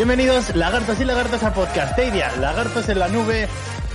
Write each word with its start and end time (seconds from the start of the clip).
Bienvenidos 0.00 0.56
lagartos 0.56 0.98
y 0.98 1.04
lagartas 1.04 1.44
a 1.44 1.52
Podcastedia, 1.52 2.34
Lagartos 2.36 2.88
en 2.88 3.00
la 3.00 3.08
Nube, 3.08 3.46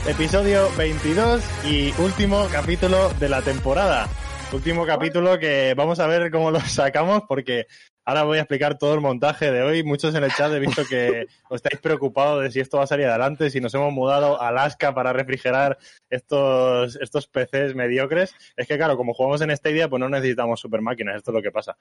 episodio 0.08 0.70
22 0.78 1.44
y 1.66 2.00
último 2.00 2.46
capítulo 2.52 3.10
de 3.20 3.28
la 3.28 3.42
temporada. 3.42 4.08
Último 4.54 4.86
capítulo 4.86 5.40
que 5.40 5.74
vamos 5.76 6.00
a 6.00 6.06
ver 6.06 6.30
cómo 6.30 6.52
lo 6.52 6.60
sacamos 6.60 7.24
porque 7.28 7.66
ahora 8.06 8.22
voy 8.22 8.38
a 8.38 8.42
explicar 8.42 8.78
todo 8.78 8.94
el 8.94 9.02
montaje 9.02 9.52
de 9.52 9.64
hoy. 9.64 9.84
Muchos 9.84 10.14
en 10.14 10.24
el 10.24 10.32
chat 10.32 10.54
he 10.54 10.60
visto 10.60 10.84
que 10.88 11.26
os 11.50 11.56
estáis 11.56 11.82
preocupados 11.82 12.44
de 12.44 12.52
si 12.52 12.60
esto 12.60 12.78
va 12.78 12.84
a 12.84 12.88
salir 12.88 13.08
adelante, 13.08 13.50
si 13.50 13.60
nos 13.60 13.74
hemos 13.74 13.92
mudado 13.92 14.40
a 14.40 14.50
Alaska 14.50 14.94
para 14.94 15.12
refrigerar 15.12 15.80
estos, 16.12 16.98
estos 17.02 17.26
PCs 17.26 17.74
mediocres. 17.74 18.36
Es 18.56 18.68
que 18.68 18.78
claro, 18.78 18.96
como 18.96 19.16
jugamos 19.16 19.42
en 19.42 19.58
Stadia, 19.58 19.90
pues 19.90 20.00
no 20.00 20.08
necesitamos 20.08 20.60
super 20.60 20.82
máquinas, 20.82 21.16
esto 21.16 21.32
es 21.32 21.36
lo 21.36 21.42
que 21.42 21.52
pasa. 21.52 21.76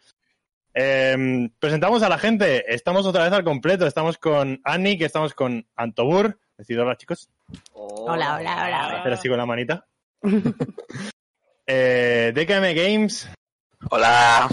Eh, 0.75 1.49
presentamos 1.59 2.03
a 2.03 2.09
la 2.09 2.19
gente. 2.19 2.65
Estamos 2.75 3.07
otra 3.07 3.25
vez 3.25 3.33
al 3.33 3.45
completo. 3.45 3.87
Estamos 3.87 4.19
con 4.19 4.61
Annie, 4.65 4.99
que 4.99 5.05
estamos 5.05 5.35
con 5.35 5.67
Antobur. 5.77 6.39
Decid 6.59 6.81
hola, 6.81 6.97
chicos. 6.97 7.29
Hola, 7.73 8.37
hola, 8.37 8.65
hola. 8.67 9.01
Hacer 9.01 9.13
así 9.13 9.29
con 9.29 9.39
la 9.39 9.47
manita. 9.47 9.87
eh, 11.67 12.33
DKM 12.35 12.75
Games. 12.75 13.29
Hola. 13.91 14.49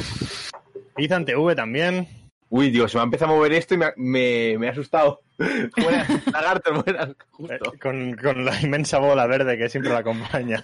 Ethan 0.98 1.26
TV 1.26 1.56
también. 1.56 2.08
Uy, 2.50 2.70
Dios, 2.70 2.92
se 2.92 2.98
me 2.98 3.02
ha 3.02 3.06
empezado 3.06 3.32
a 3.32 3.36
mover 3.36 3.54
esto 3.54 3.76
y 3.76 3.78
me, 3.78 3.86
ha- 3.86 3.94
me, 3.96 4.58
me 4.58 4.68
ha 4.68 4.72
asustado. 4.72 5.22
Buenas, 5.38 6.28
lagartos, 6.34 6.84
buenas. 6.84 7.10
Eh, 7.50 7.60
con, 7.82 8.14
con 8.16 8.44
la 8.46 8.60
inmensa 8.62 9.00
bola 9.00 9.26
verde 9.26 9.58
que 9.58 9.70
siempre 9.70 9.92
la 9.92 10.00
acompaña. 10.00 10.64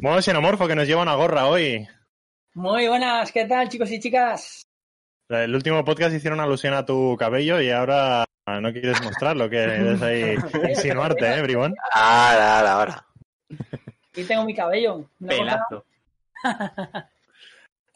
Modo 0.00 0.20
xenomorfo 0.20 0.68
que 0.68 0.74
nos 0.76 0.86
lleva 0.86 1.02
una 1.02 1.14
gorra 1.14 1.46
hoy. 1.46 1.88
Muy 2.56 2.86
buenas, 2.86 3.32
¿qué 3.32 3.46
tal, 3.46 3.68
chicos 3.68 3.90
y 3.90 3.98
chicas? 3.98 4.62
El 5.28 5.52
último 5.56 5.84
podcast 5.84 6.14
hicieron 6.14 6.38
alusión 6.38 6.72
a 6.72 6.86
tu 6.86 7.16
cabello 7.18 7.60
y 7.60 7.68
ahora 7.70 8.24
no 8.46 8.72
quieres 8.72 9.02
mostrarlo, 9.02 9.50
que 9.50 9.64
es 9.64 10.00
ahí 10.00 10.36
insinuarte, 10.68 11.34
¿eh, 11.34 11.42
Bribón? 11.42 11.74
Ahora, 11.92 12.58
ahora, 12.58 12.72
ahora. 12.72 13.06
Aquí 14.10 14.22
tengo 14.22 14.44
mi 14.44 14.54
cabello. 14.54 15.10
Pelazo. 15.18 15.84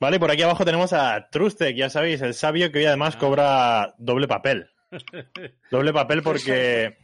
Vale, 0.01 0.17
y 0.17 0.19
por 0.19 0.31
aquí 0.33 0.43
abajo 0.43 0.65
tenemos 0.65 0.93
a 0.93 1.29
Trustek, 1.31 1.77
ya 1.77 1.89
sabéis, 1.89 2.21
el 2.23 2.35
sabio 2.35 2.73
que 2.73 2.81
hoy 2.81 2.87
además 2.87 3.15
cobra 3.15 3.95
doble 3.99 4.27
papel. 4.27 4.73
Doble 5.71 5.93
papel 5.93 6.25
porque. 6.25 6.99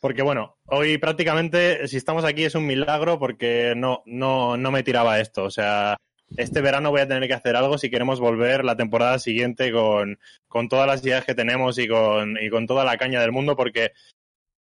Porque 0.00 0.22
bueno, 0.22 0.56
hoy 0.64 0.96
prácticamente, 0.96 1.86
si 1.88 1.98
estamos 1.98 2.24
aquí 2.24 2.44
es 2.44 2.54
un 2.54 2.66
milagro 2.66 3.18
porque 3.18 3.74
no, 3.76 4.02
no, 4.06 4.56
no 4.56 4.70
me 4.70 4.82
tiraba 4.82 5.20
esto. 5.20 5.44
O 5.44 5.50
sea, 5.50 5.96
este 6.36 6.60
verano 6.60 6.90
voy 6.90 7.00
a 7.00 7.08
tener 7.08 7.26
que 7.28 7.34
hacer 7.34 7.56
algo 7.56 7.78
si 7.78 7.90
queremos 7.90 8.20
volver 8.20 8.64
la 8.64 8.76
temporada 8.76 9.18
siguiente 9.18 9.72
con, 9.72 10.18
con 10.48 10.68
todas 10.68 10.86
las 10.86 11.04
ideas 11.04 11.24
que 11.24 11.34
tenemos 11.34 11.78
y 11.78 11.88
con, 11.88 12.38
y 12.40 12.48
con 12.50 12.66
toda 12.66 12.84
la 12.84 12.96
caña 12.96 13.20
del 13.20 13.32
mundo 13.32 13.56
porque 13.56 13.92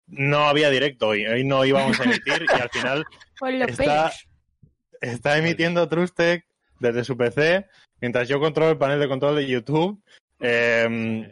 no 0.08 0.48
había 0.48 0.70
directo 0.70 1.10
hoy. 1.10 1.26
Hoy 1.26 1.44
no 1.44 1.66
íbamos 1.66 2.00
a 2.00 2.04
emitir 2.04 2.46
y 2.48 2.62
al 2.62 2.70
final 2.70 3.06
está, 3.68 4.12
está 5.02 5.38
emitiendo 5.38 5.88
Trustec 5.88 6.46
desde 6.80 7.04
su 7.04 7.18
PC, 7.18 7.68
mientras 8.02 8.28
yo 8.28 8.40
controlo 8.40 8.72
el 8.72 8.78
panel 8.78 9.00
de 9.00 9.08
control 9.08 9.36
de 9.36 9.48
YouTube. 9.48 10.02
Eh, 10.40 11.30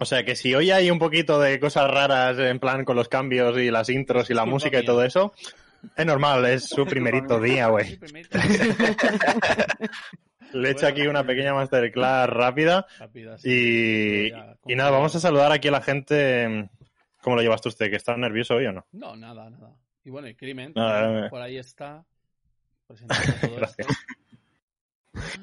o 0.00 0.04
sea 0.04 0.24
que 0.24 0.36
si 0.36 0.54
hoy 0.54 0.70
hay 0.70 0.90
un 0.90 0.98
poquito 0.98 1.40
de 1.40 1.58
cosas 1.58 1.90
raras 1.90 2.38
en 2.38 2.60
plan 2.60 2.84
con 2.84 2.96
los 2.96 3.08
cambios 3.08 3.58
y 3.58 3.70
las 3.70 3.88
intros 3.88 4.30
y 4.30 4.34
la 4.34 4.44
música 4.44 4.80
y 4.80 4.84
todo 4.84 5.02
eso, 5.02 5.32
es 5.96 6.06
normal, 6.06 6.44
es 6.46 6.64
su 6.68 6.84
primerito 6.86 7.40
día, 7.40 7.68
güey. 7.68 7.98
Le 10.52 10.68
he 10.68 10.72
hecho 10.72 10.86
aquí 10.86 11.06
una 11.06 11.24
pequeña 11.26 11.52
masterclass 11.54 12.28
rápida 12.30 12.86
Rápida, 12.98 13.36
sí. 13.38 14.32
y, 14.66 14.74
nada, 14.74 14.90
vamos 14.90 15.14
a 15.14 15.20
saludar 15.20 15.52
aquí 15.52 15.68
a 15.68 15.72
la 15.72 15.82
gente. 15.82 16.70
¿Cómo 17.20 17.36
lo 17.36 17.42
llevas 17.42 17.60
tú 17.60 17.68
usted? 17.68 17.90
¿Que 17.90 17.96
está 17.96 18.16
nervioso 18.16 18.54
hoy 18.54 18.66
o 18.66 18.72
no? 18.72 18.86
No, 18.92 19.14
nada, 19.16 19.50
nada. 19.50 19.74
Y 20.04 20.10
bueno, 20.10 20.26
el 20.28 20.36
crimen, 20.36 20.72
Nada, 20.74 21.28
por 21.28 21.42
ahí 21.42 21.58
está. 21.58 22.04
presentando 22.86 23.32
todo 23.42 23.56
Gracias. 23.56 23.86
esto. 25.14 25.40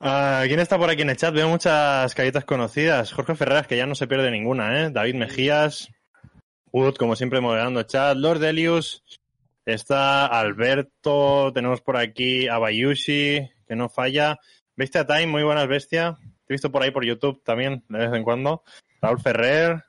Ah, 0.00 0.42
¿Quién 0.46 0.58
está 0.58 0.78
por 0.78 0.90
aquí 0.90 1.02
en 1.02 1.10
el 1.10 1.16
chat? 1.16 1.32
Veo 1.34 1.48
muchas 1.48 2.12
caritas 2.14 2.44
conocidas. 2.44 3.12
Jorge 3.12 3.34
Ferreras, 3.36 3.66
que 3.68 3.76
ya 3.76 3.86
no 3.86 3.94
se 3.94 4.06
pierde 4.08 4.30
ninguna, 4.30 4.80
¿eh? 4.82 4.90
David 4.90 5.14
Mejías. 5.14 5.88
Wood, 6.72 6.96
como 6.96 7.14
siempre, 7.14 7.40
moderando 7.40 7.80
el 7.80 7.86
chat. 7.86 8.16
Lord 8.16 8.40
Delius. 8.40 9.04
Está 9.70 10.26
Alberto. 10.26 11.52
Tenemos 11.52 11.80
por 11.80 11.96
aquí 11.96 12.48
a 12.48 12.58
Bayushi, 12.58 13.48
que 13.66 13.76
no 13.76 13.88
falla. 13.88 14.38
Bestia 14.76 15.06
Time, 15.06 15.26
muy 15.28 15.42
buenas, 15.42 15.68
Bestia. 15.68 16.18
Te 16.46 16.52
he 16.52 16.54
visto 16.54 16.72
por 16.72 16.82
ahí 16.82 16.90
por 16.90 17.04
YouTube 17.04 17.42
también, 17.44 17.84
de 17.88 17.98
vez 17.98 18.12
en 18.12 18.24
cuando. 18.24 18.64
Raúl 19.00 19.20
Ferrer. 19.20 19.84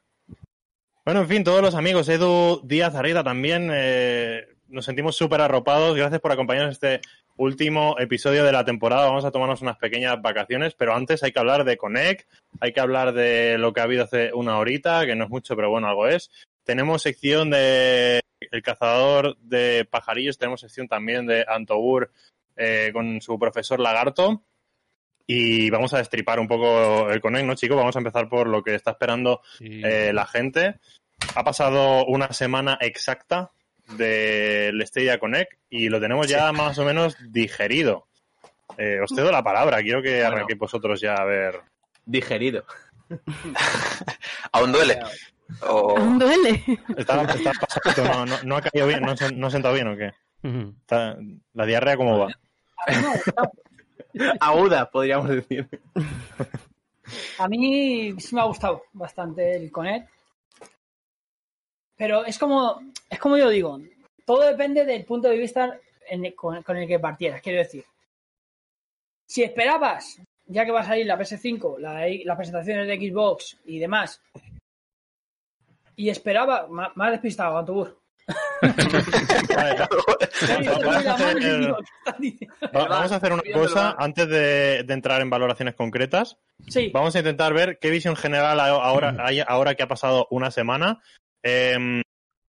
Bueno, 1.03 1.21
en 1.21 1.27
fin, 1.27 1.43
todos 1.43 1.61
los 1.61 1.75
amigos. 1.75 2.07
Edu 2.09 2.61
Díaz 2.63 2.95
Arrieta 2.95 3.23
también. 3.23 3.69
eh, 3.73 4.45
nos 4.67 4.85
sentimos 4.85 5.15
súper 5.15 5.41
arropados. 5.41 5.97
Gracias 5.97 6.21
por 6.21 6.31
acompañarnos 6.31 6.73
este 6.73 7.01
último 7.35 7.95
episodio 7.99 8.43
de 8.43 8.51
la 8.51 8.63
temporada. 8.63 9.07
Vamos 9.07 9.25
a 9.25 9.31
tomarnos 9.31 9.61
unas 9.61 9.77
pequeñas 9.77 10.21
vacaciones, 10.21 10.75
pero 10.75 10.95
antes 10.95 11.23
hay 11.23 11.31
que 11.31 11.39
hablar 11.39 11.63
de 11.63 11.77
Connect, 11.77 12.29
hay 12.59 12.71
que 12.71 12.79
hablar 12.79 13.13
de 13.13 13.57
lo 13.57 13.73
que 13.73 13.81
ha 13.81 13.83
habido 13.83 14.03
hace 14.03 14.31
una 14.33 14.57
horita, 14.57 15.05
que 15.05 15.15
no 15.15 15.25
es 15.25 15.29
mucho, 15.29 15.55
pero 15.55 15.69
bueno, 15.69 15.87
algo 15.87 16.07
es. 16.07 16.29
Tenemos 16.63 17.01
sección 17.01 17.49
de 17.49 18.21
El 18.51 18.61
cazador 18.61 19.37
de 19.37 19.87
pajarillos, 19.89 20.37
tenemos 20.37 20.59
sección 20.61 20.87
también 20.87 21.25
de 21.25 21.45
Antobur 21.47 22.11
eh, 22.57 22.91
con 22.93 23.21
su 23.21 23.39
profesor 23.39 23.79
Lagarto. 23.79 24.43
Y 25.25 25.69
vamos 25.69 25.93
a 25.93 25.99
destripar 25.99 26.39
un 26.39 26.47
poco 26.47 27.09
el 27.09 27.21
Connect, 27.21 27.45
¿no, 27.45 27.55
chicos? 27.55 27.77
Vamos 27.77 27.95
a 27.95 27.99
empezar 27.99 28.27
por 28.27 28.47
lo 28.47 28.61
que 28.63 28.75
está 28.75 28.91
esperando 28.91 29.41
Sí. 29.57 29.81
eh, 29.83 30.11
la 30.13 30.25
gente. 30.27 30.79
Ha 31.35 31.43
pasado 31.43 32.05
una 32.05 32.33
semana 32.33 32.77
exacta 32.81 33.51
del 33.95 34.85
Stadia 34.85 35.19
Connect 35.19 35.53
y 35.69 35.87
lo 35.89 36.01
tenemos 36.01 36.27
ya 36.27 36.51
más 36.51 36.77
o 36.79 36.83
menos 36.85 37.15
digerido. 37.31 38.07
Eh, 38.77 38.99
os 39.01 39.11
cedo 39.15 39.31
la 39.31 39.43
palabra, 39.43 39.81
quiero 39.81 40.01
que 40.01 40.15
Bueno. 40.21 40.27
arranquéis 40.27 40.59
vosotros 40.59 40.99
ya 40.99 41.15
a 41.15 41.23
ver. 41.25 41.61
Digerido. 42.05 42.65
¿Aún 44.51 44.71
duele? 44.71 44.99
O- 45.67 45.95
Aún 45.97 46.19
duele. 46.19 46.63
Está, 46.97 47.21
está 47.23 47.51
pasando, 47.83 48.13
no, 48.13 48.25
no, 48.25 48.43
no 48.43 48.55
ha 48.57 48.61
caído 48.61 48.87
bien, 48.87 49.01
no, 49.01 49.15
se- 49.17 49.33
no 49.33 49.47
ha 49.47 49.51
sentado 49.51 49.73
bien 49.73 49.87
o 49.87 49.97
qué. 49.97 50.11
Está- 50.81 51.17
la 51.53 51.65
diarrea, 51.65 51.97
¿cómo 51.97 52.17
va? 52.19 52.27
Aguda, 54.39 54.89
podríamos 54.89 55.29
decir. 55.29 55.67
A 57.37 57.47
mí 57.47 58.13
sí 58.19 58.35
me 58.35 58.41
ha 58.41 58.45
gustado 58.45 58.83
bastante 58.93 59.55
el 59.55 59.71
Connect. 59.71 60.09
Pero 61.95 62.25
es 62.25 62.37
como, 62.39 62.81
es 63.09 63.19
como 63.19 63.37
yo 63.37 63.49
digo, 63.49 63.79
todo 64.25 64.41
depende 64.41 64.85
del 64.85 65.05
punto 65.05 65.27
de 65.29 65.37
vista 65.37 65.77
en 66.09 66.25
el- 66.25 66.35
con, 66.35 66.61
con 66.63 66.77
el 66.77 66.87
que 66.87 66.99
partieras. 66.99 67.41
Quiero 67.41 67.59
decir, 67.59 67.85
si 69.27 69.43
esperabas, 69.43 70.19
ya 70.47 70.65
que 70.65 70.71
va 70.71 70.81
a 70.81 70.85
salir 70.85 71.05
la 71.05 71.17
PS5, 71.19 71.77
la- 71.77 72.07
las 72.25 72.37
presentaciones 72.37 72.87
de 72.87 72.97
Xbox 72.97 73.57
y 73.65 73.79
demás, 73.79 74.19
y 76.01 76.09
esperaba, 76.09 76.67
ma- 76.69 76.91
más 76.95 77.11
despistado, 77.11 77.57
Antubur. 77.57 77.99
Va- 82.73 82.87
vamos 82.87 83.11
a 83.11 83.15
hacer- 83.15 83.33
una 83.33 83.43
cosa 83.53 83.95
antes 83.97 84.27
de, 84.29 84.83
de 84.83 84.93
entrar 84.93 85.21
en 85.21 85.29
valoraciones 85.29 85.75
concretas. 85.75 86.37
Sí, 86.67 86.91
Vamos 86.93 87.15
a 87.15 87.19
intentar 87.19 87.53
ver 87.53 87.79
qué 87.79 87.89
visión 87.89 88.15
general 88.15 88.59
hay 88.59 88.71
ahora, 88.71 89.15
hay 89.19 89.39
ahora 89.45 89.75
que 89.75 89.83
ha 89.83 89.87
pasado 89.87 90.27
una 90.31 90.51
semana. 90.51 91.01
Em, 91.43 92.01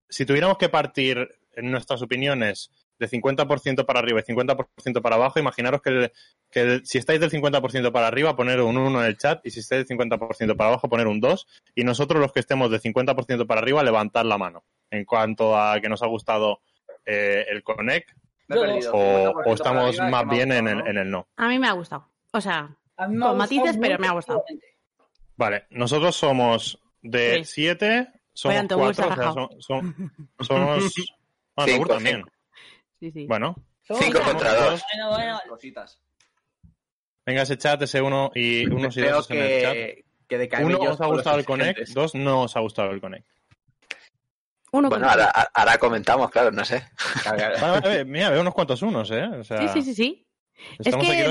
si 0.08 0.26
tuviéramos 0.26 0.58
que 0.58 0.68
partir 0.68 1.28
en 1.54 1.70
nuestras 1.70 2.02
opiniones 2.02 2.70
de 3.02 3.08
50% 3.20 3.84
para 3.84 3.98
arriba 4.00 4.20
y 4.20 4.22
50% 4.22 5.02
para 5.02 5.16
abajo, 5.16 5.38
imaginaros 5.38 5.82
que, 5.82 5.90
el- 5.90 6.12
que 6.50 6.60
el- 6.60 6.86
si 6.86 6.98
estáis 6.98 7.20
del 7.20 7.30
50% 7.30 7.92
para 7.92 8.06
arriba, 8.06 8.34
poner 8.36 8.60
un 8.60 8.76
1 8.78 9.00
en 9.00 9.06
el 9.06 9.16
chat 9.18 9.44
y 9.44 9.50
si 9.50 9.60
estáis 9.60 9.86
del 9.86 9.98
50% 9.98 10.56
para 10.56 10.68
abajo, 10.70 10.88
poner 10.88 11.06
un 11.06 11.20
2 11.20 11.46
y 11.74 11.84
nosotros 11.84 12.20
los 12.20 12.32
que 12.32 12.40
estemos 12.40 12.70
del 12.70 12.80
50% 12.80 13.46
para 13.46 13.60
arriba, 13.60 13.82
levantar 13.82 14.24
la 14.26 14.38
mano 14.38 14.64
en 14.90 15.04
cuanto 15.04 15.56
a 15.56 15.80
que 15.80 15.88
nos 15.88 16.02
ha 16.02 16.06
gustado 16.06 16.60
eh, 17.04 17.44
el 17.50 17.62
Connect 17.62 18.10
perdido. 18.46 18.92
o, 18.94 19.32
50% 19.34 19.42
o 19.46 19.54
estamos 19.54 19.98
arriba, 20.00 20.08
más 20.22 20.28
bien 20.36 20.52
en 20.52 20.68
el, 20.68 20.78
¿no? 20.78 20.86
en 20.86 20.98
el 20.98 21.10
no. 21.10 21.26
A 21.36 21.48
mí 21.48 21.58
me 21.58 21.66
ha 21.68 21.72
gustado. 21.72 22.08
O 22.32 22.40
sea, 22.40 22.74
Con 22.96 23.36
matices, 23.36 23.76
pero 23.80 23.98
me 23.98 24.06
ha 24.06 24.12
gustado. 24.12 24.44
Vale, 25.36 25.64
nosotros 25.70 26.14
somos 26.14 26.78
de 27.02 27.30
Tres. 27.38 27.50
7, 27.50 28.08
somos 28.32 28.54
Oigan, 28.54 28.68
Togur 28.68 28.94
se 28.94 29.02
4, 29.02 29.22
ha 29.24 29.30
o 29.30 29.32
sea, 29.34 29.48
son- 29.48 29.60
son- 29.62 30.12
somos... 30.40 30.94
Ah, 31.54 31.64
Cinco, 31.66 31.86
también. 31.88 32.16
cinco. 32.16 32.30
Sí, 33.02 33.10
sí. 33.10 33.26
Bueno, 33.26 33.56
Cinco 33.82 34.20
contra 34.20 34.54
dos. 34.54 34.82
Bueno, 34.94 35.10
bueno, 35.10 35.40
Cositas. 35.48 35.98
venga 37.26 37.42
ese 37.42 37.58
chat, 37.58 37.82
ese 37.82 38.00
1 38.00 38.30
y 38.36 38.66
unos 38.66 38.96
y 38.96 39.00
dos 39.02 39.28
en 39.30 39.38
el 39.38 39.62
chat. 39.62 39.72
que, 39.72 40.04
que 40.28 40.38
de 40.38 40.48
Uno 40.64 40.78
os 40.78 41.00
ha 41.00 41.06
gustado 41.06 41.38
el 41.38 41.44
Connect, 41.44 41.88
dos 41.88 42.14
no 42.14 42.42
os 42.42 42.56
ha 42.56 42.60
gustado 42.60 42.90
el 42.92 43.00
Connect. 43.00 43.26
Uno 44.70 44.88
Bueno, 44.88 45.08
ahora, 45.08 45.30
ahora 45.52 45.78
comentamos, 45.78 46.30
claro, 46.30 46.50
no 46.52 46.64
sé. 46.64 46.82
Vale, 47.26 47.60
vale, 47.60 48.04
mira, 48.04 48.30
veo 48.30 48.40
unos 48.40 48.54
cuantos 48.54 48.80
unos, 48.82 49.10
¿eh? 49.10 49.24
O 49.24 49.44
sea, 49.44 49.58
Sí, 49.58 49.68
sí, 49.68 49.82
sí, 49.82 49.94
sí. 49.94 50.26
Es 50.78 50.94
que 50.96 51.30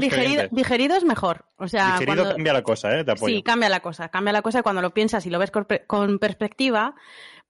digerido, 0.52 0.96
es 0.98 1.04
mejor. 1.06 1.46
O 1.56 1.68
sea, 1.68 1.94
Digerido 1.94 2.18
cuando... 2.18 2.36
cambia 2.36 2.54
la 2.54 2.64
cosa, 2.64 3.00
¿eh? 3.00 3.06
Te 3.06 3.12
apoyo. 3.12 3.34
Sí, 3.34 3.42
cambia 3.42 3.70
la 3.70 3.80
cosa, 3.80 4.10
cambia 4.10 4.34
la 4.34 4.42
cosa 4.42 4.62
cuando 4.62 4.82
lo 4.82 4.94
piensas 4.94 5.26
y 5.26 5.30
lo 5.30 5.40
ves 5.40 5.52
con 5.88 6.20
perspectiva, 6.20 6.96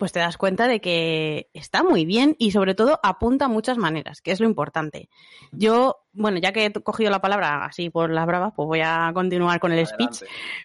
pues 0.01 0.11
te 0.11 0.19
das 0.19 0.35
cuenta 0.35 0.67
de 0.67 0.81
que 0.81 1.51
está 1.53 1.83
muy 1.83 2.05
bien 2.05 2.35
y 2.39 2.49
sobre 2.49 2.73
todo 2.73 2.99
apunta 3.03 3.45
a 3.45 3.49
muchas 3.49 3.77
maneras, 3.77 4.19
que 4.19 4.31
es 4.31 4.39
lo 4.39 4.47
importante. 4.47 5.09
Yo, 5.51 6.07
bueno, 6.11 6.39
ya 6.39 6.51
que 6.51 6.65
he 6.65 6.73
cogido 6.73 7.11
la 7.11 7.21
palabra 7.21 7.65
así 7.65 7.91
por 7.91 8.09
las 8.09 8.25
bravas, 8.25 8.51
pues 8.55 8.65
voy 8.65 8.81
a 8.83 9.11
continuar 9.13 9.59
con 9.59 9.71
el 9.71 9.85
speech. 9.85 10.23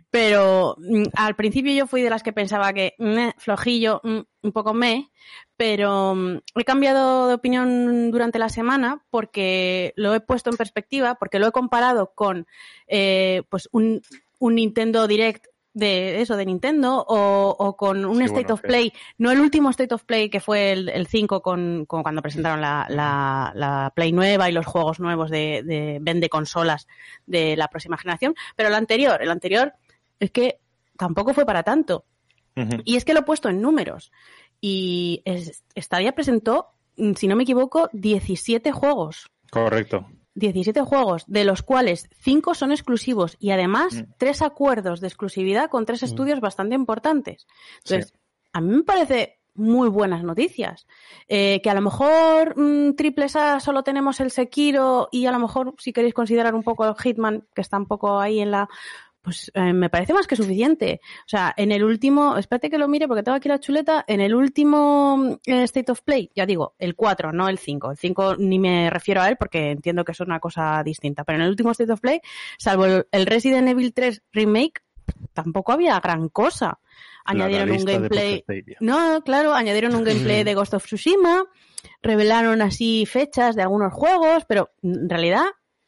Pero 0.08 0.76
mm, 0.78 1.02
al 1.12 1.36
principio 1.36 1.74
yo 1.74 1.86
fui 1.86 2.00
de 2.00 2.08
las 2.08 2.22
que 2.22 2.32
pensaba 2.32 2.72
que 2.72 2.94
meh, 2.96 3.34
flojillo, 3.36 4.00
mm, 4.02 4.20
un 4.44 4.52
poco 4.52 4.72
me, 4.72 5.10
pero 5.58 6.14
mm, 6.14 6.38
he 6.54 6.64
cambiado 6.64 7.28
de 7.28 7.34
opinión 7.34 8.10
durante 8.10 8.38
la 8.38 8.48
semana 8.48 9.04
porque 9.10 9.92
lo 9.96 10.14
he 10.14 10.20
puesto 10.20 10.48
en 10.48 10.56
perspectiva, 10.56 11.16
porque 11.16 11.38
lo 11.38 11.46
he 11.46 11.52
comparado 11.52 12.12
con 12.14 12.46
eh, 12.86 13.42
pues 13.50 13.68
un, 13.70 14.00
un 14.38 14.54
Nintendo 14.54 15.06
Direct 15.06 15.44
de 15.78 16.22
eso, 16.22 16.36
de 16.36 16.46
Nintendo, 16.46 17.04
o, 17.06 17.54
o 17.58 17.76
con 17.76 18.04
un 18.06 18.16
Sí, 18.16 18.22
State 18.24 18.40
bueno, 18.44 18.54
of 18.54 18.60
que- 18.62 18.66
Play, 18.68 18.92
no 19.18 19.30
el 19.30 19.40
último 19.40 19.68
State 19.70 19.94
of 19.94 20.04
Play 20.04 20.30
que 20.30 20.40
fue 20.40 20.72
el, 20.72 20.88
el 20.88 21.06
5 21.06 21.42
con, 21.42 21.84
con 21.86 22.02
cuando 22.02 22.22
presentaron 22.22 22.62
la, 22.62 22.86
la, 22.88 23.52
la 23.54 23.92
Play 23.94 24.10
nueva 24.12 24.48
y 24.48 24.52
los 24.52 24.64
juegos 24.64 25.00
nuevos 25.00 25.30
de, 25.30 25.62
de 25.64 25.98
vende 26.00 26.30
consolas 26.30 26.86
de 27.26 27.56
la 27.56 27.68
próxima 27.68 27.98
generación, 27.98 28.34
pero 28.56 28.70
el 28.70 28.74
anterior, 28.74 29.20
el 29.22 29.30
anterior 29.30 29.74
es 30.18 30.30
que 30.30 30.60
tampoco 30.96 31.34
fue 31.34 31.44
para 31.44 31.62
tanto. 31.62 32.04
Y 32.86 32.96
es 32.96 33.04
que 33.04 33.12
lo 33.12 33.20
he 33.20 33.24
puesto 33.24 33.50
en 33.50 33.60
números. 33.60 34.10
Y 34.62 35.20
es- 35.26 35.62
Stadia 35.76 36.12
presentó, 36.12 36.68
si 37.16 37.28
no 37.28 37.36
me 37.36 37.42
equivoco, 37.42 37.90
17 37.92 38.72
juegos. 38.72 39.28
Correcto. 39.50 40.06
17 40.36 40.80
juegos, 40.82 41.24
de 41.26 41.44
los 41.44 41.62
cuales 41.62 42.08
5 42.20 42.54
son 42.54 42.70
exclusivos 42.70 43.36
y 43.40 43.50
además 43.50 43.94
Mm. 43.94 44.12
tres 44.18 44.42
acuerdos 44.42 45.00
de 45.00 45.08
exclusividad 45.08 45.68
con 45.68 45.84
tres 45.84 46.02
estudios 46.04 46.40
bastante 46.40 46.74
importantes. 46.76 47.46
Entonces, 47.78 48.12
Sí. 48.12 48.18
a 48.52 48.60
mí 48.60 48.76
me 48.76 48.82
parece 48.84 49.38
muy 49.54 49.88
buenas 49.88 50.22
noticias. 50.22 50.86
Eh, 51.28 51.60
que 51.62 51.70
a 51.70 51.74
lo 51.74 51.80
mejor 51.80 52.54
mm, 52.58 52.94
triples 52.94 53.34
A 53.36 53.58
solo 53.60 53.82
tenemos 53.82 54.20
el 54.20 54.30
Sekiro 54.30 55.08
y 55.10 55.24
a 55.24 55.32
lo 55.32 55.38
mejor 55.38 55.74
si 55.78 55.94
queréis 55.94 56.12
considerar 56.12 56.54
un 56.54 56.62
poco 56.62 56.84
el 56.86 56.94
Hitman, 56.94 57.46
que 57.54 57.62
está 57.62 57.78
un 57.78 57.86
poco 57.86 58.20
ahí 58.20 58.40
en 58.40 58.50
la... 58.50 58.68
Pues 59.26 59.50
eh, 59.54 59.72
me 59.72 59.90
parece 59.90 60.14
más 60.14 60.28
que 60.28 60.36
suficiente. 60.36 61.00
O 61.02 61.28
sea, 61.28 61.52
en 61.56 61.72
el 61.72 61.82
último, 61.82 62.36
espérate 62.36 62.70
que 62.70 62.78
lo 62.78 62.86
mire 62.86 63.08
porque 63.08 63.24
tengo 63.24 63.34
aquí 63.34 63.48
la 63.48 63.58
chuleta, 63.58 64.04
en 64.06 64.20
el 64.20 64.36
último 64.36 65.40
eh, 65.44 65.64
State 65.64 65.90
of 65.90 66.02
Play, 66.02 66.30
ya 66.32 66.46
digo, 66.46 66.76
el 66.78 66.94
4, 66.94 67.32
no 67.32 67.48
el 67.48 67.58
5. 67.58 67.90
El 67.90 67.96
5 67.96 68.36
ni 68.38 68.60
me 68.60 68.88
refiero 68.88 69.20
a 69.20 69.28
él 69.28 69.36
porque 69.36 69.72
entiendo 69.72 70.04
que 70.04 70.12
es 70.12 70.20
una 70.20 70.38
cosa 70.38 70.80
distinta. 70.84 71.24
Pero 71.24 71.38
en 71.38 71.42
el 71.42 71.50
último 71.50 71.72
State 71.72 71.90
of 71.92 72.00
Play, 72.00 72.20
salvo 72.56 72.84
el, 72.84 73.08
el 73.10 73.26
Resident 73.26 73.66
Evil 73.66 73.92
3 73.92 74.22
Remake, 74.32 74.82
tampoco 75.32 75.72
había 75.72 75.98
gran 75.98 76.28
cosa. 76.28 76.78
Añadieron 77.24 77.72
un 77.72 77.84
gameplay. 77.84 78.44
No, 78.78 79.22
claro, 79.24 79.54
añadieron 79.54 79.96
un 79.96 80.04
gameplay 80.04 80.44
de 80.44 80.54
Ghost 80.54 80.74
of 80.74 80.84
Tsushima, 80.84 81.44
revelaron 82.00 82.62
así 82.62 83.06
fechas 83.06 83.56
de 83.56 83.62
algunos 83.62 83.92
juegos, 83.92 84.44
pero 84.46 84.70
en 84.84 85.10
realidad, 85.10 85.46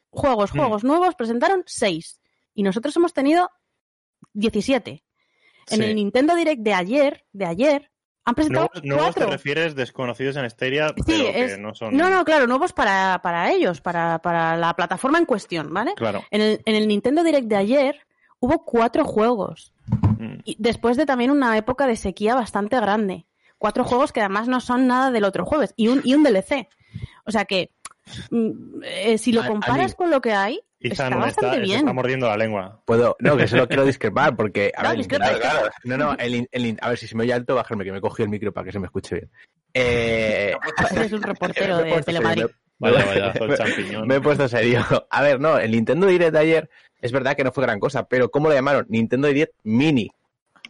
juegos, 0.09 0.53
Mm. 0.53 0.57
juegos 0.57 0.83
nuevos, 0.83 1.15
presentaron 1.15 1.63
seis. 1.65 2.18
Y 2.59 2.63
nosotros 2.63 2.93
hemos 2.97 3.13
tenido 3.13 3.49
17. 4.33 5.01
En 5.71 5.77
Sí. 5.77 5.81
el 5.81 5.95
Nintendo 5.95 6.35
Direct 6.35 6.61
de 6.61 6.73
ayer, 6.73 7.25
de 7.31 7.45
ayer, 7.45 7.89
han 8.25 8.35
presentado 8.35 8.69
Nuevos, 8.73 8.83
nuevos 8.83 9.15
te 9.15 9.25
refieres 9.25 9.75
desconocidos 9.75 10.35
en 10.35 10.49
Stadia, 10.49 10.89
Sí, 10.89 11.03
pero 11.05 11.31
que 11.31 11.57
no 11.57 11.73
son... 11.73 11.95
No, 11.95 12.09
no, 12.09 12.25
claro, 12.25 12.47
nuevos 12.47 12.73
para, 12.73 13.21
para 13.23 13.49
ellos, 13.53 13.79
para, 13.79 14.19
para 14.19 14.57
la 14.57 14.73
plataforma 14.73 15.19
en 15.19 15.25
cuestión, 15.25 15.73
¿vale? 15.73 15.93
Claro. 15.95 16.25
En 16.31 16.41
el, 16.41 16.61
en 16.65 16.75
el 16.75 16.89
Nintendo 16.89 17.23
Direct 17.23 17.47
de 17.47 17.55
ayer 17.55 18.05
hubo 18.41 18.65
cuatro 18.65 19.05
juegos. 19.05 19.73
Mm. 20.17 20.39
Y 20.43 20.57
después 20.59 20.97
de 20.97 21.05
también 21.05 21.31
una 21.31 21.57
época 21.57 21.87
de 21.87 21.95
sequía 21.95 22.35
bastante 22.35 22.75
grande. 22.75 23.25
Cuatro 23.57 23.85
juegos 23.85 24.11
que 24.11 24.19
además 24.19 24.49
no 24.49 24.59
son 24.59 24.85
nada 24.85 25.11
del 25.11 25.23
otro 25.23 25.45
jueves. 25.45 25.73
Y 25.77 25.87
un, 25.87 26.01
y 26.03 26.13
un 26.13 26.23
DLC. 26.23 26.67
O 27.23 27.31
sea 27.31 27.45
que, 27.45 27.71
mm, 28.31 28.81
eh, 28.83 29.17
si 29.17 29.31
lo 29.31 29.47
comparas 29.47 29.95
con 29.95 30.09
lo 30.09 30.19
que 30.19 30.33
hay, 30.33 30.59
Ethan 30.81 31.07
está 31.13 31.15
bastante 31.17 31.29
está, 31.29 31.53
se 31.53 31.59
bien. 31.61 31.79
está 31.79 31.93
mordiendo 31.93 32.27
la 32.27 32.37
lengua. 32.37 32.81
Puedo, 32.85 33.15
no, 33.19 33.35
que 33.37 33.47
solo 33.47 33.67
quiero 33.67 33.85
discrepar 33.85 34.35
porque, 34.35 34.71
a 34.75 34.83
No, 34.83 34.89
ver, 34.89 34.97
discrepa, 34.97 35.25
Claro, 35.29 35.39
claro. 35.41 35.69
no, 35.83 35.97
no, 35.97 36.13
el, 36.17 36.47
el 36.51 36.77
a 36.81 36.89
ver 36.89 36.97
si 36.97 37.07
se 37.07 37.15
me 37.15 37.23
oye 37.23 37.33
alto, 37.33 37.55
bajarme 37.55 37.83
que 37.83 37.91
me 37.91 38.01
cogí 38.01 38.23
el 38.23 38.29
micro 38.29 38.51
para 38.53 38.65
que 38.65 38.71
se 38.71 38.79
me 38.79 38.85
escuche 38.85 39.15
bien. 39.15 39.29
Eh, 39.73 40.55
Eres 40.95 41.11
un 41.13 41.21
reportero 41.21 41.77
de 41.83 42.01
Telemadrid. 42.03 42.45
Vaya, 42.79 43.05
vaya, 43.05 43.31
el 43.31 43.57
champiñón. 43.57 44.07
Me 44.07 44.15
he 44.15 44.21
puesto 44.21 44.47
serio. 44.47 44.85
A 45.09 45.21
ver, 45.21 45.39
no, 45.41 45.57
el 45.59 45.71
Nintendo 45.71 46.07
Direct 46.07 46.31
de 46.31 46.39
ayer 46.39 46.69
es 47.01 47.11
verdad 47.11 47.35
que 47.35 47.43
no 47.43 47.51
fue 47.51 47.63
gran 47.65 47.79
cosa, 47.79 48.07
pero 48.07 48.31
¿cómo 48.31 48.47
lo 48.47 48.55
llamaron? 48.55 48.85
Nintendo 48.87 49.27
Direct 49.27 49.53
Mini. 49.63 50.09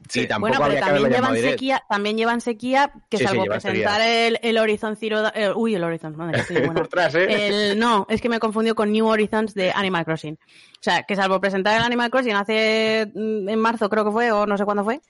Sí. 0.08 0.22
Y 0.22 0.28
tampoco 0.28 0.58
Bueno, 0.58 0.66
pero 0.74 0.86
también 0.86 1.12
llevan, 1.12 1.36
sequía, 1.36 1.84
también 1.88 2.18
llevan 2.18 2.42
sequía 2.42 2.92
que 3.10 3.18
Sí, 3.18 3.24
sí, 3.24 3.28
salvo 3.28 3.46
presentar 3.46 4.02
el, 4.02 4.40
el 4.42 4.58
Horizon 4.58 4.96
Zero... 4.96 5.22
Da- 5.22 5.34
eh, 5.36 5.52
uy, 5.54 5.76
el 5.76 5.84
Horizon, 5.84 6.16
madre, 6.16 6.44
buena. 6.50 6.82
Ostras, 6.82 7.14
¿eh? 7.16 7.72
El, 7.72 7.80
no, 7.80 8.08
es 8.10 8.22
que 8.22 8.30
me 8.30 8.40
confundió 8.40 8.74
con 8.76 8.92
New 8.92 9.06
Horizons 9.08 9.54
de 9.54 9.72
Animal 9.72 10.06
Crossing. 10.06 10.34
O 10.34 10.82
sea, 10.82 11.04
que 11.04 11.16
salvo 11.16 11.40
presentar 11.40 11.78
el 11.78 11.84
Animal 11.84 12.10
Crossing 12.10 12.36
hace 12.36 13.12
mm, 13.14 13.50
en 13.50 13.60
marzo 13.60 13.90
creo 13.90 14.06
que 14.06 14.12
fue, 14.12 14.32
o 14.32 14.46
no 14.46 14.58
sé 14.58 14.66
cuándo 14.66 14.84
fue, 14.84 15.02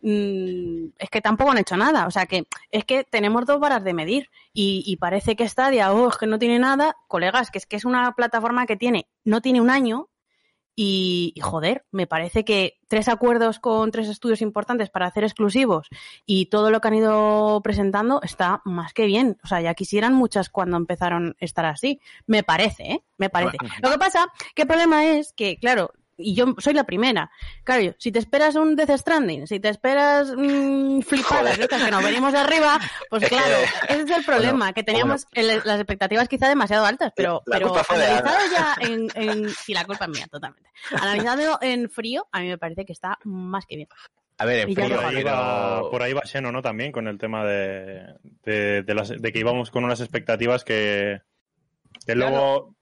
mm, 0.00 0.86
es 0.98 1.10
que 1.10 1.20
tampoco 1.20 1.50
han 1.50 1.58
hecho 1.58 1.76
nada. 1.76 2.06
O 2.06 2.10
sea, 2.10 2.26
que 2.26 2.46
es 2.70 2.84
que 2.84 3.04
tenemos 3.04 3.44
dos 3.46 3.60
varas 3.60 3.84
de 3.84 3.92
medir 3.94 4.30
y, 4.52 4.82
y 4.86 4.96
parece 4.96 5.36
que 5.36 5.48
Stadia, 5.48 5.92
oh, 5.92 6.08
es 6.08 6.16
que 6.16 6.26
no 6.26 6.38
tiene 6.38 6.58
nada. 6.58 6.96
Colegas, 7.08 7.50
que 7.50 7.58
es 7.58 7.66
que 7.66 7.76
es 7.76 7.84
una 7.84 8.12
plataforma 8.12 8.66
que 8.66 8.76
tiene, 8.76 9.06
no 9.24 9.40
tiene 9.40 9.60
un 9.60 9.70
año 9.70 10.08
y, 10.76 11.32
y, 11.34 11.40
joder, 11.40 11.86
me 11.90 12.06
parece 12.06 12.44
que 12.44 12.78
tres 12.86 13.08
acuerdos 13.08 13.58
con 13.58 13.90
tres 13.90 14.08
estudios 14.08 14.42
importantes 14.42 14.90
para 14.90 15.06
hacer 15.06 15.24
exclusivos 15.24 15.88
y 16.26 16.46
todo 16.46 16.70
lo 16.70 16.80
que 16.80 16.88
han 16.88 16.94
ido 16.94 17.60
presentando 17.64 18.20
está 18.22 18.60
más 18.64 18.92
que 18.92 19.06
bien. 19.06 19.38
O 19.42 19.46
sea, 19.48 19.62
ya 19.62 19.74
quisieran 19.74 20.14
muchas 20.14 20.50
cuando 20.50 20.76
empezaron 20.76 21.36
a 21.40 21.44
estar 21.44 21.64
así. 21.64 22.00
Me 22.26 22.42
parece, 22.42 22.82
¿eh? 22.84 23.04
Me 23.16 23.30
parece. 23.30 23.56
Lo 23.82 23.90
que 23.90 23.98
pasa, 23.98 24.30
que 24.54 24.62
el 24.62 24.68
problema 24.68 25.06
es 25.06 25.32
que, 25.32 25.56
claro, 25.56 25.92
y 26.18 26.34
yo 26.34 26.54
soy 26.58 26.72
la 26.74 26.84
primera. 26.84 27.30
Claro, 27.64 27.94
si 27.98 28.10
te 28.12 28.18
esperas 28.18 28.54
un 28.56 28.74
Death 28.76 28.96
Stranding, 28.98 29.46
si 29.46 29.60
te 29.60 29.68
esperas 29.68 30.32
mmm, 30.36 31.00
flipadas, 31.00 31.58
estas 31.58 31.82
que 31.84 31.90
nos 31.90 32.02
venimos 32.02 32.32
de 32.32 32.38
arriba, 32.38 32.78
pues 33.10 33.28
claro, 33.28 33.56
ese 33.88 34.02
es 34.02 34.10
el 34.10 34.24
problema, 34.24 34.72
que 34.72 34.82
teníamos 34.82 35.26
el- 35.32 35.60
las 35.64 35.78
expectativas 35.78 36.28
quizá 36.28 36.48
demasiado 36.48 36.84
altas, 36.86 37.12
pero, 37.14 37.42
La 37.46 37.58
pero 37.58 37.74
analizado 37.88 38.28
Ana. 38.28 38.50
ya 38.52 38.76
en, 38.86 39.08
en... 39.14 39.50
Sí, 39.50 39.74
la 39.74 39.84
culpa 39.84 40.04
es 40.06 40.10
mía, 40.10 40.26
totalmente. 40.30 40.70
Analizado 40.92 41.58
en 41.60 41.90
frío, 41.90 42.26
a 42.32 42.40
mí 42.40 42.48
me 42.48 42.58
parece 42.58 42.84
que 42.84 42.92
está 42.92 43.18
más 43.24 43.66
que 43.66 43.76
bien. 43.76 43.88
A 44.38 44.44
ver, 44.44 44.66
Por 44.66 44.74
dejo 44.88 45.00
ahí, 45.06 45.22
va, 45.22 45.90
por 45.90 46.02
ahí 46.02 46.12
va 46.12 46.20
Xeno, 46.26 46.52
¿no? 46.52 46.60
También 46.60 46.92
con 46.92 47.08
el 47.08 47.16
tema 47.16 47.44
de, 47.46 48.02
de, 48.44 48.82
de 48.82 48.94
las- 48.94 49.08
de 49.08 49.32
que 49.32 49.38
íbamos 49.38 49.70
con 49.70 49.84
unas 49.84 50.00
expectativas 50.00 50.62
que, 50.62 51.20
que 52.06 52.12
Claro. 52.12 52.30
luego 52.30 52.75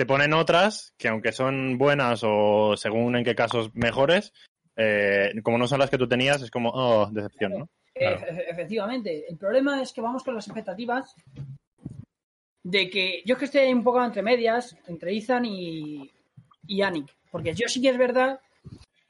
te 0.00 0.06
ponen 0.06 0.32
otras 0.32 0.94
que 0.96 1.08
aunque 1.08 1.30
son 1.30 1.76
buenas 1.76 2.22
o 2.24 2.74
según 2.74 3.16
en 3.16 3.22
qué 3.22 3.34
casos 3.34 3.68
mejores, 3.74 4.32
eh, 4.74 5.30
como 5.42 5.58
no 5.58 5.66
son 5.68 5.78
las 5.78 5.90
que 5.90 5.98
tú 5.98 6.08
tenías, 6.08 6.40
es 6.40 6.50
como, 6.50 6.70
oh, 6.70 7.10
decepción, 7.12 7.52
¿no? 7.58 7.68
Claro. 7.92 8.18
Efe- 8.20 8.44
Efectivamente. 8.48 9.26
El 9.28 9.36
problema 9.36 9.82
es 9.82 9.92
que 9.92 10.00
vamos 10.00 10.24
con 10.24 10.34
las 10.34 10.46
expectativas 10.46 11.14
de 12.62 12.88
que 12.88 13.20
yo 13.26 13.34
es 13.34 13.38
que 13.40 13.44
estoy 13.44 13.70
un 13.70 13.84
poco 13.84 14.02
entre 14.02 14.22
medias, 14.22 14.74
entre 14.86 15.14
Ethan 15.14 15.44
y, 15.44 16.10
y 16.66 16.80
Anik. 16.80 17.14
Porque 17.30 17.52
yo 17.52 17.68
sí 17.68 17.82
que 17.82 17.90
es 17.90 17.98
verdad 17.98 18.40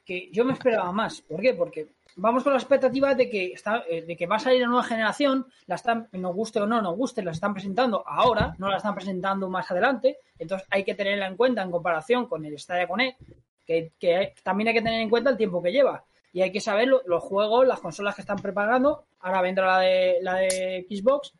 que 0.04 0.28
yo 0.32 0.44
me 0.44 0.54
esperaba 0.54 0.90
más. 0.90 1.20
¿Por 1.20 1.40
qué? 1.40 1.54
Porque 1.54 1.86
vamos 2.16 2.42
con 2.42 2.52
la 2.52 2.58
expectativa 2.58 3.14
de 3.14 3.28
que 3.30 3.52
está, 3.52 3.84
eh, 3.88 4.02
de 4.02 4.16
que 4.16 4.26
va 4.26 4.36
a 4.36 4.40
salir 4.40 4.60
la 4.60 4.66
nueva 4.68 4.82
generación, 4.84 5.46
la 5.66 5.74
están, 5.76 6.08
nos 6.12 6.34
guste 6.34 6.60
o 6.60 6.66
no 6.66 6.80
nos 6.82 6.96
guste, 6.96 7.22
la 7.22 7.30
están 7.32 7.52
presentando 7.54 8.02
ahora, 8.06 8.54
no 8.58 8.68
la 8.68 8.76
están 8.78 8.94
presentando 8.94 9.48
más 9.48 9.70
adelante, 9.70 10.18
entonces 10.38 10.66
hay 10.70 10.84
que 10.84 10.94
tenerla 10.94 11.26
en 11.26 11.36
cuenta 11.36 11.62
en 11.62 11.70
comparación 11.70 12.26
con 12.26 12.44
el 12.44 12.58
Stadia 12.58 12.86
Connect, 12.88 13.20
que, 13.66 13.92
que 13.98 14.34
también 14.42 14.68
hay 14.68 14.74
que 14.74 14.82
tener 14.82 15.00
en 15.00 15.10
cuenta 15.10 15.30
el 15.30 15.36
tiempo 15.36 15.62
que 15.62 15.70
lleva. 15.72 16.04
Y 16.32 16.42
hay 16.42 16.52
que 16.52 16.60
saber 16.60 16.86
lo- 16.88 17.02
los 17.06 17.22
juegos, 17.24 17.66
las 17.66 17.80
consolas 17.80 18.14
que 18.14 18.20
están 18.20 18.38
preparando. 18.38 19.04
Ahora 19.20 19.42
vendrá 19.42 19.66
la 19.66 19.78
de, 19.80 20.18
la 20.22 20.34
de 20.36 20.86
Xbox. 20.88 21.32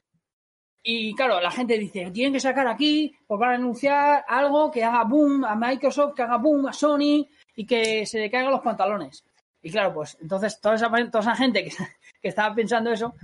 Y 0.83 1.15
claro, 1.15 1.41
la 1.41 1.51
gente 1.51 1.77
dice, 1.79 2.11
tienen 2.11 2.33
que 2.33 2.41
sacar 2.41 2.67
aquí, 2.67 3.15
pues 3.27 3.39
van 3.39 3.51
a 3.51 3.55
anunciar 3.55 4.25
algo 4.27 4.71
que 4.71 4.83
haga 4.83 5.05
boom 5.05 5.45
a 5.45 5.55
Microsoft, 5.55 6.15
que 6.15 6.23
haga 6.23 6.39
boom 6.39 6.67
a 6.67 6.73
Sony 6.73 7.27
y 7.55 7.67
que 7.67 8.07
se 8.07 8.19
le 8.19 8.31
caigan 8.31 8.51
los 8.51 8.63
pantalones. 8.63 9.25
Y 9.63 9.71
claro, 9.71 9.95
pues 9.95 10.17
entonces 10.21 10.61
toda 10.61 10.77
esa, 10.77 10.89
toda 11.11 11.21
esa 11.21 11.37
gente 11.37 11.65
que, 11.65 11.71
que 12.23 12.29
estaba 12.29 12.55
pensando 12.55 12.91
eso, 12.91 13.15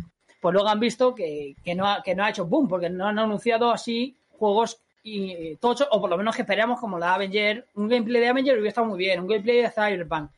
pues 0.41 0.53
luego 0.53 0.69
han 0.69 0.81
visto 0.81 1.15
que, 1.15 1.57
que 1.65 1.75
no, 1.75 1.87
ha, 1.87 2.03
que 2.03 2.15
no 2.15 2.25
ha 2.25 2.31
hecho 2.31 2.47
boom, 2.47 2.69
porque 2.69 2.91
no 2.91 3.07
han 3.07 3.19
anunciado 3.19 3.71
así 3.71 4.17
juegos 4.31 4.81
y 5.03 5.55
tochos, 5.57 5.89
o 5.93 6.01
por 6.01 6.11
lo 6.11 6.19
menos 6.19 6.35
que 6.35 6.43
esperamos 6.43 6.81
como 6.81 6.99
la 6.99 7.15
Avenger, 7.15 7.69
un 7.75 7.89
gameplay 7.89 8.21
de 8.21 8.29
Avenger 8.29 8.55
hubiera 8.55 8.71
estado 8.71 8.89
muy 8.89 8.99
bien, 8.99 9.21
un 9.21 9.29
gameplay 9.29 9.63
de 9.63 9.71
Cyberpunk, 9.71 10.31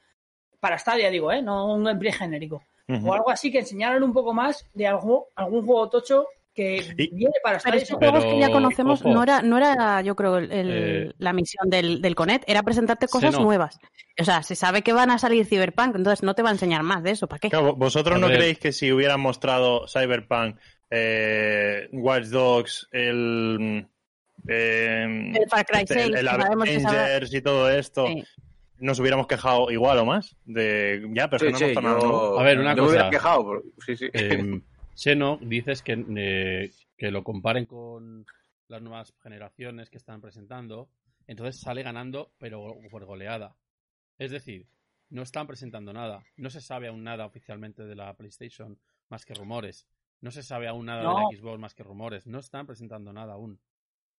para 0.60 0.78
Stadia 0.78 1.08
digo, 1.10 1.32
¿eh? 1.32 1.40
no 1.40 1.72
un 1.72 1.84
gameplay 1.84 2.12
genérico, 2.12 2.62
o 2.86 3.14
algo 3.14 3.30
así 3.30 3.50
que 3.50 3.60
enseñaran 3.60 4.02
un 4.02 4.12
poco 4.12 4.34
más 4.34 4.66
de 4.74 4.86
algo, 4.86 5.28
algún 5.36 5.64
juego 5.64 5.88
tocho 5.88 6.26
que 6.58 6.94
Y- 6.96 7.14
viene 7.14 7.34
para 7.42 7.58
Pero 7.60 7.76
esos 7.76 7.96
Pero, 8.00 8.10
juegos 8.12 8.32
que 8.34 8.40
ya 8.40 8.50
conocemos 8.50 9.00
ojo. 9.02 9.10
no 9.14 9.22
era, 9.22 9.42
no 9.42 9.56
era, 9.58 10.02
yo 10.02 10.16
creo, 10.16 10.38
el- 10.38 10.50
el- 10.50 10.70
Eh, 11.08 11.12
la 11.18 11.32
misión 11.32 11.70
del, 11.70 12.02
del 12.02 12.16
Connect, 12.16 12.42
era 12.48 12.64
presentarte 12.64 13.06
cosas 13.06 13.34
no. 13.34 13.44
nuevas. 13.44 13.78
O 14.20 14.24
sea, 14.24 14.42
se 14.42 14.56
sabe 14.56 14.82
que 14.82 14.92
van 14.92 15.12
a 15.12 15.18
salir 15.18 15.46
Cyberpunk, 15.46 15.94
entonces 15.94 16.24
no 16.24 16.34
te 16.34 16.42
va 16.42 16.48
a 16.48 16.52
enseñar 16.52 16.82
más 16.82 17.04
de 17.04 17.12
eso, 17.12 17.28
¿para 17.28 17.38
qué? 17.38 17.48
Claro, 17.50 17.76
¿Vosotros 17.76 18.16
A 18.16 18.18
no 18.18 18.26
ver. 18.26 18.38
creéis 18.38 18.58
que 18.58 18.72
si 18.72 18.90
hubieran 18.90 19.20
mostrado 19.20 19.86
Cyberpunk, 19.86 20.56
eh, 20.90 21.88
Watch 21.92 22.24
Dogs, 22.24 22.88
el, 22.90 23.86
eh, 24.48 25.32
El 25.34 25.48
Far 25.48 25.64
Cry 25.64 25.80
este, 25.82 25.94
6, 25.94 26.06
el, 26.06 26.12
que 26.14 26.18
el 26.20 26.28
Avengers 26.28 27.34
y 27.34 27.40
todo 27.42 27.70
esto, 27.70 28.06
Sí. 28.08 28.24
nos 28.80 28.98
hubiéramos 28.98 29.26
quejado 29.26 29.70
igual 29.70 29.98
o 29.98 30.04
más? 30.04 30.36
De, 30.44 31.06
ya, 31.12 31.28
pero 31.30 31.40
Sí, 31.40 31.46
que 31.46 31.52
no 31.52 31.58
sí, 31.58 31.74
nuevo. 31.86 32.00
yo, 32.00 32.38
A 32.40 32.42
ver, 32.42 32.58
una 32.58 32.74
yo 32.74 32.82
me 32.82 32.88
hubiera 32.88 33.04
cosa. 33.06 33.10
quejado. 33.16 33.42
por- 33.44 33.62
Sí, 33.86 33.96
sí. 33.96 34.06
Eh, 34.12 34.60
Xeno, 34.98 35.38
dices 35.40 35.82
que, 35.82 35.92
eh, 36.16 36.72
que 36.96 37.10
lo 37.12 37.22
comparen 37.22 37.66
con 37.66 38.26
las 38.66 38.82
nuevas 38.82 39.14
generaciones 39.22 39.90
que 39.90 39.96
están 39.96 40.20
presentando, 40.20 40.90
entonces 41.28 41.60
sale 41.60 41.84
ganando, 41.84 42.32
pero 42.38 42.74
por 42.90 43.04
goleada. 43.04 43.56
Es 44.18 44.32
decir, 44.32 44.66
no 45.08 45.22
están 45.22 45.46
presentando 45.46 45.92
nada. 45.92 46.24
No 46.36 46.50
se 46.50 46.60
sabe 46.60 46.88
aún 46.88 47.04
nada 47.04 47.26
oficialmente 47.26 47.84
de 47.84 47.94
la 47.94 48.16
PlayStation 48.16 48.76
más 49.08 49.24
que 49.24 49.34
rumores. 49.34 49.86
No 50.20 50.32
se 50.32 50.42
sabe 50.42 50.66
aún 50.66 50.86
nada 50.86 51.04
No. 51.04 51.14
de 51.14 51.22
la 51.36 51.38
Xbox 51.40 51.60
más 51.60 51.74
que 51.76 51.84
rumores. 51.84 52.26
No 52.26 52.40
están 52.40 52.66
presentando 52.66 53.12
nada 53.12 53.34
aún. 53.34 53.60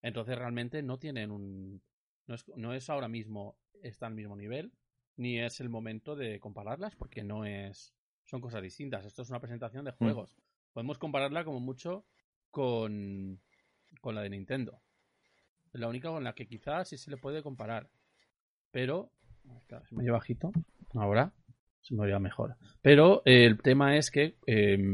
Entonces 0.01 0.37
realmente 0.37 0.81
no 0.81 0.97
tienen 0.97 1.29
un... 1.29 1.81
No 2.25 2.35
es, 2.35 2.47
no 2.55 2.73
es 2.73 2.89
ahora 2.89 3.09
mismo, 3.09 3.57
está 3.83 4.07
al 4.07 4.13
mismo 4.15 4.37
nivel, 4.37 4.71
ni 5.17 5.39
es 5.39 5.59
el 5.59 5.67
momento 5.67 6.15
de 6.15 6.39
compararlas 6.39 6.95
porque 6.95 7.21
no 7.21 7.43
es... 7.43 7.93
Son 8.23 8.39
cosas 8.39 8.61
distintas. 8.61 9.05
Esto 9.05 9.23
es 9.23 9.29
una 9.29 9.41
presentación 9.41 9.83
de 9.83 9.91
juegos. 9.91 10.37
Podemos 10.79 10.97
compararla 10.97 11.43
como 11.43 11.59
mucho 11.59 12.05
con, 12.51 13.37
con 13.99 14.15
la 14.15 14.21
de 14.21 14.29
Nintendo. 14.29 14.79
Es 15.73 15.81
la 15.81 15.89
única 15.89 16.07
con 16.07 16.23
la 16.23 16.31
que 16.33 16.47
quizás 16.47 16.87
sí 16.87 16.97
se 16.97 17.11
le 17.11 17.17
puede 17.17 17.43
comparar. 17.43 17.89
Pero... 18.71 19.11
Se 19.89 19.93
me 19.93 20.03
oye 20.03 20.11
bajito. 20.11 20.53
Ahora 20.93 21.33
se 21.81 21.93
me 21.95 22.03
oye 22.03 22.17
mejor. 22.19 22.55
Pero 22.81 23.23
eh, 23.25 23.43
el 23.43 23.61
tema 23.61 23.97
es 23.97 24.09
que 24.09 24.37
eh, 24.47 24.93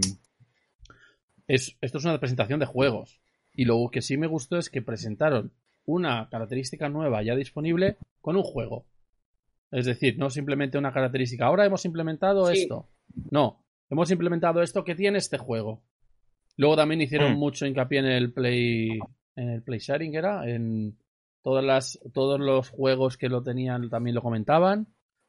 es, 1.46 1.78
esto 1.82 2.00
es 2.00 2.06
una 2.06 2.20
presentación 2.20 2.60
de 2.60 2.66
juegos. 2.66 3.22
Y 3.54 3.66
lo 3.66 3.88
que 3.92 4.02
sí 4.02 4.18
me 4.18 4.26
gustó 4.26 4.58
es 4.58 4.72
que 4.72 4.82
presentaron 4.82 5.54
una 5.86 6.30
característica 6.30 6.90
nueva 6.90 7.22
ya 7.22 7.36
disponible 7.36 7.98
con 8.22 8.36
un 8.38 8.44
juego. 8.44 8.88
Es 9.70 9.86
decir, 9.86 10.18
no 10.18 10.32
simplemente 10.32 10.80
una 10.80 10.92
característica. 10.92 11.46
Ahora 11.46 11.64
hemos 11.64 11.86
implementado 11.86 12.48
Sí. 12.48 12.64
esto. 12.64 12.90
No, 13.30 13.64
hemos 13.90 14.10
implementado 14.12 14.62
esto 14.62 14.84
que 14.84 14.96
tiene 14.96 15.18
este 15.18 15.38
juego. 15.38 15.84
Luego 16.58 16.76
también 16.76 17.02
hicieron 17.02 17.34
Mm. 17.34 17.38
mucho 17.38 17.66
hincapié 17.66 18.00
en 18.00 18.06
el 18.06 18.34
play 18.34 19.00
en 19.36 19.50
el 19.50 19.62
play 19.64 19.80
sharing 19.80 20.16
era 20.16 20.50
en 20.50 20.98
todas 21.44 21.64
las 21.64 22.00
todos 22.14 22.40
los 22.40 22.70
juegos 22.70 23.18
que 23.18 23.28
lo 23.30 23.44
tenían 23.44 23.90
también 23.90 24.16
lo 24.16 24.22
comentaban. 24.22 24.88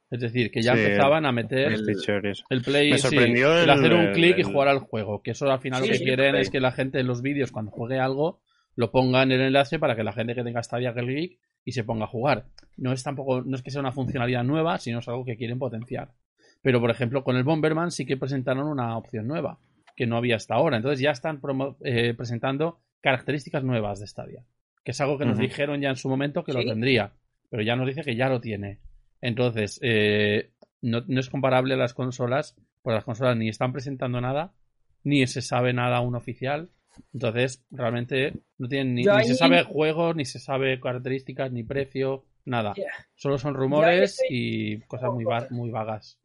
Es 0.09 0.21
decir, 0.21 0.53
que 0.53 0.63
ya 0.63 0.75
Sí, 0.75 0.79
empezaban 0.83 1.27
a 1.27 1.33
meter 1.33 1.73
El 1.73 2.63
play, 2.63 2.91
Me 2.93 2.99
sí, 2.99 3.03
sorprendió 3.03 3.53
el, 3.59 3.65
el- 3.65 3.71
hacer 3.71 3.93
un 3.93 4.13
clic 4.13 4.39
y 4.39 4.45
jugar 4.45 4.69
al 4.69 4.79
juego. 4.79 5.21
Que 5.21 5.33
eso 5.33 5.51
al 5.51 5.59
final 5.59 5.83
Sí, 5.83 5.89
lo 5.89 5.93
que 5.93 5.99
sí, 5.99 6.05
quieren 6.05 6.37
es 6.37 6.49
que 6.49 6.61
la 6.61 6.71
gente 6.71 7.01
en 7.01 7.09
los 7.09 7.23
vídeos, 7.23 7.51
cuando 7.51 7.73
juegue 7.73 7.99
algo, 7.99 8.41
lo 8.77 8.93
ponga 8.93 9.25
en 9.25 9.33
el 9.33 9.41
enlace 9.41 9.81
para 9.81 9.97
que 9.97 10.05
la 10.05 10.13
gente 10.13 10.37
que 10.37 10.45
tenga 10.45 10.63
Stadia 10.63 10.91
el 10.91 11.05
clic 11.07 11.41
y 11.65 11.73
se 11.73 11.83
ponga 11.83 12.05
a 12.05 12.09
jugar. 12.09 12.47
No 12.77 12.93
es 12.93 13.03
tampoco, 13.03 13.43
no 13.43 13.57
es 13.57 13.63
que 13.63 13.73
sea 13.73 13.81
una 13.81 13.91
funcionalidad 13.91 14.45
nueva, 14.45 14.79
sino 14.79 15.01
es 15.01 15.09
algo 15.09 15.25
que 15.25 15.37
quieren 15.37 15.59
potenciar. 15.59 16.13
Pero, 16.63 16.81
por 16.81 16.91
ejemplo, 16.91 17.23
con 17.25 17.37
el 17.37 17.45
Bomberman 17.45 17.91
sí 17.91 18.05
que 18.07 18.17
presentaron 18.17 18.67
una 18.67 18.97
opción 18.99 19.27
nueva, 19.27 19.59
que 19.95 20.07
no 20.07 20.17
había 20.17 20.37
hasta 20.37 20.55
ahora. 20.55 20.77
Entonces 20.77 21.01
ya 21.01 21.11
están 21.11 21.41
promo- 21.41 21.77
eh, 21.85 22.15
presentando 22.15 22.81
características 23.01 23.63
nuevas 23.65 24.01
de 24.01 24.07
Stadia. 24.07 24.45
Que 24.85 24.91
es 24.93 25.01
algo 25.01 25.19
que 25.19 25.25
nos 25.27 25.39
dijeron 25.49 25.81
ya 25.81 25.91
en 25.91 25.97
su 25.97 26.09
momento 26.09 26.45
que 26.45 26.53
lo 26.53 26.61
tendría. 26.73 27.13
Pero 27.51 27.63
ya 27.63 27.77
nos 27.77 27.87
dice 27.87 28.03
que 28.03 28.17
ya 28.17 28.29
lo 28.29 28.41
tiene. 28.41 28.79
Entonces, 29.21 29.79
eh, 29.83 30.51
no, 30.83 31.03
no 31.07 31.21
es 31.21 31.31
comparable 31.31 31.75
a 31.75 31.77
las 31.77 31.95
consolas, 31.95 32.57
porque 32.83 32.95
las 32.97 33.05
consolas 33.05 33.37
ni 33.37 33.49
están 33.49 33.73
presentando 33.73 34.21
nada, 34.21 34.53
ni 35.05 35.27
se 35.27 35.43
sabe 35.43 35.73
nada 35.73 35.97
aún 35.99 36.15
oficial. 36.17 36.71
Entonces, 37.13 37.65
realmente 37.71 38.33
no 38.59 38.69
tienen 38.69 38.95
ni, 38.95 39.05
se 39.25 39.35
sabe 39.37 39.57
juegos, 39.65 40.17
ni 40.17 40.25
se 40.25 40.39
sabe 40.39 40.81
características, 40.81 41.53
ni 41.53 41.63
precio, 41.63 42.25
nada. 42.45 42.75
Yeah. 42.75 42.87
Solo 43.15 43.39
son 43.39 43.55
rumores 43.55 44.13
estoy- 44.21 44.27
y 44.31 44.81
cosas 44.83 45.13
muy, 45.13 45.25
va- 45.25 45.47
muy 45.51 45.71
vagas. 45.71 46.19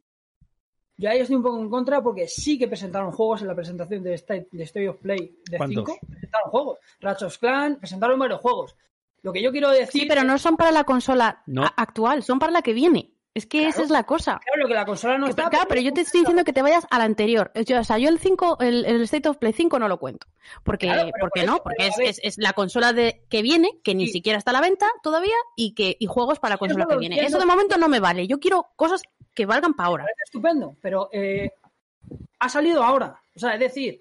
Yo 0.96 1.10
ahí 1.10 1.18
estoy 1.20 1.36
un 1.36 1.42
poco 1.42 1.58
en 1.58 1.68
contra 1.70 2.02
porque 2.02 2.28
sí 2.28 2.58
que 2.58 2.68
presentaron 2.68 3.12
juegos 3.12 3.42
en 3.42 3.48
la 3.48 3.54
presentación 3.54 4.02
de 4.02 4.14
State, 4.14 4.48
de 4.52 4.62
State 4.64 4.88
of 4.88 4.96
Play 4.98 5.38
de 5.50 5.56
¿Cuántos? 5.56 5.84
5. 5.86 5.98
Presentaron 6.08 6.50
juegos. 6.50 6.78
Ratchet 7.00 7.38
Clan, 7.38 7.76
presentaron 7.76 8.18
varios 8.18 8.40
juegos. 8.40 8.76
Lo 9.22 9.32
que 9.32 9.42
yo 9.42 9.50
quiero 9.52 9.70
decir. 9.70 10.02
Sí, 10.02 10.06
pero 10.08 10.24
no 10.24 10.38
son 10.38 10.56
para 10.56 10.70
la 10.72 10.84
consola 10.84 11.42
No. 11.46 11.64
actual, 11.76 12.22
son 12.22 12.38
para 12.38 12.52
la 12.52 12.62
que 12.62 12.72
viene. 12.72 13.14
Es 13.34 13.46
que 13.46 13.60
Claro. 13.60 13.70
esa 13.70 13.82
es 13.84 13.90
la 13.90 14.04
cosa. 14.04 14.38
Claro, 14.44 14.60
lo 14.62 14.68
que 14.68 14.74
la 14.74 14.84
consola 14.84 15.16
no 15.16 15.24
Que- 15.24 15.30
está. 15.30 15.48
claro, 15.48 15.64
pero 15.66 15.80
yo 15.80 15.94
te 15.94 16.02
estoy 16.02 16.20
diciendo 16.20 16.44
que 16.44 16.52
te 16.52 16.60
vayas 16.60 16.86
a 16.90 16.98
la 16.98 17.04
anterior. 17.04 17.50
Yo, 17.64 17.80
o 17.80 17.84
sea, 17.84 17.96
yo 17.96 18.10
el 18.10 18.18
5, 18.18 18.58
el, 18.60 18.84
el 18.84 19.00
State 19.02 19.26
of 19.28 19.38
Play 19.38 19.54
5 19.54 19.78
no 19.78 19.88
lo 19.88 19.98
cuento. 19.98 20.26
Porque, 20.62 20.86
Claro, 20.86 21.08
pero 21.10 21.12
¿por 21.18 21.30
qué 21.32 21.40
por 21.40 21.46
no? 21.48 21.54
eso, 21.54 21.62
Porque 21.62 21.86
es, 21.86 21.98
es- 22.00 22.20
es 22.22 22.34
la 22.38 22.52
consola 22.52 22.92
de 22.92 23.24
que 23.30 23.40
viene, 23.40 23.80
que 23.82 23.94
ni 23.94 24.06
Sí. 24.06 24.12
siquiera 24.12 24.36
está 24.38 24.50
a 24.50 24.54
la 24.54 24.60
venta 24.60 24.86
todavía, 25.02 25.36
y 25.56 25.72
que 25.74 25.96
y 25.98 26.06
juegos 26.06 26.40
para 26.40 26.56
la 26.56 26.58
consola 26.58 26.82
eso 26.84 26.90
que 26.90 26.98
viene. 26.98 27.14
entiendo. 27.14 27.38
Eso 27.38 27.46
de 27.46 27.50
momento 27.50 27.78
no 27.78 27.88
me 27.88 28.00
vale. 28.00 28.26
Yo 28.26 28.38
quiero 28.38 28.66
cosas 28.76 29.00
que 29.34 29.46
valgan 29.46 29.74
para 29.74 29.88
ahora. 29.88 30.06
estupendo, 30.24 30.76
pero 30.80 31.08
eh, 31.12 31.50
ha 32.38 32.48
salido 32.48 32.82
ahora. 32.82 33.20
O 33.34 33.38
sea, 33.38 33.54
es 33.54 33.60
decir, 33.60 34.00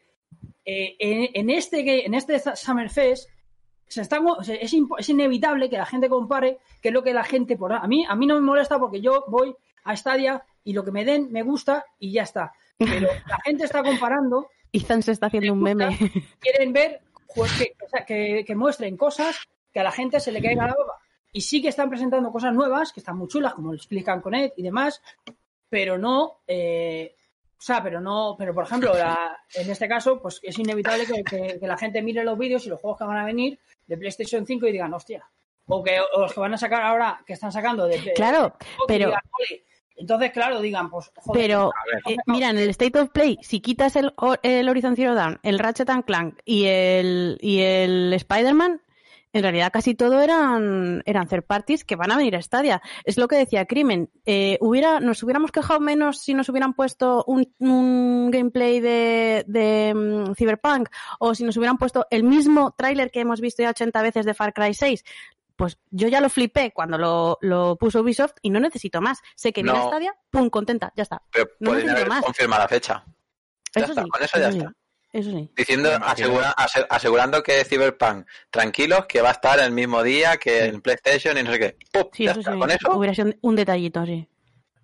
eh, 0.66 0.96
en, 1.00 1.30
en 1.34 1.50
este 1.50 1.84
que- 1.84 2.06
en 2.06 2.14
este 2.14 2.40
Summer 2.56 2.90
Fest 2.90 3.30
se 3.88 4.02
es, 4.02 4.74
es 4.98 5.10
inevitable 5.10 5.70
que 5.70 5.78
la 5.78 5.86
gente 5.86 6.08
compare 6.08 6.60
qué 6.82 6.90
es 6.90 6.94
lo 6.94 7.04
que 7.04 7.14
la 7.14 7.24
gente 7.26 7.58
por 7.58 7.74
a 7.74 7.86
mí 7.88 8.06
a 8.08 8.16
mí 8.16 8.26
no 8.26 8.36
me 8.36 8.42
molesta 8.42 8.80
porque 8.80 9.02
yo 9.02 9.26
voy 9.28 9.54
a 9.84 9.96
Stadia 9.98 10.44
y 10.64 10.72
lo 10.74 10.86
que 10.86 10.92
me 10.92 11.04
den 11.04 11.30
me 11.32 11.42
gusta 11.44 11.86
y 12.00 12.14
ya 12.14 12.24
está. 12.24 12.54
Pero 12.78 13.10
la 13.28 13.40
gente 13.44 13.66
está 13.66 13.84
comparando, 13.84 14.48
Ethan 14.74 15.04
se 15.04 15.12
está 15.12 15.26
haciendo 15.28 15.52
un 15.54 15.62
meme. 15.62 15.98
quieren 16.40 16.72
ver 16.72 17.02
pues, 17.36 17.52
que, 17.58 17.74
o 17.86 17.90
sea, 17.90 18.06
que, 18.06 18.44
que 18.46 18.56
muestren 18.56 18.96
cosas 18.96 19.36
que 19.74 19.80
a 19.80 19.84
la 19.84 19.92
gente 19.92 20.20
se 20.20 20.32
le 20.32 20.42
caiga 20.42 20.68
la 20.68 20.74
baba. 20.74 21.00
Y 21.34 21.42
sí 21.42 21.62
que 21.62 21.70
están 21.70 21.90
presentando 21.90 22.32
cosas 22.32 22.54
nuevas, 22.54 22.92
que 22.92 23.00
están 23.00 23.18
muy 23.18 23.28
chulas, 23.28 23.54
como 23.54 23.72
el 23.72 23.78
Explican 23.78 24.22
Connect 24.22 24.58
y 24.60 24.64
demás, 24.64 25.02
pero 25.70 25.98
no, 25.98 26.42
eh, 26.48 27.16
o 27.58 27.62
sea, 27.64 27.82
pero 27.82 28.02
no, 28.02 28.36
pero 28.38 28.54
por 28.54 28.66
ejemplo, 28.66 28.94
la- 28.94 29.38
en 29.54 29.70
este 29.70 29.88
caso, 29.88 30.22
pues 30.22 30.40
es 30.44 30.58
inevitable 30.60 31.06
que, 31.06 31.24
que- 31.24 31.60
que 31.60 31.68
la 31.68 31.78
gente 31.78 32.02
mire 32.02 32.24
los 32.24 32.38
vídeos 32.38 32.66
y 32.66 32.70
los 32.70 32.80
juegos 32.82 32.98
que 32.98 33.06
van 33.06 33.18
a 33.18 33.26
venir 33.26 33.60
de 33.88 33.98
PlayStation 33.98 34.46
5 34.46 34.68
y 34.68 34.72
digan, 34.74 34.94
hostia. 34.94 35.24
O 35.68 35.82
que 35.82 36.00
o 36.16 36.22
los 36.22 36.34
que 36.34 36.40
van 36.40 36.54
a 36.54 36.58
sacar 36.58 36.82
ahora, 36.82 37.22
que 37.26 37.34
están 37.34 37.52
sacando 37.52 37.86
de, 37.88 38.14
Claro, 38.14 38.56
de 38.60 38.86
pero- 38.88 39.14
entonces, 39.96 40.32
claro, 40.32 40.60
digan, 40.60 40.90
pues, 40.90 41.12
joder, 41.16 41.42
Pero, 41.42 41.72
ver. 42.06 42.14
eh, 42.14 42.18
mira, 42.26 42.50
en 42.50 42.58
el 42.58 42.70
State 42.72 43.00
of 43.00 43.10
Play, 43.12 43.38
si 43.42 43.62
quitas 43.62 43.96
el, 43.96 44.14
el 44.42 44.68
Horizon 44.68 44.96
Zero 44.96 45.14
Dawn, 45.16 45.40
el 45.44 45.60
Ratchet 45.60 45.90
and 45.92 46.04
Clank 46.04 46.40
y 46.44 46.66
el, 46.66 47.38
y 47.40 47.60
el 47.62 48.12
Spider-Man, 48.14 48.82
en 49.34 49.44
realidad 49.44 49.72
casi 49.72 49.96
todo 49.96 50.20
eran, 50.22 51.02
eran 51.06 51.28
third 51.28 51.44
parties 51.44 51.84
que 51.86 51.96
van 51.96 52.12
a 52.12 52.18
venir 52.18 52.36
a 52.36 52.42
Stadia. 52.42 52.82
Es 53.06 53.18
lo 53.18 53.28
que 53.28 53.38
decía 53.38 53.66
Crimen. 53.66 54.10
Eh, 54.26 54.58
hubiera, 54.62 55.00
nos 55.00 55.24
hubiéramos 55.24 55.52
quejado 55.52 55.80
menos 55.80 56.20
si 56.20 56.34
nos 56.34 56.50
hubieran 56.50 56.74
puesto 56.74 57.24
un, 57.28 57.54
un 57.60 58.30
gameplay 58.32 58.80
de, 58.80 59.44
de 59.48 59.94
mm, 59.96 60.36
Cyberpunk 60.36 60.90
o 61.20 61.34
si 61.36 61.44
nos 61.44 61.56
hubieran 61.58 61.78
puesto 61.78 62.06
el 62.10 62.24
mismo 62.24 62.72
tráiler 62.78 63.12
que 63.12 63.22
hemos 63.22 63.40
visto 63.42 63.64
ya 63.64 63.70
80 63.70 64.02
veces 64.02 64.26
de 64.26 64.34
Far 64.34 64.54
Cry 64.54 64.74
6. 64.74 65.04
pues 65.56 65.78
yo 65.92 66.08
ya 66.08 66.22
lo 66.22 66.30
flipé 66.30 66.72
cuando 66.74 66.98
lo, 66.98 67.38
lo 67.42 67.76
puso 67.78 68.02
Ubisoft 68.02 68.34
y 68.42 68.50
no 68.50 68.60
necesito 68.60 69.00
más. 69.00 69.20
Sé 69.36 69.54
que 69.54 69.64
viene 69.64 69.78
No. 69.80 69.88
Stadia, 69.88 70.14
pum, 70.30 70.50
contenta, 70.50 70.92
ya 70.96 71.04
está. 71.04 71.22
Pero 71.32 71.48
No 71.60 71.72
pueden 71.72 71.90
haber 71.90 72.08
más. 72.10 72.24
confirmado 72.24 72.64
la 72.64 72.68
fecha. 72.68 73.04
Ya 73.74 73.84
Eso 73.84 73.92
está, 73.92 74.04
sí, 74.04 74.10
con 74.10 74.24
eso 74.24 74.40
ya 74.40 74.52
sí, 74.52 74.58
está. 74.58 74.74
Eso 75.14 75.30
sí. 75.32 75.50
Diciendo, 75.58 75.90
asegura- 76.04 76.52
ase- 76.56 76.86
asegurando 76.90 77.44
que 77.44 77.66
Cyberpunk, 77.66 78.26
tranquilos, 78.50 79.06
que 79.08 79.22
va 79.22 79.30
a 79.30 79.34
estar 79.34 79.60
el 79.60 79.72
mismo 79.72 80.04
día 80.04 80.38
que 80.38 80.66
en 80.66 80.82
PlayStation 80.82 81.38
y 81.38 81.44
no 81.44 81.52
sé 81.52 81.60
qué. 81.60 81.78
¡Pum! 81.92 82.04
Sí, 82.14 82.26
eso 82.28 82.42
sí. 82.42 82.58
Con 82.58 82.72
eso, 82.72 82.96
Hubiera 82.96 83.14
sido 83.14 83.34
un, 83.42 83.56
detallito, 83.56 84.06
sí. 84.06 84.28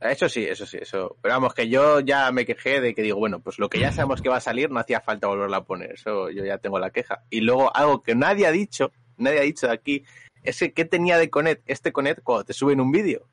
Eso 0.02 0.28
sí, 0.30 0.44
eso 0.46 0.66
sí, 0.66 0.78
eso. 0.82 1.18
Pero 1.22 1.36
vamos, 1.36 1.54
que 1.54 1.70
yo 1.70 2.02
ya 2.02 2.32
me 2.32 2.46
quejé 2.46 2.82
de 2.82 2.94
que 2.94 3.02
digo, 3.02 3.18
bueno, 3.18 3.40
pues 3.40 3.58
lo 3.58 3.70
que 3.70 3.80
ya 3.80 3.92
sabemos 3.92 4.22
que 4.22 4.30
va 4.30 4.38
a 4.38 4.42
salir 4.42 4.70
no 4.70 4.80
hacía 4.80 5.00
falta 5.02 5.28
volverlo 5.28 5.56
a 5.56 5.64
poner. 5.66 5.94
Eso 5.94 6.30
yo 6.30 6.44
ya 6.46 6.58
tengo 6.58 6.78
la 6.78 6.92
queja. 6.92 7.24
Y 7.30 7.40
luego 7.42 7.76
algo 7.76 8.04
que 8.04 8.14
nadie 8.14 8.46
ha 8.48 8.52
dicho, 8.52 8.92
nadie 9.16 9.40
ha 9.40 9.44
dicho 9.44 9.66
de 9.68 9.74
aquí, 9.74 10.04
es 10.44 10.60
que 10.60 10.74
¿qué 10.74 10.86
tenía 10.86 11.18
de 11.18 11.30
Connect 11.30 11.64
este 11.68 11.92
Connect 11.94 12.22
cuando 12.22 12.44
te 12.44 12.54
suben 12.54 12.80
un 12.82 12.92
vídeo? 12.92 13.28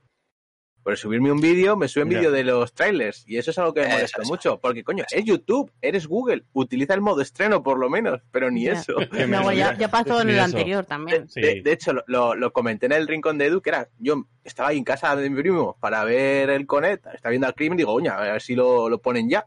Por 0.85 0.97
subirme 0.99 1.33
un 1.33 1.41
vídeo, 1.41 1.77
me 1.79 1.89
suben 1.89 2.11
vídeo 2.11 2.31
de 2.31 2.45
los 2.45 2.75
trailers. 2.75 3.25
Y 3.27 3.39
eso 3.39 3.51
es 3.51 3.59
algo 3.59 3.73
que 3.73 3.81
me 3.81 3.89
molesta 3.89 4.21
eso. 4.23 4.31
mucho. 4.31 4.61
Porque, 4.61 4.85
coño, 4.85 5.03
es 5.11 5.25
YouTube, 5.25 5.73
eres 5.81 6.07
Google. 6.07 6.45
Utiliza 6.53 6.93
el 6.93 7.01
modo 7.01 7.23
estreno, 7.23 7.63
por 7.63 7.79
lo 7.79 7.89
menos. 7.89 8.21
Pero 8.31 8.51
ni 8.51 8.69
eso. 8.69 8.93
Luego 9.11 9.51
ya, 9.53 9.77
ya 9.79 9.89
pasó 9.89 10.21
en 10.21 10.29
el 10.29 10.35
eso. 10.37 10.45
anterior 10.45 10.85
también. 10.85 11.27
Sí. 11.31 11.41
De, 11.41 11.63
de 11.63 11.73
hecho, 11.73 11.95
lo, 11.95 12.05
lo- 12.07 12.35
lo 12.35 12.53
comenté 12.53 12.85
en 12.87 12.93
el 12.93 13.09
rincón 13.09 13.39
de 13.39 13.47
Edu, 13.47 13.63
que 13.63 13.71
era, 13.71 13.89
yo 13.99 14.27
estaba 14.45 14.69
ahí 14.69 14.77
en 14.79 14.85
casa 14.85 15.17
de 15.17 15.31
mi 15.31 15.41
primo 15.41 15.77
para 15.81 16.05
ver 16.05 16.51
el 16.51 16.67
Connect, 16.67 17.07
estaba 17.15 17.31
viendo 17.31 17.47
al 17.47 17.55
crimen 17.55 17.79
y 17.79 17.83
digo, 17.83 17.93
oye, 17.93 18.11
a 18.11 18.21
ver 18.21 18.43
si 18.43 18.55
lo, 18.55 18.91
lo 18.91 19.01
ponen 19.01 19.29
ya. 19.31 19.47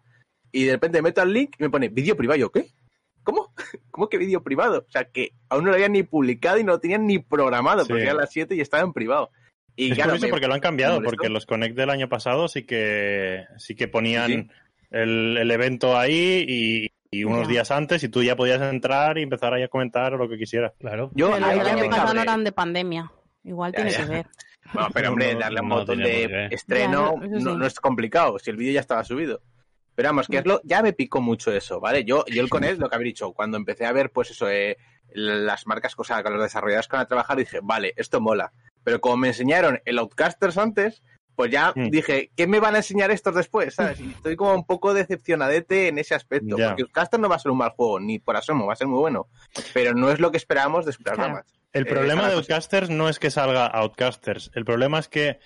Y 0.51 0.63
de 0.63 0.71
repente 0.71 1.01
meto 1.03 1.21
al 1.21 1.31
link 1.31 1.53
y 1.59 1.63
me 1.63 1.69
pone 1.69 1.89
vídeo 1.89 2.17
privado. 2.17 2.39
Yo, 2.39 2.51
¿qué? 2.51 2.65
¿Cómo? 3.21 3.53
¿Cómo 3.91 4.09
que 4.09 4.17
vídeo 4.17 4.41
privado? 4.41 4.85
O 4.87 4.91
sea, 4.91 5.03
que 5.05 5.33
aún 5.49 5.65
no 5.65 5.69
lo 5.69 5.75
habían 5.75 5.91
ni 5.91 6.01
publicado 6.01 6.57
y 6.57 6.63
no 6.63 6.71
lo 6.71 6.79
tenían 6.79 7.05
ni 7.05 7.19
programado, 7.19 7.83
Sí. 7.83 7.89
porque 7.89 8.03
eran 8.05 8.17
las 8.17 8.31
7 8.31 8.55
y 8.55 8.61
estaba 8.61 8.81
en 8.83 8.91
privado. 8.93 9.29
Y 9.77 9.91
es 9.91 9.95
claro, 9.95 10.09
curioso 10.11 10.25
me- 10.25 10.31
porque 10.31 10.47
lo 10.47 10.53
han 10.55 10.59
cambiado, 10.59 11.01
porque 11.01 11.29
los 11.29 11.45
Connect 11.45 11.75
del 11.77 11.89
año 11.89 12.09
pasado 12.09 12.47
sí 12.49 12.63
que 12.65 13.45
sí 13.57 13.75
que 13.75 13.87
ponían 13.87 14.27
Sí. 14.27 14.47
El, 14.91 15.37
el 15.37 15.51
evento 15.51 15.97
ahí 15.97 16.45
y, 16.47 16.91
y 17.11 17.23
unos 17.23 17.43
Ya. 17.43 17.51
días 17.53 17.71
antes 17.71 18.03
y 18.03 18.09
tú 18.09 18.23
ya 18.23 18.35
podías 18.35 18.61
entrar 18.61 19.17
y 19.17 19.23
empezar 19.23 19.53
ahí 19.53 19.63
a 19.63 19.67
comentar 19.67 20.13
lo 20.13 20.27
que 20.27 20.37
quisieras. 20.37 20.73
Claro. 20.79 21.11
yo 21.13 21.37
ya 21.37 21.45
año 21.47 21.89
pasado 21.89 22.13
no 22.13 22.21
eran 22.21 22.43
de 22.43 22.51
pandemia. 22.51 23.11
Igual 23.43 23.71
Ya, 23.71 23.75
tiene 23.77 23.91
ya. 23.91 23.97
que 23.97 24.05
ver. 24.09 24.25
Bueno, 24.73 24.89
pero 24.93 25.09
hombre, 25.09 25.33
No, 25.33 25.39
darle 25.39 25.61
un 25.61 25.69
no 25.69 25.75
botón 25.75 26.01
tenía 26.01 26.27
de 26.27 26.47
estreno 26.55 27.15
Ya, 27.21 27.27
no, 27.27 27.39
sí. 27.53 27.57
no 27.57 27.65
es 27.65 27.79
complicado, 27.79 28.39
si 28.39 28.49
el 28.49 28.57
vídeo 28.57 28.73
ya 28.73 28.79
estaba 28.81 29.03
subido. 29.03 29.41
Pero 29.95 30.09
vamos, 30.09 30.27
que 30.27 30.37
es 30.37 30.45
lo, 30.45 30.61
ya 30.63 30.81
me 30.83 30.93
picó 30.93 31.21
mucho 31.21 31.51
eso, 31.51 31.79
¿vale? 31.79 32.03
Yo, 32.03 32.23
yo 32.27 32.41
el 32.43 32.49
Connect, 32.49 32.79
lo 32.79 32.87
que 32.89 32.95
había 32.95 33.05
dicho, 33.07 33.33
cuando 33.33 33.57
empecé 33.57 33.85
a 33.85 33.91
ver, 33.91 34.11
pues 34.11 34.29
eso, 34.31 34.47
eh, 34.49 34.77
las 35.11 35.65
marcas, 35.65 35.93
o 35.97 36.03
sea, 36.03 36.21
con 36.23 36.33
los 36.33 36.41
desarrolladores 36.43 36.87
que 36.87 36.95
van 36.97 37.03
a 37.05 37.07
trabajar, 37.07 37.37
dije, 37.37 37.59
vale, 37.63 37.93
esto 37.97 38.21
mola. 38.21 38.51
Pero 38.87 39.01
como 39.01 39.17
me 39.17 39.27
enseñaron 39.27 39.81
el 39.83 39.99
Outcasters 39.99 40.57
antes, 40.57 41.03
pues 41.35 41.51
ya 41.51 41.73
Mm. 41.75 41.89
dije, 41.89 42.31
¿qué 42.37 42.47
me 42.47 42.61
van 42.61 42.75
a 42.75 42.77
enseñar 42.77 43.11
estos 43.11 43.35
después? 43.35 43.75
¿Sabes? 43.75 43.99
Y 43.99 44.11
estoy 44.11 44.37
como 44.37 44.53
un 44.53 44.65
poco 44.65 44.93
decepcionadete 44.93 45.89
en 45.89 45.99
ese 45.99 46.15
aspecto, 46.15 46.57
Ya. 46.57 46.69
porque 46.69 46.83
Outcasters 46.83 47.19
no 47.21 47.27
va 47.27 47.35
a 47.35 47.39
ser 47.39 47.51
un 47.51 47.57
mal 47.57 47.71
juego, 47.71 47.99
ni 47.99 48.17
por 48.19 48.37
asomo, 48.37 48.65
va 48.65 48.71
a 48.71 48.75
ser 48.77 48.87
muy 48.87 48.99
bueno. 48.99 49.27
Pero 49.73 49.93
no 49.93 50.09
es 50.09 50.21
lo 50.21 50.31
que 50.31 50.37
esperábamos 50.37 50.85
de 50.85 50.93
Super 50.93 51.15
Claro. 51.15 51.29
Damage. 51.33 51.49
El 51.73 51.83
Eh, 51.83 51.85
problema 51.89 52.21
de 52.21 52.35
cosa. 52.35 52.37
Outcasters 52.37 52.89
no 52.89 53.09
es 53.09 53.19
que 53.19 53.29
salga 53.29 53.65
Outcasters. 53.67 54.51
El 54.55 54.63
problema 54.63 54.99
es 54.99 55.09
que 55.09 55.37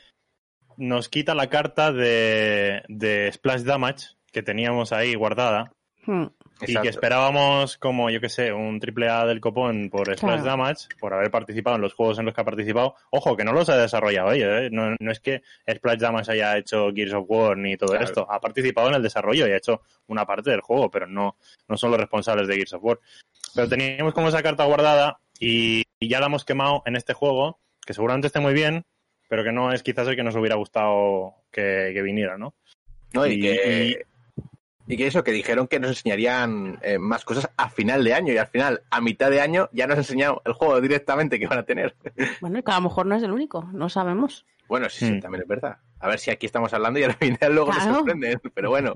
nos 0.78 1.10
quita 1.10 1.34
la 1.34 1.50
carta 1.50 1.92
de, 1.92 2.84
de 2.90 3.32
Splash 3.34 3.64
Damage 3.64 4.10
que 4.32 4.44
teníamos 4.44 4.92
ahí 4.94 5.16
guardada 5.16 5.74
Hmm. 6.06 6.28
Y 6.68 6.76
que 6.82 6.90
esperábamos 6.90 7.78
como, 7.78 8.10
yo 8.10 8.20
que 8.22 8.30
sé, 8.30 8.52
un 8.54 8.80
triple 8.80 9.10
A 9.10 9.26
del 9.26 9.40
copón 9.42 9.90
por 9.90 10.06
Splash 10.06 10.20
Claro. 10.42 10.44
Damage, 10.44 10.88
por 11.00 11.14
haber 11.14 11.32
participado 11.32 11.76
en 11.76 11.82
los 11.82 11.94
juegos 11.94 12.20
en 12.20 12.26
los 12.26 12.34
que 12.34 12.42
ha 12.42 12.46
participado. 12.46 12.96
Ojo, 13.10 13.36
que 13.38 13.44
no 13.44 13.52
los 13.54 13.70
ha 13.70 13.78
desarrollado 13.78 14.32
ella, 14.32 14.64
¿eh? 14.64 14.70
no, 14.72 14.96
no 15.00 15.12
es 15.12 15.20
que 15.20 15.42
Splash 15.70 16.00
Damage 16.00 16.32
haya 16.34 16.58
hecho 16.58 16.92
Gears 16.94 17.14
of 17.14 17.26
War 17.28 17.58
ni 17.58 17.78
todo 17.78 17.90
Claro. 17.92 18.06
esto. 18.06 18.28
Ha 18.30 18.40
participado 18.40 18.90
en 18.90 18.96
el 18.96 19.04
desarrollo 19.04 19.48
y 19.48 19.52
ha 19.52 19.58
hecho 19.58 19.82
una 20.08 20.26
parte 20.26 20.52
del 20.52 20.62
juego, 20.62 20.90
pero 20.92 21.08
no, 21.08 21.36
no 21.68 21.78
son 21.78 21.92
los 21.92 22.00
responsables 22.00 22.48
de 22.48 22.56
Gears 22.56 22.74
of 22.74 22.84
War. 22.84 23.00
Pero 23.56 23.68
teníamos 23.68 24.14
como 24.14 24.30
esa 24.30 24.42
carta 24.44 24.64
guardada 24.66 25.20
y, 25.40 25.84
y 26.00 26.08
ya 26.10 26.20
la 26.20 26.28
hemos 26.28 26.46
quemado 26.46 26.84
en 26.86 26.96
este 26.96 27.14
juego, 27.14 27.60
que 27.86 27.94
seguramente 27.94 28.28
esté 28.28 28.40
muy 28.40 28.54
bien, 28.54 28.86
pero 29.28 29.44
que 29.44 29.52
no 29.52 29.72
es 29.74 29.82
quizás 29.84 30.08
el 30.08 30.16
que 30.16 30.24
nos 30.24 30.36
hubiera 30.36 30.56
gustado 30.56 31.36
que, 31.52 31.92
que 31.94 32.02
viniera, 32.02 32.38
¿no? 32.38 32.54
No, 33.14 33.26
y, 33.26 33.34
Y- 33.34 33.42
que, 33.42 34.06
y 34.92 34.98
que 34.98 35.08
eso, 35.08 35.24
que 35.24 35.32
dijeron 35.32 35.68
que 35.68 35.80
nos 35.80 35.92
enseñarían 35.92 36.78
eh, 36.82 36.98
más 37.00 37.24
cosas 37.26 37.50
a 37.58 37.70
final 37.70 38.04
de 38.04 38.14
año 38.14 38.34
y 38.34 38.38
al 38.38 38.48
final, 38.48 38.82
a 38.90 39.00
mitad 39.02 39.30
de 39.32 39.40
año, 39.42 39.70
ya 39.72 39.88
nos 39.88 39.94
han 39.96 40.00
enseñado 40.02 40.42
el 40.46 40.54
juego 40.54 40.80
directamente 40.82 41.40
que 41.40 41.48
van 41.48 41.60
a 41.60 41.64
tener. 41.64 41.96
Bueno, 42.42 42.60
y 42.60 42.64
que 42.64 42.72
a 42.72 42.76
lo 42.76 42.82
mejor 42.82 43.06
no 43.06 43.16
es 43.16 43.24
el 43.24 43.32
único, 43.32 43.70
no 43.74 43.90
sabemos. 43.90 44.46
Bueno, 44.68 44.90
sí, 44.90 45.06
sí, 45.06 45.12
Hmm. 45.14 45.20
también 45.22 45.42
es 45.44 45.48
verdad. 45.48 45.78
A 46.00 46.08
ver 46.08 46.20
si 46.20 46.32
aquí 46.32 46.46
estamos 46.46 46.74
hablando 46.74 47.00
y 47.00 47.04
al 47.04 47.14
final 47.16 47.54
luego 47.56 47.72
Claro. 47.72 47.86
nos 47.90 47.98
sorprenden. 48.00 48.40
Pero 48.54 48.70
bueno, 48.70 48.94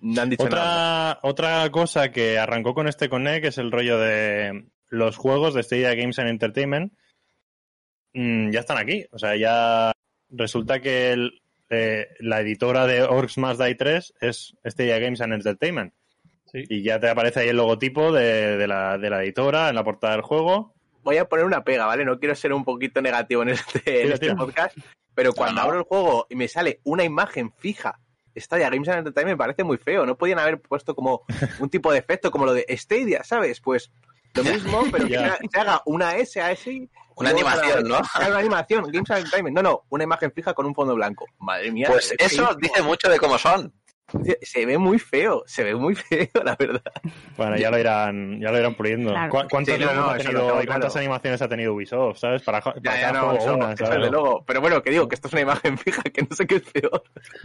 no 0.00 0.22
han 0.22 0.30
dicho 0.30 0.48
nada. 0.48 1.18
Otra, 1.22 1.28
otra 1.62 1.70
cosa 1.70 2.10
que 2.10 2.38
arrancó 2.38 2.74
con 2.74 2.88
este 2.88 3.08
Connect 3.08 3.44
es 3.46 3.58
el 3.58 3.70
rollo 3.72 3.98
de 3.98 4.66
los 4.88 5.16
juegos 5.16 5.54
de 5.54 5.62
Stadia 5.62 5.94
Games 5.94 6.18
and 6.18 6.28
Entertainment. 6.30 6.92
Mm, 8.14 8.50
ya 8.50 8.60
están 8.60 8.78
aquí. 8.78 9.06
O 9.12 9.18
sea, 9.18 9.36
ya 9.36 9.92
resulta 10.30 10.80
que 10.80 11.12
el- 11.12 11.42
eh, 11.70 12.08
la 12.18 12.40
editora 12.40 12.86
de 12.86 13.02
Orcs 13.02 13.38
Must 13.38 13.60
Die 13.60 13.74
3 13.74 14.14
es 14.20 14.56
Stadia 14.64 14.98
Games 14.98 15.20
and 15.20 15.32
Entertainment. 15.34 15.94
Sí. 16.52 16.64
Y 16.68 16.82
ya 16.82 16.98
te 16.98 17.08
aparece 17.08 17.40
ahí 17.40 17.48
el 17.48 17.56
logotipo 17.56 18.10
de, 18.12 18.56
de 18.56 18.66
la, 18.66 18.98
de 18.98 19.08
la 19.08 19.22
editora 19.22 19.68
en 19.68 19.76
la 19.76 19.84
portada 19.84 20.14
del 20.14 20.22
juego. 20.22 20.74
Voy 21.02 21.16
a 21.16 21.24
poner 21.28 21.44
una 21.46 21.62
pega, 21.64 21.86
¿vale? 21.86 22.04
No 22.04 22.18
quiero 22.18 22.34
ser 22.34 22.52
un 22.52 22.64
poquito 22.64 23.00
negativo 23.00 23.42
en 23.42 23.50
este, 23.50 24.02
en 24.02 24.12
este 24.12 24.34
podcast, 24.34 24.76
pero 25.14 25.32
cuando 25.32 25.60
no. 25.60 25.66
abro 25.66 25.78
el 25.78 25.84
juego 25.84 26.26
y 26.28 26.34
me 26.34 26.48
sale 26.48 26.80
una 26.84 27.04
imagen 27.04 27.52
fija, 27.56 27.98
Stadia 28.36 28.68
Games 28.68 28.88
and 28.88 28.98
Entertainment 28.98 29.34
me 29.38 29.38
parece 29.44 29.64
muy 29.64 29.78
feo. 29.78 30.04
No 30.04 30.16
podían 30.18 30.38
haber 30.40 30.60
puesto 30.60 30.94
como 30.94 31.22
un 31.60 31.70
tipo 31.70 31.92
de 31.92 31.98
efecto 32.00 32.30
como 32.30 32.46
lo 32.46 32.52
de 32.52 32.66
Stadia, 32.76 33.22
¿sabes? 33.24 33.60
Pues 33.60 33.90
lo 34.34 34.44
mismo, 34.44 34.82
pero 34.90 35.06
que 35.08 35.14
se- 35.14 35.58
haga 35.60 35.82
una 35.86 36.16
S 36.16 36.40
así. 36.40 36.88
Una 37.20 37.30
animación, 37.30 37.84
¿no? 37.84 38.00
Claro, 38.00 38.30
una 38.30 38.38
animación, 38.38 38.84
Games 38.90 39.10
Entertainment. 39.10 39.54
No, 39.56 39.62
no, 39.62 39.82
una 39.90 40.04
imagen 40.04 40.32
fija 40.32 40.54
con 40.54 40.66
un 40.66 40.74
fondo 40.74 40.94
blanco. 40.94 41.26
Madre 41.38 41.70
mía. 41.70 41.88
Pues 41.88 42.14
eso 42.18 42.56
dice 42.60 42.82
mucho 42.82 43.08
de 43.08 43.18
cómo 43.18 43.38
son. 43.38 43.72
Se- 44.42 44.66
ve 44.66 44.78
muy 44.78 44.98
feo, 44.98 45.42
se 45.46 45.64
ve 45.64 45.74
muy 45.74 45.94
feo, 45.96 46.28
la 46.44 46.56
verdad. 46.56 46.82
Bueno, 47.36 47.56
ya 47.56 47.70
lo 47.70 47.78
irán, 47.78 48.40
ya 48.40 48.50
lo 48.50 48.58
irán 48.58 48.74
puliendo. 48.74 49.10
Claro. 49.10 49.30
¿Cu- 49.30 49.48
¿Cuántos 49.50 49.74
Sí, 49.74 49.80
no, 49.80 49.86
logos 49.86 49.96
no, 50.04 50.10
ha 50.10 50.16
eso 50.16 50.22
tenido 50.24 50.40
lo 50.42 50.46
tengo 50.48 50.62
y 50.62 50.66
cuántas 50.66 50.92
claro. 50.92 51.00
animaciones 51.04 51.42
ha 51.42 51.48
tenido 51.48 51.74
Ubisoft, 51.74 52.18
¿sabes? 52.18 52.42
Para, 52.42 52.60
para 52.60 52.80
Ya, 52.82 53.00
ya, 53.00 53.12
no, 53.12 53.32
eso, 53.34 53.56
luego. 54.10 54.44
Pero 54.46 54.60
bueno, 54.60 54.82
que 54.82 54.90
digo 54.90 55.08
que 55.08 55.14
esto 55.14 55.28
es 55.28 55.32
una 55.34 55.42
imagen 55.42 55.78
fija, 55.78 56.02
que 56.02 56.22
no 56.22 56.28
sé 56.36 56.46
qué 56.46 56.56
es 56.56 56.62
peor. 56.62 57.02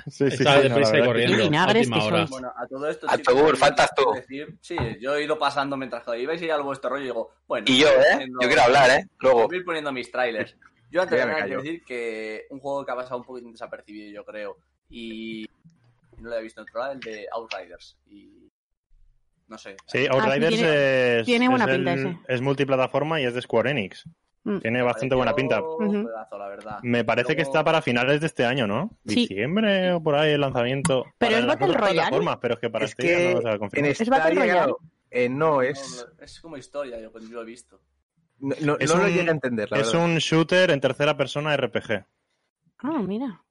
Sí, 0.07 0.29
sí, 0.29 0.35
Estaba 0.37 0.61
sí, 0.61 0.69
deprisa 0.69 0.97
y 0.99 1.05
corriendo. 1.05 1.37
Y 1.37 1.41
vinagres 1.41 1.89
que 1.89 2.01
sois. 2.01 2.29
Bueno, 2.29 2.51
a 2.55 2.67
todo 2.67 2.89
esto. 2.89 3.07
A 3.09 3.17
faltas 3.55 3.89
tú. 3.95 4.11
decir- 4.13 4.57
sí, 4.61 4.75
yo 4.99 5.15
he 5.15 5.23
ido 5.23 5.37
pasando 5.39 5.77
mientras 5.77 6.03
ibais 6.17 6.41
y 6.41 6.49
al 6.49 6.63
vuestro 6.63 6.89
rollo 6.89 7.01
y 7.01 7.05
digo, 7.05 7.31
bueno. 7.47 7.65
Y 7.69 7.79
yo, 7.79 7.87
¿eh? 7.87 7.93
poniendo- 8.13 8.39
Yo 8.41 8.47
quiero 8.47 8.61
hablar, 8.63 8.89
¿eh? 8.91 9.05
Luego. 9.19 9.47
Voy 9.47 9.55
a 9.55 9.59
ir 9.59 9.65
poniendo 9.65 9.91
mis 9.91 10.11
trailers. 10.11 10.55
Yo 10.91 11.01
antes 11.01 11.17
Ya 11.19 11.25
de 11.25 11.31
nada 11.31 11.45
quiero 11.45 11.61
decir 11.61 11.83
que 11.83 12.45
un 12.51 12.59
juego 12.59 12.85
que 12.85 12.91
ha 12.91 12.95
pasado 12.95 13.17
un 13.17 13.23
poquito 13.25 13.49
desapercibido, 13.51 14.11
yo 14.13 14.23
creo, 14.23 14.57
y 14.89 15.45
no 16.19 16.29
lo 16.29 16.35
he 16.37 16.43
visto 16.43 16.61
en 16.61 16.67
otro 16.67 16.79
lado, 16.79 16.93
el 16.93 16.99
de 16.99 17.27
Outriders. 17.31 17.97
Y 18.07 18.51
no 19.47 19.57
sé. 19.57 19.75
Sí, 19.87 20.05
Ah, 20.09 20.13
sí, 20.13 20.19
Outriders 20.19 20.55
tiene- 20.55 21.19
es, 21.19 21.25
tiene 21.25 21.49
buena 21.49 21.65
es, 21.65 21.75
pinta 21.75 21.93
el- 21.93 21.99
ese. 22.07 22.17
es 22.27 22.41
multiplataforma 22.41 23.21
y 23.21 23.25
es 23.25 23.33
de 23.33 23.41
Square 23.41 23.71
Enix. 23.71 24.03
Mm. 24.43 24.59
Tiene 24.59 24.81
bastante 24.83 25.15
buena 25.15 25.33
pinta. 25.33 25.59
La 25.59 26.47
verdad. 26.47 26.79
Me 26.83 27.03
parece 27.03 27.35
que 27.35 27.41
está 27.41 27.63
para 27.63 27.81
finales 27.81 28.21
de 28.21 28.27
este 28.27 28.45
año, 28.45 28.67
¿no? 28.67 28.91
Sí. 29.07 29.15
Diciembre 29.27 29.91
o 29.93 30.03
por 30.03 30.13
ahí 30.15 30.33
el 30.33 30.41
lanzamiento. 30.41 31.05
Pero 31.17 31.37
es 31.37 31.45
Battle 31.47 31.73
Royale. 31.73 32.17
pero 32.39 32.53
es 32.53 32.59
que 32.59 32.69
para 32.69 32.85
es 32.85 32.91
este 32.91 33.03
que 33.07 33.33
no 33.33 33.41
se 33.41 33.49
ha 33.49 33.53
en. 33.53 33.85
¿Es 33.85 34.07
Battle 34.09 34.35
Royale? 34.35 34.73
eh, 35.09 35.29
no 35.29 35.61
es. 35.63 36.05
no, 36.17 36.23
es 36.23 36.39
como 36.41 36.57
historia, 36.57 36.99
yo, 36.99 37.11
yo 37.19 37.29
lo 37.29 37.41
he 37.41 37.45
visto. 37.45 37.81
No, 38.39 38.53
no- 38.61 38.77
Es 38.79 38.93
no 38.93 39.01
lo 39.01 39.07
llegué 39.07 39.29
a 39.29 39.31
entender, 39.31 39.71
la 39.71 39.79
Es 39.79 39.91
verdad. 39.91 40.05
un 40.05 40.17
shooter 40.17 40.69
en 40.69 40.81
tercera 40.81 41.15
persona 41.17 41.55
RPG. 41.55 42.05
Ah, 42.79 43.01
mira. 43.01 43.41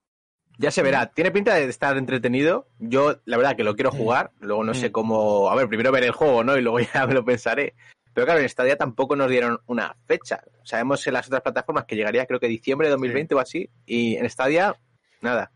Ya 0.59 0.71
se 0.71 0.83
verá. 0.83 1.07
Tiene 1.07 1.31
pinta 1.33 1.55
de 1.55 1.65
estar 1.65 1.97
entretenido. 1.97 2.69
Yo, 2.79 3.17
la 3.25 3.37
verdad, 3.37 3.57
que 3.57 3.65
lo 3.65 3.75
quiero 3.75 3.91
jugar. 3.91 4.31
Luego 4.41 4.63
no 4.63 4.73
sé 4.75 4.89
Mm. 4.89 4.93
cómo. 4.93 5.51
A 5.51 5.55
ver, 5.57 5.67
primero 5.69 5.91
ver 5.91 6.05
el 6.05 6.13
juego, 6.13 6.45
¿no? 6.45 6.57
Y 6.57 6.63
luego 6.63 6.79
ya 6.95 7.07
me 7.07 7.15
lo 7.15 7.25
pensaré. 7.25 7.75
Pero 8.13 8.27
claro, 8.27 8.41
en 8.41 8.49
Stadia 8.49 8.77
tampoco 8.77 9.17
nos 9.17 9.29
dieron 9.29 9.59
una 9.67 9.97
fecha. 10.07 10.41
Sabemos 10.63 11.05
en 11.09 11.15
las 11.15 11.27
otras 11.27 11.43
plataformas 11.43 11.85
que 11.87 11.97
llegaría, 11.97 12.27
creo 12.27 12.39
que 12.39 12.47
diciembre 12.47 12.87
de 12.87 12.93
2020 12.93 13.35
o 13.35 13.41
así. 13.41 13.69
Y 13.87 14.15
en 14.17 14.31
Stadia, 14.31 14.77
nada. 15.21 15.51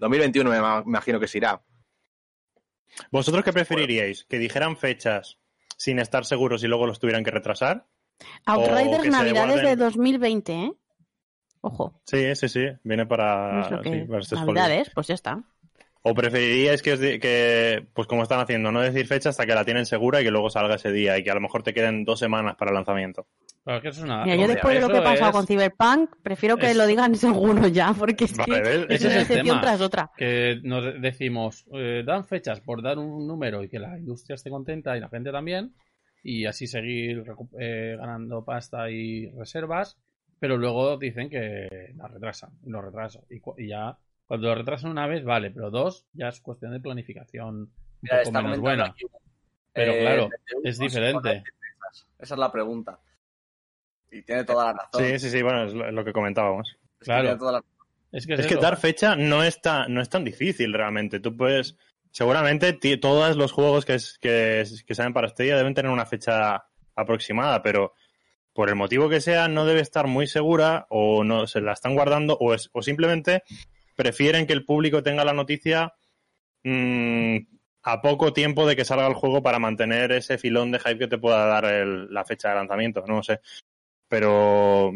2021 0.00 0.50
me 0.50 0.60
ma- 0.60 0.82
me 0.82 0.88
imagino 0.88 1.20
que 1.20 1.28
se 1.28 1.38
irá. 1.38 1.62
¿Vosotros 3.12 3.44
qué 3.44 3.52
preferiríais? 3.52 4.24
¿Que 4.24 4.38
dijeran 4.38 4.76
fechas 4.76 5.38
sin 5.76 5.98
estar 6.00 6.24
seguros 6.24 6.64
y 6.64 6.66
luego 6.66 6.86
los 6.86 6.98
tuvieran 6.98 7.22
que 7.22 7.30
retrasar? 7.30 7.86
Outriders 8.46 9.06
Navidades 9.06 9.62
de 9.62 9.76
2020, 9.76 10.52
¿eh? 10.52 10.72
Ojo. 11.62 12.00
Sí, 12.06 12.34
sí, 12.36 12.48
sí. 12.48 12.66
Viene 12.84 13.06
para, 13.06 13.68
no 13.70 13.82
sí, 13.82 14.00
para 14.08 14.44
Navidades, 14.44 14.90
pues 14.94 15.06
ya 15.08 15.14
está. 15.14 15.42
¿O 16.02 16.14
preferiríais 16.14 16.80
que, 16.82 16.94
os 16.94 17.00
di- 17.00 17.18
que, 17.20 17.86
pues 17.92 18.08
como 18.08 18.22
están 18.22 18.40
haciendo, 18.40 18.72
no 18.72 18.80
decir 18.80 19.06
fecha 19.06 19.28
hasta 19.28 19.44
que 19.44 19.54
la 19.54 19.66
tienen 19.66 19.84
segura 19.84 20.20
y 20.20 20.24
que 20.24 20.30
luego 20.30 20.48
salga 20.48 20.76
ese 20.76 20.90
día 20.92 21.18
y 21.18 21.22
que 21.22 21.30
a 21.30 21.34
lo 21.34 21.42
mejor 21.42 21.62
te 21.62 21.74
queden 21.74 22.04
dos 22.04 22.18
semanas 22.18 22.56
para 22.56 22.70
el 22.70 22.74
lanzamiento? 22.76 23.26
Pero 23.62 23.82
que 23.82 23.88
eso 23.88 23.98
es 24.00 24.04
una... 24.06 24.24
Mira, 24.24 24.36
yo 24.36 24.48
después 24.48 24.74
de 24.76 24.80
lo 24.80 24.88
que 24.88 24.96
ha 24.96 25.04
pasado 25.04 25.28
es 25.28 25.36
con 25.36 25.46
Cyberpunk, 25.46 26.16
prefiero 26.22 26.56
que 26.56 26.70
es- 26.70 26.76
lo 26.78 26.86
digan 26.86 27.14
seguro 27.16 27.68
ya, 27.68 27.92
porque 27.92 28.24
es 28.24 28.34
Vale, 28.34 28.86
que 28.86 28.94
es 28.94 29.04
una 29.04 29.20
excepción 29.20 29.44
tema. 29.46 29.60
tras 29.60 29.80
otra. 29.82 30.10
que 30.16 30.58
nos 30.62 31.02
decimos, 31.02 31.66
eh, 31.74 32.02
dan 32.06 32.24
fechas 32.24 32.62
por 32.62 32.80
dar 32.82 32.96
un 32.98 33.26
número 33.26 33.62
y 33.62 33.68
que 33.68 33.78
la 33.78 33.98
industria 33.98 34.36
esté 34.36 34.48
contenta 34.48 34.96
y 34.96 35.00
la 35.00 35.10
gente 35.10 35.30
también, 35.30 35.74
y 36.22 36.46
así 36.46 36.66
seguir 36.66 37.24
eh, 37.60 37.96
ganando 37.98 38.42
pasta 38.42 38.90
y 38.90 39.30
reservas, 39.32 39.98
pero 40.40 40.56
luego 40.56 40.96
dicen 40.96 41.30
que 41.30 41.92
la 41.96 42.08
retrasan, 42.08 42.50
lo 42.64 42.82
retrasan. 42.82 43.22
Y, 43.30 43.38
cu- 43.38 43.54
y 43.58 43.68
ya, 43.68 43.96
cuando 44.26 44.48
lo 44.48 44.54
retrasan 44.56 44.90
una 44.90 45.06
vez, 45.06 45.22
vale, 45.24 45.50
pero 45.52 45.70
dos 45.70 46.06
ya 46.12 46.28
es 46.28 46.40
cuestión 46.40 46.72
de 46.72 46.80
planificación 46.80 47.54
un 47.56 47.72
Mira, 48.00 48.22
poco 48.24 48.42
menos 48.42 48.58
buena. 48.58 48.86
aquí, 48.86 49.04
Pero 49.72 49.92
eh, 49.92 50.00
claro, 50.00 50.28
20 50.54 50.68
es 50.68 50.78
diferente. 50.78 51.12
por 51.14 51.22
20 51.30 51.50
piezas. 51.52 52.06
Esa 52.18 52.34
es 52.34 52.38
la 52.40 52.50
pregunta. 52.50 52.98
Y 54.10 54.22
tiene 54.22 54.44
toda 54.44 54.64
la 54.66 54.72
razón. 54.72 55.04
Sí, 55.04 55.18
sí, 55.20 55.30
sí, 55.30 55.42
bueno, 55.42 55.64
es 55.64 55.72
lo, 55.74 55.86
es 55.86 55.94
lo 55.94 56.04
que 56.04 56.12
comentábamos. 56.12 56.68
Es 56.70 56.98
que 56.98 57.04
claro. 57.04 57.22
tiene 57.22 57.38
toda 57.38 57.52
la- 57.52 57.64
Es 58.12 58.26
que, 58.26 58.32
es 58.34 58.40
Es 58.40 58.46
que 58.48 58.56
dar 58.56 58.76
fecha 58.76 59.14
no 59.14 59.44
es, 59.44 59.60
tan, 59.60 59.92
no 59.94 60.00
es 60.00 60.08
tan 60.08 60.24
difícil 60.24 60.72
realmente. 60.72 61.20
Tú 61.20 61.36
puedes. 61.36 61.76
Seguramente 62.12 62.72
todos 62.96 63.36
los 63.36 63.52
juegos 63.52 63.84
que, 63.84 63.94
es- 63.94 64.18
que, 64.18 64.64
que 64.84 64.94
salen 64.96 65.12
para 65.12 65.28
Stadia 65.28 65.56
deben 65.56 65.74
tener 65.74 65.92
una 65.92 66.06
fecha 66.06 66.64
aproximada, 66.96 67.62
pero 67.62 67.94
por 68.52 68.68
el 68.68 68.74
motivo 68.76 69.08
que 69.08 69.20
sea, 69.20 69.48
no 69.48 69.64
debe 69.64 69.80
estar 69.80 70.06
muy 70.06 70.26
segura 70.26 70.86
o 70.90 71.24
no 71.24 71.46
se 71.46 71.60
la 71.60 71.72
están 71.72 71.94
guardando 71.94 72.36
o, 72.40 72.52
es, 72.54 72.68
o 72.72 72.82
simplemente 72.82 73.42
prefieren 73.96 74.46
que 74.46 74.52
el 74.52 74.64
público 74.64 75.02
tenga 75.02 75.24
la 75.24 75.32
noticia 75.32 75.92
mm, 76.64 77.36
a 77.82 78.00
poco 78.02 78.32
tiempo 78.32 78.66
de 78.66 78.76
que 78.76 78.84
salga 78.84 79.06
el 79.06 79.14
juego 79.14 79.42
para 79.42 79.58
mantener 79.58 80.12
ese 80.12 80.36
filón 80.38 80.70
de 80.72 80.78
hype 80.78 80.98
que 80.98 81.08
te 81.08 81.18
pueda 81.18 81.46
dar 81.46 81.64
el- 81.64 82.12
la 82.12 82.24
fecha 82.24 82.48
de 82.50 82.54
lanzamiento. 82.56 83.04
No 83.06 83.16
lo 83.16 83.22
sé. 83.22 83.40
Pero 84.08 84.92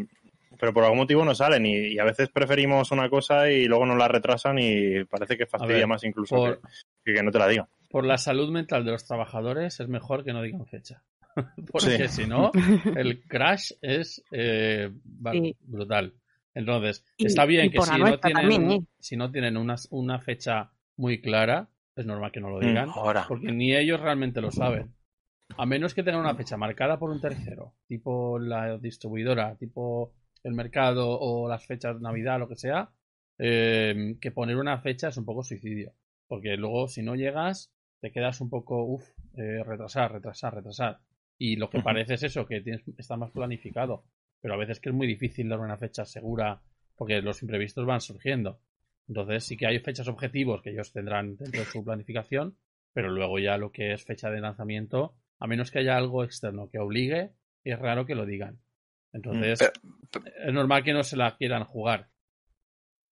pero 0.58 0.72
por 0.72 0.84
algún 0.84 0.98
motivo 0.98 1.24
no 1.24 1.34
salen 1.34 1.66
y, 1.66 1.76
y 1.94 1.98
a 1.98 2.04
veces 2.04 2.28
preferimos 2.30 2.92
una 2.92 3.10
cosa 3.10 3.50
y 3.50 3.64
luego 3.66 3.84
nos 3.86 3.98
la 3.98 4.06
retrasan 4.06 4.56
y 4.60 5.04
parece 5.04 5.36
que 5.36 5.46
fastidia 5.46 5.78
ver, 5.78 5.86
más 5.88 6.04
incluso 6.04 6.36
por- 6.36 6.60
que 7.04 7.12
que 7.14 7.22
no 7.24 7.32
te 7.32 7.38
la 7.40 7.48
digan. 7.48 7.66
por 7.90 8.04
la 8.06 8.18
salud 8.18 8.50
mental 8.50 8.84
de 8.84 8.92
los 8.92 9.04
trabajadores 9.04 9.80
es 9.80 9.88
mejor 9.88 10.24
que 10.24 10.32
no 10.32 10.42
digan 10.42 10.64
fecha. 10.66 11.02
Porque 11.72 12.08
Sí. 12.08 12.22
si 12.22 12.26
no, 12.28 12.50
el 12.96 13.22
crash 13.22 13.72
es 13.82 14.22
eh, 14.32 14.90
Sí. 15.32 15.56
brutal. 15.60 16.14
Entonces, 16.54 17.04
Y- 17.16 17.26
está 17.26 17.44
bien 17.46 17.70
que 17.70 17.80
si 17.80 17.90
no, 17.98 18.18
tienen, 18.18 18.20
también, 18.20 18.70
¿eh? 18.70 18.80
si 19.00 19.16
no 19.16 19.30
tienen 19.32 19.56
una, 19.56 19.74
una 19.90 20.20
fecha 20.20 20.70
muy 20.96 21.20
clara, 21.20 21.68
es 21.96 22.06
normal 22.06 22.30
que 22.32 22.40
no 22.40 22.50
lo 22.50 22.58
Mm. 22.58 22.66
digan, 22.68 22.88
Ahora. 22.94 23.24
porque 23.28 23.50
ni 23.52 23.74
ellos 23.74 24.00
realmente 24.00 24.40
lo 24.40 24.50
saben. 24.52 24.94
A 25.56 25.66
menos 25.66 25.94
que 25.94 26.02
tengan 26.02 26.20
una 26.22 26.34
fecha 26.34 26.56
marcada 26.56 26.98
por 26.98 27.10
un 27.10 27.20
tercero, 27.20 27.74
tipo 27.86 28.38
la 28.38 28.78
distribuidora, 28.78 29.56
tipo 29.56 30.12
el 30.42 30.52
mercado 30.54 31.18
o 31.20 31.48
las 31.48 31.66
fechas 31.66 31.96
de 31.96 32.02
Navidad, 32.02 32.38
lo 32.38 32.48
que 32.48 32.56
sea, 32.56 32.90
eh, 33.38 34.16
que 34.20 34.30
poner 34.30 34.56
una 34.56 34.78
fecha 34.78 35.08
es 35.08 35.16
un 35.16 35.24
poco 35.24 35.42
suicidio. 35.42 35.92
Porque 36.28 36.56
luego, 36.56 36.88
si 36.88 37.02
no 37.02 37.14
llegas, 37.14 37.72
te 38.00 38.10
quedas 38.12 38.40
un 38.40 38.48
poco, 38.50 38.84
uff, 38.84 39.06
retrasar, 39.34 40.12
retrasar, 40.12 40.54
retrasar. 40.54 40.98
Y 41.38 41.56
lo 41.56 41.68
que 41.68 41.80
parece 41.80 42.14
es 42.14 42.22
eso, 42.22 42.46
que 42.46 42.60
tienes, 42.60 42.82
está 42.98 43.16
más 43.16 43.30
planificado. 43.30 44.04
Pero 44.40 44.54
a 44.54 44.56
veces 44.58 44.80
que 44.80 44.90
es 44.90 44.94
muy 44.94 45.06
difícil 45.06 45.48
dar 45.48 45.60
una 45.60 45.76
fecha 45.76 46.04
segura, 46.04 46.62
porque 46.96 47.20
los 47.22 47.42
imprevistos 47.42 47.86
van 47.86 48.00
surgiendo. 48.00 48.60
Entonces 49.08 49.44
sí 49.44 49.56
que 49.56 49.66
hay 49.66 49.78
fechas 49.80 50.08
objetivos 50.08 50.62
que 50.62 50.70
ellos 50.70 50.92
tendrán 50.92 51.36
dentro 51.36 51.60
de 51.60 51.66
su 51.66 51.84
planificación, 51.84 52.56
pero 52.92 53.10
luego 53.10 53.38
ya 53.38 53.58
lo 53.58 53.72
que 53.72 53.92
es 53.92 54.04
fecha 54.04 54.30
de 54.30 54.40
lanzamiento, 54.40 55.16
a 55.38 55.46
menos 55.46 55.70
que 55.70 55.80
haya 55.80 55.96
algo 55.96 56.24
externo 56.24 56.70
que 56.70 56.78
obligue, 56.78 57.32
es 57.64 57.78
raro 57.78 58.06
que 58.06 58.14
lo 58.14 58.24
digan. 58.26 58.60
Entonces, 59.12 59.58
Pero- 60.10 60.26
es 60.46 60.52
normal 60.52 60.84
que 60.84 60.92
no 60.92 61.02
se 61.02 61.16
la 61.16 61.36
quieran 61.36 61.64
jugar. 61.64 62.08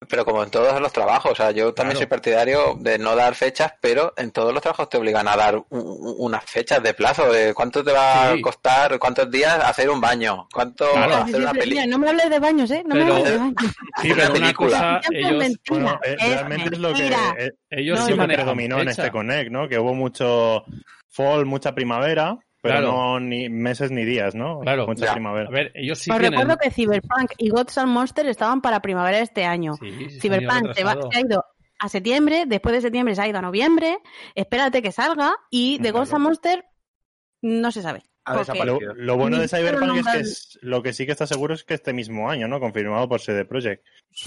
Pero 0.08 0.24
como 0.24 0.42
en 0.42 0.50
todos 0.50 0.80
los 0.80 0.92
trabajos, 0.92 1.32
o 1.32 1.34
sea, 1.34 1.50
yo 1.52 1.72
también 1.74 1.92
Claro. 1.96 1.98
soy 1.98 2.06
partidario 2.06 2.76
de 2.80 2.98
no 2.98 3.14
dar 3.16 3.34
fechas, 3.34 3.72
pero 3.80 4.12
en 4.16 4.30
todos 4.30 4.52
los 4.52 4.62
trabajos 4.62 4.88
te 4.88 4.96
obligan 4.98 5.28
a 5.28 5.36
dar 5.36 5.62
unas 5.70 6.44
fechas 6.44 6.82
de 6.82 6.94
plazo, 6.94 7.30
de 7.32 7.54
cuánto 7.54 7.82
te 7.84 7.92
va 7.92 8.32
Sí. 8.32 8.38
a 8.38 8.42
costar, 8.42 8.98
cuántos 8.98 9.30
días 9.30 9.58
hacer 9.64 9.90
un 9.90 10.00
baño, 10.00 10.48
cuánto 10.52 10.90
Claro. 10.92 11.14
hacer 11.16 11.40
una 11.40 11.52
mira, 11.52 11.86
no 11.86 11.98
me 11.98 12.08
hables 12.10 12.30
de 12.30 12.38
baños, 12.38 12.70
¿eh? 12.70 12.82
No 12.86 12.94
Pero- 12.94 13.04
me 13.06 13.10
hables 13.12 13.30
de 13.32 13.38
baños. 13.38 13.54
Sí, 14.02 14.10
Una 14.10 14.14
pero 14.16 14.30
una 14.30 14.40
película. 14.40 15.00
cosa, 15.00 15.00
ellos. 15.12 15.52
Bueno, 15.68 16.00
eh, 16.04 16.16
es 16.18 16.30
realmente 16.32 16.70
es 16.74 16.78
lo 16.78 16.88
que 16.94 17.02
mentira. 17.02 17.34
eh, 17.38 17.50
ellos 17.70 18.00
No, 18.00 18.06
sí 18.06 18.14
predominó 18.14 18.80
en 18.80 18.88
este 18.88 19.10
Connect, 19.10 19.50
¿no? 19.50 19.68
Que 19.68 19.78
hubo 19.78 19.94
mucho 19.94 20.64
fall, 21.08 21.44
mucha 21.46 21.74
primavera, 21.74 22.36
pero 22.62 22.76
Claro. 22.78 22.92
no 22.92 23.20
ni 23.20 23.48
meses 23.48 23.90
ni 23.90 24.04
días, 24.04 24.34
¿no? 24.34 24.60
Claro. 24.60 24.86
Mucha 24.86 25.06
Ya. 25.06 25.12
primavera. 25.12 25.48
A 25.48 25.50
ver, 25.52 25.72
ellos 25.74 25.98
sí 25.98 26.10
Os 26.10 26.16
tienen... 26.18 26.32
recuerdo 26.38 26.56
que 26.58 26.70
Cyberpunk 26.70 27.32
y 27.36 27.50
Gods 27.50 27.76
and 27.78 27.90
Monsters 27.92 28.28
estaban 28.30 28.60
para 28.62 28.80
primavera 28.80 29.18
este 29.18 29.44
año. 29.44 29.74
Sí, 29.74 30.20
Cyberpunk 30.20 30.72
se, 30.72 30.84
va- 30.84 30.96
se 31.10 31.18
ha 31.18 31.20
ido 31.20 31.44
a 31.80 31.88
septiembre, 31.88 32.44
después 32.46 32.74
de 32.76 32.80
septiembre 32.80 33.14
se 33.16 33.22
ha 33.22 33.28
ido 33.28 33.38
a 33.38 33.42
noviembre, 33.42 33.98
espérate 34.36 34.80
que 34.80 34.92
salga 34.92 35.34
y 35.50 35.78
de 35.78 35.90
Claro. 35.90 35.98
Ghost 35.98 36.14
and 36.14 36.22
Monster 36.24 36.64
no 37.42 37.72
se 37.72 37.82
sabe. 37.82 38.02
Ha 38.24 38.44
Lo, 38.94 39.16
bueno 39.16 39.38
de 39.38 39.48
Cyberpunk 39.48 39.96
es 39.98 40.06
que 40.06 40.18
es- 40.20 40.58
lo 40.62 40.82
que 40.82 40.92
sí 40.92 41.06
que 41.06 41.12
está 41.12 41.26
seguro 41.26 41.54
es 41.54 41.64
que 41.64 41.74
este 41.74 41.92
mismo 41.92 42.30
año, 42.30 42.46
¿no? 42.46 42.60
Confirmado 42.60 43.08
por 43.08 43.20
CD 43.20 43.44
Projekt. 43.44 43.84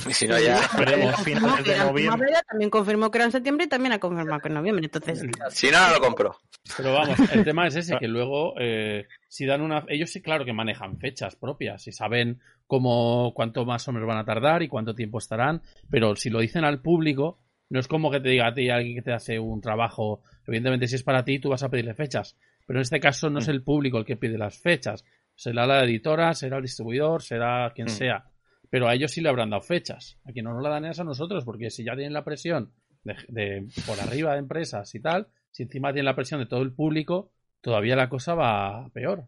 Y 0.08 0.14
si 0.14 0.28
no, 0.28 0.38
ya. 0.38 0.58
Esperemos. 0.60 1.16
Finales 1.24 1.66
de 1.66 1.78
noviembre. 1.78 1.94
primavera, 1.94 2.42
también 2.44 2.70
confirmó 2.70 3.10
que 3.10 3.18
era 3.20 3.26
en 3.26 3.32
septiembre 3.32 3.66
y 3.66 3.70
también 3.70 3.94
ha 3.94 4.00
confirmado 4.00 4.42
que 4.42 4.50
en 4.50 4.54
noviembre. 4.56 4.86
Entonces, 4.86 5.26
Si 5.52 5.72
no, 5.72 5.88
no 5.88 5.94
lo 5.94 6.00
compro. 6.02 6.38
Pero 6.76 6.94
vamos, 6.94 7.18
el 7.32 7.44
tema 7.46 7.68
es 7.68 7.76
ese, 7.76 7.96
que 8.00 8.08
luego, 8.08 8.54
eh, 8.60 9.08
si 9.30 9.46
dan 9.46 9.62
una... 9.62 9.86
Ellos 9.88 10.10
sí, 10.10 10.22
claro 10.22 10.44
que 10.44 10.52
manejan 10.54 10.98
fechas 10.98 11.36
propias 11.36 11.88
y 11.88 11.92
saben 11.92 12.42
cómo, 12.68 13.32
cuánto 13.34 13.66
más 13.66 13.88
o 13.88 13.92
menos 13.94 14.08
van 14.08 14.18
a 14.18 14.26
tardar 14.26 14.62
y 14.64 14.68
cuánto 14.68 14.96
tiempo 14.96 15.20
estarán, 15.20 15.62
pero 15.90 16.16
si 16.16 16.30
lo 16.30 16.40
dicen 16.40 16.66
al 16.66 16.82
público, 16.82 17.40
no 17.70 17.80
es 17.80 17.88
como 17.88 18.12
que 18.12 18.20
te 18.20 18.30
diga 18.30 18.48
a 18.48 18.54
ti 18.54 18.70
alguien 18.70 18.96
que 18.96 19.02
te 19.04 19.14
hace 19.14 19.40
un 19.40 19.62
trabajo, 19.62 20.22
evidentemente 20.48 20.88
si 20.88 20.96
es 20.96 21.04
para 21.04 21.24
ti, 21.24 21.40
tú 21.40 21.50
vas 21.50 21.64
a 21.64 21.70
pedirle 21.70 21.94
fechas, 21.94 22.36
pero 22.66 22.80
en 22.80 22.82
este 22.84 23.00
caso 23.00 23.30
no 23.30 23.40
es 23.40 23.48
el 23.48 23.64
público 23.64 23.98
el 23.98 24.06
que 24.06 24.18
pide 24.18 24.38
las 24.38 24.58
fechas, 24.60 25.04
será 25.36 25.66
la 25.68 25.84
editora, 25.84 26.34
será 26.34 26.58
el 26.58 26.64
distribuidor, 26.64 27.22
será 27.22 27.72
quien 27.76 27.88
Mm. 27.88 27.92
sea, 27.92 28.26
pero 28.70 28.88
a 28.88 28.94
ellos 28.94 29.12
sí 29.12 29.22
le 29.22 29.30
habrán 29.30 29.50
dado 29.50 29.62
fechas, 29.62 30.18
a 30.26 30.32
quien 30.32 30.46
no 30.46 30.54
nos 30.54 30.64
la 30.64 30.70
dan 30.70 30.86
es 30.86 31.00
a 31.00 31.04
nosotros, 31.04 31.44
porque 31.46 31.70
si 31.70 31.84
ya 31.84 31.94
tienen 31.96 32.14
la 32.14 32.24
presión 32.24 32.72
de, 33.04 33.16
de- 33.28 33.68
por 33.86 34.00
arriba 34.00 34.34
de 34.34 34.40
empresas 34.40 34.94
y 34.96 35.00
tal, 35.00 35.28
si 35.52 35.64
encima 35.64 35.90
tienen 35.94 36.06
la 36.06 36.16
presión 36.16 36.40
de 36.40 36.48
todo 36.48 36.62
el 36.62 36.74
público, 36.74 37.32
todavía 37.62 37.96
la 37.96 38.10
cosa 38.10 38.34
va 38.36 38.90
peor. 38.90 39.26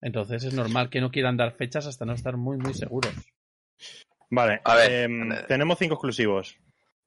Entonces 0.00 0.44
es 0.44 0.54
normal 0.54 0.90
que 0.90 1.00
no 1.00 1.10
quieran 1.10 1.36
dar 1.36 1.52
fechas 1.52 1.86
hasta 1.86 2.04
no 2.04 2.12
estar 2.14 2.36
muy, 2.36 2.56
muy 2.56 2.72
seguros. 2.74 3.12
Vale, 4.30 4.60
A 4.64 4.74
ver, 4.76 4.92
em, 5.04 5.32
eh, 5.32 5.36
tenemos 5.48 5.78
cinco 5.78 5.94
exclusivos. 5.94 6.56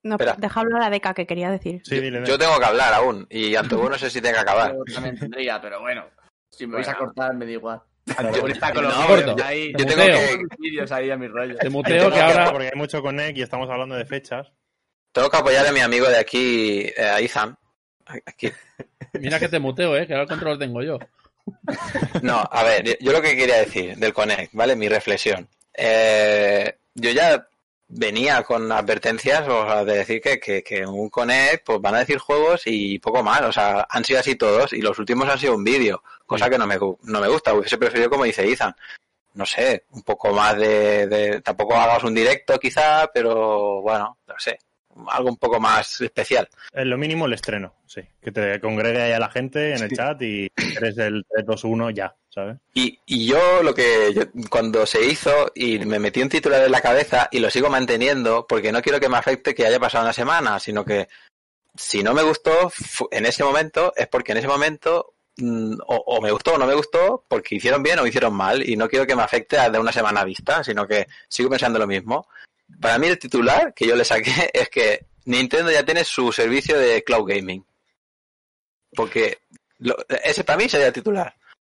No, 0.03 0.15
Espera. 0.15 0.35
deja 0.37 0.59
hablar 0.59 0.83
a 0.83 0.89
Deca 0.89 1.13
que 1.13 1.27
quería 1.27 1.51
decir. 1.51 1.81
Sí, 1.83 1.95
yo, 1.95 2.01
dile, 2.01 2.23
yo 2.25 2.37
tengo 2.37 2.57
que 2.59 2.65
hablar 2.65 2.93
aún, 2.93 3.27
y 3.29 3.55
Antiguo 3.55 3.89
no 3.89 3.97
sé 3.97 4.09
si 4.09 4.21
tenga 4.21 4.37
que 4.37 4.41
acabar. 4.41 4.75
Yo 4.87 4.93
también 4.93 5.17
tendría, 5.17 5.61
pero 5.61 5.81
bueno. 5.81 6.05
Si 6.49 6.67
me 6.67 6.75
vais 6.75 6.87
a 6.87 6.95
cortar, 6.95 7.33
me 7.35 7.45
da 7.45 7.51
igual. 7.51 7.81
Antiguo 8.17 8.47
está 8.47 8.73
con 8.73 8.83
los 8.83 8.95
No. 8.97 9.17
Yo 9.17 9.85
tengo 9.85 10.03
que, 10.03 10.39
vídeos 10.57 10.91
ahí 10.91 11.11
a 11.11 11.17
mis 11.17 11.31
rollos. 11.31 11.57
Te 11.59 11.65
Yo 11.65 11.71
muteo 11.71 12.11
que 12.11 12.19
ahora... 12.19 12.51
Porque 12.51 12.67
hay 12.67 12.77
mucho 12.77 13.01
Connect 13.01 13.37
y 13.37 13.41
estamos 13.41 13.69
hablando 13.69 13.95
de 13.95 14.05
fechas. 14.05 14.51
tengo 15.11 15.29
que 15.29 15.37
apoyar 15.37 15.65
a 15.65 15.71
mi 15.71 15.79
amigo 15.79 16.07
de 16.07 16.17
aquí, 16.17 16.91
eh, 16.97 17.29
a. 17.35 17.57
Aquí. 18.25 18.51
Mira 19.13 19.39
que 19.39 19.47
te 19.47 19.59
muteo, 19.59 19.95
¿eh? 19.95 20.07
Que 20.07 20.13
ahora 20.13 20.23
el 20.23 20.29
control 20.29 20.59
tengo 20.59 20.81
yo. 20.81 20.99
No, 22.21 22.43
a 22.51 22.63
ver, 22.63 22.97
yo 22.99 23.11
lo 23.11 23.21
que 23.21 23.35
quería 23.35 23.57
decir 23.57 23.95
del 23.97 24.13
Connect, 24.13 24.53
¿vale? 24.53 24.75
Mi 24.75 24.87
reflexión. 24.87 25.47
Eh, 25.73 26.77
yo 26.95 27.11
ya 27.11 27.47
venía 27.91 28.41
con 28.43 28.71
advertencias 28.71 29.47
o 29.47 29.65
sea, 29.65 29.83
de 29.83 29.97
decir 29.97 30.21
que, 30.21 30.39
que, 30.39 30.63
que 30.63 30.79
en 30.79 30.89
un 30.89 31.09
Connect 31.09 31.65
pues 31.65 31.81
van 31.81 31.95
a 31.95 31.99
decir 31.99 32.17
juegos 32.17 32.63
y 32.65 32.99
poco 32.99 33.21
más. 33.21 33.41
O 33.41 33.51
sea, 33.51 33.85
han 33.89 34.03
sido 34.03 34.19
así 34.19 34.35
todos 34.35 34.73
y 34.73 34.81
los 34.81 34.97
últimos 34.97 35.27
han 35.29 35.39
sido 35.39 35.55
un 35.55 35.63
vídeo, 35.63 36.03
cosa 36.25 36.49
que 36.49 36.57
no 36.57 36.65
me, 36.65 36.77
no 36.77 37.21
me 37.21 37.27
gusta. 37.27 37.53
Hubiese 37.53 37.77
preferido, 37.77 38.09
como 38.09 38.23
dice 38.23 38.49
Ethan, 38.49 38.75
no 39.33 39.45
sé, 39.45 39.85
un 39.91 40.03
poco 40.03 40.31
más 40.31 40.57
de, 40.57 41.07
de... 41.07 41.41
Tampoco 41.41 41.75
hagas 41.75 42.03
un 42.03 42.13
directo 42.13 42.59
quizá, 42.59 43.09
pero 43.13 43.81
bueno, 43.81 44.17
no 44.27 44.35
sé, 44.37 44.59
algo 45.09 45.29
un 45.29 45.37
poco 45.37 45.59
más 45.59 46.01
especial. 46.01 46.47
En 46.73 46.89
lo 46.89 46.97
mínimo 46.97 47.25
el 47.25 47.33
estreno, 47.33 47.75
sí. 47.85 48.01
Que 48.21 48.31
te 48.31 48.59
congregue 48.59 49.01
ahí 49.01 49.11
a 49.13 49.19
la 49.19 49.29
gente 49.29 49.73
en 49.75 49.83
el 49.83 49.91
chat 49.91 50.21
y 50.21 50.47
eres 50.77 50.95
del 50.95 51.25
3-2-1 51.25 51.93
ya, 51.93 52.15
¿sabes? 52.29 52.57
Y, 52.73 52.99
y 53.05 53.25
yo 53.27 53.63
lo 53.63 53.73
que 53.73 54.13
yo- 54.13 54.23
cuando 54.49 54.85
se 54.85 55.03
hizo 55.05 55.51
y 55.55 55.79
me 55.79 55.99
metí 55.99 56.21
un 56.21 56.29
titular 56.29 56.63
en 56.63 56.71
la 56.71 56.81
cabeza 56.81 57.27
y 57.31 57.39
lo 57.39 57.49
sigo 57.49 57.69
manteniendo 57.69 58.45
porque 58.47 58.71
no 58.71 58.81
quiero 58.81 58.99
que 58.99 59.09
me 59.09 59.17
afecte 59.17 59.55
que 59.55 59.65
haya 59.65 59.79
pasado 59.79 60.03
una 60.03 60.13
semana, 60.13 60.59
sino 60.59 60.83
que 60.85 61.07
si 61.75 62.03
no 62.03 62.13
me 62.13 62.23
gustó 62.23 62.71
en 63.11 63.25
ese 63.25 63.43
momento 63.43 63.93
es 63.95 64.07
porque 64.07 64.33
en 64.33 64.39
ese 64.39 64.47
momento 64.47 65.13
mm, 65.37 65.75
o, 65.87 65.95
o 65.95 66.21
me 66.21 66.31
gustó 66.31 66.53
o 66.55 66.57
no 66.57 66.65
me 66.67 66.73
gustó 66.75 67.23
porque 67.27 67.55
hicieron 67.55 67.81
bien 67.81 67.97
o 67.99 68.05
hicieron 68.07 68.33
mal 68.33 68.67
y 68.67 68.75
no 68.75 68.89
quiero 68.89 69.07
que 69.07 69.15
me 69.15 69.23
afecte 69.23 69.57
a 69.57 69.69
de 69.69 69.79
una 69.79 69.91
semana 69.93 70.25
vista, 70.25 70.63
sino 70.63 70.85
que 70.85 71.07
sigo 71.29 71.49
pensando 71.49 71.79
lo 71.79 71.87
mismo. 71.87 72.27
Para 72.79 72.97
mí 72.97 73.07
el 73.07 73.19
titular 73.19 73.73
que 73.73 73.87
yo 73.87 73.95
le 73.95 74.05
saqué 74.05 74.49
es 74.53 74.69
que 74.69 75.05
Nintendo 75.25 75.71
ya 75.71 75.83
tiene 75.83 76.03
su 76.03 76.31
servicio 76.31 76.77
de 76.77 77.03
cloud 77.03 77.27
gaming. 77.27 77.65
Porque 78.95 79.39
lo- 79.79 79.97
ese 80.23 80.43
para 80.43 80.57
mí 80.57 80.69
sería 80.69 80.87
el 80.87 80.93
titular. 80.93 81.35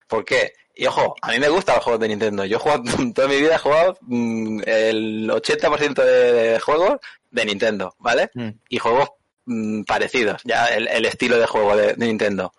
¿Por 0.07 0.25
qué? 0.25 0.53
Y 0.75 0.85
ojo, 0.87 1.15
a 1.21 1.31
mí 1.31 1.39
me 1.39 1.49
gustan 1.49 1.75
los 1.75 1.83
juegos 1.83 1.99
de 2.01 2.07
Nintendo. 2.07 2.45
Yo 2.45 2.57
he 2.57 2.59
jugado, 2.59 2.83
toda 3.15 3.27
mi 3.27 3.37
vida 3.39 3.55
he 3.55 3.59
jugado 3.59 3.97
mm, 4.01 4.61
el 4.65 5.29
80% 5.29 6.03
de 6.03 6.59
juegos 6.59 6.99
de 7.31 7.45
Nintendo, 7.45 7.95
¿vale? 7.99 8.31
Mm. 8.33 8.49
Y 8.69 8.77
juegos 8.79 9.09
mm, 9.45 9.83
parecidos, 9.83 10.41
ya 10.43 10.67
el, 10.67 10.87
el 10.87 11.05
estilo 11.05 11.37
de 11.39 11.47
juego 11.47 11.75
de, 11.75 11.93
de 11.93 12.07
Nintendo. 12.07 12.53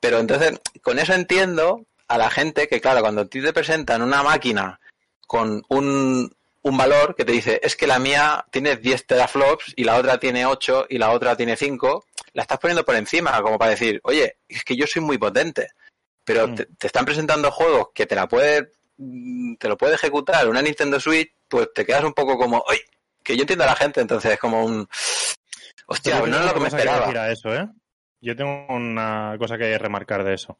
Pero 0.00 0.18
entonces, 0.18 0.60
con 0.82 0.98
eso 0.98 1.14
entiendo 1.14 1.86
a 2.08 2.18
la 2.18 2.30
gente 2.30 2.68
que, 2.68 2.80
claro, 2.80 3.00
cuando 3.00 3.22
a 3.22 3.26
ti 3.26 3.40
te 3.42 3.52
presentan 3.52 4.02
una 4.02 4.22
máquina 4.22 4.78
con 5.26 5.62
un, 5.68 6.34
un 6.64 6.76
valor 6.76 7.14
que 7.14 7.24
te 7.24 7.32
dice, 7.32 7.60
es 7.62 7.76
que 7.76 7.86
la 7.86 7.98
mía 7.98 8.44
tiene 8.50 8.76
10 8.76 9.06
teraflops 9.06 9.74
y 9.76 9.84
la 9.84 9.96
otra 9.96 10.18
tiene 10.18 10.46
8 10.46 10.86
y 10.88 10.98
la 10.98 11.10
otra 11.10 11.36
tiene 11.36 11.56
5, 11.56 12.06
la 12.32 12.42
estás 12.42 12.58
poniendo 12.58 12.84
por 12.84 12.94
encima, 12.96 13.40
como 13.42 13.58
para 13.58 13.72
decir, 13.72 14.00
oye, 14.04 14.38
es 14.48 14.64
que 14.64 14.74
yo 14.76 14.86
soy 14.86 15.02
muy 15.02 15.18
potente. 15.18 15.68
Pero 16.24 16.48
Mm. 16.48 16.54
te, 16.54 16.66
te 16.78 16.86
están 16.86 17.04
presentando 17.04 17.50
juegos 17.50 17.88
que 17.94 18.06
te 18.06 18.14
la 18.14 18.26
puede, 18.26 18.72
te 19.58 19.68
lo 19.68 19.76
puede 19.76 19.94
ejecutar 19.94 20.48
una 20.48 20.62
Nintendo 20.62 20.98
Switch, 20.98 21.32
pues 21.48 21.68
te 21.74 21.84
quedas 21.84 22.04
un 22.04 22.14
poco 22.14 22.38
como, 22.38 22.64
oye, 22.66 22.80
que 23.22 23.36
yo 23.36 23.42
entiendo 23.42 23.64
a 23.64 23.68
la 23.68 23.76
gente, 23.76 24.00
entonces 24.00 24.32
es 24.32 24.38
como 24.38 24.64
un, 24.64 24.88
hostia, 25.86 26.18
yo 26.20 26.26
no 26.26 26.38
es 26.38 26.46
lo 26.46 26.54
que 26.54 26.60
me 26.60 26.68
esperaba. 26.68 27.00
decir 27.06 27.18
a 27.18 27.30
eso, 27.30 27.54
¿eh? 27.54 27.68
Yo 28.22 28.34
tengo 28.34 28.66
una 28.70 29.36
cosa 29.38 29.58
que 29.58 29.76
remarcar 29.78 30.24
de 30.24 30.32
eso. 30.34 30.58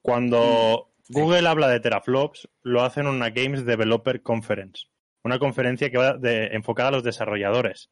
Cuando 0.00 0.92
Mm, 1.08 1.12
Google 1.12 1.48
habla 1.48 1.68
de 1.68 1.80
teraflops, 1.80 2.48
lo 2.62 2.82
hacen 2.82 3.06
en 3.06 3.14
una 3.14 3.30
Games 3.30 3.64
Developer 3.64 4.22
Conference. 4.22 4.86
Una 5.24 5.38
conferencia 5.38 5.90
que 5.90 5.98
va 5.98 6.14
de- 6.14 6.46
enfocada 6.54 6.88
a 6.90 6.92
los 6.92 7.02
desarrolladores. 7.04 7.90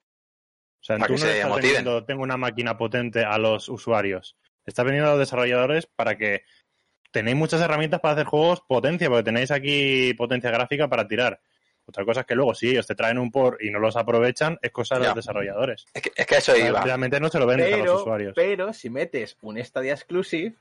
O 0.80 0.84
sea, 0.86 0.96
Para 0.98 1.08
tú 1.08 1.14
que 1.14 1.20
no 1.20 1.26
se 1.26 1.32
le 1.32 1.40
estás 1.40 1.54
vendiendo, 1.56 2.04
tengo 2.04 2.22
una 2.22 2.36
máquina 2.36 2.76
potente 2.78 3.24
a 3.24 3.38
los 3.38 3.68
usuarios. 3.68 4.36
Estás 4.64 4.84
vendiendo 4.84 5.08
a 5.10 5.12
los 5.14 5.20
desarrolladores 5.20 5.86
para 5.86 6.16
que 6.16 6.42
tenéis 7.10 7.36
muchas 7.36 7.60
herramientas 7.60 8.00
para 8.00 8.12
hacer 8.14 8.26
juegos 8.26 8.60
potencia, 8.68 9.08
porque 9.08 9.24
tenéis 9.24 9.50
aquí 9.50 10.14
potencia 10.14 10.50
gráfica 10.50 10.88
para 10.88 11.08
tirar. 11.08 11.40
Otra 11.88 12.04
cosa 12.04 12.20
es 12.20 12.26
que 12.26 12.34
luego, 12.34 12.54
si 12.54 12.68
ellos 12.70 12.86
te 12.86 12.94
traen 12.96 13.16
un 13.18 13.30
por 13.30 13.58
y 13.62 13.70
no 13.70 13.78
los 13.78 13.96
aprovechan, 13.96 14.58
es 14.60 14.72
cosa 14.72 14.96
de 14.96 15.02
Ya. 15.02 15.06
los 15.08 15.16
desarrolladores. 15.16 15.86
Es 15.94 16.02
que, 16.02 16.12
es 16.16 16.26
que 16.26 16.34
a 16.34 16.38
eso 16.38 16.56
iba. 16.56 16.80
Realmente 16.82 17.20
no 17.20 17.28
se 17.28 17.38
lo 17.38 17.46
vendes 17.46 17.68
a 17.72 17.76
los 17.76 17.80
Pero, 17.80 18.00
usuarios. 18.00 18.32
pero 18.34 18.72
si 18.72 18.90
metes 18.90 19.36
un 19.42 19.62
Stadia 19.64 19.92
Exclusive... 19.94 20.54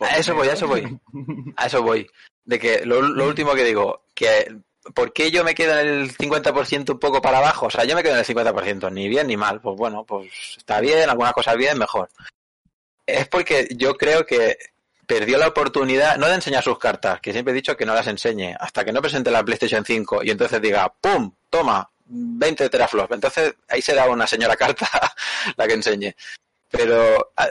A 0.00 0.18
eso 0.18 0.34
voy, 0.34 0.48
a 0.48 0.52
eso 0.52 0.68
voy. 0.68 0.98
A 1.56 1.66
eso 1.66 1.82
voy. 1.82 2.06
De 2.44 2.58
que 2.58 2.84
lo, 2.86 3.00
lo 3.02 3.26
último 3.28 3.54
que 3.54 3.64
digo, 3.64 4.04
que 4.14 4.58
¿por 4.94 5.12
qué 5.12 5.30
yo 5.30 5.44
me 5.44 5.54
quedo 5.54 5.78
en 5.78 5.86
el 5.86 6.16
50% 6.16 6.90
un 6.90 6.98
poco 6.98 7.20
para 7.20 7.38
abajo? 7.38 7.66
O 7.66 7.70
sea, 7.70 7.84
yo 7.84 7.94
me 7.94 8.02
quedo 8.02 8.14
en 8.14 8.20
el 8.20 8.26
50%, 8.26 8.92
ni 8.92 9.08
bien 9.08 9.26
ni 9.26 9.36
mal. 9.36 9.60
Pues 9.60 9.76
bueno, 9.76 10.04
pues 10.04 10.28
está 10.56 10.80
bien, 10.80 11.08
algunas 11.08 11.32
cosas 11.32 11.56
bien, 11.56 11.78
mejor. 11.78 12.08
Es 13.06 13.28
porque 13.28 13.68
yo 13.76 13.96
creo 13.96 14.26
que 14.26 14.58
perdió 15.06 15.38
la 15.38 15.48
oportunidad, 15.48 16.16
no 16.18 16.26
de 16.26 16.34
enseñar 16.34 16.62
sus 16.62 16.78
cartas, 16.78 17.20
que 17.20 17.32
siempre 17.32 17.52
he 17.52 17.54
dicho 17.54 17.76
que 17.76 17.86
no 17.86 17.94
las 17.94 18.06
enseñe, 18.06 18.54
hasta 18.58 18.84
que 18.84 18.92
no 18.92 19.00
presente 19.00 19.30
la 19.30 19.42
PlayStation 19.42 19.84
5 19.84 20.22
y 20.22 20.30
entonces 20.30 20.60
diga, 20.60 20.92
¡pum! 21.00 21.32
Toma, 21.48 21.90
20 22.04 22.68
teraflops. 22.68 23.14
Entonces 23.14 23.54
ahí 23.68 23.80
será 23.80 24.06
una 24.10 24.26
señora 24.26 24.56
carta 24.56 24.88
la 25.56 25.66
que 25.66 25.74
enseñe 25.74 26.14
pero 26.70 27.32
ha, 27.36 27.48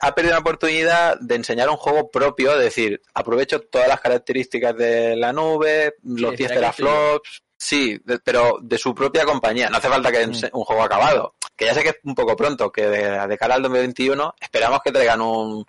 ha 0.00 0.14
perdido 0.14 0.34
la 0.34 0.40
oportunidad 0.40 1.18
de 1.20 1.34
enseñar 1.34 1.68
un 1.68 1.76
juego 1.76 2.10
propio, 2.10 2.52
es 2.54 2.60
decir, 2.64 3.00
aprovecho 3.14 3.60
todas 3.62 3.88
las 3.88 4.00
características 4.00 4.76
de 4.76 5.16
la 5.16 5.32
nube, 5.32 5.94
los 6.04 6.36
10 6.36 6.48
será 6.48 6.70
que 6.70 6.76
teraflops, 6.82 7.42
sí, 7.56 8.00
de- 8.04 8.18
pero 8.20 8.58
de 8.62 8.78
su 8.78 8.94
propia 8.94 9.24
compañía. 9.24 9.68
No 9.70 9.78
hace 9.78 9.88
falta 9.88 10.12
que 10.12 10.24
ense- 10.26 10.50
un 10.52 10.64
juego 10.64 10.82
acabado, 10.82 11.34
que 11.56 11.64
ya 11.66 11.74
sé 11.74 11.82
que 11.82 11.88
es 11.90 11.98
un 12.04 12.14
poco 12.14 12.36
pronto, 12.36 12.70
que 12.70 12.86
de, 12.88 13.26
de 13.26 13.38
cara 13.38 13.56
al 13.56 13.62
2021 13.62 14.34
esperamos 14.40 14.80
que 14.84 14.92
traigan 14.92 15.20
un, 15.20 15.66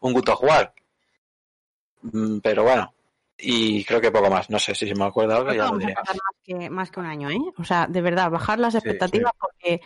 un 0.00 0.16
of 0.28 0.42
War. 0.42 0.74
Mm, 2.02 2.38
Pero 2.40 2.64
bueno, 2.64 2.92
y 3.42 3.84
creo 3.84 4.00
que 4.00 4.12
poco 4.12 4.30
más. 4.30 4.48
No 4.50 4.58
sé 4.58 4.74
si 4.74 4.86
se 4.86 4.94
me 4.94 5.04
acuerda 5.04 5.36
algo, 5.36 5.52
lo 5.52 5.78
diré. 5.78 5.94
más 5.94 6.16
que, 6.44 6.70
más 6.70 6.90
que 6.90 7.00
un 7.00 7.06
año, 7.06 7.28
¿eh? 7.28 7.40
O 7.58 7.64
sea, 7.64 7.86
de 7.88 8.00
verdad, 8.00 8.30
bajar 8.30 8.60
las 8.60 8.74
expectativas 8.76 9.32
Porque, 9.38 9.80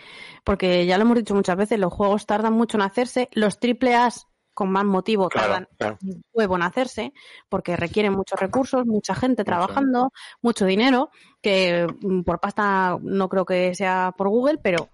porque 0.45 0.85
ya 0.85 0.99
lo 0.99 1.05
hemos 1.05 1.16
dicho 1.16 1.35
muchas 1.35 1.57
veces, 1.57 1.79
los 1.79 1.92
juegos 1.92 2.27
tardan 2.27 2.53
mucho 2.53 2.77
en 2.77 2.83
hacerse, 2.83 3.29
los 3.33 3.59
triple 3.59 3.95
A's 3.95 4.27
con 4.53 4.71
más 4.71 4.85
motivo 4.85 5.29
Claro, 5.29 5.49
tardan 5.49 5.69
claro. 5.79 5.99
un 6.03 6.23
huevo 6.33 6.57
en 6.57 6.62
hacerse 6.62 7.12
porque 7.49 7.77
requieren 7.77 8.12
muchos 8.12 8.38
recursos, 8.38 8.87
mucha 8.87 9.14
gente 9.14 9.45
trabajando, 9.45 10.12
mucho 10.42 10.66
dinero, 10.66 11.11
que 11.42 11.87
mm, 12.01 12.23
por 12.23 12.40
pasta 12.40 12.99
no 13.01 13.29
creo 13.29 13.45
que 13.45 13.75
sea 13.75 14.14
por 14.16 14.29
Google, 14.29 14.59
pero 14.62 14.88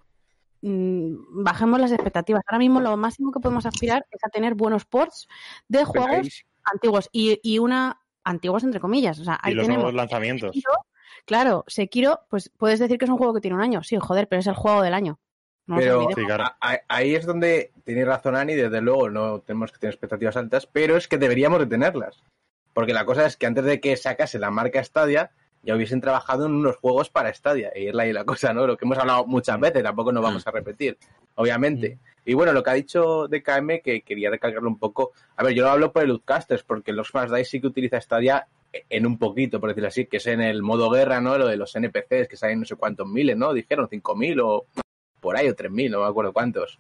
mm, 0.63 1.43
bajemos 1.43 1.81
las 1.81 1.93
expectativas. 1.93 2.43
Ahora 2.47 2.59
mismo 2.59 2.81
lo 2.81 2.97
máximo 2.97 3.33
que 3.33 3.41
podemos 3.41 3.67
aspirar 3.67 4.07
es 4.11 4.21
a 4.25 4.31
tener 4.31 4.55
buenos 4.55 4.85
ports 4.85 5.27
de 5.69 5.85
juegos 5.85 6.45
antiguos 6.65 7.09
y, 7.13 7.41
y 7.43 7.59
una 7.59 8.02
antiguos 8.25 8.65
entre 8.65 8.81
comillas. 8.81 9.19
O 9.21 9.25
sea, 9.25 9.39
y 9.45 9.49
ahí 9.49 9.55
los 9.55 9.65
tenemos 9.67 9.83
nuevos 9.85 9.97
lanzamientos. 9.97 10.51
Sekiro, 10.53 10.73
claro, 11.25 11.65
Sekiro, 11.67 12.21
pues 12.29 12.51
puedes 12.57 12.79
decir 12.79 12.99
que 12.99 13.05
es 13.05 13.11
un 13.11 13.19
juego 13.19 13.35
que 13.35 13.41
tiene 13.41 13.57
un 13.57 13.63
año. 13.63 13.83
Sí, 13.83 13.97
joder, 14.01 14.29
pero 14.29 14.41
es 14.41 14.47
el 14.47 14.55
juego 14.55 14.83
del 14.83 14.95
año. 14.95 15.19
No 15.67 15.77
Pero. 15.77 16.09
Sí, 16.17 16.25
claro. 16.25 16.45
a- 16.45 16.57
a- 16.61 16.81
ahí 16.89 17.15
es 17.15 17.25
donde 17.25 17.73
tenéis 17.85 18.07
razón, 18.07 18.35
Ani, 18.35 18.55
desde 18.55 18.81
luego 18.81 19.09
no 19.11 19.41
tenemos 19.41 19.71
que 19.71 19.79
tener 19.79 19.95
expectativas 19.95 20.37
altas, 20.37 20.67
pero 20.67 20.97
es 20.97 21.07
que 21.07 21.19
deberíamos 21.19 21.61
de 21.61 21.67
tenerlas. 21.67 22.23
Porque 22.75 22.93
la 22.95 23.05
cosa 23.05 23.27
es 23.27 23.37
que 23.37 23.47
antes 23.47 23.65
de 23.65 23.81
que 23.81 23.97
sacase 23.97 24.39
la 24.39 24.51
marca 24.51 24.83
Stadia, 24.83 25.31
ya 25.63 25.77
hubiesen 25.77 26.01
trabajado 26.01 26.47
en 26.47 26.53
unos 26.55 26.77
juegos 26.79 27.11
para 27.11 27.33
Stadia. 27.33 27.71
Y 27.77 27.87
es 27.89 27.95
la, 27.95 28.07
y 28.09 28.13
la 28.13 28.25
cosa, 28.25 28.53
¿no? 28.53 28.67
Lo 28.67 28.77
que 28.77 28.85
hemos 28.85 28.99
hablado 28.99 29.25
muchas 29.27 29.61
veces, 29.61 29.83
tampoco 29.85 30.11
nos 30.11 30.23
vamos 30.23 30.45
a 30.47 30.51
repetir, 30.51 30.99
obviamente. 31.37 31.99
Y 32.25 32.35
bueno, 32.35 32.53
lo 32.53 32.63
que 32.63 32.71
ha 32.71 32.75
dicho 32.75 33.27
DKM, 33.29 33.81
que 33.83 34.03
quería 34.03 34.31
recalcarlo 34.31 34.69
un 34.69 34.79
poco. 34.79 35.13
A 35.37 35.43
ver, 35.43 35.55
yo 35.55 35.65
lo 35.65 35.71
hablo 35.71 35.93
por 35.93 36.05
el 36.05 36.11
Outcasters, 36.11 36.63
porque 36.63 36.93
los 36.93 37.09
Smash 37.09 37.31
Dice 37.31 37.45
sí 37.45 37.61
que 37.61 37.67
utiliza 37.67 38.01
Stadia 38.01 38.47
en 38.89 39.07
un 39.07 39.19
poquito, 39.19 39.61
por 39.61 39.71
decirlo 39.71 39.89
así, 39.89 40.07
que 40.07 40.19
es 40.19 40.27
en 40.27 40.41
el 40.41 40.63
modo 40.63 40.89
guerra, 40.91 41.21
¿no? 41.21 41.37
Lo 41.37 41.47
de 41.49 41.57
los 41.57 41.75
NPCs, 41.75 42.29
que 42.29 42.37
salen 42.37 42.61
no 42.61 42.65
sé 42.65 42.77
cuántos 42.77 43.07
miles, 43.07 43.37
¿no? 43.37 43.53
Dijeron 43.53 43.89
5.000 43.89 44.41
o 44.45 44.67
por 45.21 45.37
ahí, 45.37 45.49
o 45.49 45.55
3.000, 45.55 45.91
no 45.91 46.01
me 46.01 46.07
acuerdo 46.07 46.33
cuántos. 46.33 46.79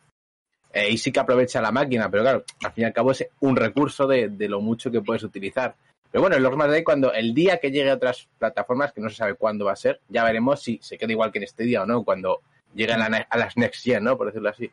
Eh, 0.73 0.91
y 0.91 0.97
sí 0.97 1.13
que 1.13 1.21
aprovecha 1.21 1.61
la 1.61 1.71
máquina, 1.71 2.11
pero 2.11 2.23
claro, 2.23 2.45
al 2.65 2.73
fin 2.73 2.83
y 2.83 2.87
al 2.87 2.93
cabo 2.93 3.11
es 3.11 3.27
un 3.41 3.57
recurso 3.57 4.07
de, 4.07 4.29
de 4.31 4.49
lo 4.49 4.61
mucho 4.61 4.91
que 4.91 5.03
puedes 5.03 5.23
utilizar. 5.23 5.75
Pero 6.11 6.23
bueno, 6.23 6.37
el 6.37 6.43
Lord 6.43 6.59
Day, 6.71 6.83
cuando 6.83 7.13
el 7.13 7.35
día 7.35 7.59
que 7.59 7.71
llegue 7.71 7.91
a 7.91 7.95
otras 7.95 8.29
plataformas, 8.39 8.93
que 8.93 9.01
no 9.01 9.09
se 9.09 9.17
sabe 9.17 9.35
cuándo 9.35 9.67
va 9.67 9.73
a 9.73 9.77
ser, 9.77 10.01
ya 10.09 10.25
veremos 10.25 10.63
si 10.63 10.79
se 10.83 10.99
queda 10.99 11.13
igual 11.13 11.33
que 11.33 11.39
en 11.39 11.45
este 11.45 11.65
día 11.65 11.83
o 11.83 11.87
no, 11.87 12.05
cuando 12.05 12.41
llegue 12.75 12.93
a, 12.93 12.97
a 12.97 13.39
las 13.39 13.57
Next 13.57 13.83
Gen, 13.83 14.05
¿no? 14.05 14.17
Por 14.17 14.27
decirlo 14.27 14.49
así. 14.49 14.71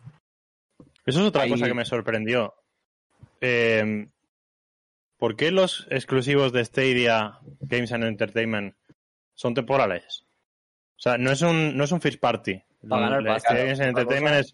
Eso 1.09 1.19
es 1.21 1.25
otra 1.27 1.43
Ahí- 1.43 1.49
cosa 1.49 1.67
que 1.67 1.73
me 1.73 1.85
sorprendió. 1.85 2.53
Eh, 3.41 4.07
¿Por 5.17 5.35
qué 5.35 5.51
los 5.51 5.87
exclusivos 5.89 6.53
de 6.53 6.63
Stadia 6.63 7.39
Games 7.59 7.91
and 7.91 8.05
Entertainment 8.05 8.75
son 9.33 9.53
temporales? 9.53 10.25
O 10.97 11.01
sea, 11.01 11.17
no 11.17 11.31
es 11.31 11.41
un, 11.41 11.75
no 11.77 11.83
es 11.83 11.91
un 11.91 12.01
first 12.01 12.19
party. 12.19 12.61
Para 12.87 13.01
ganar 13.03 13.23
La 13.23 13.33
pasta, 13.33 13.49
Stadia 13.49 13.65
Games 13.65 13.79
and 13.81 13.89
Entertainment 13.89 14.35
es... 14.37 14.53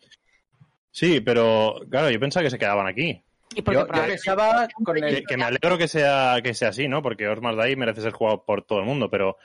Sí, 0.91 1.22
pero 1.22 1.76
claro, 1.89 2.10
yo 2.10 2.20
pensaba 2.20 2.44
que 2.44 2.50
se 2.50 2.58
quedaban 2.58 2.88
aquí. 2.88 3.22
Y 3.54 3.62
porque 3.62 3.76
Yo, 3.76 3.82
yo 3.82 3.88
probablemente- 3.88 4.12
pensaba 4.24 4.68
con 4.84 4.96
Que, 4.96 5.08
el... 5.10 5.26
que 5.26 5.38
me 5.38 5.44
alegro 5.44 5.78
que 5.78 5.88
sea, 5.88 6.39
que 6.44 6.54
sea 6.54 6.70
así, 6.70 6.88
¿no? 6.88 7.02
Porque 7.02 7.28
Osmar 7.28 7.56
Day 7.56 7.76
merece 7.76 8.02
ser 8.02 8.12
jugado 8.13 8.44
por 8.46 8.63
todo 8.63 8.80
el 8.80 8.86
mundo, 8.86 9.10
pero... 9.10 9.38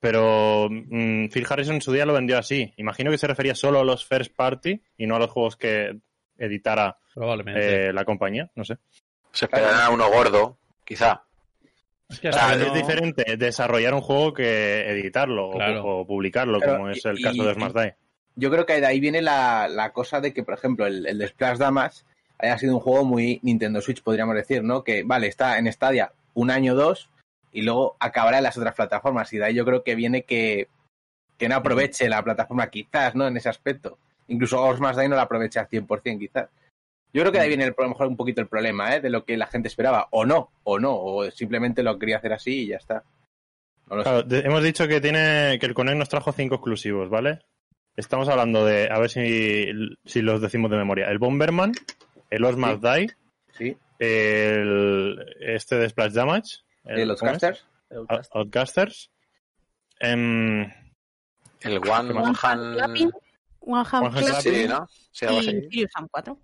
Pero 0.00 0.68
mm, 0.70 1.28
Phil 1.28 1.46
Harrison 1.48 1.76
en 1.76 1.80
su 1.80 1.92
día 1.92 2.04
lo 2.04 2.12
vendió 2.12 2.36
así. 2.38 2.74
Imagino 2.76 3.10
que 3.10 3.18
se 3.18 3.26
refería 3.26 3.54
solo 3.54 3.80
a 3.80 3.84
los 3.84 4.04
first 4.04 4.34
party 4.34 4.82
y 4.98 5.06
no 5.06 5.16
a 5.16 5.18
los 5.18 5.30
juegos 5.30 5.56
que 5.56 5.98
editara 6.38 6.96
Probablemente. 7.14 7.88
eh, 7.88 7.92
la 7.92 8.04
compañía, 8.04 8.50
no 8.54 8.64
sé. 8.64 8.78
Se 9.32 9.46
esperarán 9.46 9.80
a 9.80 9.90
uno 9.90 10.08
gordo, 10.10 10.58
quizá. 10.84 11.22
es 12.08 12.20
que 12.20 12.28
O 12.28 12.30
hasta 12.30 12.48
sea, 12.48 12.56
que 12.56 12.62
es 12.62 12.68
no- 12.68 12.74
diferente 12.74 13.36
desarrollar 13.36 13.94
un 13.94 14.00
juego 14.00 14.32
que 14.34 14.90
editarlo 14.90 15.48
o- 15.48 15.54
Claro. 15.56 15.84
o, 15.84 16.06
publicarlo, 16.06 16.60
como 16.60 16.90
es 16.90 17.04
y- 17.04 17.08
el 17.08 17.20
caso 17.22 17.42
y- 17.42 17.46
de 17.46 17.54
Smart 17.54 17.74
Die. 17.76 17.94
yo 18.36 18.50
creo 18.50 18.66
que 18.66 18.80
de 18.80 18.86
ahí 18.86 19.00
viene 19.00 19.22
la, 19.22 19.68
la 19.68 19.92
cosa 19.92 20.20
de 20.20 20.32
que, 20.34 20.42
por 20.42 20.54
ejemplo, 20.54 20.86
el, 20.86 21.06
el 21.06 21.18
de 21.18 21.28
Splash 21.28 21.58
Damas 21.58 22.04
haya 22.38 22.58
sido 22.58 22.74
un 22.74 22.80
juego 22.80 23.04
muy 23.04 23.40
Nintendo 23.42 23.80
Switch, 23.80 24.02
podríamos 24.02 24.34
decir, 24.34 24.62
¿no? 24.62 24.84
Que, 24.84 25.02
vale, 25.04 25.28
está 25.28 25.56
en 25.58 25.72
Stadia 25.72 26.12
un 26.34 26.50
año 26.50 26.72
o 26.72 26.76
dos 26.76 27.08
y 27.52 27.62
luego 27.62 27.96
acabará 28.00 28.38
en 28.38 28.42
las 28.44 28.58
otras 28.58 28.74
plataformas. 28.74 29.32
Y 29.32 29.38
de 29.38 29.44
ahí 29.46 29.54
yo 29.54 29.64
creo 29.64 29.82
que 29.84 29.94
viene 29.94 30.22
que, 30.24 30.68
que 31.38 31.48
no 31.48 31.54
aproveche 31.56 32.08
la 32.08 32.22
plataforma 32.22 32.68
quizás, 32.70 33.14
¿no? 33.14 33.26
En 33.26 33.36
ese 33.36 33.48
aspecto. 33.48 33.98
Incluso 34.28 34.62
Osmas 34.62 34.96
Day 34.96 35.08
no 35.08 35.16
la 35.16 35.22
aprovecha 35.22 35.60
al 35.60 35.68
100% 35.68 36.18
quizás. 36.18 36.48
Yo 37.12 37.20
creo 37.22 37.30
que 37.32 37.38
de 37.38 37.44
ahí 37.44 37.48
viene 37.48 37.64
el- 37.64 37.74
a 37.78 37.82
lo 37.82 37.88
mejor 37.90 38.06
un 38.08 38.16
poquito 38.16 38.40
el 38.40 38.48
problema, 38.48 38.94
¿eh? 38.96 39.00
De 39.00 39.10
lo 39.10 39.24
que 39.24 39.36
la 39.36 39.46
gente 39.46 39.68
esperaba. 39.68 40.08
O 40.10 40.24
no, 40.24 40.50
o 40.64 40.78
no. 40.78 40.96
O 40.96 41.30
simplemente 41.30 41.82
lo 41.82 41.98
quería 41.98 42.16
hacer 42.16 42.32
así 42.32 42.62
y 42.62 42.66
ya 42.68 42.76
está. 42.76 43.04
No. 43.88 44.02
Claro, 44.02 44.24
hemos 44.30 44.62
dicho 44.64 44.88
que 44.88 45.00
tiene 45.00 45.58
que 45.60 45.66
el 45.66 45.74
Connect 45.74 45.98
nos 45.98 46.08
trajo 46.08 46.32
cinco 46.32 46.56
exclusivos, 46.56 47.10
¿vale? 47.10 47.40
Estamos 47.96 48.28
hablando 48.28 48.64
de, 48.64 48.88
a 48.90 48.98
ver 48.98 49.10
si, 49.10 49.66
si 50.04 50.22
los 50.22 50.40
decimos 50.40 50.70
de 50.70 50.78
memoria, 50.78 51.06
el 51.10 51.18
Bomberman, 51.18 51.72
el 52.30 52.44
Osmar 52.44 52.80
Die, 52.80 53.12
Sí. 53.52 53.76
el 54.00 55.24
este 55.40 55.76
de 55.76 55.88
Splash 55.88 56.12
Damage, 56.12 56.56
¿De 56.82 57.06
los 57.06 57.20
¿cómo 57.20 57.32
es? 57.32 57.38
casters? 57.38 57.66
Out- 58.08 58.26
Outcasters, 58.32 59.10
em, 60.00 60.62
El 61.60 61.78
One. 61.78 61.80
Clapping, 61.82 62.16
One 62.16 62.34
Hand 62.42 62.80
One 63.66 63.84
Hand 63.90 64.40
Sí, 64.42 64.66
¿no? 64.68 64.88
Sí, 65.10 65.24
y 65.26 65.28
así. 65.38 65.44
Serious 65.46 65.90
Sam 65.94 66.08
4. 66.10 66.38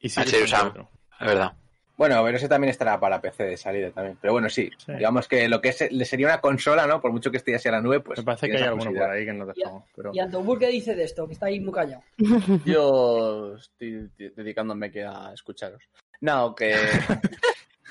y 0.00 0.08
Serious 0.08 0.50
Sam 0.50 0.60
Sam. 0.60 0.70
4. 0.72 0.90
Es 1.20 1.26
verdad. 1.26 1.52
Bueno, 1.96 2.22
pero 2.22 2.36
ese 2.36 2.48
también 2.48 2.70
estará 2.70 3.00
para 3.00 3.20
PC 3.20 3.42
de 3.42 3.56
salida 3.56 3.90
también. 3.90 4.16
Pero 4.20 4.32
bueno, 4.34 4.48
sí, 4.48 4.70
Sí. 4.78 4.92
digamos 4.92 5.26
que 5.26 5.48
lo 5.48 5.60
que 5.60 5.70
es, 5.70 5.90
le 5.90 6.04
sería 6.04 6.28
una 6.28 6.40
consola, 6.40 6.86
¿no? 6.86 7.00
Por 7.00 7.10
mucho 7.10 7.28
que 7.32 7.38
este 7.38 7.50
ya 7.50 7.58
sea 7.58 7.72
la 7.72 7.80
nube, 7.80 7.98
pues. 7.98 8.20
Me 8.20 8.24
parece 8.24 8.48
que 8.48 8.56
hay 8.56 8.62
alguno 8.62 8.92
por 8.92 9.10
ahí 9.10 9.24
que 9.24 9.32
no 9.32 9.46
dejamos. 9.46 9.82
Pero... 9.96 10.12
¿Y 10.14 10.20
Antobur 10.20 10.60
qué 10.60 10.68
dice 10.68 10.94
de 10.94 11.02
esto? 11.02 11.26
Que 11.26 11.32
está 11.32 11.46
ahí 11.46 11.58
muy 11.58 11.72
callado. 11.74 12.04
Yo 12.64 13.56
estoy 13.56 14.08
de- 14.16 14.30
dedicándome 14.30 14.92
que 14.92 15.04
a 15.04 15.32
escucharos. 15.34 15.82
No, 16.20 16.54
que. 16.54 16.76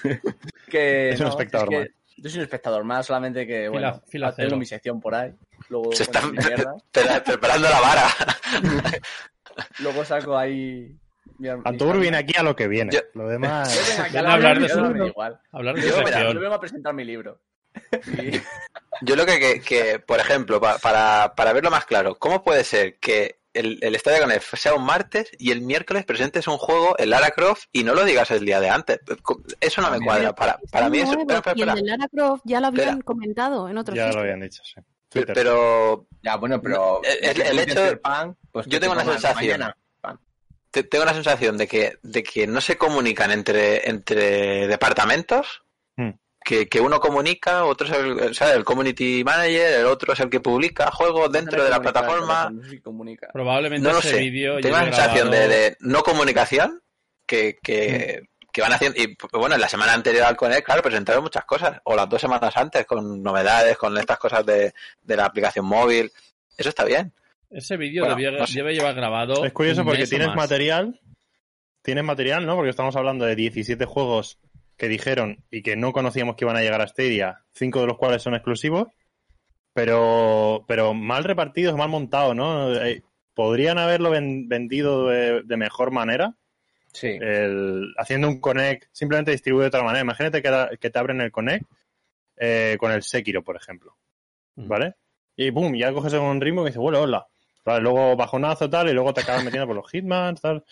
que 0.70 1.10
Es 1.10 1.20
un 1.20 1.26
no, 1.26 1.32
espectador 1.32 1.70
que 1.70 1.80
más. 1.80 1.88
Yo 2.18 2.30
soy 2.30 2.40
un 2.40 2.44
espectador 2.46 2.84
más, 2.84 3.06
solamente 3.06 3.46
que, 3.46 3.70
bueno, 3.70 4.02
fila 4.08 4.34
tengo 4.36 4.48
cero. 4.50 4.58
mi 4.58 4.66
sección 4.66 5.00
por 5.00 5.14
ahí. 5.16 5.32
Luego, 5.70 5.92
Se 5.94 6.06
pre- 6.06 6.22
preparando 7.26 7.70
la 7.70 7.80
vara. 7.80 8.08
luego 9.80 10.04
saco 10.06 10.38
ahí. 10.38 10.96
mi- 11.40 11.50
Antobur 11.50 12.00
viene 12.00 12.18
aquí 12.18 12.34
a 12.38 12.44
lo 12.44 12.56
que 12.56 12.68
viene. 12.68 12.92
Yo- 12.94 13.02
Lo 13.14 13.24
Yo 13.24 13.30
demás. 13.30 13.88
vengo 13.88 14.04
aquí 14.04 14.18
a 14.18 14.32
hablar 14.34 14.60
de 14.60 14.70
su- 14.70 14.82
da 14.94 15.08
igual. 15.08 15.40
Hablar 15.52 15.76
de 15.76 15.82
Yo, 15.82 15.90
su 15.90 15.98
mira, 16.00 16.08
sección. 16.10 16.34
yo 16.34 16.40
vengo 16.40 16.56
a 16.56 16.60
presentar 16.60 16.94
mi 16.94 17.04
libro. 17.06 17.40
Y- 18.22 18.42
Yo 19.02 19.16
lo 19.16 19.28
que, 19.28 19.38
que, 19.40 19.62
que, 19.62 20.00
por 20.00 20.20
ejemplo, 20.20 20.60
pa- 20.60 20.80
para, 20.80 21.36
para 21.36 21.54
verlo 21.54 21.70
más 21.70 21.86
claro, 21.86 22.16
¿cómo 22.16 22.44
puede 22.44 22.64
ser 22.64 22.98
que 22.98 23.37
el, 23.58 23.80
el 23.82 23.96
Stadia 24.00 24.20
Connect 24.22 24.44
sea 24.56 24.74
un 24.74 24.84
martes 24.86 25.30
y 25.38 25.52
el 25.52 25.62
miércoles 25.62 26.06
presentes 26.06 26.48
un 26.48 26.58
juego, 26.58 26.98
el 26.98 27.10
Lara 27.10 27.32
Croft, 27.32 27.66
y 27.72 27.84
no 27.84 27.94
lo 27.94 28.06
digas 28.06 28.30
el 28.32 28.46
día 28.46 28.60
de 28.60 28.70
antes? 28.70 29.00
Eso 29.60 29.82
no 29.82 29.88
me 29.88 29.94
También. 29.98 30.06
cuadra. 30.06 30.34
Para, 30.36 30.60
para 30.72 30.90
mí 30.90 31.00
nuevo, 31.04 31.22
Espera, 31.22 31.40
espera, 31.40 31.56
y 31.58 31.62
el 31.64 31.76
de 31.76 31.82
Lara 31.92 32.08
Croft 32.08 32.42
ya 32.46 32.60
lo 32.62 32.68
habían 32.68 32.88
Espera. 32.90 33.04
comentado 33.04 33.70
en 33.70 33.78
otros 33.78 33.98
Ya 33.98 34.12
lo 34.12 34.20
habían 34.22 34.40
dicho, 34.42 34.62
sí. 34.64 34.76
Pero, 35.10 35.26
Twitter. 35.26 35.34
pero 35.36 36.08
Ya, 36.22 36.36
bueno, 36.36 36.62
pero. 36.62 37.02
El- 37.04 37.42
el 37.42 37.60
hecho- 37.60 37.84
del 37.84 38.00
pan, 38.00 38.36
pues 38.52 38.66
yo 38.68 38.80
tengo 38.80 38.96
te 38.96 39.02
una 39.04 39.12
sensación. 39.14 39.60
mañana 39.60 39.78
tengo 40.72 41.06
la 41.06 41.14
sensación 41.14 41.58
de 41.58 41.68
que, 41.68 41.98
de 42.04 42.22
que 42.24 42.46
no 42.46 42.62
se 42.62 42.78
comunican 42.78 43.32
entre, 43.32 43.90
entre 43.90 44.68
departamentos, 44.68 45.64
Hmm. 45.96 46.12
Que, 46.48 46.70
que 46.70 46.80
uno 46.80 47.02
comunica, 47.02 47.66
otro 47.66 47.88
es 47.88 47.94
el, 47.94 48.34
¿sabes? 48.34 48.56
el 48.56 48.64
community 48.64 49.22
manager, 49.26 49.82
el 49.82 49.86
otro 49.86 50.14
es 50.14 50.20
el 50.22 50.30
que 50.30 50.40
publica 50.40 50.90
juegos 50.92 51.30
dentro 51.30 51.62
de 51.62 51.70
la 51.70 51.82
plataforma. 51.82 52.50
Comunica. 52.82 53.28
Probablemente 53.34 53.86
No 53.86 53.92
lo 53.96 54.00
ese 54.00 54.12
sé. 54.12 54.18
vídeo 54.20 54.58
Tengo 54.62 54.78
la 54.78 54.86
sensación 54.86 55.30
de, 55.30 55.38
grabado- 55.40 55.50
de 55.50 55.78
no 55.82 56.04
comunicación 56.04 56.82
que, 57.26 57.58
que, 57.62 58.22
que 58.54 58.62
van 58.62 58.72
haciendo. 58.72 58.98
Y 59.02 59.18
bueno, 59.34 59.56
en 59.56 59.62
la 59.62 59.68
semana 59.68 59.92
anterior 59.94 60.24
al 60.24 60.38
Connect, 60.38 60.66
claro, 60.66 60.82
presentaron 60.82 61.22
muchas 61.22 61.44
cosas. 61.44 61.82
O 61.84 61.98
las 61.98 62.08
dos 62.08 62.22
semanas 62.22 62.56
antes, 62.56 62.86
con 62.86 63.22
novedades, 63.22 63.78
con 63.78 63.98
estas 63.98 64.18
cosas 64.18 64.46
de, 64.46 64.74
de 65.02 65.16
la 65.18 65.26
aplicación 65.26 65.66
móvil. 65.66 66.10
Eso 66.58 66.70
está 66.70 66.86
bien. 66.86 67.12
Ese 67.50 67.76
vídeo 67.76 68.04
Bueno, 68.06 68.16
debía- 68.16 68.32
no 68.40 68.48
sé. 68.48 68.54
debe 68.60 68.74
llevar 68.74 68.96
grabado. 68.96 69.44
Es 69.44 69.52
curioso 69.52 69.84
porque 69.84 70.08
tienes 70.08 70.28
más. 70.30 70.38
material. 70.38 70.98
Tienes 71.82 72.06
material, 72.06 72.46
¿no? 72.46 72.56
Porque 72.56 72.70
estamos 72.70 72.96
hablando 72.96 73.26
de 73.26 73.36
17 73.36 73.84
juegos 73.86 74.38
que 74.78 74.88
dijeron 74.88 75.44
y 75.52 75.62
que 75.64 75.76
no 75.76 75.92
conocíamos 75.92 76.36
que 76.36 76.46
iban 76.46 76.56
a 76.56 76.62
llegar 76.62 76.82
a 76.82 76.88
Stadia, 76.88 77.44
cinco 77.54 77.82
de 77.82 77.88
los 77.88 77.98
cuales 77.98 78.22
son 78.22 78.36
exclusivos, 78.36 78.88
pero, 79.74 80.66
pero 80.68 80.94
mal 80.94 81.24
repartidos, 81.24 81.76
mal 81.76 81.90
montados, 81.90 82.36
¿no? 82.36 82.74
Eh, 82.76 83.04
Podrían 83.34 83.78
haberlo 83.78 84.10
ven- 84.10 84.50
vendido 84.50 85.08
de, 85.10 85.44
de 85.44 85.58
mejor 85.58 85.92
manera, 85.92 86.34
Sí. 86.92 87.08
el- 87.22 87.94
haciendo 87.98 88.28
un 88.28 88.40
Connect, 88.42 88.86
simplemente 88.92 89.30
distribuido 89.30 89.64
de 89.66 89.68
otra 89.68 89.84
manera. 89.84 90.02
Imagínate 90.02 90.42
que, 90.42 90.50
da- 90.50 90.70
que 90.80 90.90
te 90.90 90.98
abren 90.98 91.22
el 91.22 91.32
Connect 91.32 91.64
eh, 92.38 92.78
con 92.80 92.92
el 92.92 93.04
Sekiro, 93.04 93.44
por 93.44 93.56
ejemplo. 93.56 93.96
Mm. 94.56 94.68
¿Vale? 94.68 94.96
Y 95.36 95.52
pum, 95.52 95.76
ya 95.76 95.94
coges 95.94 96.14
un 96.14 96.42
ritmo 96.42 96.64
y 96.64 96.66
dices, 96.68 96.80
bueno, 96.80 97.02
hola. 97.02 97.28
Vale, 97.64 97.82
luego 97.82 98.16
bajonazo 98.16 98.68
tal, 98.72 98.90
y 98.90 98.94
luego 98.94 99.14
te 99.14 99.22
acabas 99.22 99.44
metiendo 99.44 99.68
por 99.68 99.76
los 99.76 99.92
Hitmans, 99.94 100.42
tal. 100.42 100.64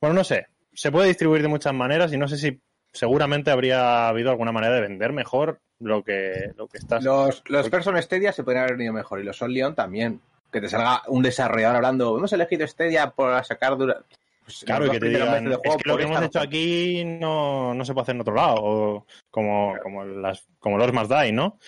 Bueno, 0.00 0.14
no 0.14 0.24
sé. 0.24 0.46
Se 0.72 0.90
puede 0.90 1.08
distribuir 1.08 1.42
de 1.42 1.48
muchas 1.48 1.74
maneras 1.74 2.10
y 2.14 2.16
no 2.16 2.26
sé 2.26 2.38
si 2.38 2.58
seguramente 2.94 3.50
habría 3.50 4.08
habido 4.08 4.30
alguna 4.30 4.52
manera 4.52 4.74
de 4.74 4.80
vender 4.80 5.12
mejor 5.12 5.60
lo 5.80 6.02
que, 6.02 6.52
lo 6.56 6.66
que 6.68 6.78
estás. 6.78 7.04
Los, 7.04 7.42
los 7.48 7.68
Person 7.68 8.00
Stadia 8.00 8.32
se 8.32 8.42
podrían 8.44 8.64
haber 8.64 8.76
venido 8.76 8.94
mejor 8.94 9.20
y 9.20 9.24
los 9.24 9.42
Leon 9.42 9.74
también. 9.74 10.20
Que 10.50 10.60
te 10.60 10.68
salga 10.68 11.02
un 11.08 11.22
desarrollador 11.22 11.76
hablando, 11.76 12.16
hemos 12.16 12.32
elegido 12.32 12.66
Stadia 12.66 13.10
por 13.10 13.44
sacar 13.44 13.76
dura... 13.76 14.00
pues, 14.44 14.62
Claro, 14.64 14.88
que 14.88 15.00
te 15.00 15.08
digan, 15.08 15.48
es 15.52 15.58
que 15.82 15.88
lo 15.88 15.96
que 15.96 16.04
hemos 16.04 16.22
hecho 16.22 16.38
razón". 16.38 16.48
aquí 16.48 17.04
no, 17.04 17.74
no 17.74 17.84
se 17.84 17.92
puede 17.92 18.02
hacer 18.04 18.14
en 18.14 18.20
otro 18.20 18.34
lado, 18.36 18.54
o 18.62 19.06
como, 19.30 19.74
como, 19.82 20.04
las, 20.04 20.46
como 20.60 20.78
los 20.78 20.92
más 20.92 21.08
Die, 21.08 21.32
¿no? 21.32 21.58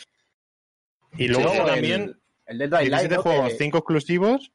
Y 1.18 1.26
luego 1.28 1.50
Sí, 1.50 1.58
el- 1.58 1.66
también 1.66 2.20
El 2.46 2.58
Dead 2.58 2.68
by 2.70 2.84
17 2.88 2.90
Light, 3.08 3.10
¿no? 3.16 3.22
juegos, 3.22 3.52
Que- 3.52 3.58
5 3.58 3.78
exclusivos 3.78 4.52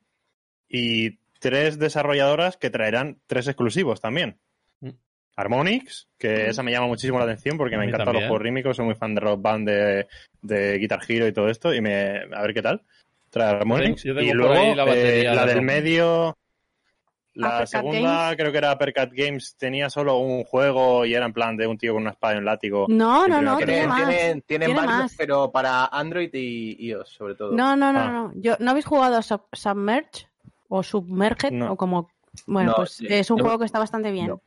y 0.70 1.20
tres 1.40 1.78
desarrolladoras 1.80 2.56
que 2.56 2.70
traerán 2.70 3.20
tres 3.28 3.48
exclusivos 3.48 4.00
también. 4.00 4.40
Harmonix, 5.36 6.08
que 6.18 6.48
esa 6.50 6.62
me 6.64 6.72
llama 6.72 6.88
muchísimo 6.88 7.18
la 7.18 7.26
atención 7.26 7.58
porque 7.58 7.78
me 7.78 7.86
encantan 7.86 8.14
los 8.14 8.24
juegos 8.24 8.42
rítmicos, 8.42 8.76
soy 8.78 8.86
muy 8.86 8.96
fan 8.96 9.16
de 9.16 9.22
Rock 9.22 9.42
Band, 9.42 9.68
de, 9.68 10.08
de 10.42 10.78
Guitar 10.78 11.00
Hero 11.08 11.28
y 11.28 11.34
todo 11.34 11.48
esto, 11.50 11.74
y 11.74 11.82
me, 11.82 12.18
a 12.34 12.42
ver 12.42 12.54
qué 12.54 12.62
tal. 12.62 12.82
Trae 13.30 13.50
Harmonix. 13.56 14.04
Yo 14.04 14.14
tengo 14.14 14.30
y 14.30 14.34
luego 14.34 14.76
la 14.76 14.84
batería 14.84 15.32
eh, 15.32 15.36
la 15.36 15.46
del 15.46 15.62
medio, 15.62 16.38
la 17.34 17.66
segunda 17.66 18.24
Games. 18.24 18.36
creo 18.38 18.52
que 18.52 18.58
era 18.58 18.78
Percat 18.78 19.10
Games, 19.14 19.56
tenía 19.58 19.90
solo 19.90 20.18
un 20.18 20.44
juego 20.44 21.06
y 21.06 21.14
era 21.14 21.26
en 21.26 21.32
plan 21.32 21.56
de 21.56 21.66
un 21.66 21.78
tío 21.78 21.94
con 21.94 22.02
una 22.02 22.12
espada 22.12 22.36
y 22.36 22.38
un 22.40 22.46
látigo. 22.46 22.88
No, 22.90 23.26
no, 23.30 23.42
no, 23.42 23.56
Tienen, 23.58 23.88
más. 23.88 23.98
tienen, 24.06 24.42
tienen 24.42 24.66
Tiene 24.68 24.74
varios, 24.82 24.98
más. 25.04 25.16
pero 25.18 25.50
para 25.50 25.86
Android 25.86 26.30
y 26.34 26.88
iOS, 26.90 27.08
sobre 27.10 27.36
todo. 27.36 27.54
No, 27.54 27.76
no, 27.78 27.94
no, 27.94 28.00
Ah. 28.00 28.12
no. 28.12 28.32
Yo, 28.36 28.58
¿No 28.60 28.72
habéis 28.72 28.86
jugado 28.86 29.16
a 29.16 29.22
Sub- 29.22 29.48
Submerge? 29.54 30.28
O 30.68 30.84
Submerged, 30.84 31.52
No. 31.52 31.72
o 31.72 31.78
como... 31.78 32.10
Bueno, 32.48 32.72
No, 32.72 32.76
pues 32.78 32.92
sí. 32.92 33.08
es 33.10 33.30
un 33.32 33.38
Yo- 33.38 33.44
juego 33.46 33.60
que 33.60 33.66
está 33.66 33.80
bastante 33.80 34.12
bien. 34.12 34.28
No. 34.28 34.42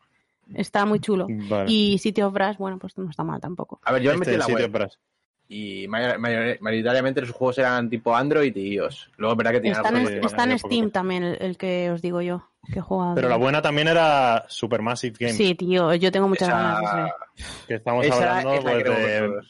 Está 0.54 0.84
muy 0.84 1.00
chulo. 1.00 1.26
Vale. 1.30 1.70
Y 1.70 1.98
City 1.98 2.22
of 2.22 2.32
Brass, 2.32 2.58
bueno, 2.58 2.78
pues 2.78 2.96
no 2.98 3.08
está 3.08 3.22
mal 3.24 3.40
tampoco. 3.40 3.80
A 3.84 3.92
ver, 3.92 4.02
yo 4.02 4.10
me 4.12 4.18
metí 4.18 4.32
Este 4.32 4.44
en 4.44 4.52
la 4.54 4.60
web 4.60 4.70
para- 4.72 4.88
y 5.48 5.86
mayor- 5.88 6.18
mayor- 6.18 6.56
mayoritariamente 6.60 7.20
los 7.20 7.30
juegos 7.30 7.58
eran 7.58 7.90
tipo 7.90 8.14
Android 8.16 8.54
y 8.56 8.74
iOS. 8.74 9.10
Luego 9.18 9.32
es 9.34 9.36
verdad 9.38 9.52
que 9.52 9.60
tienen 9.60 9.76
Está 9.84 9.88
en, 9.90 10.24
está 10.24 10.44
en 10.44 10.58
Steam 10.58 10.80
poco. 10.86 10.92
también, 10.92 11.22
el, 11.22 11.36
el 11.40 11.56
que 11.58 11.90
os 11.90 12.00
digo 12.00 12.22
yo, 12.22 12.48
que 12.72 12.78
he 12.78 12.82
jugado. 12.82 13.14
Pero 13.14 13.28
la 13.28 13.36
buena 13.36 13.60
también 13.60 13.88
era 13.88 14.44
Supermassive 14.48 15.16
Games, 15.20 15.36
Sí, 15.36 15.54
tío, 15.54 15.94
yo 15.94 16.10
tengo 16.10 16.28
muchas 16.28 16.48
Esa- 16.48 16.56
ganas. 16.80 17.04
de 17.06 17.12
que 17.68 17.74
estamos 17.74 18.06
esa 18.06 18.16
hablando 18.38 18.54
es 18.54 18.64
la 18.64 18.70
pues, 18.72 18.84
de 18.84 19.16
ese. 19.16 19.48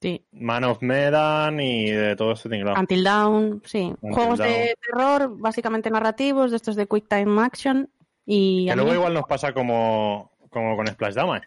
Sí. 0.00 0.24
Man 0.32 0.64
of 0.64 0.82
Medan 0.82 1.60
y 1.60 1.90
de 1.90 2.16
todo 2.16 2.32
este 2.32 2.48
tinglado. 2.48 2.78
Until 2.80 3.04
Dawn, 3.04 3.62
sí. 3.64 3.92
Juegos 4.00 4.38
de 4.38 4.76
terror, 4.80 5.36
básicamente 5.38 5.90
narrativos, 5.90 6.50
de 6.50 6.56
estos 6.56 6.76
de 6.76 6.86
Quick 6.86 7.06
Time 7.08 7.42
Action. 7.42 7.88
Y 8.26 8.66
Que 8.66 8.74
luego 8.76 8.94
igual 8.94 9.14
nos 9.14 9.24
pasa 9.24 9.52
como, 9.52 10.32
como 10.50 10.76
con 10.76 10.86
Splash 10.88 11.14
Damage. 11.14 11.46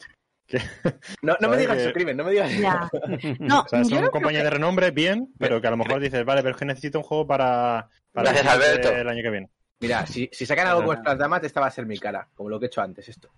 No, 1.22 1.36
no 1.42 1.50
me 1.50 1.56
¿Sabes 1.56 1.60
digas 1.60 1.78
que- 1.88 1.94
crimen, 1.94 2.16
no 2.16 2.24
me 2.24 2.32
digas 2.32 2.58
Ya. 2.58 2.90
No, 3.40 3.62
O 3.62 3.68
sea, 3.68 3.84
son 3.84 4.04
no 4.06 4.12
compañías 4.12 4.44
de 4.46 4.50
renombre, 4.52 4.92
bien, 4.92 5.34
pero 5.38 5.60
que 5.60 5.68
a 5.68 5.72
lo 5.72 5.78
mejor 5.78 6.00
dices, 6.00 6.24
vale, 6.24 6.42
pero 6.42 6.56
es 6.56 6.60
que 6.60 6.66
necesito 6.66 7.00
un 7.00 7.04
juego 7.04 7.28
para, 7.28 7.90
para 8.14 8.32
Gracias, 8.32 8.46
el 8.56 8.62
Alberto. 8.62 8.90
el 8.96 9.10
año 9.10 9.22
que 9.24 9.30
viene. 9.30 9.50
Mira, 9.82 10.08
si, 10.08 10.30
si 10.32 10.46
sacan 10.46 10.68
algo 10.68 10.86
con 10.86 10.98
estas 10.98 11.18
damas, 11.18 11.44
esta 11.44 11.60
va 11.60 11.68
a 11.68 11.72
ser 11.72 11.86
mi 11.86 11.98
cara, 12.00 12.30
como 12.34 12.50
lo 12.50 12.60
que 12.60 12.66
he 12.66 12.68
hecho 12.68 12.82
antes, 12.82 13.10
esto. 13.10 13.30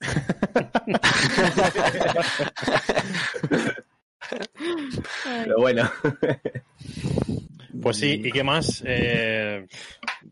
Pero 5.24 5.56
bueno, 5.58 5.90
Pues 7.80 7.96
sí, 7.96 8.20
¿y 8.24 8.30
qué 8.32 8.42
más? 8.44 8.82
Eh, 8.86 9.66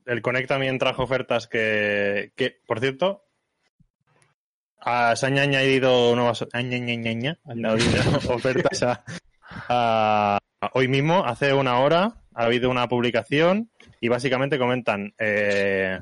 el 0.07 0.22
Connect 0.22 0.48
también 0.48 0.79
trajo 0.79 1.03
ofertas 1.05 1.46
que, 1.46 2.33
que 2.37 2.59
por 2.66 2.81
cierto, 2.81 3.24
a- 4.81 5.16
se 5.16 5.26
han 5.26 5.38
añadido 5.38 6.14
nuevas 6.16 6.46
ofertas 8.29 8.83
a- 8.83 9.05
a- 9.68 10.38
a- 10.61 10.70
hoy 10.74 10.88
mismo, 10.88 11.24
hace 11.24 11.53
una 11.55 11.79
hora, 11.81 12.16
ha 12.35 12.44
habido 12.44 12.70
una 12.70 12.88
publicación 12.88 13.70
y 14.00 14.09
básicamente 14.09 14.59
comentan 14.59 15.14
eh, 15.18 16.00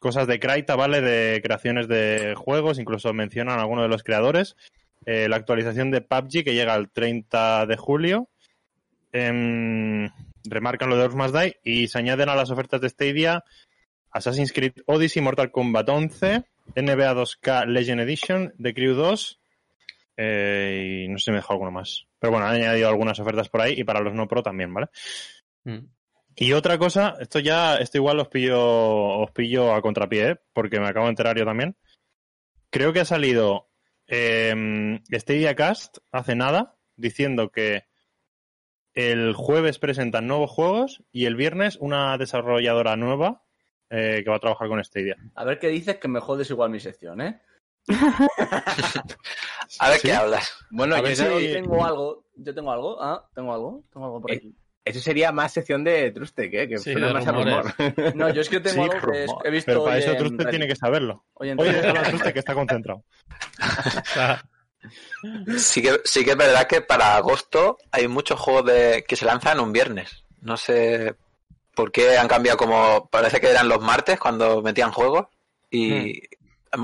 cosas 0.00 0.26
de 0.26 0.38
Kraita, 0.38 0.76
¿vale? 0.76 1.00
De 1.00 1.40
creaciones 1.42 1.88
de 1.88 2.34
juegos, 2.36 2.78
incluso 2.78 3.12
mencionan 3.12 3.58
a 3.58 3.62
algunos 3.62 3.84
de 3.84 3.88
los 3.88 4.02
creadores. 4.04 4.56
Eh, 5.06 5.28
la 5.28 5.36
actualización 5.36 5.90
de 5.90 6.00
PUBG 6.02 6.44
que 6.44 6.54
llega 6.54 6.74
el 6.74 6.90
30 6.90 7.66
de 7.66 7.76
julio. 7.76 8.28
Em, 9.12 10.08
remarcan 10.44 10.90
lo 10.90 10.96
de 10.96 11.02
Earth 11.04 11.14
Must 11.14 11.34
Die 11.34 11.56
y 11.64 11.88
se 11.88 11.98
añaden 11.98 12.28
a 12.28 12.34
las 12.34 12.50
ofertas 12.50 12.80
de 12.80 12.88
Stadia 12.88 13.44
Assassin's 14.10 14.52
Creed 14.52 14.72
Odyssey, 14.86 15.22
Mortal 15.22 15.50
Kombat 15.50 15.88
11, 15.88 16.44
NBA 16.74 17.14
2K 17.14 17.66
Legend 17.66 18.00
Edition, 18.00 18.54
The 18.60 18.74
Crew 18.74 18.94
2 18.94 19.40
eh, 20.16 21.04
y 21.04 21.08
no 21.08 21.18
sé 21.18 21.26
si 21.26 21.30
me 21.30 21.36
dejó 21.38 21.52
alguno 21.52 21.70
más. 21.70 22.06
Pero 22.18 22.32
bueno, 22.32 22.46
han 22.46 22.56
añadido 22.56 22.88
algunas 22.88 23.18
ofertas 23.20 23.48
por 23.48 23.60
ahí 23.60 23.74
y 23.76 23.84
para 23.84 24.00
los 24.00 24.14
no 24.14 24.26
pro 24.26 24.42
también, 24.42 24.72
¿vale? 24.74 24.88
Mm. 25.64 25.86
Y 26.34 26.52
otra 26.52 26.78
cosa, 26.78 27.16
esto 27.20 27.40
ya, 27.40 27.76
esto 27.76 27.98
igual 27.98 28.20
os 28.20 28.28
pillo, 28.28 28.60
os 28.60 29.30
pillo 29.32 29.74
a 29.74 29.82
contrapié, 29.82 30.30
¿eh? 30.30 30.36
porque 30.52 30.78
me 30.78 30.88
acabo 30.88 31.06
de 31.06 31.10
enterar 31.10 31.36
yo 31.36 31.44
también. 31.44 31.76
Creo 32.70 32.92
que 32.92 33.00
ha 33.00 33.04
salido 33.04 33.68
eh, 34.06 35.00
Stadia 35.12 35.54
Cast 35.54 35.98
hace 36.12 36.34
nada 36.34 36.76
diciendo 36.96 37.50
que 37.50 37.87
el 38.98 39.32
jueves 39.34 39.78
presentan 39.78 40.26
nuevos 40.26 40.50
juegos 40.50 41.02
y 41.12 41.26
el 41.26 41.36
viernes 41.36 41.76
una 41.80 42.18
desarrolladora 42.18 42.96
nueva 42.96 43.42
eh, 43.90 44.22
que 44.24 44.30
va 44.30 44.36
a 44.36 44.40
trabajar 44.40 44.68
con 44.68 44.82
Stadia. 44.84 45.16
A 45.36 45.44
ver 45.44 45.58
qué 45.60 45.68
dices 45.68 45.96
que 45.98 46.08
me 46.08 46.18
jodes 46.20 46.50
igual 46.50 46.70
mi 46.70 46.80
sección, 46.80 47.20
¿eh? 47.20 47.40
A 49.80 49.88
ver 49.90 49.98
Sí. 49.98 50.08
qué 50.08 50.14
hablas. 50.14 50.52
Bueno, 50.70 50.96
A 50.96 51.00
yo 51.00 51.06
si- 51.14 51.52
Tengo 51.52 51.84
algo, 51.84 52.24
yo 52.36 52.54
tengo 52.54 52.72
algo, 52.72 53.00
ah, 53.02 53.28
tengo 53.34 53.52
algo, 53.54 53.84
tengo 53.92 54.06
algo 54.06 54.20
por 54.20 54.32
Eh, 54.32 54.36
aquí. 54.36 54.54
eso 54.84 55.00
sería 55.00 55.30
más 55.32 55.52
sección 55.52 55.84
de 55.84 56.10
Trustec, 56.10 56.52
¿eh? 56.54 56.68
que 56.68 56.78
Sí, 56.78 56.92
suena 56.92 57.12
más 57.12 57.26
a 57.26 57.32
rumores. 57.32 57.74
rumor. 57.78 58.16
No, 58.16 58.30
yo 58.30 58.40
es 58.40 58.48
que 58.48 58.60
tengo 58.60 58.84
Sí, 58.84 58.90
algo 58.90 59.12
que 59.12 59.22
es- 59.24 59.30
rumor. 59.30 59.46
he 59.46 59.50
visto 59.50 59.70
Pero 59.70 59.84
para 59.84 59.96
hoy 59.96 60.02
eso 60.02 60.10
en 60.12 60.16
Truste 60.18 60.36
Reddit. 60.38 60.50
tiene 60.50 60.66
que 60.66 60.76
saberlo. 60.76 61.24
Hoy 61.34 61.50
en 61.50 61.60
Oye, 61.60 61.70
Reddit. 61.70 61.82
déjalo 61.84 62.00
a 62.00 62.10
Truste 62.10 62.32
que 62.32 62.38
está 62.40 62.54
concentrado. 62.54 63.04
O 64.02 64.04
sea, 64.14 64.42
Sí 65.58 65.82
que, 65.82 66.00
sí 66.04 66.24
que 66.24 66.32
es 66.32 66.36
verdad 66.36 66.66
que 66.66 66.80
para 66.80 67.16
agosto 67.16 67.78
hay 67.90 68.08
muchos 68.08 68.38
juegos 68.40 68.66
de, 68.66 69.04
que 69.06 69.16
se 69.16 69.24
lanzan 69.24 69.60
un 69.60 69.72
viernes. 69.72 70.24
No 70.40 70.56
sé 70.56 71.14
por 71.74 71.90
qué 71.92 72.16
han 72.18 72.28
cambiado 72.28 72.56
como... 72.58 73.08
Parece 73.10 73.40
que 73.40 73.50
eran 73.50 73.68
los 73.68 73.80
martes 73.80 74.18
cuando 74.18 74.62
metían 74.62 74.92
juegos 74.92 75.26
y 75.70 76.22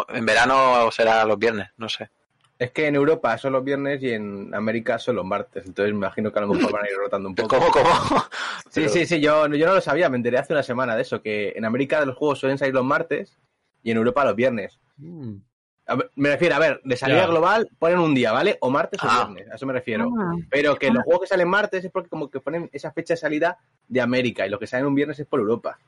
en 0.09 0.27
verano 0.27 0.91
será 0.91 1.25
los 1.25 1.39
viernes, 1.39 1.69
no 1.77 1.89
sé. 1.89 2.11
Es 2.59 2.71
que 2.71 2.87
en 2.87 2.95
Europa 2.95 3.37
son 3.37 3.53
los 3.53 3.65
viernes 3.65 4.03
y 4.03 4.11
en 4.13 4.55
América 4.55 4.99
son 4.99 5.17
los 5.17 5.25
martes, 5.25 5.67
entonces 5.67 5.93
me 5.93 5.99
imagino 5.99 6.33
que 6.33 6.39
a 6.39 6.43
lo 6.43 6.55
mejor 6.55 6.73
van 6.73 6.85
a 6.85 6.89
ir 6.89 6.97
rotando 6.97 7.29
un 7.29 7.35
poco. 7.37 7.59
¿Cómo, 7.59 7.71
cómo? 7.71 7.91
Sí, 8.71 8.89
sí, 8.89 9.07
sí, 9.07 9.21
yo, 9.21 9.47
yo 9.49 9.67
no 9.67 9.75
lo 9.75 9.81
sabía, 9.81 10.09
me 10.09 10.17
enteré 10.17 10.39
hace 10.39 10.53
una 10.53 10.63
semana 10.63 10.97
de 10.97 11.03
eso, 11.03 11.23
que 11.23 11.53
en 11.57 11.65
América 11.65 12.05
los 12.05 12.17
juegos 12.17 12.39
suelen 12.41 12.59
salir 12.59 12.75
los 12.75 12.85
martes 12.85 13.37
y 13.83 13.91
en 13.91 13.97
Europa 13.99 14.25
los 14.25 14.35
viernes. 14.37 14.79
mm, 14.97 15.35
A 15.35 15.54
ver, 15.87 16.11
me 16.17 16.31
refiero, 16.31 16.55
a 16.55 16.59
ver, 16.59 16.81
de 16.83 16.97
salida 16.97 17.27
global 17.27 17.69
ponen 17.79 17.99
un 17.99 18.15
día, 18.15 18.33
¿vale? 18.33 18.57
O 18.61 18.71
martes 18.71 19.03
o 19.03 19.07
Ah. 19.09 19.27
viernes, 19.27 19.53
a 19.53 19.57
eso 19.57 19.67
me 19.67 19.73
refiero. 19.75 20.11
Ah. 20.19 20.33
Pero 20.51 20.77
que 20.77 20.91
los 20.91 21.03
juegos 21.05 21.23
que 21.23 21.27
salen 21.29 21.49
martes 21.49 21.85
es 21.85 21.91
porque 21.91 22.09
como 22.09 22.31
que 22.31 22.41
ponen 22.41 22.71
esa 22.73 22.91
fecha 22.93 23.15
de 23.15 23.19
salida 23.19 23.59
de 23.89 24.01
América 24.01 24.47
y 24.47 24.51
lo 24.51 24.59
que 24.59 24.67
salen 24.67 24.87
un 24.87 24.95
viernes 24.95 25.19
es 25.21 25.27
por 25.27 25.41
Europa. 25.41 25.79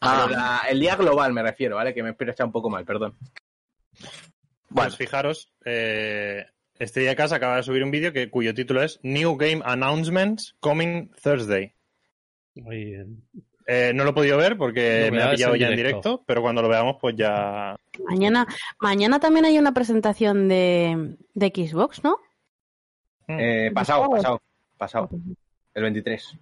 Ah. 0.00 0.24
Pero 0.26 0.38
la- 0.38 0.62
el 0.70 0.78
día 0.80 0.94
global 0.96 1.32
me 1.32 1.42
refiero, 1.42 1.76
¿vale? 1.76 1.92
Que 1.94 2.02
me 2.02 2.10
he 2.10 2.12
expresado 2.12 2.46
un 2.46 2.52
poco 2.52 2.70
mal, 2.70 2.84
perdón. 2.84 3.14
Pues 4.74 4.96
fijaros, 4.96 5.52
eh, 5.64 6.46
este 6.78 7.00
día 7.00 7.14
casa 7.16 7.36
acaba 7.36 7.56
de 7.56 7.62
subir 7.62 7.84
un 7.84 7.90
vídeo 7.90 8.12
que, 8.12 8.30
cuyo 8.30 8.54
título 8.54 8.82
es 8.82 8.98
New 9.02 9.36
Game 9.36 9.60
Announcements 9.64 10.54
Coming 10.60 11.10
Thursday. 11.22 11.74
muy 12.54 12.84
bien. 12.84 13.22
Eh, 13.66 13.92
no 13.94 14.04
lo 14.04 14.10
he 14.10 14.14
podido 14.14 14.36
ver 14.36 14.56
porque 14.56 15.10
me 15.12 15.22
ha 15.22 15.30
pillado 15.30 15.54
en 15.54 15.60
ya 15.60 15.68
en 15.68 15.76
directo. 15.76 16.08
directo, 16.08 16.24
pero 16.26 16.42
cuando 16.42 16.62
lo 16.62 16.68
veamos 16.68 16.96
pues 17.00 17.14
ya... 17.16 17.76
Mañana, 18.04 18.46
mañana 18.80 19.20
también 19.20 19.44
hay 19.44 19.58
una 19.58 19.72
presentación 19.72 20.48
de, 20.48 21.16
de 21.34 21.46
Xbox, 21.48 22.02
¿no? 22.02 22.18
Eh, 23.28 23.70
pasado, 23.72 24.10
pasado, 24.10 24.42
pasado. 24.76 25.10
El 25.74 25.82
23. 25.82 26.36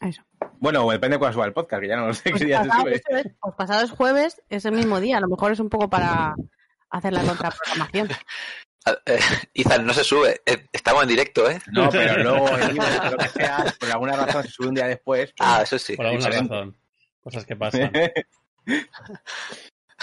Eso. 0.00 0.22
Bueno, 0.58 0.88
depende 0.90 1.14
de 1.14 1.18
cuándo 1.18 1.34
suba 1.34 1.46
el 1.46 1.52
podcast, 1.52 1.80
que 1.80 1.88
ya 1.88 1.96
no 1.96 2.08
lo 2.08 2.14
sé 2.14 2.32
qué 2.32 2.44
día 2.44 2.62
se 2.62 2.68
pasado, 2.68 2.82
sube. 2.82 2.94
es, 2.96 3.02
pues 3.40 3.54
pasado 3.56 3.84
es 3.84 3.90
jueves, 3.90 4.42
es 4.48 4.64
el 4.64 4.72
mismo 4.72 5.00
día. 5.00 5.18
A 5.18 5.20
lo 5.20 5.28
mejor 5.28 5.52
es 5.52 5.60
un 5.60 5.70
poco 5.70 5.88
para 5.88 6.34
hacer 6.90 7.12
la 7.12 7.22
contraprogramación. 7.24 8.08
Eh, 9.06 9.18
Izan, 9.54 9.84
no 9.86 9.92
se 9.92 10.04
sube. 10.04 10.40
Eh, 10.46 10.66
Estamos 10.72 11.02
en 11.02 11.08
directo, 11.08 11.50
¿eh? 11.50 11.58
No, 11.72 11.88
pero 11.90 12.22
luego 12.22 12.46
libro, 12.72 12.86
lo 13.10 13.16
que 13.18 13.28
sea, 13.30 13.64
por 13.78 13.90
alguna 13.90 14.16
razón 14.16 14.42
se 14.44 14.50
sube 14.50 14.68
un 14.68 14.74
día 14.74 14.86
después. 14.86 15.32
pues, 15.36 15.48
Ah, 15.48 15.62
eso 15.62 15.78
sí. 15.78 15.96
Por 15.96 16.06
alguna 16.06 16.26
diferente. 16.26 16.54
razón. 16.54 16.76
Cosas 17.20 17.44
que 17.44 17.56
pasan. 17.56 17.90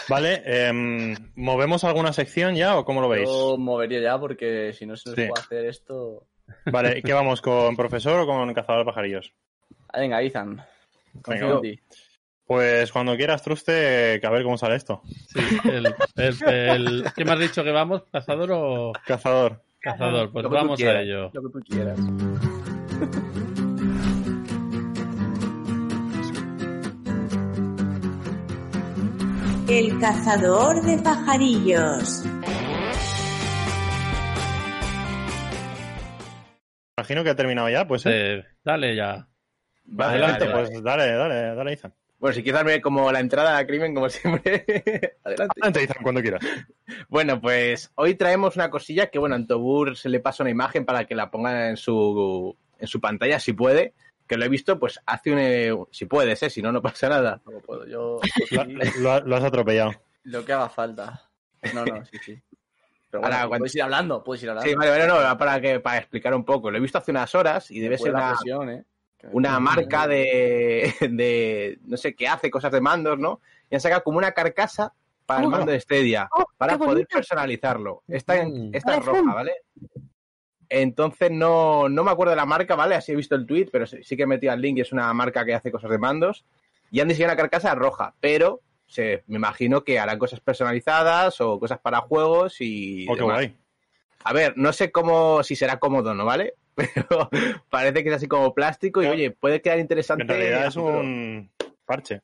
Vale, 0.10 0.42
em, 0.46 1.16
¿movemos 1.36 1.84
alguna 1.84 2.12
sección 2.14 2.56
ya 2.56 2.78
o 2.78 2.84
cómo 2.84 3.00
lo 3.00 3.08
veis? 3.10 3.30
Yo 3.30 3.58
movería 3.58 4.02
ya 4.02 4.20
porque 4.20 4.74
si 4.74 4.86
no 4.86 4.98
se 4.98 5.10
nos 5.10 5.16
Sí. 5.18 5.28
puede 5.28 5.42
hacer 5.42 5.66
esto. 5.66 6.28
Vale, 6.66 7.02
¿qué 7.02 7.14
vamos? 7.14 7.42
¿Con 7.42 7.76
profesor 7.78 8.20
o 8.22 8.26
con 8.26 8.54
cazador 8.54 8.80
de 8.82 8.86
pajarillos? 8.86 9.32
Ah, 9.90 10.00
venga, 10.00 10.22
Ethan. 10.22 10.62
confío 11.22 11.46
Venga. 11.48 11.56
en 11.56 11.62
ti. 11.62 11.80
Pues 12.46 12.92
cuando 12.92 13.16
quieras, 13.16 13.42
Truste, 13.42 14.20
que 14.20 14.28
a 14.28 14.30
ver 14.30 14.44
cómo 14.44 14.58
sale 14.58 14.76
esto. 14.76 15.02
Sí, 15.06 15.40
el, 15.72 15.94
el, 16.16 16.38
el- 16.48 17.06
¿Qué 17.16 17.24
me 17.26 17.32
has 17.32 17.40
dicho 17.40 17.64
que 17.64 17.72
vamos? 17.72 18.04
¿Cazador 18.12 18.50
o 18.52 18.92
Cazador. 19.06 19.64
cazador? 19.80 20.32
Pues 20.32 20.46
vamos 20.50 20.82
a 20.82 21.02
ello. 21.02 21.32
Lo 21.34 21.42
que 21.44 21.50
tú 21.50 21.60
quieras. 21.70 21.98
El 29.68 30.00
cazador 30.00 30.82
de 30.84 30.98
pajarillos. 31.00 32.24
Imagino 36.98 37.24
que 37.24 37.30
ha 37.32 37.36
terminado 37.36 37.70
ya, 37.70 37.88
pues. 37.88 38.06
¿eh? 38.06 38.12
Eh, 38.40 38.44
dale 38.64 38.96
ya. 38.96 39.28
Vale, 39.86 40.20
Perfecto, 40.20 40.46
vale, 40.46 40.54
vale. 40.54 40.68
pues 40.70 40.84
dale, 40.84 41.12
dale, 41.14 41.56
dale, 41.56 41.74
Ethan. 41.74 41.94
Bueno, 42.24 42.36
si 42.36 42.42
quieres 42.42 42.60
darme 42.60 42.80
como 42.82 43.12
la 43.12 43.20
entrada 43.20 43.58
al 43.58 43.68
crimen, 43.68 43.94
como 43.94 44.08
siempre. 44.10 44.64
Adelante. 45.26 45.54
Adelante, 45.60 45.84
Ethan, 45.84 46.04
cuando 46.04 46.22
quieras. 46.22 46.42
Bueno, 47.10 47.42
pues 47.42 47.92
hoy 47.96 48.16
traemos 48.16 48.56
una 48.56 48.70
cosilla 48.70 49.08
que, 49.08 49.20
bueno, 49.20 49.36
a 49.36 49.40
Antobur 49.40 49.98
se 49.98 50.08
le 50.08 50.22
pasa 50.22 50.42
una 50.42 50.50
imagen 50.50 50.86
para 50.86 51.04
que 51.04 51.16
la 51.16 51.30
ponga 51.30 51.68
en 51.68 51.76
su, 51.76 52.56
en 52.80 52.88
su 52.88 53.02
pantalla, 53.02 53.42
si 53.42 53.52
puede. 53.52 53.94
Que 54.26 54.38
lo 54.38 54.46
he 54.46 54.48
visto, 54.48 54.80
pues 54.80 55.02
hace 55.06 55.34
un. 55.34 55.86
Si 55.92 56.06
puedes, 56.06 56.42
¿eh? 56.44 56.50
Si 56.50 56.62
no, 56.62 56.72
no 56.72 56.82
pasa 56.82 57.10
nada. 57.10 57.42
No 57.46 57.60
puedo. 57.60 57.86
Yo. 57.88 58.22
Lo, 58.52 58.64
lo- 59.02 59.20
lo 59.20 59.36
has 59.36 59.44
atropellado. 59.44 59.92
Lo 60.24 60.46
que 60.46 60.54
haga 60.54 60.70
falta. 60.70 61.30
No, 61.74 61.84
no, 61.84 62.06
sí, 62.06 62.18
sí. 62.24 62.42
Pero 63.12 63.20
bueno, 63.20 63.36
Ahora, 63.36 63.48
cuando- 63.50 63.64
puedes 63.64 63.76
ir 63.76 63.82
hablando, 63.84 64.24
puedes 64.24 64.44
ir 64.44 64.50
hablando. 64.50 64.70
Sí, 64.70 64.76
vale, 64.78 64.92
vale, 64.92 65.08
no, 65.08 65.38
para, 65.38 65.60
que, 65.60 65.82
para 65.82 65.98
explicar 65.98 66.34
un 66.34 66.46
poco. 66.46 66.72
Lo 66.72 66.78
he 66.78 66.82
visto 66.82 67.00
hace 67.00 67.12
unas 67.12 67.36
horas 67.36 67.70
y 67.70 67.82
debe 67.82 67.98
ser 67.98 68.14
la 68.14 68.20
una, 68.20 68.30
presión, 68.30 68.70
¿eh? 68.70 68.86
Una 69.32 69.60
marca 69.60 70.08
de, 70.08 70.94
de. 71.12 71.80
No 71.86 71.98
sé 71.98 72.14
qué 72.16 72.28
hace, 72.28 72.52
cosas 72.52 72.72
de 72.72 72.82
mandos, 72.82 73.18
¿no? 73.18 73.40
Y 73.70 73.76
han 73.76 73.82
sacado 73.82 74.04
como 74.04 74.18
una 74.18 74.32
carcasa 74.34 74.94
para 75.26 75.42
el 75.42 75.48
Oh. 75.48 75.50
mando 75.50 75.72
de 75.72 75.80
Stadia, 75.80 76.28
Oh, 76.34 76.46
para 76.58 76.78
poder 76.78 77.08
personalizarlo. 77.08 78.04
Esta, 78.08 78.38
en, 78.42 78.70
esta 78.74 78.98
es 78.98 79.06
roja, 79.06 79.34
¿vale? 79.34 79.54
Entonces 80.70 81.30
no, 81.32 81.88
no 81.88 82.04
me 82.04 82.12
acuerdo 82.12 82.32
de 82.32 82.36
la 82.38 82.46
marca, 82.46 82.76
¿vale? 82.76 82.96
Así 82.96 83.12
he 83.12 83.16
visto 83.16 83.36
el 83.36 83.46
tweet, 83.46 83.70
pero 83.72 83.86
sí 83.86 84.04
sí 84.04 84.18
que 84.18 84.24
he 84.24 84.28
metido 84.28 84.52
al 84.52 84.62
link 84.62 84.78
y 84.78 84.82
es 84.82 84.92
una 84.92 85.14
marca 85.14 85.46
que 85.46 85.54
hace 85.54 85.72
cosas 85.72 85.92
de 85.92 86.00
mandos. 86.00 86.46
Y 86.92 87.00
han 87.00 87.08
diseñado 87.08 87.34
una 87.34 87.42
carcasa 87.42 87.76
roja, 87.76 88.14
pero 88.20 88.62
se, 88.88 89.24
me 89.28 89.38
imagino 89.38 89.84
que 89.84 90.00
harán 90.00 90.20
cosas 90.20 90.40
personalizadas 90.40 91.40
o 91.42 91.60
cosas 91.60 91.80
para 91.80 92.02
juegos 92.02 92.60
y. 92.60 93.06
Oh, 93.08 93.14
qué 93.14 93.22
demás. 93.22 93.36
guay. 93.36 93.56
A 94.26 94.34
ver, 94.34 94.54
no 94.58 94.74
sé 94.74 94.92
cómo 94.92 95.44
si 95.44 95.56
será 95.56 95.80
cómodo 95.80 96.14
no, 96.14 96.26
¿vale? 96.26 96.56
Pero 96.76 97.30
parece 97.70 98.04
que 98.04 98.10
es 98.10 98.16
así 98.16 98.28
como 98.28 98.54
plástico 98.54 99.02
y 99.02 99.06
Claro. 99.06 99.16
oye, 99.16 99.32
puede 99.32 99.62
quedar 99.62 99.80
interesante. 99.80 100.24
En 100.24 100.30
realidad 100.30 100.68
es 100.68 100.76
un 100.76 101.52
parche. 101.86 102.22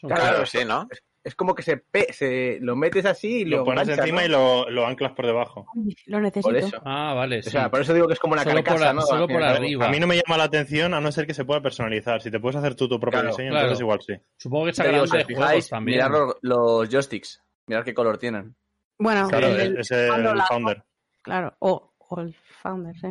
Claro, 0.00 0.44
sí, 0.46 0.64
¿no? 0.64 0.88
Es 1.24 1.36
como 1.36 1.54
que 1.54 1.62
se, 1.62 1.76
pe- 1.76 2.12
se 2.12 2.58
lo 2.60 2.74
metes 2.74 3.06
así 3.06 3.42
y 3.42 3.44
lo, 3.44 3.58
Lo 3.58 3.64
pones 3.64 3.86
encima 3.88 4.22
¿no? 4.22 4.26
y 4.26 4.28
lo, 4.28 4.68
lo 4.70 4.84
anclas 4.84 5.12
por 5.12 5.24
debajo. 5.24 5.66
Lo 6.06 6.18
necesito. 6.20 6.48
Por 6.48 6.56
eso. 6.56 6.82
Ah, 6.84 7.14
vale, 7.14 7.38
O 7.38 7.42
sí. 7.44 7.50
sea, 7.50 7.70
por 7.70 7.80
eso 7.80 7.94
digo 7.94 8.08
que 8.08 8.14
es 8.14 8.18
como 8.18 8.32
una 8.32 8.42
Solo 8.42 8.56
por 8.56 8.64
carcasa, 8.64 8.90
a- 8.90 8.92
¿no? 8.92 9.02
solo 9.02 9.28
por 9.28 9.40
arriba. 9.40 9.86
A 9.86 9.90
mí 9.90 10.00
no 10.00 10.08
me 10.08 10.16
llama 10.16 10.36
la 10.36 10.42
atención 10.44 10.94
a 10.94 11.00
no 11.00 11.12
ser 11.12 11.24
que 11.28 11.34
se 11.34 11.44
pueda 11.44 11.62
personalizar. 11.62 12.20
Si 12.20 12.28
te 12.32 12.40
puedes 12.40 12.56
hacer 12.56 12.74
tú 12.74 12.88
tu 12.88 12.98
propio 12.98 13.20
Claro, 13.20 13.28
diseño, 13.36 13.50
claro. 13.50 13.66
entonces 13.66 13.82
igual 13.82 14.00
sí. 14.04 14.14
Supongo 14.36 14.66
que 14.66 14.72
sacarán 14.74 14.96
de 14.98 15.02
os 15.04 15.10
juegos 15.10 15.26
fijáis, 15.28 15.68
también. 15.68 15.98
mirad 15.98 16.10
los, 16.10 16.34
los 16.40 16.88
joysticks. 16.88 17.40
Mirad 17.68 17.84
qué 17.84 17.94
color 17.94 18.18
tienen. 18.18 18.56
Bueno, 18.98 19.28
Claro, 19.28 19.46
el- 19.46 19.78
es 19.78 19.90
el 19.92 20.10
founder. 20.48 20.82
claro. 21.22 21.54
O, 21.60 21.92
o 21.98 22.20
el 22.20 22.34
founder, 22.62 22.96
sí. 22.98 23.06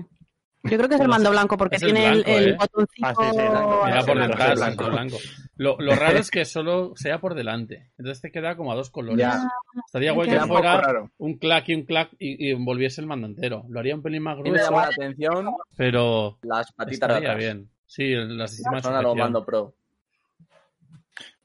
Yo 0.63 0.77
creo 0.77 0.87
que 0.89 0.95
es 0.95 1.01
el 1.01 1.07
mando 1.07 1.31
blanco 1.31 1.57
porque 1.57 1.77
es 1.77 1.81
tiene 1.81 2.05
el, 2.07 2.13
blanco, 2.23 2.29
el 2.39 2.49
¿eh? 2.49 2.57
botoncito. 2.59 3.07
Ah, 3.07 3.13
sí, 3.17 3.25
sí, 3.31 3.35
blanco. 3.49 3.81
Mira 3.85 3.99
Ah, 3.99 4.03
por 4.05 4.19
detrás, 4.19 4.55
blanco, 4.59 4.89
blanco. 4.91 5.17
Lo, 5.55 5.77
lo 5.79 5.95
raro 5.95 6.19
es 6.19 6.29
que 6.29 6.45
solo 6.45 6.93
sea 6.95 7.19
por 7.19 7.33
delante. 7.33 7.89
Entonces 7.97 8.21
te 8.21 8.31
queda 8.31 8.55
como 8.55 8.71
a 8.71 8.75
dos 8.75 8.91
colores. 8.91 9.17
Ya. 9.19 9.41
Estaría 9.87 10.11
guay 10.11 10.29
que 10.29 10.39
fuera 10.41 11.09
un 11.17 11.37
clack 11.39 11.69
y 11.69 11.73
un 11.75 11.83
clack 11.85 12.09
y, 12.19 12.47
y 12.47 12.51
envolviese 12.51 13.01
el 13.01 13.07
mando 13.07 13.25
entero. 13.27 13.65
Lo 13.69 13.79
haría 13.79 13.95
un 13.95 14.03
pelín 14.03 14.21
más 14.21 14.37
me 14.37 14.43
grueso, 14.43 14.65
llama 14.69 14.83
la 14.83 14.87
atención 14.89 15.47
pero 15.75 16.37
las 16.43 16.71
patitas 16.73 17.07
de 17.09 17.13
estaría 17.15 17.29
atrás. 17.31 17.37
bien. 17.37 17.69
Sí, 17.87 18.13
las 18.13 18.51
sistemas 18.51 18.83
Son 18.83 18.95
a 18.95 19.01
lo 19.01 19.15
mando 19.15 19.43
pro. 19.43 19.73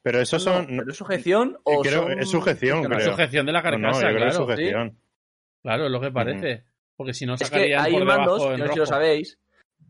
Pero 0.02 0.20
esos 0.20 0.42
son. 0.42 0.66
¿Pero 0.68 0.90
es 0.90 0.96
sujeción 0.96 1.58
o 1.64 1.80
creo- 1.82 2.02
son... 2.04 2.18
es 2.20 2.30
sujeción, 2.30 2.84
creo. 2.84 3.00
Sujeción 3.10 3.46
de 3.46 3.52
la 3.52 3.62
No, 3.62 3.70
no, 3.78 3.82
carcasa, 3.88 4.02
yo 4.02 4.08
creo 4.08 4.20
que 4.20 4.28
es 4.28 4.36
claro. 4.36 4.46
sujeción. 4.46 4.98
Claro, 5.62 5.86
es 5.86 5.90
lo 5.90 6.00
que 6.00 6.10
parece. 6.12 6.64
Porque 6.96 7.14
si 7.14 7.26
no 7.26 7.34
Es 7.34 7.40
que 7.40 7.44
sacarían 7.46 7.84
hay 7.84 7.92
por 7.92 8.04
mandos, 8.04 8.42
en 8.44 8.58
no 8.60 8.66
sé 8.66 8.72
si 8.72 8.78
lo 8.78 8.86
sabéis, 8.86 9.38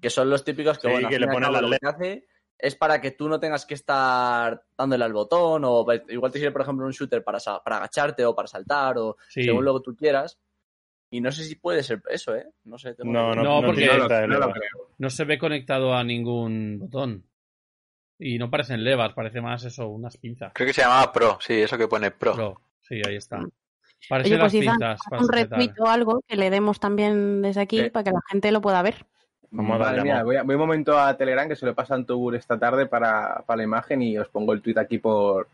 que 0.01 0.11
son 0.11 0.29
los 0.29 0.45
típicos 0.45 0.79
que, 0.79 0.89
Sí, 0.89 0.93
bueno, 0.95 1.09
que 1.09 1.19
le 1.19 1.27
ponen 1.29 1.53
las 1.53 1.63
lo 1.63 1.71
que 1.71 1.79
hace 1.87 2.27
es 2.59 2.75
para 2.75 3.01
que 3.01 3.11
tú 3.13 3.29
no 3.29 3.39
tengas 3.39 3.67
que 3.67 3.75
estar 3.75 4.63
dándole 4.77 5.05
al 5.05 5.13
botón 5.13 5.63
o 5.65 5.85
igual 6.09 6.33
te 6.33 6.39
sirve, 6.39 6.53
por 6.53 6.63
ejemplo, 6.63 6.87
un 6.87 6.93
shooter 6.93 7.23
para, 7.23 7.39
para 7.63 7.77
agacharte 7.77 8.25
o 8.25 8.35
para 8.35 8.49
saltar 8.49 8.97
o 8.99 9.17
Sí. 9.29 9.45
según 9.45 9.65
lo 9.65 9.75
que 9.79 9.85
tú 9.85 9.97
quieras. 9.97 10.39
Y 11.11 11.21
no 11.21 11.31
sé 11.31 11.45
si 11.45 11.55
puede 11.55 11.83
ser 11.85 12.03
eso, 12.11 12.35
¿eh? 12.35 12.47
No 12.65 12.79
sé. 12.79 12.95
tengo 12.95 13.13
No, 13.13 13.33
no, 13.35 13.43
No, 13.43 13.63
porque- 13.67 13.87
No 13.87 13.93
lo, 13.95 13.99
pinta 14.01 14.21
de 14.23 14.27
no 14.27 14.35
lo 14.35 14.41
leva. 14.41 14.53
creo. 14.53 14.91
No 14.99 15.11
se 15.11 15.25
ve 15.25 15.39
conectado 15.39 15.95
a 15.95 16.03
ningún 16.03 16.79
botón. 16.81 17.25
Y 18.19 18.39
no 18.39 18.51
parecen 18.51 18.83
levas, 18.83 19.13
parece 19.13 19.41
más 19.43 19.63
eso, 19.65 19.87
unas 19.89 20.17
pinzas. 20.17 20.51
Creo 20.55 20.67
que 20.67 20.73
se 20.73 20.81
llamaba 20.81 21.13
Pro, 21.13 21.39
sí, 21.41 21.53
eso 21.61 21.77
que 21.79 21.87
pone 21.87 22.11
Pro. 22.11 22.35
Pro. 22.35 22.61
Sí, 22.81 23.01
ahí 23.07 23.17
está. 23.17 23.41
Parecen 24.09 24.33
Oye, 24.35 24.43
las 24.43 24.53
pues 24.53 24.63
Izan, 24.65 24.79
para 25.11 25.23
un 25.23 25.29
retweet 25.29 25.73
o 25.79 25.87
algo 25.89 26.23
que 26.27 26.37
le 26.37 26.51
demos 26.51 26.79
también 26.79 27.43
desde 27.43 27.61
aquí 27.61 27.81
Sí. 27.85 27.91
para 27.91 28.05
que 28.05 28.11
la 28.13 28.21
gente 28.31 28.53
lo 28.53 28.61
pueda 28.61 28.81
ver. 28.83 29.05
Vamos 29.51 29.75
a 29.77 29.79
Vale, 29.79 29.85
darle 29.97 30.03
mira, 30.03 30.15
amor. 30.17 30.27
voy, 30.27 30.37
a- 30.37 30.43
voy 30.43 30.55
un 30.55 30.61
momento 30.61 30.99
a 30.99 31.17
Telegram 31.17 31.49
que 31.49 31.57
se 31.57 31.67
lo 31.67 31.75
pasa 31.75 31.95
a 31.95 31.97
Antobur 31.97 32.35
esta 32.35 32.59
tarde 32.59 32.87
para, 32.87 33.43
para 33.47 33.57
la 33.59 33.63
imagen 33.65 34.03
y 34.03 34.19
os 34.19 34.29
pongo 34.29 34.53
el 34.53 34.61
tweet 34.63 34.79
aquí 34.79 34.99
por, 34.99 35.49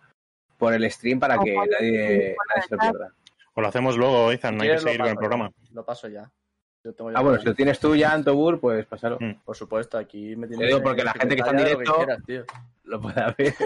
por 0.59 0.72
el 0.72 0.90
stream 0.90 1.20
para 1.20 1.38
que 1.38 1.55
nadie, 1.55 2.36
nadie 2.49 2.62
se 2.68 2.74
lo 2.74 2.78
pierda. 2.80 3.12
O 3.55 3.61
lo 3.61 3.68
hacemos 3.68 3.97
luego, 3.97 4.32
Izan, 4.32 4.57
no 4.57 4.62
hay 4.62 4.70
que 4.70 4.78
seguir 4.78 4.99
con 5.01 5.09
el 5.09 5.16
programa. 5.16 5.51
ya. 5.51 5.68
Lo 5.74 5.84
paso 5.84 6.09
ya. 6.09 6.30
Yo 6.84 6.93
tengo 6.95 7.12
ya 7.12 7.18
Ah, 7.18 7.22
bueno, 7.22 7.38
si 7.38 7.45
lo 7.47 7.55
tienes 7.55 7.78
tú 7.78 7.95
ya, 7.95 8.12
Antobur, 8.12 8.59
pues 8.59 8.84
pásalo. 8.86 9.18
Mm. 9.20 9.34
Por 9.45 9.55
supuesto, 9.57 9.97
aquí 9.99 10.34
me 10.36 10.49
tienes. 10.49 10.66
digo 10.68 10.82
porque 10.82 11.05
la 11.05 11.12
gente 11.12 11.36
que 11.36 11.40
está 11.43 11.53
en 11.53 11.57
directo- 11.59 11.95
quieras, 11.95 12.18
tío. 12.26 12.45
Lo 12.93 13.01
puede 13.01 13.34
ver. 13.38 13.55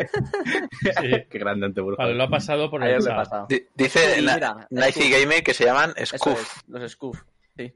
Sí. 1.01 1.11
Qué 1.31 1.39
grande 1.39 1.67
Antobur. 1.67 1.97
Vale, 1.97 2.15
lo 2.15 2.23
ha 2.25 2.29
pasado 2.29 2.71
por 2.71 2.83
el 2.85 3.03
pasado. 3.03 3.47
Di- 3.49 3.67
Dice 3.75 4.23
Nice 4.71 4.93
Scoof. 4.93 5.11
Gamer 5.21 5.43
que 5.43 5.53
se 5.55 5.65
llaman 5.65 5.95
Scoof. 6.05 6.41
es, 6.41 6.65
los 6.69 6.93
Scoof. 6.93 7.23
Sí. 7.57 7.73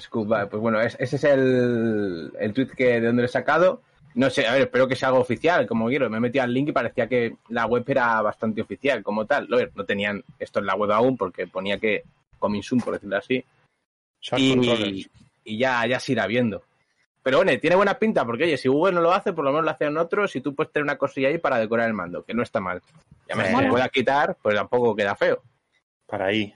Scoop, 0.00 0.26
vale, 0.26 0.46
pues 0.48 0.60
bueno, 0.60 0.80
es- 0.80 0.96
ese 0.98 1.16
es 1.16 1.24
el, 1.24 2.32
el 2.38 2.52
tweet 2.52 2.68
que, 2.76 3.00
de 3.00 3.06
donde 3.06 3.22
lo 3.22 3.26
he 3.26 3.30
sacado. 3.30 3.82
No 4.14 4.28
sé, 4.28 4.46
a 4.46 4.52
ver, 4.54 4.62
espero 4.62 4.88
que 4.88 4.96
sea 4.96 5.08
algo 5.08 5.20
oficial, 5.20 5.66
como 5.66 5.86
quiero. 5.88 6.10
Me 6.10 6.16
he 6.16 6.20
metido 6.20 6.42
al 6.44 6.52
link 6.52 6.68
y 6.68 6.72
parecía 6.72 7.06
que 7.06 7.36
la 7.50 7.66
web 7.66 7.84
era 7.86 8.20
bastante 8.22 8.60
oficial, 8.60 9.02
como 9.04 9.24
tal. 9.24 9.46
A 9.52 9.56
ver, 9.56 9.70
no 9.76 9.84
tenían 9.84 10.22
esto 10.38 10.58
en 10.58 10.66
la 10.66 10.74
web 10.74 10.90
aún 10.92 11.16
porque 11.16 11.46
ponía 11.46 11.78
que 11.78 12.02
coming 12.38 12.62
soon, 12.62 12.80
por 12.80 12.94
decirlo 12.94 13.16
así. 13.18 13.44
Y, 14.36 15.06
y 15.44 15.58
ya, 15.58 15.86
ya 15.86 16.00
se 16.00 16.12
irá 16.12 16.26
viendo. 16.26 16.62
Pero 17.22 17.38
bueno, 17.38 17.52
tiene 17.60 17.76
buena 17.76 17.98
pinta 17.98 18.24
porque, 18.24 18.44
oye, 18.44 18.56
si 18.56 18.68
Google 18.68 18.94
no 18.94 19.00
lo 19.00 19.12
hace, 19.12 19.32
por 19.32 19.44
lo 19.44 19.50
menos 19.50 19.64
lo 19.64 19.70
hacen 19.70 19.96
otros 19.96 20.34
y 20.34 20.40
tú 20.40 20.54
puedes 20.54 20.72
tener 20.72 20.84
una 20.84 20.98
cosilla 20.98 21.28
ahí 21.28 21.38
para 21.38 21.58
decorar 21.58 21.86
el 21.86 21.94
mando, 21.94 22.24
que 22.24 22.34
no 22.34 22.42
está 22.42 22.60
mal. 22.60 22.82
Ya 23.28 23.36
me 23.36 23.44
se 23.44 23.68
pueda 23.68 23.88
quitar, 23.88 24.36
pues 24.42 24.56
tampoco 24.56 24.96
queda 24.96 25.14
feo. 25.14 25.42
Para 26.06 26.26
ahí. 26.26 26.54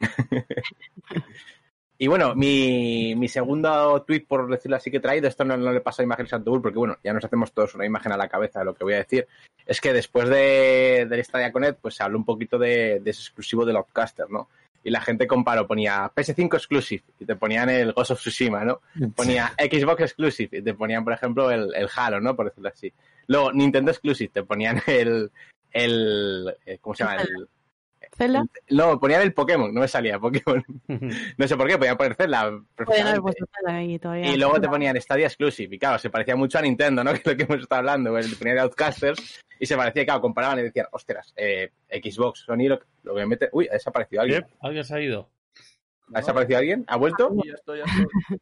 Y 2.00 2.06
bueno, 2.06 2.36
mi, 2.36 3.16
mi 3.16 3.26
segundo 3.26 4.04
tweet, 4.06 4.24
por 4.28 4.48
decirlo 4.48 4.76
así, 4.76 4.88
que 4.88 4.98
he 4.98 5.00
traído, 5.00 5.26
esto 5.26 5.44
no, 5.44 5.56
no 5.56 5.72
le 5.72 5.80
pasa 5.80 6.00
a 6.00 6.04
imagen 6.04 6.28
Santour, 6.28 6.62
porque 6.62 6.78
bueno, 6.78 6.96
ya 7.02 7.12
nos 7.12 7.24
hacemos 7.24 7.52
todos 7.52 7.74
una 7.74 7.86
imagen 7.86 8.12
a 8.12 8.16
la 8.16 8.28
cabeza 8.28 8.60
de 8.60 8.66
lo 8.66 8.74
que 8.74 8.84
voy 8.84 8.94
a 8.94 8.98
decir, 8.98 9.26
es 9.66 9.80
que 9.80 9.92
después 9.92 10.28
de, 10.28 11.08
del 11.10 11.24
Stadia 11.24 11.50
Connect, 11.50 11.80
pues 11.80 11.96
se 11.96 12.04
habló 12.04 12.16
un 12.18 12.24
poquito 12.24 12.56
de, 12.56 13.00
de 13.00 13.10
ese 13.10 13.22
exclusivo 13.22 13.64
del 13.64 13.76
Outcaster, 13.78 14.30
¿no? 14.30 14.48
Y 14.84 14.90
la 14.90 15.00
gente 15.00 15.26
comparó, 15.26 15.66
ponía 15.66 16.10
PS5 16.14 16.54
Exclusive, 16.54 17.02
y 17.18 17.24
te 17.24 17.36
ponían 17.36 17.68
el 17.68 17.92
Ghost 17.92 18.12
of 18.12 18.20
Tsushima, 18.20 18.64
¿no? 18.64 18.80
Ponía 19.14 19.52
Xbox 19.58 20.02
Exclusive, 20.02 20.58
y 20.58 20.62
te 20.62 20.74
ponían, 20.74 21.04
por 21.04 21.12
ejemplo, 21.12 21.50
el, 21.50 21.74
el 21.74 21.88
Halo, 21.94 22.20
¿no? 22.20 22.36
Por 22.36 22.46
decirlo 22.46 22.68
así. 22.68 22.92
Luego, 23.26 23.52
Nintendo 23.52 23.90
Exclusive, 23.90 24.30
te 24.32 24.44
ponían 24.44 24.80
el... 24.86 25.30
el 25.72 26.56
eh, 26.64 26.78
¿Cómo 26.80 26.94
se 26.94 27.04
llama? 27.04 27.16
El, 27.16 27.48
Zelda. 28.18 28.44
no, 28.70 28.98
ponían 28.98 29.22
el 29.22 29.32
Pokémon, 29.32 29.72
no 29.72 29.80
me 29.80 29.88
salía 29.88 30.18
Pokémon. 30.18 30.62
No 31.38 31.48
sé 31.48 31.56
por 31.56 31.68
qué, 31.68 31.78
podían 31.78 31.96
poner 31.96 32.14
Zelda. 32.16 32.60
Ahí 33.66 33.98
todavía. 33.98 34.34
Y 34.34 34.36
luego 34.36 34.60
te 34.60 34.68
ponían 34.68 35.00
Stadia 35.00 35.26
Exclusive. 35.26 35.74
Y 35.74 35.78
claro, 35.78 35.98
se 35.98 36.10
parecía 36.10 36.36
mucho 36.36 36.58
a 36.58 36.62
Nintendo, 36.62 37.04
¿no? 37.04 37.12
Que 37.18 37.18
es 37.18 37.26
lo 37.26 37.36
que 37.36 37.42
hemos 37.44 37.60
estado 37.60 37.78
hablando. 37.80 38.18
El 38.18 38.36
ponían 38.36 38.58
Outcasters. 38.58 39.40
Y 39.60 39.66
se 39.66 39.76
parecía, 39.76 40.04
claro, 40.04 40.20
comparaban 40.20 40.58
y 40.58 40.62
decían, 40.62 40.86
ostras, 40.92 41.32
eh, 41.36 41.70
Xbox, 41.90 42.40
Sony, 42.40 42.68
lo, 42.68 42.80
lo 43.04 43.14
que 43.14 43.26
mete. 43.26 43.48
Uy, 43.52 43.68
ha 43.68 43.74
desaparecido 43.74 44.22
alguien. 44.22 44.46
¿Alguien 44.60 44.84
se 44.84 44.94
ha 44.94 45.00
ido? 45.00 45.30
¿Ha 46.14 46.18
desaparecido 46.18 46.58
alguien? 46.58 46.84
¿Ha 46.86 46.96
vuelto? 46.96 47.30
Ya 47.44 47.54
estoy, 47.54 47.78
ya 47.78 47.84
estoy. 47.84 48.38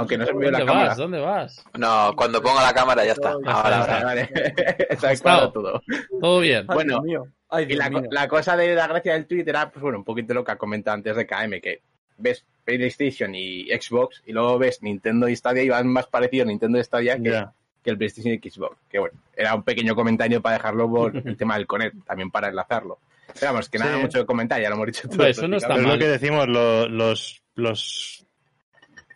Aunque 0.00 0.18
no 0.18 0.26
se 0.26 0.32
me 0.34 0.38
vio 0.40 0.50
¿Dónde 0.50 0.64
la 0.64 0.72
cámara. 0.72 0.94
¿Dónde 0.94 1.18
vas? 1.20 1.64
No, 1.78 2.12
cuando 2.16 2.42
ponga 2.42 2.62
la 2.62 2.72
cámara 2.74 3.04
ya 3.04 3.12
está. 3.12 3.34
Ya 3.44 3.52
Ahora, 3.52 3.80
está. 4.90 5.32
ahora. 5.32 5.52
Todo. 5.52 5.82
Todo 6.20 6.40
bien. 6.40 6.64
Ay, 6.68 6.74
Bueno, 6.74 6.92
Dios 6.94 7.04
mío. 7.04 7.26
Ay, 7.48 7.64
Y 7.64 7.66
Dios 7.68 7.78
la, 7.78 7.90
co- 7.90 8.00
mío. 8.00 8.10
la 8.12 8.28
cosa 8.28 8.56
de 8.56 8.74
la 8.74 8.86
gracia 8.86 9.12
del 9.14 9.26
tweet 9.26 9.44
era, 9.46 9.70
pues 9.70 9.82
bueno, 9.82 9.98
un 9.98 10.04
poquito 10.04 10.34
lo 10.34 10.44
que 10.44 10.52
ha 10.52 10.56
comentado 10.56 10.94
antes 10.96 11.16
de 11.16 11.26
KM, 11.26 11.60
que 11.60 11.82
ves 12.18 12.44
PlayStation 12.64 13.34
y 13.34 13.66
Xbox 13.68 14.22
y 14.26 14.32
luego 14.32 14.58
ves 14.58 14.82
Nintendo 14.82 15.28
y 15.28 15.34
Stadia 15.36 15.62
y 15.62 15.68
van 15.68 15.88
más 15.88 16.06
parecidos 16.06 16.46
Nintendo 16.46 16.78
y 16.78 16.84
Stadia 16.84 17.16
que, 17.16 17.44
que 17.82 17.90
el 17.90 17.96
PlayStation 17.98 18.34
y 18.34 18.38
Xbox. 18.50 18.76
Que 18.88 18.98
bueno, 18.98 19.18
era 19.36 19.54
un 19.54 19.62
pequeño 19.62 19.94
comentario 19.94 20.40
para 20.40 20.56
dejarlo 20.56 20.88
por 20.90 21.16
el 21.26 21.36
tema 21.36 21.56
del 21.56 21.66
Connect, 21.66 22.04
también 22.04 22.30
para 22.30 22.48
enlazarlo. 22.48 22.98
Pero 23.38 23.52
vamos, 23.52 23.68
que 23.68 23.78
nada 23.78 23.94
Sí. 23.96 24.02
mucho 24.02 24.18
de 24.18 24.26
comentar, 24.26 24.60
ya 24.60 24.68
lo 24.68 24.74
hemos 24.74 24.86
dicho 24.88 25.08
todo. 25.08 25.24
Eso 25.26 25.46
no 25.48 25.56
está 25.56 25.68
Pero 25.68 25.80
es 25.80 25.86
mal. 25.86 25.98
lo 25.98 26.04
que 26.04 26.08
decimos, 26.10 26.48
lo- 26.48 26.88
los, 26.88 27.42
los, 27.54 28.26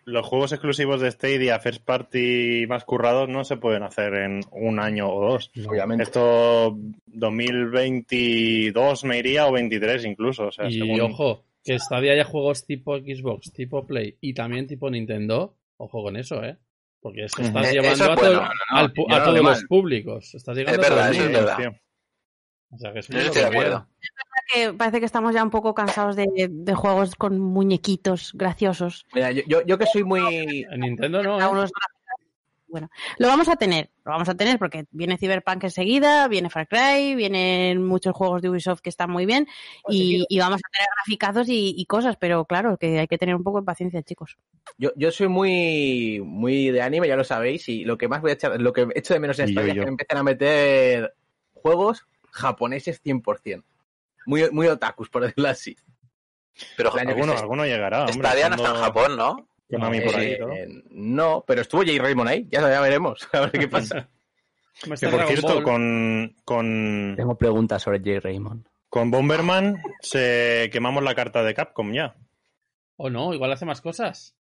los 0.06 0.26
juegos 0.26 0.52
exclusivos 0.52 1.00
de 1.00 1.10
Stadia, 1.10 1.58
First 1.60 1.84
Party 1.84 2.66
más 2.68 2.84
currados, 2.84 3.28
no 3.28 3.44
se 3.44 3.56
pueden 3.56 3.82
hacer 3.82 4.14
en 4.14 4.40
un 4.50 4.78
año 4.80 5.08
o 5.12 5.30
dos. 5.32 5.50
Obviamente. 5.66 6.04
Esto 6.04 6.76
2022 7.06 9.04
me 9.04 9.18
iría 9.18 9.46
o 9.46 9.52
23 9.52 10.04
incluso. 10.04 10.46
O 10.48 10.52
sea, 10.52 10.68
Y 10.68 10.78
según- 10.78 11.00
ojo, 11.00 11.44
que 11.62 11.78
Stadia 11.78 12.12
haya 12.12 12.24
juegos 12.24 12.66
tipo 12.66 12.98
Xbox, 12.98 13.52
tipo 13.52 13.86
Play 13.86 14.16
y 14.20 14.34
también 14.34 14.66
tipo 14.66 14.90
Nintendo. 14.90 15.56
Ojo 15.76 16.02
con 16.02 16.16
eso, 16.16 16.42
¿eh? 16.44 16.56
Porque 17.00 17.24
eso 17.24 17.42
estás 17.42 17.70
llevando 17.72 18.04
a, 18.12 18.92
todos 18.92 19.40
los 19.42 19.64
públicos. 19.64 20.34
Estás 20.34 20.56
llegando 20.56 20.80
Es 20.80 20.86
a 20.86 20.90
todo 20.90 20.96
verdad, 20.96 21.10
el 21.10 21.14
eso 21.16 21.24
es 21.24 21.30
mundo. 21.32 21.46
verdad. 21.46 21.76
O 22.74 22.78
sea, 22.78 22.92
que 22.92 22.98
es 22.98 23.10
estoy 23.10 23.42
de 23.42 23.46
acuerdo. 23.46 23.86
que 24.52 24.72
parece 24.72 25.00
que 25.00 25.06
estamos 25.06 25.34
ya 25.34 25.42
un 25.42 25.50
poco 25.50 25.74
cansados 25.74 26.16
de, 26.16 26.26
de 26.50 26.74
juegos 26.74 27.14
con 27.14 27.38
muñequitos 27.38 28.32
graciosos. 28.34 29.06
Mira, 29.14 29.30
yo, 29.32 29.42
yo, 29.46 29.64
yo 29.64 29.78
que 29.78 29.86
soy 29.86 30.04
muy... 30.04 30.66
En 30.70 30.80
Nintendo 30.80 31.22
no, 31.22 31.40
¿eh? 31.40 31.68
Bueno, 32.66 32.90
lo 33.18 33.28
vamos 33.28 33.48
a 33.48 33.54
tener, 33.54 33.90
lo 34.04 34.10
vamos 34.10 34.28
a 34.28 34.34
tener 34.34 34.58
porque 34.58 34.86
viene 34.90 35.16
Cyberpunk 35.16 35.62
enseguida, 35.62 36.26
viene 36.26 36.50
Far 36.50 36.66
Cry, 36.66 37.14
vienen 37.14 37.84
muchos 37.84 38.16
juegos 38.16 38.42
de 38.42 38.50
Ubisoft 38.50 38.80
que 38.80 38.88
están 38.90 39.12
muy 39.12 39.26
bien 39.26 39.46
y, 39.88 40.26
y 40.28 40.38
vamos 40.40 40.60
a 40.60 40.68
tener 40.72 40.88
graficazos 40.96 41.48
y, 41.48 41.72
y 41.76 41.86
cosas, 41.86 42.16
pero 42.16 42.46
claro, 42.46 42.76
que 42.76 42.98
hay 42.98 43.06
que 43.06 43.16
tener 43.16 43.36
un 43.36 43.44
poco 43.44 43.60
de 43.60 43.64
paciencia, 43.64 44.02
chicos. 44.02 44.38
Yo, 44.76 44.90
yo 44.96 45.12
soy 45.12 45.28
muy, 45.28 46.20
muy 46.24 46.72
de 46.72 46.82
anime, 46.82 47.06
ya 47.06 47.14
lo 47.14 47.22
sabéis, 47.22 47.68
y 47.68 47.84
lo 47.84 47.96
que 47.96 48.08
más 48.08 48.22
voy 48.22 48.32
a 48.32 48.34
echar, 48.34 48.60
lo 48.60 48.72
que 48.72 48.88
echo 48.96 49.14
de 49.14 49.20
menos 49.20 49.38
en 49.38 49.50
esta 49.50 49.60
es 49.60 49.72
que 49.72 49.80
me 49.80 49.86
empiecen 49.86 50.18
a 50.18 50.24
meter 50.24 51.14
juegos 51.52 52.08
japoneses 52.34 53.02
100%. 53.02 53.62
Muy, 54.26 54.50
muy 54.50 54.66
otakus, 54.66 55.08
por 55.08 55.22
decirlo 55.22 55.48
así. 55.48 55.76
Pero 56.76 56.94
Alguno, 56.94 57.32
se- 57.36 57.40
alguno 57.42 57.64
llegará. 57.66 58.00
Hombre, 58.06 58.14
Stadia 58.14 58.48
no 58.48 58.56
está 58.56 58.70
en 58.70 58.76
Japón, 58.76 59.16
¿no? 59.16 59.48
Konami 59.70 60.00
por 60.02 60.14
ahí, 60.16 60.32
Eh, 60.32 60.38
¿no? 60.40 60.52
eh, 60.52 60.68
no, 60.90 61.44
pero 61.46 61.62
estuvo 61.62 61.82
Jay 61.82 61.98
Raymond 61.98 62.28
ahí, 62.28 62.46
ya, 62.50 62.60
ya 62.60 62.80
veremos, 62.80 63.28
a 63.32 63.40
ver 63.40 63.52
qué 63.52 63.68
pasa. 63.68 64.08
Que 65.00 65.08
por 65.08 65.24
cierto, 65.28 65.62
con, 65.62 66.34
con, 66.44 67.14
Tengo 67.16 67.36
preguntas 67.38 67.80
sobre 67.80 68.00
J. 68.00 68.18
Raymond. 68.20 68.66
con 68.88 69.08
Bomberman 69.10 69.80
se 70.00 70.68
quemamos 70.72 71.04
la 71.04 71.14
carta 71.14 71.44
de 71.44 71.54
Capcom 71.54 71.92
ya. 71.92 72.16
O 72.96 73.08
no, 73.08 73.32
igual 73.32 73.52
hace 73.52 73.64
más 73.66 73.80
cosas. 73.80 74.34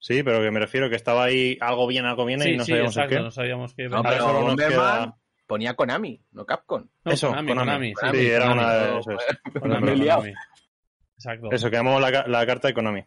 Sí, 0.00 0.24
pero 0.24 0.40
que 0.42 0.50
me 0.50 0.58
refiero 0.58 0.90
que 0.90 0.96
estaba 0.96 1.22
ahí 1.24 1.58
algo 1.60 1.86
bien, 1.86 2.06
algo 2.06 2.24
bien 2.24 2.40
Sí, 2.40 2.50
y 2.50 2.56
no 2.56 2.64
sí, 2.64 2.72
sabíamos 2.72 2.96
exacto, 2.96 3.14
qué. 3.16 3.22
no 3.22 3.30
sabíamos 3.30 3.74
que... 3.74 3.88
No, 3.88 4.02
pero 4.02 4.32
Bomberman 4.32 4.56
queda- 4.56 5.16
ponía 5.46 5.74
Konami, 5.74 6.20
no 6.32 6.44
Capcom. 6.46 6.86
No, 7.04 7.12
Eso, 7.12 7.28
Konami, 7.28 7.48
Konami. 7.54 7.92
Konami, 7.94 8.18
Sí, 8.18 8.26
era 8.30 8.48
Konami. 8.48 8.60
una 8.62 8.72
de 8.74 8.98
eso. 8.98 9.10
es. 9.12 9.60
Konami. 9.60 10.32
Exacto. 11.16 11.48
Eso, 11.52 11.70
quemamos 11.70 12.00
la, 12.00 12.12
ca- 12.12 12.26
la 12.26 12.46
carta 12.46 12.68
de 12.68 12.74
Konami. 12.74 13.04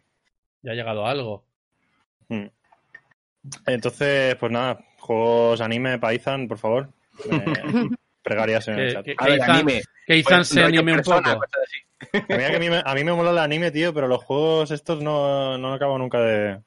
Ya 0.61 0.71
ha 0.71 0.75
llegado 0.75 1.05
algo. 1.05 1.45
Mm. 2.29 2.45
Entonces, 3.67 4.35
pues 4.35 4.51
nada, 4.51 4.79
juegos 4.99 5.61
anime 5.61 5.99
para 5.99 6.13
Izan, 6.13 6.47
por 6.47 6.57
favor. 6.57 6.89
Eh, 7.29 7.33
pregarías 8.23 8.67
en 8.67 8.79
el 8.79 8.87
Que, 8.87 8.93
chat. 8.93 9.05
que, 9.05 9.11
A 9.17 9.25
que 9.25 9.31
ver, 9.31 9.39
Izan- 9.39 9.49
anime. 9.51 9.81
que 10.07 10.17
Izan 10.17 10.37
Pues, 10.39 10.47
se 10.49 10.55
rollo 10.61 10.67
anime 10.79 10.91
un 10.93 10.97
persona, 10.97 11.33
poco. 11.33 11.45
así. 11.63 11.77
A 12.13 12.17
mí, 12.17 12.43
que 12.43 12.55
a, 12.55 12.59
mí 12.59 12.69
me, 12.69 12.81
a 12.85 12.93
mí 12.93 13.03
me 13.03 13.13
mola 13.13 13.31
el 13.31 13.37
anime, 13.39 13.71
tío, 13.71 13.93
pero 13.93 14.07
los 14.07 14.23
juegos 14.23 14.71
estos 14.71 15.01
no, 15.01 15.57
no 15.57 15.73
acabo 15.73 15.97
nunca 15.97 16.19
de. 16.19 16.61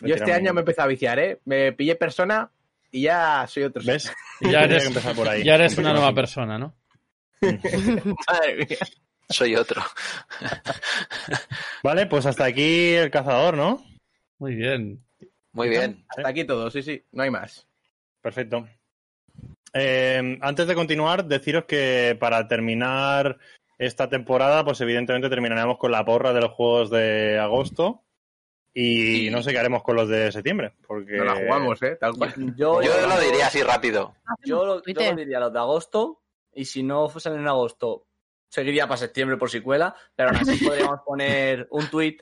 de 0.00 0.08
Yo 0.08 0.14
este 0.14 0.32
año 0.32 0.52
me 0.52 0.60
empecé 0.60 0.82
a 0.82 0.86
viciar, 0.86 1.18
¿eh? 1.18 1.40
Me 1.44 1.72
pillé 1.72 1.94
persona 1.96 2.50
y 2.92 3.02
ya 3.02 3.46
soy 3.48 3.64
otro. 3.64 3.82
¿Ves? 3.84 4.12
Y 4.40 4.50
ya 4.52 4.64
eres, 4.64 4.82
que 4.82 4.88
empezar 4.88 5.16
por 5.16 5.28
ahí. 5.28 5.42
ya 5.42 5.54
eres 5.56 5.76
una 5.78 5.92
nueva 5.92 6.14
persona, 6.14 6.58
¿no? 6.58 6.74
Madre 7.40 8.56
mía. 8.56 8.78
Soy 9.28 9.56
otro. 9.56 9.82
Vale, 11.82 12.06
pues 12.06 12.26
hasta 12.26 12.44
aquí 12.44 12.92
el 12.92 13.10
cazador, 13.10 13.56
¿no? 13.56 13.82
Muy 14.38 14.54
bien. 14.54 15.02
Muy 15.52 15.68
bien. 15.68 16.04
Hasta 16.08 16.28
aquí 16.28 16.44
todo, 16.44 16.70
sí, 16.70 16.82
sí, 16.82 17.02
no 17.12 17.22
hay 17.22 17.30
más. 17.30 17.66
Perfecto. 18.20 18.68
Eh, 19.72 20.38
antes 20.42 20.66
de 20.66 20.74
continuar, 20.74 21.24
deciros 21.24 21.64
que 21.64 22.16
para 22.20 22.46
terminar 22.46 23.38
esta 23.78 24.08
temporada, 24.08 24.64
pues 24.64 24.80
evidentemente 24.80 25.30
terminaremos 25.30 25.78
con 25.78 25.92
la 25.92 26.04
porra 26.04 26.32
de 26.32 26.40
los 26.40 26.52
juegos 26.52 26.90
de 26.90 27.38
agosto. 27.38 28.02
Y 28.74 29.26
Y- 29.26 29.30
no 29.30 29.42
sé 29.42 29.52
qué 29.52 29.58
haremos 29.58 29.82
con 29.82 29.96
los 29.96 30.08
de 30.08 30.32
septiembre, 30.32 30.72
porque... 30.86 31.16
No 31.18 31.24
la 31.24 31.34
jugamos, 31.36 31.82
¿eh? 31.82 31.96
Tal 32.00 32.14
cual. 32.16 32.32
Yo, 32.56 32.80
Yo 32.82 33.06
lo 33.06 33.20
diría 33.20 33.46
así 33.48 33.62
rápido. 33.62 34.14
Yo 34.44 34.64
lo, 34.64 34.82
yo 34.84 34.94
lo 35.10 35.16
diría 35.16 35.40
los 35.40 35.52
de 35.52 35.58
agosto. 35.58 36.20
Y 36.54 36.64
si 36.66 36.82
no 36.82 37.08
fuesen 37.08 37.34
en 37.34 37.48
agosto, 37.48 38.06
seguiría 38.48 38.86
para 38.86 38.98
septiembre 38.98 39.36
por 39.36 39.50
si 39.50 39.60
cuela. 39.60 39.94
Pero 40.14 40.30
aún 40.30 40.38
así 40.38 40.64
podríamos 40.66 41.00
poner 41.04 41.66
un 41.70 41.86
tweet 41.88 42.16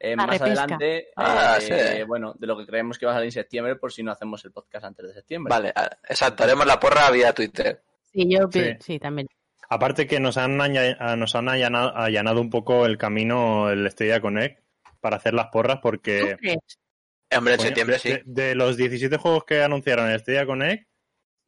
eh, 0.00 0.16
más 0.16 0.26
repesca. 0.26 0.44
adelante. 0.64 1.08
Ah, 1.16 1.58
eh, 1.60 1.96
sí. 1.98 2.02
Bueno, 2.04 2.34
de 2.38 2.46
lo 2.46 2.56
que 2.58 2.66
creemos 2.66 2.98
que 2.98 3.06
va 3.06 3.12
a 3.12 3.14
salir 3.16 3.28
en 3.28 3.32
septiembre 3.32 3.76
por 3.76 3.92
si 3.92 4.02
no 4.02 4.12
hacemos 4.12 4.44
el 4.44 4.52
podcast 4.52 4.84
antes 4.86 5.06
de 5.06 5.14
septiembre. 5.14 5.50
Vale, 5.50 5.72
ah, 5.74 5.90
exacto. 6.08 6.44
Haremos 6.44 6.66
la 6.66 6.78
porra 6.80 7.10
vía 7.10 7.32
Twitter. 7.32 7.82
Sí, 8.12 8.26
yo 8.30 8.48
Sí. 8.52 8.76
sí, 8.80 8.98
también. 8.98 9.26
Aparte 9.68 10.06
que 10.06 10.20
nos 10.20 10.36
han, 10.36 10.60
ah, 10.60 11.16
nos 11.16 11.34
han 11.34 11.48
allanado, 11.48 11.96
allanado 11.96 12.40
un 12.40 12.50
poco 12.50 12.84
el 12.86 12.98
camino 12.98 13.70
el 13.70 13.90
Stadia 13.90 14.20
Connect 14.20 14.63
para 15.04 15.16
hacer 15.18 15.34
las 15.34 15.48
porras, 15.48 15.76
¿Tú 15.76 15.82
porque... 15.82 16.36
Hombre, 17.36 17.52
en 17.54 17.58
coño, 17.58 17.66
septiembre 17.66 17.98
sí. 17.98 18.08
de, 18.10 18.22
de 18.24 18.54
los 18.54 18.78
17 18.78 19.18
juegos 19.18 19.44
que 19.44 19.62
anunciaron 19.62 20.10
en 20.10 20.18
Stadia 20.18 20.46
Connect, 20.46 20.88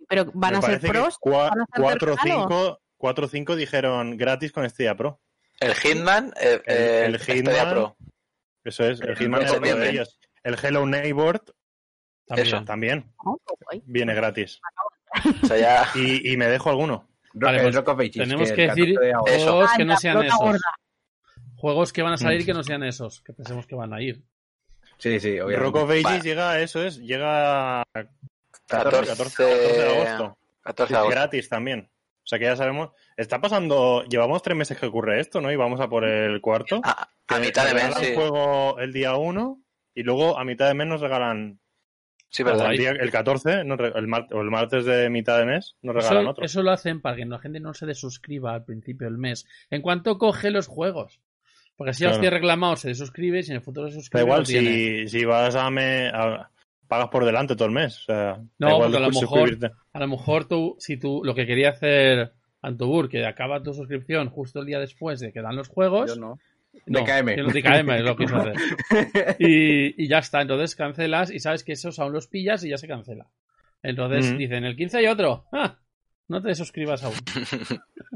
Pero 0.08 0.30
van 0.34 0.56
a 0.56 0.60
ser 0.60 0.78
pros. 0.80 1.18
cua- 1.18 1.48
van 1.48 1.60
a 1.62 1.66
ser 1.66 1.76
de 1.76 1.82
cuatro 1.82 2.12
o 2.12 2.16
regalo. 2.16 2.40
cinco, 2.42 2.82
cuatro 2.98 3.24
o 3.26 3.28
cinco 3.28 3.56
dijeron 3.56 4.16
gratis 4.18 4.52
con 4.52 4.68
Stadia 4.68 4.94
Pro. 4.94 5.22
El 5.58 5.74
Hitman, 5.74 6.34
eh, 6.38 6.60
El- 6.66 6.74
eh, 6.76 7.04
el 7.06 7.18
Stadia 7.20 7.34
Hitman, 7.42 7.70
Pro. 7.70 7.96
Eso 8.64 8.84
es, 8.84 9.00
el 9.00 9.16
Hitman 9.16 9.40
en 9.42 9.46
es 9.46 9.52
uno 9.54 9.76
de 9.76 9.88
ellos. 9.90 10.18
El 10.42 10.56
Hello 10.62 10.84
Neighbor 10.84 11.42
También. 12.26 12.46
Eso. 12.48 12.64
también 12.64 13.12
Oh, 13.24 13.38
viene 13.84 14.14
gratis. 14.14 14.60
O 15.42 15.46
sea, 15.46 15.56
ya... 15.56 15.88
Y, 15.94 16.32
y 16.32 16.36
me 16.36 16.46
dejo 16.46 16.68
alguno. 16.68 17.08
Vale, 17.32 17.58
el 17.58 17.72
pues 17.72 17.76
Ages, 17.88 18.12
tenemos 18.12 18.50
el 18.50 18.56
que 18.56 18.62
decir 18.68 18.94
14 18.94 19.30
de 19.32 19.44
juegos 19.44 19.70
que 19.76 19.84
no 19.84 19.96
sean 19.98 20.22
esos. 20.24 20.38
gorda. 20.38 20.58
Juegos 21.56 21.92
que 21.92 22.02
van 22.02 22.12
a 22.12 22.16
salir 22.16 22.44
que 22.44 22.52
no 22.54 22.62
sean 22.62 22.82
esos, 22.82 23.20
que 23.22 23.32
pensemos 23.32 23.66
que 23.66 23.74
van 23.74 23.92
a 23.92 24.00
ir. 24.02 24.22
Sí, 24.98 25.18
sí, 25.20 25.30
obviamente. 25.40 25.56
Rock 25.56 25.76
of 25.76 25.90
Ages 25.90 26.22
llega, 26.22 26.60
eso 26.60 26.82
es, 26.82 26.98
llega 26.98 27.82
14, 28.66 29.06
14, 29.08 29.16
14 29.16 29.44
de 29.44 29.88
agosto. 29.88 30.38
14 30.62 30.92
de 30.92 30.98
agosto. 30.98 31.10
Gratis 31.14 31.48
también. 31.48 31.90
O 32.24 32.28
sea 32.28 32.38
que 32.38 32.46
ya 32.46 32.56
sabemos. 32.56 32.90
Está 33.16 33.40
pasando. 33.40 34.02
Llevamos 34.04 34.42
tres 34.42 34.56
meses 34.56 34.78
que 34.78 34.86
ocurre 34.86 35.20
esto, 35.20 35.40
¿no? 35.40 35.52
Y 35.52 35.56
vamos 35.56 35.80
a 35.80 35.88
por 35.88 36.04
el 36.04 36.40
cuarto. 36.40 36.80
A, 36.84 37.38
mitad 37.38 37.66
de 37.66 37.74
mes, 37.74 37.94
sí. 37.96 38.14
juego 38.14 38.78
el 38.80 38.92
día 38.92 39.16
1 39.16 39.60
y 39.94 40.02
luego 40.02 40.38
a 40.38 40.44
mitad 40.44 40.66
de 40.68 40.74
mes 40.74 40.86
nos 40.88 41.00
regalan. 41.00 41.60
Sí, 42.28 42.42
verdad. 42.42 42.72
el, 42.72 42.78
día, 42.78 42.90
el 42.90 43.10
14, 43.10 43.64
nos 43.64 43.78
re- 43.78 43.92
el, 43.94 44.08
mar- 44.08 44.26
o 44.32 44.40
el 44.40 44.50
martes 44.50 44.84
de 44.84 45.08
mitad 45.08 45.38
de 45.38 45.46
mes, 45.46 45.76
nos 45.82 45.94
regalan 45.94 46.22
Eso, 46.22 46.30
otro. 46.30 46.44
eso 46.44 46.62
lo 46.62 46.72
hacen 46.72 47.00
para 47.00 47.16
que 47.16 47.24
la 47.24 47.38
gente 47.38 47.60
no 47.60 47.72
se 47.72 47.86
desuscriba 47.86 48.52
al 48.52 48.64
principio 48.64 49.06
del 49.06 49.16
mes. 49.18 49.46
En 49.70 49.80
cuanto 49.80 50.18
coge 50.18 50.50
los 50.50 50.66
juegos. 50.66 51.20
Porque 51.76 51.92
si 51.92 52.02
ya 52.02 52.08
los 52.08 52.16
Claro. 52.18 52.20
tiene 52.22 52.36
reclamado, 52.36 52.76
se 52.76 52.88
desuscribe 52.88 53.38
y 53.40 53.42
si 53.42 53.50
en 53.50 53.56
el 53.56 53.62
futuro 53.62 53.88
se 53.88 53.96
Da 53.96 54.00
suscribe. 54.00 54.24
igual 54.24 54.40
lo 54.40 54.44
tiene. 54.46 54.70
si, 54.70 55.08
si 55.08 55.24
vas 55.24 55.54
a, 55.54 55.70
me, 55.70 56.08
a- 56.08 56.48
Pagas 56.88 57.08
por 57.08 57.24
delante 57.24 57.56
todo 57.56 57.66
el 57.66 57.74
mes. 57.74 57.98
O 57.98 58.04
sea, 58.04 58.16
da 58.16 58.38
No, 58.60 58.68
igual 58.76 58.80
porque 58.92 58.96
a 58.96 59.00
lo 59.00 59.10
mejor-. 59.10 59.72
A 59.92 59.98
lo 59.98 60.06
mejor 60.08 60.44
tú, 60.46 60.76
si 60.78 60.96
tú 60.96 61.20
lo 61.24 61.34
que 61.34 61.44
quería 61.44 61.70
hacer 61.70 62.32
Antobur, 62.62 63.08
que 63.08 63.26
acaba 63.26 63.60
tu 63.62 63.74
suscripción 63.74 64.28
justo 64.30 64.60
el 64.60 64.66
día 64.66 64.78
después 64.78 65.18
de 65.18 65.32
que 65.32 65.42
dan 65.42 65.56
los 65.56 65.66
juegos. 65.68 66.14
Yo 66.14 66.20
no. 66.20 66.38
No, 66.86 67.00
DKM. 67.00 67.34
que 67.34 67.42
no, 67.42 67.48
DKM 67.48 67.90
es 67.96 68.02
lo 68.04 68.16
que 68.16 68.24
quiso 68.24 68.36
hacer. 68.36 68.54
Y, 69.40 70.04
y 70.04 70.08
ya 70.08 70.18
está, 70.18 70.42
entonces 70.42 70.76
cancelas 70.76 71.30
y 71.32 71.40
sabes 71.40 71.64
que 71.64 71.72
esos 71.72 71.98
aún 71.98 72.12
los 72.12 72.28
pillas 72.28 72.62
y 72.64 72.68
ya 72.68 72.76
se 72.78 72.86
cancela. 72.86 73.26
Entonces 73.82 74.32
Mm. 74.32 74.36
dicen, 74.36 74.64
el 74.64 74.76
15 74.76 74.98
hay 74.98 75.06
otro. 75.08 75.46
¡Ah! 75.52 75.78
No 76.28 76.40
te 76.40 76.54
suscribas 76.54 77.02
aún. 77.02 77.14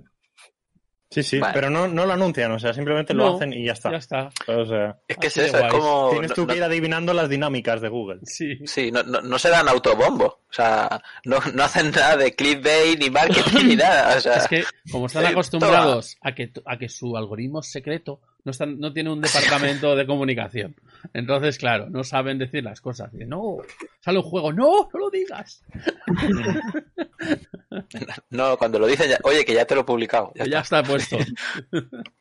Sí, 1.11 1.25
sí, 1.25 1.41
Vale. 1.41 1.53
pero 1.55 1.71
no, 1.71 1.89
no 1.89 2.07
lo 2.07 2.13
anuncian, 2.13 2.53
o 2.53 2.59
sea, 2.61 2.73
simplemente 2.73 3.13
lo 3.15 3.35
hacen 3.35 3.53
y 3.53 3.65
ya 3.65 3.73
está. 3.73 3.91
Ya 3.91 3.97
está. 3.97 4.31
O 4.47 4.65
sea, 4.65 4.97
Es 5.09 5.17
que 5.17 5.27
es 5.27 5.37
eso, 5.39 5.59
es 5.59 5.73
como... 5.73 6.11
tienes 6.13 6.33
tú 6.35 6.43
no- 6.43 6.47
que 6.47 6.57
ir 6.59 6.63
adivinando 6.63 7.13
las 7.13 7.29
dinámicas 7.29 7.81
de 7.81 7.89
Google. 7.89 8.21
Sí. 8.23 8.59
Sí, 8.65 8.93
no, 8.93 9.03
no, 9.03 9.21
no 9.21 9.39
se 9.39 9.49
dan 9.51 9.69
autobombo. 9.69 10.25
O 10.27 10.53
sea, 10.53 11.03
no, 11.25 11.39
no 11.53 11.65
hacen 11.65 11.91
nada 11.91 12.17
de 12.17 12.35
clickbait, 12.37 12.97
ni 13.01 13.11
marketing, 13.11 13.67
ni 13.67 13.75
nada. 13.77 14.17
O 14.17 14.21
sea, 14.21 14.35
Es 14.37 14.47
que 14.47 14.63
como 14.93 15.07
están 15.07 15.25
Sí, 15.27 15.33
acostumbrados 15.33 16.17
a 16.21 16.33
que, 16.33 16.53
a 16.65 16.79
que 16.79 16.89
su 16.89 17.17
algoritmo 17.17 17.59
es 17.59 17.71
secreto, 17.73 18.21
no, 18.45 18.51
están, 18.53 18.79
no 18.79 18.93
tiene 18.93 19.11
un 19.11 19.21
departamento 19.21 19.95
de 19.97 20.07
comunicación. 20.07 20.75
Entonces, 21.13 21.59
claro, 21.59 21.89
no 21.91 22.05
saben 22.05 22.39
decir 22.39 22.65
las 22.65 22.81
cosas. 22.81 23.13
Dicen, 23.13 23.29
no, 23.29 23.59
sale 24.01 24.19
un 24.19 24.25
juego, 24.25 24.53
no, 24.53 24.89
no 24.93 24.99
lo 24.99 25.11
digas. 25.11 25.63
no, 28.31 28.57
cuando 28.57 28.79
lo 28.79 28.87
dicen, 28.87 29.11
ya, 29.11 29.19
oye, 29.25 29.45
que 29.45 29.55
ya 29.55 29.65
te 29.65 29.75
lo 29.75 29.83
he 29.83 29.85
publicado. 29.85 30.33
Ya 30.35 30.45
Ya, 30.47 30.61
está. 30.61 30.81
está 30.81 30.91
puesto. 30.91 31.19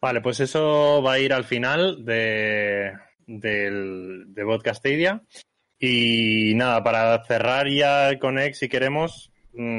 Vale, 0.00 0.20
pues 0.20 0.40
eso 0.40 1.02
va 1.02 1.14
a 1.14 1.18
ir 1.18 1.32
al 1.32 1.44
final 1.44 2.04
de, 2.04 2.92
del, 3.26 4.24
de 4.28 4.44
Podcastadia. 4.44 5.22
Y 5.80 6.54
nada, 6.54 6.82
para 6.82 7.24
cerrar 7.24 7.68
ya 7.68 8.18
con 8.18 8.38
X, 8.38 8.58
si 8.58 8.68
queremos, 8.68 9.30
mm, 9.52 9.78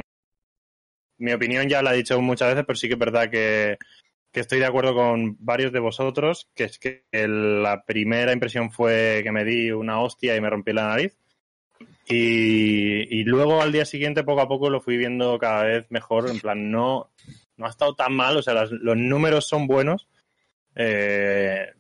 mi 1.20 1.34
opinión 1.34 1.68
ya 1.68 1.82
la 1.82 1.94
he 1.94 1.98
dicho 1.98 2.20
muchas 2.22 2.50
veces, 2.50 2.64
pero 2.66 2.78
sí 2.78 2.88
que 2.88 2.94
es 2.94 3.00
verdad 3.00 3.30
que, 3.30 3.78
que 4.32 4.40
estoy 4.42 4.60
de 4.60 4.66
acuerdo 4.66 4.94
con 4.94 5.38
varios 5.40 5.72
de 5.72 5.80
vosotros, 5.80 6.50
que 6.56 6.66
es 6.66 6.80
que 6.80 7.04
la 7.12 7.84
primera 7.86 8.32
impresión 8.32 8.72
fue 8.72 9.22
que 9.24 9.32
me 9.32 9.44
di 9.44 9.72
una 9.72 10.02
hostia 10.02 10.36
y 10.36 10.42
me 10.42 10.50
rompí 10.50 10.74
la 10.74 10.88
nariz. 10.88 11.18
Y, 12.08 13.20
y 13.20 13.24
luego 13.24 13.62
al 13.62 13.72
día 13.72 13.86
siguiente, 13.86 14.24
poco 14.24 14.42
a 14.42 14.48
poco, 14.48 14.70
lo 14.70 14.82
fui 14.82 14.98
viendo 14.98 15.38
cada 15.38 15.64
vez 15.64 15.86
mejor. 15.90 16.30
En 16.30 16.40
plan, 16.40 16.72
no, 16.72 17.12
no 17.58 17.66
ha 17.66 17.70
estado 17.70 17.94
tan 17.94 18.14
mal, 18.14 18.38
o 18.38 18.42
sea, 18.42 18.54
los 18.54 18.98
números 18.98 19.48
son 19.48 19.68
buenos. 19.68 20.08
Eh, 20.76 21.74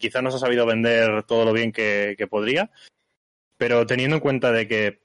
quizás 0.00 0.22
no 0.22 0.30
se 0.30 0.36
ha 0.36 0.40
sabido 0.40 0.66
vender 0.66 1.22
todo 1.24 1.44
lo 1.44 1.52
bien 1.52 1.72
que, 1.72 2.14
que 2.16 2.26
podría, 2.26 2.70
pero 3.56 3.86
teniendo 3.86 4.16
en 4.16 4.20
cuenta 4.20 4.52
de 4.52 4.66
que 4.66 5.00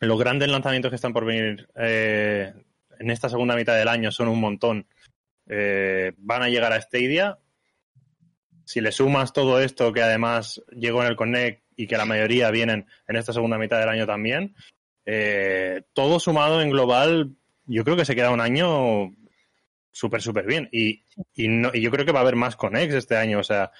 los 0.00 0.18
grandes 0.18 0.48
lanzamientos 0.48 0.90
que 0.90 0.96
están 0.96 1.12
por 1.12 1.24
venir 1.24 1.68
eh, 1.76 2.52
en 2.98 3.10
esta 3.10 3.28
segunda 3.28 3.56
mitad 3.56 3.76
del 3.76 3.88
año 3.88 4.10
son 4.12 4.28
un 4.28 4.40
montón, 4.40 4.86
eh, 5.48 6.12
van 6.18 6.42
a 6.42 6.48
llegar 6.48 6.72
a 6.72 6.80
Stadia. 6.80 7.38
Si 8.64 8.80
le 8.80 8.92
sumas 8.92 9.32
todo 9.32 9.60
esto 9.60 9.92
que 9.92 10.02
además 10.02 10.62
llegó 10.70 11.02
en 11.02 11.08
el 11.08 11.16
Connect 11.16 11.62
y 11.76 11.86
que 11.86 11.96
la 11.96 12.04
mayoría 12.04 12.50
vienen 12.50 12.86
en 13.08 13.16
esta 13.16 13.32
segunda 13.32 13.58
mitad 13.58 13.78
del 13.80 13.88
año 13.88 14.06
también, 14.06 14.54
eh, 15.04 15.82
todo 15.92 16.20
sumado 16.20 16.60
en 16.60 16.70
global, 16.70 17.34
yo 17.66 17.84
creo 17.84 17.96
que 17.96 18.04
se 18.04 18.14
queda 18.14 18.30
un 18.30 18.40
año 18.40 19.12
súper, 19.90 20.22
súper 20.22 20.46
bien. 20.46 20.68
Y, 20.72 21.04
y, 21.34 21.48
no, 21.48 21.70
y 21.72 21.80
yo 21.80 21.90
creo 21.90 22.06
que 22.06 22.12
va 22.12 22.20
a 22.20 22.22
haber 22.22 22.36
más 22.36 22.56
Connects 22.56 22.94
este 22.94 23.16
año. 23.16 23.40
O 23.40 23.44
sea, 23.44 23.70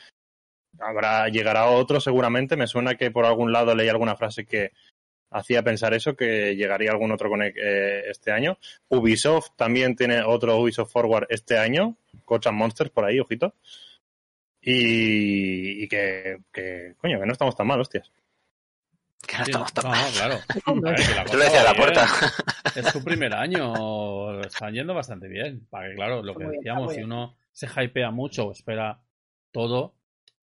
habrá 0.79 1.29
llegará 1.29 1.67
otro 1.67 2.01
seguramente. 2.01 2.57
Me 2.57 2.67
suena 2.67 2.97
que 2.97 3.11
por 3.11 3.25
algún 3.25 3.53
lado 3.53 3.75
leí 3.75 3.89
alguna 3.89 4.17
frase 4.17 4.45
que 4.45 4.73
hacía 5.33 5.63
pensar 5.63 5.95
eso, 5.95 6.15
que 6.17 6.55
llegaría 6.57 6.91
algún 6.91 7.13
otro 7.13 7.29
Connect 7.29 7.57
eh, 7.61 8.11
este 8.11 8.33
año. 8.33 8.59
Ubisoft 8.89 9.51
también 9.57 9.97
tiene 9.97 10.23
otro 10.23 10.57
Ubisoft 10.59 10.93
Forward 10.93 11.27
este 11.31 11.59
año. 11.59 11.97
Coach 12.25 12.47
and 12.47 12.57
Monsters 12.59 12.91
por 12.91 13.05
ahí, 13.05 13.19
ojito. 13.21 13.55
Y, 14.61 15.83
y 15.85 15.89
que, 15.89 16.39
que, 16.53 16.95
coño, 16.99 17.19
que 17.19 17.27
no 17.27 17.33
estamos 17.33 17.57
tan 17.57 17.67
mal, 17.67 17.81
hostias. 17.81 18.11
Que 19.27 19.39
no 19.39 19.43
estamos 19.45 19.73
tan 19.73 19.85
no, 19.85 19.91
mal. 19.91 20.13
claro. 20.13 20.35
A 20.67 20.73
ver, 20.91 20.95
que 20.97 21.15
la 21.15 21.25
Tú 21.25 21.33
cosa 21.33 21.37
lo 21.37 21.45
decías 21.45 21.61
a 21.61 21.65
va 21.65 21.71
la 21.73 21.77
puerta. 21.77 22.07
bien. 22.21 22.31
Es 22.87 22.87
su 22.91 23.05
primer 23.05 23.35
año, 23.35 24.41
están 24.41 24.73
yendo 24.73 24.95
bastante 24.95 25.29
bien. 25.29 25.67
Para 25.69 25.89
que, 25.91 25.95
claro, 25.95 26.23
lo 26.23 26.35
que 26.35 26.45
Muy 26.45 26.57
decíamos, 26.57 26.95
si 26.95 27.03
uno 27.03 27.37
se 27.53 27.67
hypea 27.67 28.11
mucho 28.11 28.47
o 28.47 28.53
espera 28.53 29.03
todo, 29.51 29.95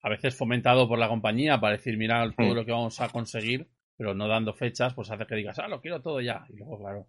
a 0.02 0.10
veces 0.10 0.36
fomentado 0.36 0.88
por 0.88 1.00
la 1.00 1.08
compañía 1.08 1.60
para 1.60 1.78
decir, 1.78 1.98
mira 1.98 2.30
todo 2.38 2.52
Mm. 2.54 2.56
lo 2.56 2.66
que 2.66 2.72
vamos 2.72 3.02
a 3.02 3.10
conseguir, 3.10 3.68
pero 4.00 4.14
no 4.16 4.30
dando 4.30 4.54
fechas, 4.54 4.93
pues 4.93 5.12
hace 5.12 5.28
que 5.28 5.36
digas, 5.36 5.60
ah, 5.60 5.68
lo 5.68 5.82
quiero 5.82 6.02
todo 6.02 6.22
ya. 6.22 6.45
Y 6.47 6.56
luego, 6.56 6.80
claro, 6.80 7.06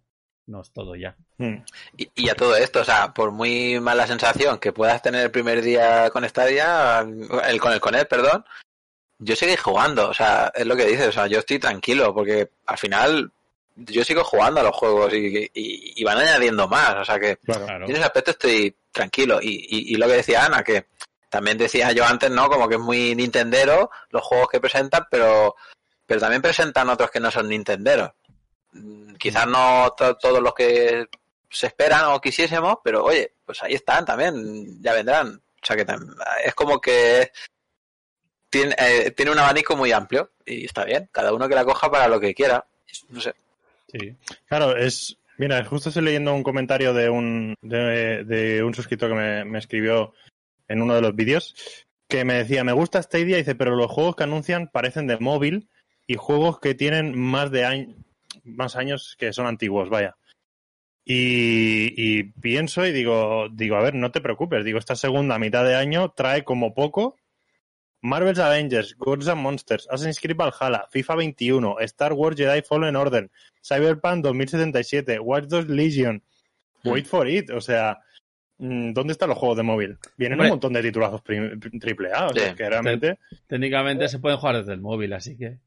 no 0.47 0.59
es 0.61 0.71
todo 0.73 0.93
ya. 0.97 1.15
Mm. 1.37 1.55
Y, 1.95 2.09
y 2.15 2.29
a 2.29 2.35
todo 2.35 2.57
esto, 2.57 2.81
o 2.81 2.83
sea, 2.83 3.13
por 3.13 3.31
muy 3.31 3.79
mala 3.79 4.05
sensación 4.05 4.59
que 4.59 4.73
puedas 4.73 5.01
tener 5.01 5.23
el 5.23 5.31
primer 5.31 5.61
día 5.61 6.09
con 6.09 6.27
Stadia, 6.27 6.99
el 7.47 7.61
con 7.61 7.71
el 7.71 7.79
Connect, 7.79 8.09
perdón, 8.09 8.43
yo 9.19 9.37
seguí 9.37 9.55
jugando, 9.55 10.09
o 10.09 10.13
sea, 10.13 10.51
es 10.53 10.65
lo 10.65 10.75
que 10.75 10.85
dices, 10.85 11.07
o 11.07 11.11
sea, 11.13 11.27
yo 11.27 11.39
estoy 11.39 11.59
tranquilo, 11.59 12.13
porque 12.13 12.49
al 12.65 12.77
final 12.77 13.31
yo 13.77 14.03
sigo 14.03 14.25
jugando 14.25 14.59
a 14.59 14.63
los 14.63 14.75
juegos 14.75 15.13
y, 15.13 15.49
y- 15.53 15.93
y 15.95 16.03
van 16.03 16.17
añadiendo 16.17 16.67
más, 16.67 16.95
o 16.97 17.05
sea 17.05 17.17
que 17.19 17.37
Claro. 17.37 17.85
En 17.85 17.91
ese 17.95 18.03
aspecto 18.03 18.31
estoy 18.31 18.75
tranquilo. 18.91 19.39
Y, 19.41 19.47
y- 19.49 19.93
y 19.93 19.95
lo 19.95 20.07
que 20.07 20.15
decía 20.17 20.43
Ana, 20.45 20.61
que 20.61 20.87
también 21.29 21.57
decía 21.57 21.93
yo 21.93 22.03
antes, 22.05 22.29
¿no? 22.29 22.49
Como 22.49 22.67
que 22.67 22.75
es 22.75 22.81
muy 22.81 23.15
nintendero 23.15 23.89
los 24.09 24.21
juegos 24.23 24.49
que 24.49 24.59
presentan, 24.59 25.05
pero, 25.09 25.55
pero 26.11 26.19
también 26.19 26.41
presentan 26.41 26.89
otros 26.89 27.09
que 27.09 27.21
no 27.21 27.31
son 27.31 27.47
nintenderos. 27.47 28.11
Mm, 28.73 29.13
Quizás 29.15 29.47
no 29.47 29.93
to- 29.95 30.17
todos 30.17 30.41
los 30.41 30.53
que 30.53 31.07
se 31.49 31.67
esperan 31.67 32.03
o 32.07 32.19
quisiésemos, 32.19 32.79
pero 32.83 33.05
oye, 33.05 33.35
pues 33.45 33.63
ahí 33.63 33.75
están 33.75 34.03
también, 34.03 34.81
ya 34.81 34.91
vendrán. 34.93 35.35
O 35.35 35.65
sea 35.65 35.77
que 35.77 35.85
es 36.43 36.53
como 36.53 36.81
que 36.81 37.31
tiene, 38.49 38.75
eh, 38.77 39.11
tiene 39.11 39.31
un 39.31 39.39
abanico 39.39 39.77
muy 39.77 39.93
amplio 39.93 40.31
y 40.45 40.65
está 40.65 40.83
bien, 40.83 41.07
cada 41.13 41.31
uno 41.33 41.47
que 41.47 41.55
la 41.55 41.63
coja 41.63 41.89
para 41.89 42.09
lo 42.09 42.19
que 42.19 42.33
quiera. 42.33 42.65
No 43.07 43.21
sé. 43.21 43.33
Sí. 43.89 44.13
Claro, 44.49 44.75
es. 44.75 45.15
Mira, 45.37 45.63
justo 45.63 45.87
estoy 45.89 46.03
leyendo 46.03 46.33
un 46.33 46.43
comentario 46.43 46.93
de 46.93 47.09
un, 47.09 47.55
de, 47.61 48.61
un 48.65 48.73
suscriptor 48.73 49.09
que 49.11 49.15
me, 49.15 49.45
me 49.45 49.59
escribió 49.59 50.13
en 50.67 50.81
uno 50.81 50.93
de 50.93 51.01
los 51.01 51.15
vídeos 51.15 51.55
que 52.09 52.25
me 52.25 52.33
decía, 52.33 52.65
me 52.65 52.73
gusta 52.73 53.01
Stadia, 53.01 53.37
dice, 53.37 53.55
pero 53.55 53.77
los 53.77 53.89
juegos 53.89 54.17
que 54.17 54.23
anuncian 54.23 54.67
parecen 54.67 55.07
de 55.07 55.17
móvil 55.17 55.69
y 56.07 56.15
juegos 56.15 56.59
que 56.59 56.73
tienen 56.75 57.17
más 57.17 57.51
de 57.51 57.65
años, 57.65 57.95
más 58.43 58.75
años 58.75 59.15
que 59.19 59.33
son 59.33 59.45
antiguos, 59.47 59.89
vaya. 59.89 60.15
Y, 61.03 61.93
y 61.97 62.23
pienso 62.23 62.85
y 62.85 62.91
digo, 62.91 63.47
digo, 63.51 63.75
a 63.75 63.81
ver, 63.81 63.95
no 63.95 64.11
te 64.11 64.21
preocupes, 64.21 64.63
digo, 64.63 64.77
esta 64.77 64.95
segunda 64.95 65.39
mitad 65.39 65.65
de 65.65 65.75
año 65.75 66.11
trae 66.11 66.43
como 66.43 66.73
poco 66.75 67.17
Marvel's 68.01 68.39
Avengers, 68.39 68.95
Gods 68.97 69.27
and 69.27 69.41
Monsters, 69.41 69.87
Assassin's 69.89 70.19
Creed 70.19 70.35
Valhalla, 70.37 70.87
FIFA 70.91 71.15
21, 71.15 71.79
Star 71.81 72.13
Wars 72.13 72.35
Jedi 72.37 72.61
Fallen 72.61 72.95
Order, 72.95 73.29
Cyberpunk 73.63 74.23
2077, 74.23 75.19
Watch 75.19 75.45
Dogs 75.45 75.69
Legion, 75.69 76.21
Wait 76.83 77.05
for 77.07 77.27
It, 77.27 77.49
o 77.51 77.61
sea, 77.61 77.99
mm, 78.59 78.93
¿dónde 78.93 79.13
están 79.13 79.29
los 79.29 79.37
juegos 79.37 79.57
de 79.57 79.63
móvil? 79.63 79.97
Vienen 80.17 80.39
Hombre. 80.39 80.47
un 80.49 80.53
montón 80.53 80.73
de 80.73 80.81
titulazos 80.83 81.23
triple 81.23 82.11
A, 82.13 82.27
o 82.27 82.33
sea, 82.33 82.49
Sí. 82.49 82.55
que 82.55 82.69
realmente... 82.69 83.19
Técnicamente 83.47 84.07
se 84.07 84.19
pueden 84.19 84.37
jugar 84.39 84.57
desde 84.57 84.73
el 84.73 84.81
móvil, 84.81 85.13
así 85.13 85.35
que. 85.37 85.57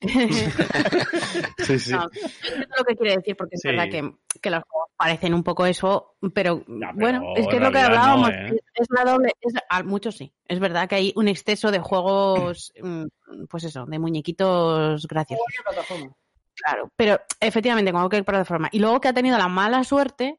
Sí, 1.58 1.78
sí. 1.78 1.92
No, 1.92 2.10
yo 2.12 2.26
entiendo 2.44 2.74
lo 2.76 2.84
que 2.84 2.96
quiere 2.96 3.16
decir, 3.16 3.36
porque 3.36 3.54
es 3.54 3.60
Sí. 3.62 3.68
verdad 3.68 3.88
que, 3.88 4.12
que 4.40 4.50
los 4.50 4.62
juegos 4.64 4.90
parecen 4.96 5.32
un 5.34 5.42
poco 5.44 5.64
eso, 5.66 6.16
pero, 6.34 6.64
pero 6.64 6.92
bueno, 6.94 7.34
es 7.36 7.46
que 7.46 7.56
es 7.56 7.62
lo 7.62 7.70
que 7.70 7.78
no, 7.78 7.86
hablábamos, 7.86 8.30
¿eh? 8.30 8.46
es, 8.48 8.60
es 8.74 8.86
la 8.90 9.10
doble, 9.10 9.32
es, 9.40 9.54
a 9.68 9.82
muchos 9.82 10.16
sí, 10.16 10.32
es 10.46 10.58
verdad 10.58 10.88
que 10.88 10.96
hay 10.96 11.12
un 11.16 11.28
exceso 11.28 11.70
de 11.70 11.78
juegos, 11.78 12.72
mm, 12.82 13.04
pues 13.48 13.64
eso, 13.64 13.86
de 13.86 13.98
muñequitos 13.98 15.06
graciosos. 15.06 15.44
Claro, 16.54 16.90
pero 16.96 17.18
efectivamente, 17.40 17.92
con 17.92 18.02
cualquier 18.02 18.24
plataforma. 18.24 18.68
Y 18.72 18.78
luego 18.78 19.00
que 19.00 19.08
ha 19.08 19.14
tenido 19.14 19.38
la 19.38 19.48
mala 19.48 19.84
suerte 19.84 20.36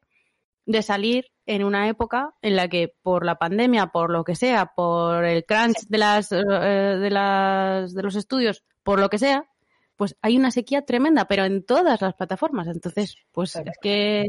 de 0.66 0.82
salir 0.82 1.26
en 1.46 1.64
una 1.64 1.88
época 1.88 2.34
en 2.40 2.56
la 2.56 2.68
que 2.68 2.94
por 3.02 3.26
la 3.26 3.34
pandemia, 3.36 3.88
por 3.88 4.10
lo 4.10 4.24
que 4.24 4.34
sea, 4.34 4.66
por 4.74 5.24
el 5.24 5.44
crunch 5.44 5.86
de 5.88 5.98
las 5.98 6.32
eh, 6.32 6.36
de 6.38 7.10
las 7.10 7.92
de 7.94 8.02
los 8.02 8.14
estudios, 8.16 8.62
por 8.84 9.00
lo 9.00 9.08
que 9.10 9.18
sea, 9.18 9.46
pues 9.96 10.16
hay 10.22 10.36
una 10.36 10.50
sequía 10.52 10.82
tremenda, 10.82 11.26
pero 11.26 11.44
en 11.44 11.64
todas 11.64 12.00
las 12.00 12.14
plataformas. 12.14 12.68
Entonces, 12.68 13.16
pues 13.32 13.56
es 13.56 13.78
que 13.82 14.26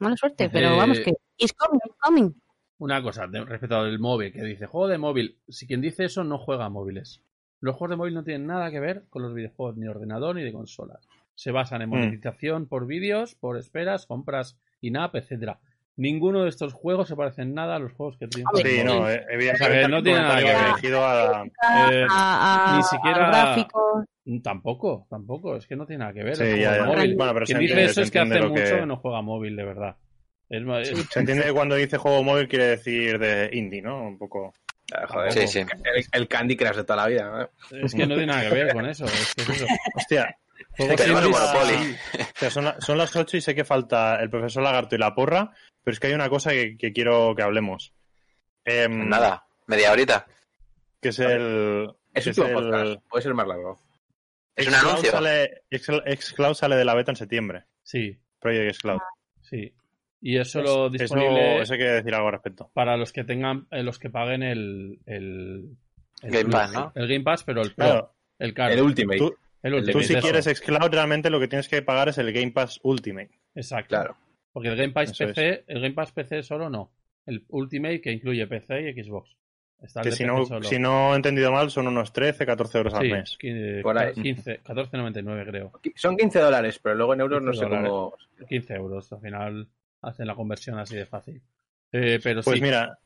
mala 0.00 0.16
suerte, 0.16 0.48
pero 0.50 0.76
vamos 0.76 0.98
que 1.00 1.12
it's 1.36 1.52
coming, 1.52 1.78
it's 1.84 1.96
coming. 2.00 2.30
Una 2.78 3.02
cosa 3.02 3.26
de- 3.26 3.44
respecto 3.44 3.76
al 3.76 3.98
móvil, 3.98 4.32
que 4.32 4.42
dice 4.42 4.66
juego 4.66 4.88
de 4.88 4.98
móvil. 4.98 5.38
Si 5.48 5.66
quien 5.66 5.80
dice 5.80 6.04
eso 6.04 6.22
no 6.24 6.38
juega 6.38 6.64
a 6.66 6.68
móviles. 6.70 7.20
Los 7.60 7.74
juegos 7.74 7.90
de 7.90 7.96
móvil 7.96 8.14
no 8.14 8.22
tienen 8.22 8.46
nada 8.46 8.70
que 8.70 8.78
ver 8.78 9.04
con 9.10 9.22
los 9.22 9.34
videojuegos 9.34 9.76
ni 9.76 9.84
de 9.84 9.90
ordenador 9.90 10.36
ni 10.36 10.42
de 10.44 10.52
consolas. 10.52 11.08
Se 11.34 11.50
basan 11.50 11.82
en 11.82 11.88
Mm. 11.88 11.92
monetización 11.92 12.66
por 12.68 12.86
vídeos, 12.86 13.34
por 13.34 13.58
esperas, 13.58 14.06
compras 14.06 14.56
in-app, 14.80 15.16
etcétera. 15.16 15.58
Ninguno 15.98 16.44
de 16.44 16.48
estos 16.48 16.72
juegos 16.72 17.08
se 17.08 17.16
parece 17.16 17.42
en 17.42 17.52
nada 17.54 17.74
a 17.76 17.78
los 17.80 17.92
juegos 17.92 18.16
que 18.18 18.26
tienen. 18.28 18.46
Sí, 18.54 18.84
no, 18.84 19.10
eh, 19.10 19.26
evidentemente 19.30 19.88
no 19.88 20.02
tiene 20.02 20.20
nada 20.20 20.38
que 20.38 20.44
ver. 20.44 20.66
dirigido 20.68 21.04
a... 21.04 21.44
Eh, 21.92 22.06
A- 22.08 22.72
a- 22.72 22.76
ni 22.76 22.82
siquiera 22.84 23.26
a 23.26 23.30
gráficos. 23.30 24.04
Tampoco, 24.44 25.06
tampoco, 25.10 25.56
es 25.56 25.66
que 25.66 25.74
no 25.74 25.86
tiene 25.86 26.00
nada 26.00 26.12
que 26.12 26.22
ver. 26.22 26.36
Sí, 26.36 26.42
el 26.44 26.48
juego 26.50 26.62
ya, 26.62 26.72
de 26.72 26.78
ya. 26.78 26.84
móvil. 26.86 27.16
Bueno, 27.16 27.34
pero 27.34 27.46
Quien 27.46 27.58
dice 27.58 27.84
eso 27.84 28.00
es 28.02 28.10
que 28.10 28.18
hace 28.20 28.40
mucho 28.42 28.62
que- 28.62 28.86
no 28.86 28.96
juega 28.98 29.22
móvil, 29.22 29.56
de 29.56 29.64
verdad. 29.64 29.96
Es 30.48 30.62
más- 30.62 30.88
es- 30.88 31.06
Se 31.10 31.20
entiende 31.20 31.44
que 31.44 31.52
cuando 31.52 31.74
dice 31.74 31.96
juego 31.98 32.22
móvil 32.22 32.46
quiere 32.48 32.66
decir 32.68 33.18
de 33.18 33.50
indie, 33.52 33.82
¿no? 33.82 34.02
Un 34.06 34.18
poco... 34.18 34.54
Ah, 34.94 35.06
joder, 35.08 35.32
Sí, 35.32 35.46
sí. 35.48 35.58
El, 35.60 36.04
el 36.12 36.28
Candy 36.28 36.56
Crush 36.56 36.76
de 36.76 36.84
toda 36.84 36.96
la 37.02 37.06
vida. 37.08 37.42
¿eh? 37.72 37.80
es 37.84 37.92
que 37.94 38.06
no 38.06 38.14
tiene 38.14 38.26
nada 38.26 38.42
que 38.48 38.54
ver 38.54 38.72
con 38.72 38.86
eso. 38.86 39.04
Es 39.04 39.34
que 39.34 39.42
es 39.42 39.48
eso. 39.62 39.66
Hostia, 39.94 40.34
Tenemos 40.78 41.00
el 41.00 41.10
indies- 41.10 41.30
Monopoly. 41.30 41.96
O 42.20 42.38
sea, 42.38 42.50
son, 42.50 42.64
la- 42.64 42.80
son 42.80 42.98
las 42.98 43.14
8 43.16 43.36
y 43.36 43.40
sé 43.40 43.54
que 43.54 43.64
falta 43.64 44.16
el 44.22 44.30
profesor 44.30 44.62
Lagarto 44.62 44.94
y 44.94 44.98
la 44.98 45.14
porra, 45.14 45.50
pero 45.82 45.92
es 45.92 46.00
que 46.00 46.06
hay 46.08 46.14
una 46.14 46.28
cosa 46.28 46.50
que, 46.52 46.76
que 46.78 46.92
quiero 46.92 47.34
que 47.34 47.42
hablemos. 47.42 47.92
Em, 48.64 49.08
Nada, 49.08 49.46
media 49.66 49.92
horita. 49.92 50.26
Que 51.00 51.08
es 51.10 51.18
el... 51.20 51.88
Es 52.14 52.24
que 52.24 52.30
un 52.40 52.46
es 52.46 52.52
el- 52.52 52.54
podcast. 52.54 53.02
Puede 53.08 53.22
ser 53.22 53.34
más 53.34 53.46
largo. 53.48 53.80
Es 54.56 54.66
un 54.66 54.74
anuncio. 54.74 55.10
Sale, 55.12 55.62
X- 55.70 56.02
Xcloud 56.20 56.54
sale 56.54 56.76
de 56.76 56.84
la 56.84 56.94
beta 56.94 57.12
en 57.12 57.16
septiembre. 57.16 57.64
Sí, 57.82 58.18
Project 58.40 58.74
Xcloud. 58.76 58.98
sí. 59.42 59.72
Y 60.20 60.36
eso 60.36 60.60
lo 60.60 60.86
Eso, 60.86 60.90
disponible 60.90 61.62
eso 61.62 61.74
hay 61.74 61.78
que 61.78 61.84
decir 61.84 62.12
algo 62.12 62.26
al 62.26 62.32
respecto. 62.32 62.68
para 62.74 62.96
los 62.96 63.12
que 63.12 63.22
tengan, 63.22 63.68
eh, 63.70 63.84
los 63.84 64.00
que 64.00 64.10
paguen 64.10 64.42
el, 64.42 64.98
el, 65.06 65.76
el 66.22 66.30
Game 66.32 66.50
Pass, 66.50 66.72
¿no? 66.72 66.90
El 66.96 67.06
Game 67.06 67.22
Pass, 67.22 67.44
pero 67.44 67.62
el 67.62 67.72
Pro, 67.72 67.86
Claro, 67.86 68.14
el 68.40 68.52
caro. 68.52 68.74
El 68.74 68.82
Ultimate. 68.82 69.18
tú, 69.18 69.36
el 69.62 69.90
tú 69.90 70.00
si 70.02 70.12
eso. 70.14 70.20
quieres 70.22 70.44
Xcloud 70.46 70.90
realmente 70.92 71.30
lo 71.30 71.40
que 71.40 71.48
tienes 71.48 71.68
que 71.68 71.82
pagar 71.82 72.08
es 72.08 72.18
el 72.18 72.32
Game 72.32 72.52
Pass 72.52 72.78
Ultimate. 72.82 73.30
Exacto. 73.54 73.88
Claro. 73.88 74.16
Porque 74.52 74.68
el 74.68 74.76
Game 74.76 74.92
Pass 74.92 75.10
Eso 75.10 75.26
PC, 75.26 75.64
el 75.66 75.80
Game 75.80 75.94
Pass 75.94 76.12
PC 76.12 76.42
solo 76.42 76.70
no. 76.70 76.92
El 77.26 77.44
Ultimate 77.48 78.00
que 78.00 78.12
incluye 78.12 78.46
PC 78.46 78.90
y 78.90 79.02
Xbox. 79.04 79.36
Está 79.80 80.00
el 80.00 80.06
Que 80.06 80.12
si 80.12 80.24
no, 80.24 80.44
solo. 80.44 80.62
si 80.64 80.78
no 80.78 81.12
he 81.12 81.16
entendido 81.16 81.52
mal 81.52 81.70
son 81.70 81.86
unos 81.86 82.12
13, 82.12 82.44
14 82.46 82.78
euros 82.78 82.94
al 82.94 83.02
Sí, 83.02 83.12
mes. 83.12 83.38
qui- 83.40 83.82
Por 83.82 83.96
ahí. 83.98 84.12
15, 84.14 84.60
14.99 84.64 85.46
creo. 85.46 85.72
Son 85.94 86.16
15 86.16 86.38
dólares, 86.40 86.80
pero 86.82 86.96
luego 86.96 87.14
en 87.14 87.20
euros 87.20 87.42
no 87.42 87.52
15 87.52 87.64
sé 87.64 87.70
cómo. 87.70 88.14
15 88.48 88.74
euros. 88.74 89.12
Al 89.12 89.20
final 89.20 89.68
hacen 90.02 90.26
la 90.26 90.34
conversión 90.34 90.78
así 90.80 90.96
de 90.96 91.06
fácil. 91.06 91.40
Eh, 91.92 92.18
pero 92.22 92.42
Pues 92.42 92.56
sí, 92.56 92.62
mira, 92.62 92.98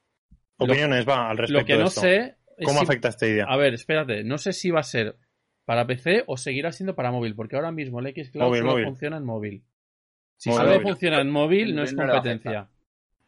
opiniones 0.57 1.07
va 1.07 1.29
al 1.31 1.39
respecto 1.39 1.61
lo 1.61 1.67
que 1.67 1.73
de 1.75 1.79
no 1.81 1.87
esto. 1.87 2.01
sé 2.01 2.37
es 2.57 2.67
¿Cómo 2.67 2.79
si- 2.81 2.85
afecta 2.85 3.09
esta 3.09 3.27
idea? 3.27 3.45
A 3.49 3.57
ver, 3.57 3.75
espérate, 3.75 4.25
no 4.25 4.39
sé 4.39 4.53
si 4.55 4.71
va 4.71 4.81
a 4.81 4.85
ser 4.85 5.17
para 5.65 5.87
PC 5.87 6.25
o 6.27 6.37
seguirá 6.37 6.73
siendo 6.73 6.95
para 6.95 7.11
móvil, 7.13 7.35
porque 7.35 7.57
ahora 7.57 7.73
mismo 7.73 8.01
el 8.01 8.07
Xcloud 8.13 8.45
Móvil, 8.47 8.61
solo 8.61 8.73
móvil. 8.73 8.85
funciona 8.87 9.17
en 9.17 9.25
móvil. 9.25 9.63
Si 10.37 10.49
Móvil, 10.51 10.61
solo 10.61 10.71
móvil. 10.75 10.89
funciona 10.89 11.21
en 11.21 11.31
móvil, 11.31 11.75
no 11.75 11.83
es 11.83 11.95
competencia. 11.95 12.69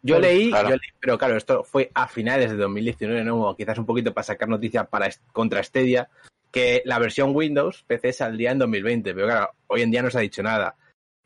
Yo 0.03 0.18
leí, 0.18 0.51
Claro. 0.51 0.68
yo 0.70 0.74
leí, 0.76 0.91
pero 1.01 1.16
claro, 1.18 1.37
esto 1.37 1.64
fue 1.64 1.91
a 1.95 2.07
finales 2.09 2.51
de 2.51 2.57
2019, 2.59 3.24
¿no? 3.24 3.41
O 3.49 3.57
quizás 3.57 3.78
un 3.78 3.87
poquito 3.87 4.12
para 4.12 4.24
sacar 4.24 4.49
noticia 4.49 4.85
para 4.85 5.09
contra 5.32 5.62
Stadia, 5.62 6.09
que 6.51 6.82
la 6.85 6.99
versión 6.99 7.35
Windows 7.35 7.85
PC 7.87 8.12
saldría 8.12 8.51
en 8.53 8.59
2020, 8.59 9.14
pero 9.14 9.26
claro, 9.26 9.51
hoy 9.66 9.82
en 9.82 9.91
día 9.91 10.03
no 10.03 10.11
se 10.11 10.18
ha 10.18 10.22
dicho 10.22 10.43
nada. 10.43 10.76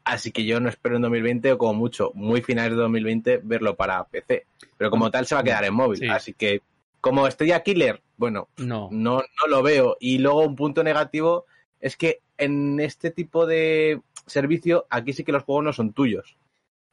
Así 0.05 0.31
que 0.31 0.45
yo 0.45 0.59
no 0.61 0.69
espero 0.69 0.97
en 0.97 1.03
2020 1.03 1.53
o 1.53 1.59
como 1.59 1.75
mucho, 1.75 2.13
muy 2.15 2.41
finales 2.41 2.71
de 2.73 2.77
2020, 2.79 3.41
verlo 3.43 3.75
para 3.77 4.05
PC. 4.05 4.47
Pero 4.79 4.91
como 4.91 5.11
tal 5.11 5.27
se 5.27 5.35
va 5.35 5.41
a 5.43 5.45
quedar 5.45 5.65
en 5.65 5.75
móvil. 5.75 5.99
Sí. 5.99 6.07
Así 6.09 6.33
que, 6.33 6.63
como 7.01 7.29
Stadia 7.31 7.63
Killer, 7.63 8.01
bueno, 8.19 8.49
No. 8.59 8.89
no, 8.93 9.19
no 9.21 9.49
lo 9.49 9.62
veo. 9.62 9.97
Y 10.01 10.19
luego 10.19 10.43
un 10.43 10.55
punto 10.57 10.85
negativo 10.85 11.47
es 11.81 11.97
que 11.97 12.21
en 12.37 12.79
este 12.81 13.11
tipo 13.11 13.47
de 13.47 14.01
servicio, 14.27 14.87
aquí 14.91 15.12
sí 15.14 15.25
que 15.25 15.33
los 15.33 15.45
juegos 15.45 15.64
no 15.64 15.73
son 15.73 15.93
tuyos. 15.95 16.37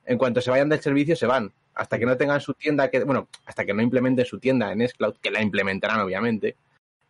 En 0.06 0.18
cuanto 0.18 0.40
se 0.40 0.52
vayan 0.52 0.70
del 0.70 0.80
servicio, 0.82 1.16
se 1.16 1.26
van. 1.26 1.52
Hasta 1.74 2.00
que 2.00 2.06
no 2.06 2.16
tengan 2.16 2.40
su 2.40 2.54
tienda, 2.54 2.90
que 2.90 3.04
bueno, 3.04 3.28
hasta 3.46 3.66
que 3.66 3.74
no 3.74 3.82
implementen 3.82 4.26
su 4.26 4.40
tienda 4.40 4.72
en 4.72 4.88
Xcloud, 4.88 5.16
que 5.22 5.32
la 5.32 5.42
implementarán 5.42 6.00
obviamente, 6.00 6.56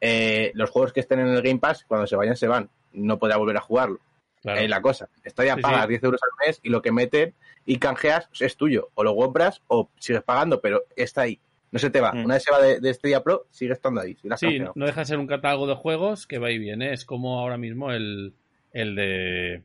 eh, 0.01 0.51
los 0.55 0.69
juegos 0.71 0.91
que 0.93 1.01
estén 1.01 1.19
en 1.19 1.27
el 1.27 1.41
Game 1.41 1.59
Pass, 1.59 1.85
cuando 1.87 2.07
se 2.07 2.15
vayan, 2.15 2.35
se 2.35 2.47
van. 2.47 2.69
No 2.93 3.19
podrá 3.19 3.37
volver 3.37 3.57
a 3.57 3.61
jugarlo. 3.61 3.99
Claro. 4.41 4.67
La 4.67 4.81
cosa. 4.81 5.09
Está 5.23 5.43
ya 5.43 5.55
Sí, 5.55 5.61
pagas 5.61 5.83
sí. 5.83 5.89
10 5.89 6.03
euros 6.03 6.21
al 6.23 6.47
mes 6.47 6.59
y 6.63 6.69
lo 6.69 6.81
que 6.81 6.91
meten 6.91 7.33
y 7.65 7.77
canjeas 7.77 8.29
es 8.39 8.55
tuyo. 8.57 8.89
O 8.95 9.03
lo 9.03 9.15
compras 9.15 9.61
o 9.67 9.89
sigues 9.99 10.23
pagando, 10.23 10.61
pero 10.61 10.83
está 10.95 11.21
ahí. 11.21 11.39
No 11.75 11.79
se 11.79 11.89
te 11.89 11.99
va. 11.99 12.13
Mm. 12.13 12.23
Una 12.23 12.35
vez 12.35 12.43
se 12.43 12.51
va 12.53 12.61
de, 12.61 12.79
de 12.79 12.93
Stadia 12.93 13.21
Pro, 13.21 13.47
sigue 13.51 13.73
estando 13.73 13.99
ahí. 13.99 14.15
Si 14.15 14.29
Sí, 14.37 14.59
no 14.59 14.85
deja 14.85 15.01
de 15.01 15.05
ser 15.07 15.19
un 15.19 15.27
catálogo 15.27 15.67
de 15.67 15.75
juegos 15.75 16.25
que 16.25 16.39
va 16.39 16.49
y 16.49 16.57
viene. 16.57 16.93
Es 16.93 17.03
como 17.03 17.37
ahora 17.37 17.57
mismo 17.57 17.91
el, 17.91 18.33
el 18.71 18.95
de. 18.95 19.63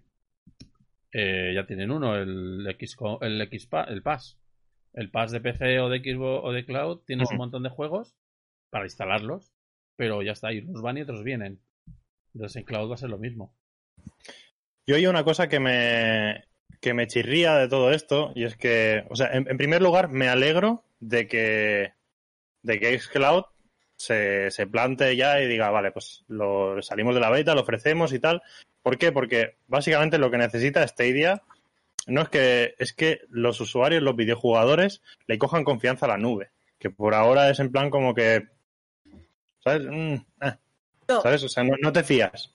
eh, 1.12 1.52
ya 1.54 1.66
tienen 1.66 1.92
uno, 1.92 2.16
el 2.16 2.66
X, 2.70 2.96
el 3.20 3.40
X 3.42 3.68
el 3.86 4.02
Pass. 4.02 4.36
El 4.92 5.08
Pass 5.12 5.30
de 5.30 5.40
PC 5.40 5.78
o 5.78 5.88
de 5.88 6.00
Xbox 6.00 6.40
o 6.44 6.50
de 6.50 6.64
Cloud 6.66 6.98
tienes 7.06 7.30
un 7.30 7.36
montón 7.36 7.62
de 7.62 7.68
juegos 7.68 8.16
para 8.70 8.86
instalarlos, 8.86 9.52
pero 9.94 10.20
ya 10.22 10.32
está, 10.32 10.52
y 10.52 10.58
unos 10.58 10.82
van 10.82 10.98
y 10.98 11.02
otros 11.02 11.22
vienen. 11.22 11.60
Entonces 12.34 12.56
en 12.56 12.64
Cloud 12.64 12.90
va 12.90 12.94
a 12.96 12.98
ser 12.98 13.10
lo 13.10 13.18
mismo. 13.18 13.54
Yo 14.84 14.96
hay 14.96 15.06
una 15.06 15.22
cosa 15.22 15.48
que 15.48 15.60
me, 15.60 16.42
que 16.80 16.92
me 16.92 17.06
chirría 17.06 17.54
de 17.54 17.68
todo 17.68 17.92
esto, 17.92 18.32
y 18.34 18.42
es 18.42 18.56
que, 18.56 19.04
o 19.10 19.14
sea, 19.14 19.28
en, 19.32 19.48
en 19.48 19.56
primer 19.58 19.80
lugar, 19.80 20.08
me 20.08 20.28
alegro 20.28 20.82
de 20.98 21.28
que, 21.28 21.92
de 22.62 22.78
que 22.78 22.98
Xcloud 22.98 23.44
se, 23.96 24.50
se 24.50 24.66
plante 24.66 25.14
ya 25.16 25.40
y 25.40 25.46
diga, 25.46 25.70
vale, 25.70 25.92
pues 25.92 26.24
lo 26.28 26.80
salimos 26.82 27.14
de 27.14 27.20
la 27.20 27.30
beta, 27.30 27.54
lo 27.54 27.62
ofrecemos 27.62 28.12
y 28.12 28.18
tal. 28.18 28.42
¿Por 28.82 28.98
qué? 28.98 29.12
Porque 29.12 29.56
básicamente 29.66 30.18
lo 30.18 30.30
que 30.30 30.38
necesita 30.38 30.86
Stadia 30.86 31.42
no 32.06 32.22
es 32.22 32.28
que, 32.28 32.74
es 32.78 32.92
que 32.92 33.20
los 33.28 33.60
usuarios, 33.60 34.02
los 34.02 34.16
videojugadores, 34.16 35.02
le 35.26 35.38
cojan 35.38 35.64
confianza 35.64 36.06
a 36.06 36.10
la 36.10 36.18
nube. 36.18 36.50
Que 36.78 36.90
por 36.90 37.14
ahora 37.14 37.50
es 37.50 37.60
en 37.60 37.70
plan 37.70 37.90
como 37.90 38.14
que, 38.14 38.48
¿sabes? 39.62 39.82
Mm, 39.86 40.14
eh, 40.42 40.56
¿Sabes? 41.06 41.44
O 41.44 41.48
sea, 41.48 41.64
no, 41.64 41.74
no 41.80 41.92
te 41.92 42.02
fías. 42.02 42.54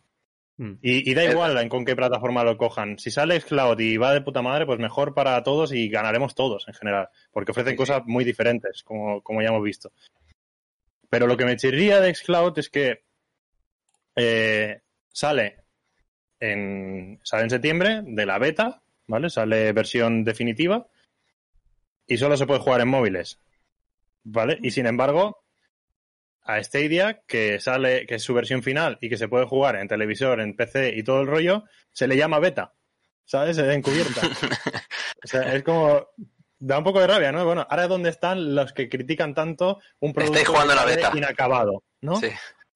Mm. 0.58 0.74
Y, 0.82 1.10
y 1.10 1.14
da 1.14 1.26
igual 1.26 1.58
en 1.58 1.70
con 1.70 1.86
qué 1.86 1.95
plataforma 1.95 2.43
lo 2.43 2.58
cojan. 2.58 2.97
Si 2.97 3.12
sale 3.12 3.39
Xcloud 3.39 3.80
y 3.80 3.97
va 3.97 4.14
de 4.14 4.22
puta 4.22 4.41
madre, 4.41 4.66
pues 4.66 4.80
mejor 4.80 5.14
para 5.14 5.41
todos 5.43 5.74
y 5.74 5.89
ganaremos 5.89 6.36
todos 6.36 6.68
en 6.68 6.74
general. 6.74 7.10
Porque 7.32 7.51
ofrecen 7.51 7.74
Sí, 7.74 7.78
cosas 7.78 8.03
muy 8.06 8.24
diferentes, 8.24 8.84
como, 8.84 9.22
como 9.22 9.41
ya 9.41 9.49
hemos 9.49 9.64
visto. 9.64 9.91
Pero 11.10 11.28
lo 11.28 11.38
que 11.38 11.45
me 11.45 11.58
chirría 11.58 11.99
de 11.99 12.14
Xcloud 12.14 12.58
es 12.58 12.70
que 12.70 13.03
eh, 14.16 14.82
sale 15.10 15.64
en, 16.39 17.20
sale 17.24 17.43
en 17.43 17.49
septiembre 17.49 18.01
de 18.03 18.26
la 18.26 18.39
beta, 18.39 18.82
¿vale? 19.08 19.30
Sale 19.30 19.74
versión 19.74 20.24
definitiva 20.24 20.88
y 22.08 22.18
solo 22.18 22.38
se 22.38 22.45
puede 22.45 22.60
jugar 22.60 22.82
en 22.82 22.89
móviles, 22.89 23.39
¿vale? 24.24 24.58
Y 24.62 24.72
sin 24.72 24.86
embargo, 24.86 25.45
a 26.46 26.64
Stadia, 26.64 27.24
que 27.28 27.60
sale, 27.60 28.06
que 28.06 28.16
es 28.16 28.24
su 28.24 28.34
versión 28.34 28.64
final 28.64 28.98
y 29.02 29.10
que 29.10 29.18
se 29.18 29.28
puede 29.28 29.46
jugar 29.46 29.76
en 29.76 29.88
televisor, 29.88 30.39
en 30.39 30.56
PC 30.56 30.93
y 30.96 31.04
todo 31.04 31.22
el 31.22 31.28
rollo, 31.28 31.64
se 31.91 32.08
le 32.08 32.16
llama 32.16 32.39
beta, 32.39 32.74
¿sabes? 33.26 33.58
Encubierta. 33.58 34.22
o 35.24 35.28
sea, 35.28 35.54
es 35.56 35.64
como 35.64 36.08
da 36.60 36.78
un 36.78 36.84
poco 36.84 37.02
de 37.02 37.08
rabia, 37.08 37.32
¿no? 37.32 37.43
Bueno, 37.43 37.66
ahora 37.70 37.88
dónde 37.88 38.10
están 38.10 38.56
los 38.56 38.74
que 38.74 38.88
critican 38.88 39.34
tanto 39.34 39.80
un 40.00 40.14
producto 40.14 40.39
jugando 40.46 40.76
la 40.76 40.86
beta. 40.86 41.12
inacabado, 41.16 41.84
¿no? 42.02 42.18
Sí. 42.18 42.30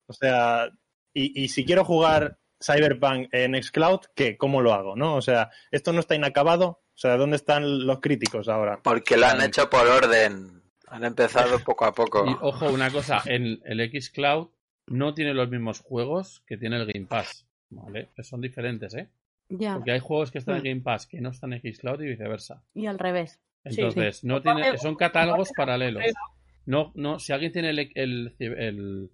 O 0.06 0.12
sea, 0.12 0.68
y, 1.14 1.44
y 1.44 1.48
si 1.48 1.64
quiero 1.64 1.84
jugar 1.84 2.38
Cyberpunk 2.62 3.28
en 3.32 3.60
Xcloud, 3.62 4.00
¿qué? 4.14 4.36
¿Cómo 4.36 4.60
lo 4.60 4.74
hago? 4.74 4.96
¿No? 4.96 5.14
O 5.14 5.22
sea, 5.22 5.50
esto 5.70 5.92
no 5.92 6.00
está 6.00 6.14
inacabado. 6.14 6.66
O 6.66 6.98
sea, 7.00 7.16
¿dónde 7.16 7.36
están 7.36 7.86
los 7.86 8.00
críticos 8.00 8.48
ahora? 8.48 8.80
Porque 8.82 9.16
lo 9.16 9.26
han 9.26 9.40
hecho 9.40 9.70
por 9.70 9.86
orden. 9.86 10.59
Han 10.90 11.04
empezado 11.04 11.58
poco 11.60 11.84
a 11.84 11.92
poco. 11.94 12.26
Y 12.28 12.36
ojo, 12.40 12.68
una 12.70 12.90
cosa, 12.90 13.22
en 13.26 13.60
el 13.64 13.90
Xcloud 14.02 14.48
no 14.88 15.14
tiene 15.14 15.34
los 15.34 15.48
mismos 15.48 15.80
juegos 15.80 16.42
que 16.46 16.56
tiene 16.56 16.76
el 16.76 16.86
Game 16.92 17.06
Pass. 17.06 17.46
¿Vale? 17.70 18.08
Que 18.16 18.22
son 18.24 18.40
diferentes, 18.40 18.94
¿eh? 18.94 19.08
Ya. 19.48 19.74
Porque 19.76 19.92
hay 19.92 20.00
juegos 20.00 20.30
que 20.32 20.38
están 20.38 20.56
en. 20.56 20.62
Game 20.64 20.80
Pass 20.80 21.06
que 21.06 21.20
no 21.20 21.30
están 21.30 21.52
en 21.52 21.60
Xcloud 21.60 22.00
y 22.02 22.08
viceversa. 22.08 22.64
Y 22.74 22.86
al 22.86 22.98
revés. 22.98 23.40
Sí, 23.66 23.80
Entonces, 23.80 24.18
sí. 24.18 24.26
no 24.26 24.42
tiene, 24.42 24.76
son 24.78 24.96
catálogos 24.96 25.50
paralelos. 25.56 26.02
No, 26.66 26.92
no, 26.94 27.18
si 27.18 27.32
alguien 27.32 27.52
tiene 27.52 27.70
el, 27.70 27.78
el, 27.94 28.34
el- 28.38 29.10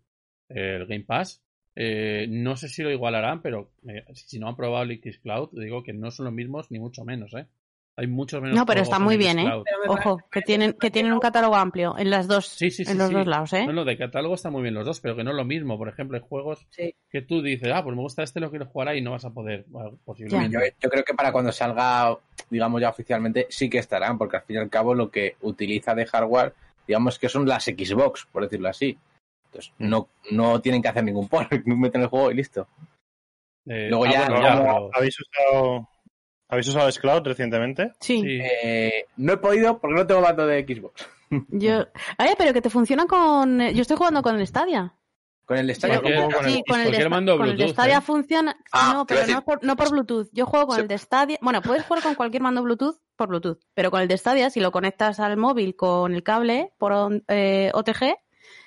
el 0.48 0.86
Game 0.86 1.04
Pass, 1.04 1.42
eh, 1.74 2.26
no 2.30 2.56
sé 2.56 2.68
si 2.68 2.82
lo 2.82 2.90
igualarán, 2.90 3.42
pero 3.42 3.72
eh, 3.88 4.04
si 4.14 4.38
no 4.38 4.48
han 4.48 4.56
probado 4.56 4.84
el 4.84 5.00
Xcloud, 5.02 5.50
digo 5.52 5.82
que 5.82 5.92
no 5.92 6.10
son 6.10 6.24
los 6.26 6.34
mismos 6.34 6.70
ni 6.70 6.78
mucho 6.78 7.04
menos, 7.04 7.34
¿eh? 7.34 7.46
Hay 7.98 8.06
muchos 8.08 8.42
menos. 8.42 8.54
No, 8.54 8.66
pero 8.66 8.82
está 8.82 8.98
muy 8.98 9.16
bien, 9.16 9.38
¿eh? 9.38 9.50
Ojo, 9.88 10.20
que 10.30 10.42
tienen, 10.42 10.74
que 10.74 10.90
tienen 10.90 11.14
un 11.14 11.18
catálogo 11.18 11.56
amplio 11.56 11.96
en 11.96 12.10
las 12.10 12.28
dos, 12.28 12.46
Sí, 12.46 12.70
sí, 12.70 12.84
sí, 12.84 12.92
en 12.92 12.98
los 12.98 13.08
sí. 13.08 13.14
dos 13.14 13.26
lados, 13.26 13.52
¿eh? 13.54 13.64
No, 13.66 13.72
no, 13.72 13.84
de 13.86 13.96
catálogo 13.96 14.34
están 14.34 14.52
muy 14.52 14.60
bien 14.60 14.74
los 14.74 14.84
dos, 14.84 15.00
pero 15.00 15.16
que 15.16 15.24
no 15.24 15.30
es 15.30 15.36
lo 15.36 15.46
mismo. 15.46 15.78
Por 15.78 15.88
ejemplo, 15.88 16.18
hay 16.18 16.22
juegos 16.28 16.66
Sí. 16.68 16.94
que 17.10 17.22
tú 17.22 17.40
dices, 17.40 17.72
ah, 17.74 17.82
pues 17.82 17.96
me 17.96 18.02
gusta 18.02 18.22
este, 18.22 18.38
lo 18.38 18.50
quiero 18.50 18.66
jugar 18.66 18.88
ahí 18.88 18.98
y 18.98 19.02
no 19.02 19.12
vas 19.12 19.24
a 19.24 19.30
poder, 19.30 19.64
bueno, 19.68 19.98
posiblemente. 20.04 20.52
Yo, 20.58 20.60
yo 20.78 20.90
creo 20.90 21.04
que 21.04 21.14
para 21.14 21.32
cuando 21.32 21.52
salga, 21.52 22.14
digamos 22.50 22.82
ya 22.82 22.90
oficialmente, 22.90 23.46
sí 23.48 23.70
que 23.70 23.78
estarán, 23.78 24.18
porque 24.18 24.36
al 24.36 24.42
fin 24.42 24.56
y 24.56 24.58
al 24.58 24.68
cabo 24.68 24.94
lo 24.94 25.10
que 25.10 25.36
utiliza 25.40 25.94
de 25.94 26.04
hardware, 26.04 26.52
digamos 26.86 27.18
que 27.18 27.30
son 27.30 27.48
las 27.48 27.64
Xbox, 27.64 28.26
por 28.30 28.42
decirlo 28.42 28.68
así. 28.68 28.98
Entonces, 29.46 29.72
no, 29.78 30.08
no 30.32 30.60
tienen 30.60 30.82
que 30.82 30.88
hacer 30.88 31.02
ningún 31.02 31.28
port, 31.30 31.50
meten 31.64 32.02
el 32.02 32.08
juego 32.08 32.30
y 32.30 32.34
listo. 32.34 32.68
Eh, 33.64 33.88
Luego 33.88 34.04
ah, 34.04 34.10
ya- 34.12 34.26
bueno, 34.28 34.42
ya, 34.42 34.56
pero- 34.60 34.90
¿Habéis 34.92 35.16
usado, 35.18 35.88
¿Habéis 36.48 36.68
usado 36.68 36.90
Xcloud 36.90 37.22
recientemente? 37.24 37.92
Sí. 38.00 38.20
sí. 38.22 38.38
Eh, 38.62 39.06
no 39.16 39.32
he 39.32 39.36
podido 39.38 39.78
porque 39.80 39.96
no 39.96 40.06
tengo 40.06 40.20
mando 40.20 40.46
de 40.46 40.62
Xbox. 40.64 41.08
Yo... 41.48 41.86
Ay, 42.18 42.34
pero 42.38 42.52
que 42.52 42.62
te 42.62 42.70
funciona 42.70 43.06
con... 43.06 43.58
Yo 43.72 43.82
estoy 43.82 43.96
jugando 43.96 44.22
con 44.22 44.38
el 44.38 44.46
Stadia. 44.46 44.94
Con 45.44 45.58
el 45.58 45.72
Stadia 45.74 46.00
¿cómo? 46.02 46.28
con 46.30 46.44
el- 46.46 46.52
Sí, 46.52 46.62
con 46.68 46.80
el, 46.80 46.90
de, 46.92 47.08
mando 47.08 47.36
con 47.36 47.46
el 47.46 47.52
de 47.52 47.56
Bluetooth, 47.56 47.72
Stadia 47.74 47.98
¿eh? 47.98 48.00
funciona. 48.00 48.56
Ah, 48.72 48.92
no, 48.94 49.06
pero 49.06 49.26
no 49.28 49.44
por, 49.44 49.62
no 49.64 49.76
por 49.76 49.90
Bluetooth. 49.90 50.28
Yo 50.32 50.44
juego 50.46 50.66
con 50.66 50.76
Sí. 50.76 50.82
el 50.82 50.88
de 50.88 50.98
Stadia. 50.98 51.38
Bueno, 51.40 51.62
puedes 51.62 51.84
jugar 51.84 52.02
con 52.02 52.14
cualquier 52.16 52.42
mando 52.42 52.62
Bluetooth 52.62 52.96
por 53.16 53.28
Bluetooth. 53.28 53.58
Pero 53.74 53.90
con 53.92 54.00
el 54.00 54.08
de 54.08 54.18
Stadia, 54.18 54.50
si 54.50 54.58
lo 54.60 54.72
conectas 54.72 55.20
al 55.20 55.36
móvil 55.36 55.76
con 55.76 56.14
el 56.14 56.22
cable 56.24 56.72
por 56.78 56.92
on- 56.92 57.24
eh, 57.28 57.70
OTG, 57.74 58.16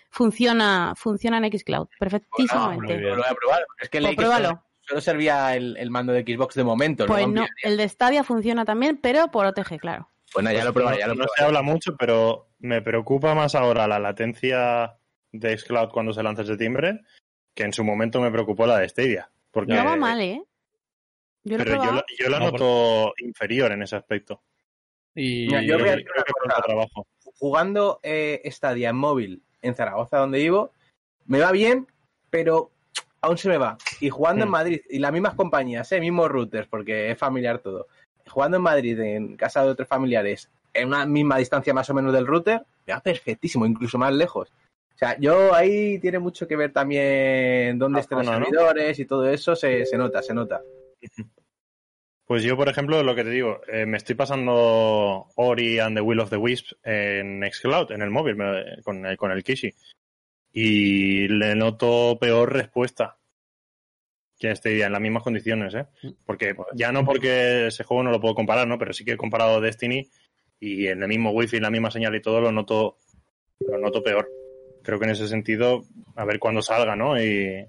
funciona, 0.10 0.94
funciona 0.96 1.38
en 1.38 1.52
Xcloud. 1.58 1.88
Ah, 1.92 1.96
Perfectísimamente. 2.00 2.94
muy 2.94 2.98
bien. 2.98 3.10
Lo 3.16 3.16
voy 3.24 3.26
a 3.30 3.36
probar. 3.36 3.66
Es 3.80 3.90
que 3.90 4.02
Pues 4.02 4.16
pruébalo. 4.16 4.64
Solo, 4.90 5.02
servía 5.02 5.56
el, 5.56 5.78
el 5.78 5.90
mando 5.92 6.12
de 6.14 6.24
Xbox 6.24 6.56
de 6.56 6.64
momento. 6.64 7.06
pues 7.06 7.28
no, 7.28 7.46
el 7.64 7.78
de 7.78 7.88
Stadia 7.88 8.24
funciona 8.24 8.66
también, 8.66 8.98
pero 8.98 9.30
por 9.32 9.46
OTG, 9.46 9.78
claro. 9.80 10.10
Bueno, 10.34 10.52
ya 10.52 10.64
lo 10.66 10.74
probaré, 10.74 11.00
ya 11.00 11.08
lo 11.08 11.16
no 11.16 11.26
se 11.36 11.44
habla 11.44 11.62
mucho, 11.62 11.96
pero 11.98 12.50
me 12.60 12.82
preocupa 12.82 13.34
más 13.34 13.56
ahora 13.56 13.88
la 13.88 14.00
latencia 14.00 14.96
de 15.32 15.58
Xcloud 15.58 15.90
cuando 15.90 16.14
se 16.14 16.22
lanza 16.24 16.42
ese 16.44 16.58
timbre 16.58 17.02
que 17.56 17.64
en 17.64 17.74
su 17.74 17.84
momento 17.84 18.22
me 18.22 18.32
preocupó 18.32 18.66
la 18.68 18.78
de 18.78 18.90
Stadia. 18.90 19.30
Porque, 19.52 19.74
No 19.74 19.84
va 19.86 19.96
mal, 19.96 20.22
¿eh? 20.22 20.42
Yo 21.44 21.58
lo 21.58 21.64
pero 21.64 21.84
yo, 21.84 21.92
la- 21.94 22.06
yo 22.20 22.30
la 22.30 22.40
No, 22.40 22.52
noto 22.52 23.14
inferior 23.20 23.72
en 23.72 23.82
ese 23.84 23.96
aspecto. 23.96 24.44
Y 25.16 25.48
Mira, 25.48 25.62
yo 25.62 25.76
Creo 25.76 25.80
voy 25.80 25.88
a 25.90 25.92
que- 25.92 25.98
decir 25.98 26.12
una 26.16 26.24
cosa. 26.54 26.62
trabajo. 26.64 27.08
Jugando 27.40 28.00
eh, 28.04 28.42
Stadia 28.52 28.90
en 28.90 28.96
móvil 28.98 29.44
en 29.62 29.76
Zaragoza, 29.76 30.18
donde 30.18 30.40
vivo, 30.40 30.72
me 31.26 31.40
va 31.40 31.52
bien, 31.52 31.88
pero 32.30 32.72
aún 33.22 33.38
se 33.38 33.50
me 33.50 33.58
va. 33.58 33.78
Y 34.00 34.10
jugando 34.10 34.46
en. 34.46 34.52
Madrid, 34.52 34.82
y 34.90 35.00
las 35.00 35.12
mismas 35.12 35.36
compañías, 35.36 35.92
eh, 35.92 36.00
mismos 36.00 36.30
routers, 36.30 36.68
porque 36.68 37.12
es 37.12 37.18
familiar 37.18 37.60
todo. 37.60 37.88
Jugando 38.28 38.58
en 38.58 38.64
Madrid, 38.64 39.00
en 39.00 39.36
casa 39.38 39.64
de 39.64 39.70
otros 39.70 39.88
familiares, 39.88 40.50
en 40.74 40.88
una 40.88 41.06
misma 41.06 41.38
distancia 41.38 41.74
más 41.74 41.90
o 41.90 41.94
menos 41.94 42.14
del 42.14 42.28
router, 42.28 42.62
me 42.86 42.94
va 42.94 43.00
perfectísimo, 43.02 43.66
incluso 43.66 43.98
más 43.98 44.14
lejos. 44.14 44.52
O 44.94 44.98
sea, 45.00 45.18
yo 45.20 45.54
ahí 45.56 45.98
tiene 46.00 46.20
mucho 46.20 46.48
que 46.48 46.56
ver 46.58 46.72
también 46.74 47.80
dónde 47.80 47.98
La 47.98 48.02
estén 48.02 48.18
los 48.18 48.28
servidores 48.46 49.00
y 49.00 49.06
todo 49.06 49.30
eso, 49.30 49.56
se, 49.56 49.86
se 49.86 49.98
nota, 49.98 50.22
se 50.22 50.34
nota. 50.34 50.62
Pues 52.26 52.44
yo, 52.44 52.56
por 52.56 52.70
ejemplo, 52.70 53.02
lo 53.02 53.16
que 53.16 53.24
te 53.24 53.32
digo, 53.32 53.62
eh, 53.72 53.86
me 53.88 53.98
estoy 53.98 54.14
pasando 54.16 55.28
Ori 55.36 55.80
and 55.80 55.96
the 55.98 56.02
Will 56.02 56.20
of 56.20 56.30
the 56.30 56.38
Wisps 56.38 56.76
en 56.84 57.42
Xcloud, 57.50 57.92
en 57.92 58.02
el 58.04 58.12
móvil, 58.12 58.36
me- 58.36 58.82
con 58.84 59.04
el, 59.06 59.18
con 59.18 59.32
el 59.32 59.44
Kishi. 59.44 59.74
Y 60.52 61.28
le 61.28 61.56
noto 61.56 62.18
peor 62.20 62.54
respuesta 62.54 63.18
que 64.38 64.52
este 64.52 64.70
día, 64.70 64.88
en 64.88 64.94
las 64.94 65.02
mismas 65.02 65.24
condiciones, 65.24 65.76
¿eh? 65.76 65.86
Porque 66.26 66.56
ya 66.74 66.92
no 66.92 67.04
porque 67.04 67.68
ese 67.68 67.84
juego 67.84 68.04
no 68.04 68.12
lo 68.12 68.22
puedo 68.22 68.36
comparar, 68.36 68.68
¿no? 68.68 68.78
Pero 68.80 68.94
sí 68.94 69.04
que 69.04 69.12
he 69.12 69.18
comparado 69.18 69.60
Destiny 69.60 70.10
y 70.60 70.88
en 70.88 71.04
el 71.04 71.10
mismo 71.10 71.32
wifi, 71.32 71.60
la 71.60 71.70
misma 71.70 71.92
señal 71.92 72.16
y 72.16 72.22
todo 72.22 72.40
lo 72.40 72.52
noto, 72.52 72.98
lo 73.60 73.78
noto 73.78 74.02
peor. 74.02 74.30
Creo 74.82 74.98
que 74.98 75.06
en 75.06 75.12
ese 75.12 75.28
sentido, 75.28 75.84
a 76.16 76.24
ver 76.24 76.40
cuándo 76.40 76.62
salga, 76.62 76.96
¿no? 76.96 77.22
Y, 77.22 77.66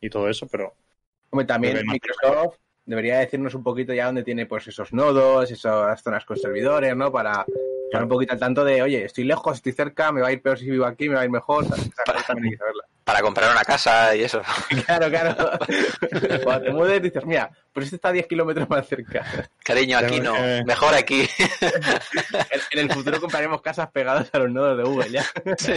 y 0.00 0.10
todo 0.10 0.28
eso, 0.30 0.48
pero 0.48 0.74
Hombre, 1.30 1.46
también 1.46 1.78
Microsoft 1.86 2.56
debería 2.84 3.18
decirnos 3.18 3.54
un 3.54 3.62
poquito 3.62 3.94
ya 3.94 4.06
dónde 4.06 4.24
tiene 4.24 4.46
pues 4.46 4.66
esos 4.66 4.92
nodos, 4.92 5.50
esas 5.50 6.02
zonas 6.02 6.24
con 6.24 6.36
servidores, 6.36 6.96
¿no? 6.96 7.12
Para 7.12 7.44
estar 7.90 8.02
un 8.04 8.08
poquito 8.08 8.32
al 8.32 8.38
tanto 8.38 8.64
de, 8.64 8.82
oye, 8.82 9.04
estoy 9.04 9.24
lejos, 9.24 9.56
estoy 9.56 9.72
cerca, 9.72 10.12
me 10.12 10.20
va 10.20 10.28
a 10.28 10.32
ir 10.32 10.40
peor 10.40 10.56
si 10.56 10.70
vivo 10.70 10.86
aquí, 10.86 11.08
me 11.08 11.16
va 11.16 11.22
a 11.22 11.24
ir 11.24 11.30
mejor. 11.30 11.66
saberlas. 11.66 12.26
Para 13.04 13.22
comprar 13.22 13.50
una 13.50 13.64
casa 13.64 14.14
y 14.14 14.22
eso. 14.22 14.40
Claro, 14.86 15.10
claro. 15.10 15.34
Cuando 16.44 16.64
te 16.64 16.70
mueves 16.70 17.02
dices, 17.02 17.26
mira, 17.26 17.50
pues 17.72 17.86
este 17.86 17.96
está 17.96 18.10
a 18.10 18.12
10 18.12 18.28
kilómetros 18.28 18.70
más 18.70 18.86
cerca. 18.86 19.26
Cariño, 19.64 19.98
aquí 19.98 20.20
no. 20.20 20.34
Mejor 20.64 20.94
aquí. 20.94 21.28
En, 22.70 22.78
el 22.78 22.92
futuro 22.92 23.20
compraremos 23.20 23.60
casas 23.62 23.90
pegadas 23.90 24.30
a 24.32 24.38
los 24.38 24.50
nodos 24.50 24.78
de 24.78 24.84
Google 24.84 25.10
ya. 25.10 25.24
Sí. 25.58 25.72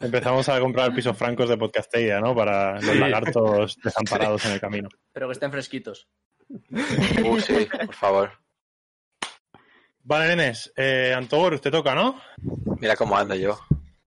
empezamos 0.00 0.48
a 0.48 0.58
comprar 0.58 0.92
pisos 0.92 1.16
francos 1.16 1.48
de 1.48 1.56
Podcasteia, 1.56 2.20
¿no? 2.20 2.34
Para 2.34 2.80
los 2.80 2.96
lagartos 2.96 3.78
desamparados 3.84 4.44
en 4.46 4.52
el 4.52 4.60
camino. 4.60 4.88
Pero 5.12 5.28
que 5.28 5.32
estén 5.34 5.52
fresquitos. 5.52 6.08
Uh, 6.50 7.38
sí, 7.38 7.68
por 7.86 7.94
favor. 7.94 8.47
Vale, 10.08 10.28
nenes, 10.28 10.72
eh, 10.74 11.12
Antogor, 11.14 11.52
usted 11.52 11.70
toca, 11.70 11.94
¿no? 11.94 12.18
Mira 12.80 12.96
cómo 12.96 13.14
ando 13.14 13.34
yo. 13.34 13.58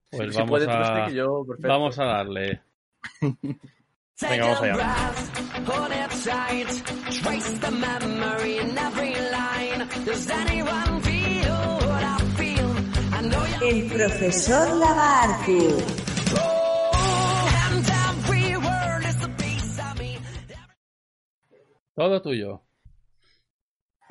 Pues 0.10 0.32
si 0.32 0.38
vamos 0.38 0.49
puede, 0.49 0.66
tú, 0.66 0.72
a, 0.72 1.10
yo, 1.12 1.45
perfecto. 1.45 1.68
vamos 1.68 1.99
a 1.99 2.06
darle. 2.06 2.62
Venga, 3.22 4.45
vamos 4.47 4.62
allá. 4.64 5.14
El 13.62 13.86
profesor 13.86 14.78
Lagartu. 14.80 15.78
and 17.70 17.89
every 18.10 18.58
word 18.58 19.06
is 19.06 19.24
a 19.24 19.30
piece 19.38 19.80
of 19.80 19.99
me. 19.99 20.18
Todo 21.95 22.20
tuyo. 22.24 22.62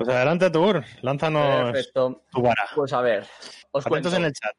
Pues 0.05 0.15
adelante, 0.15 0.45
Antogor, 0.45 0.83
lánzanos 1.01 1.71
Perfecto. 1.71 2.23
tu 2.31 2.41
vara. 2.41 2.63
Pues 2.75 2.93
a 2.93 3.01
ver, 3.01 3.25
os 3.71 3.85
cuento. 3.85 4.15
En 4.15 4.25
el 4.25 4.33
chat. 4.33 4.55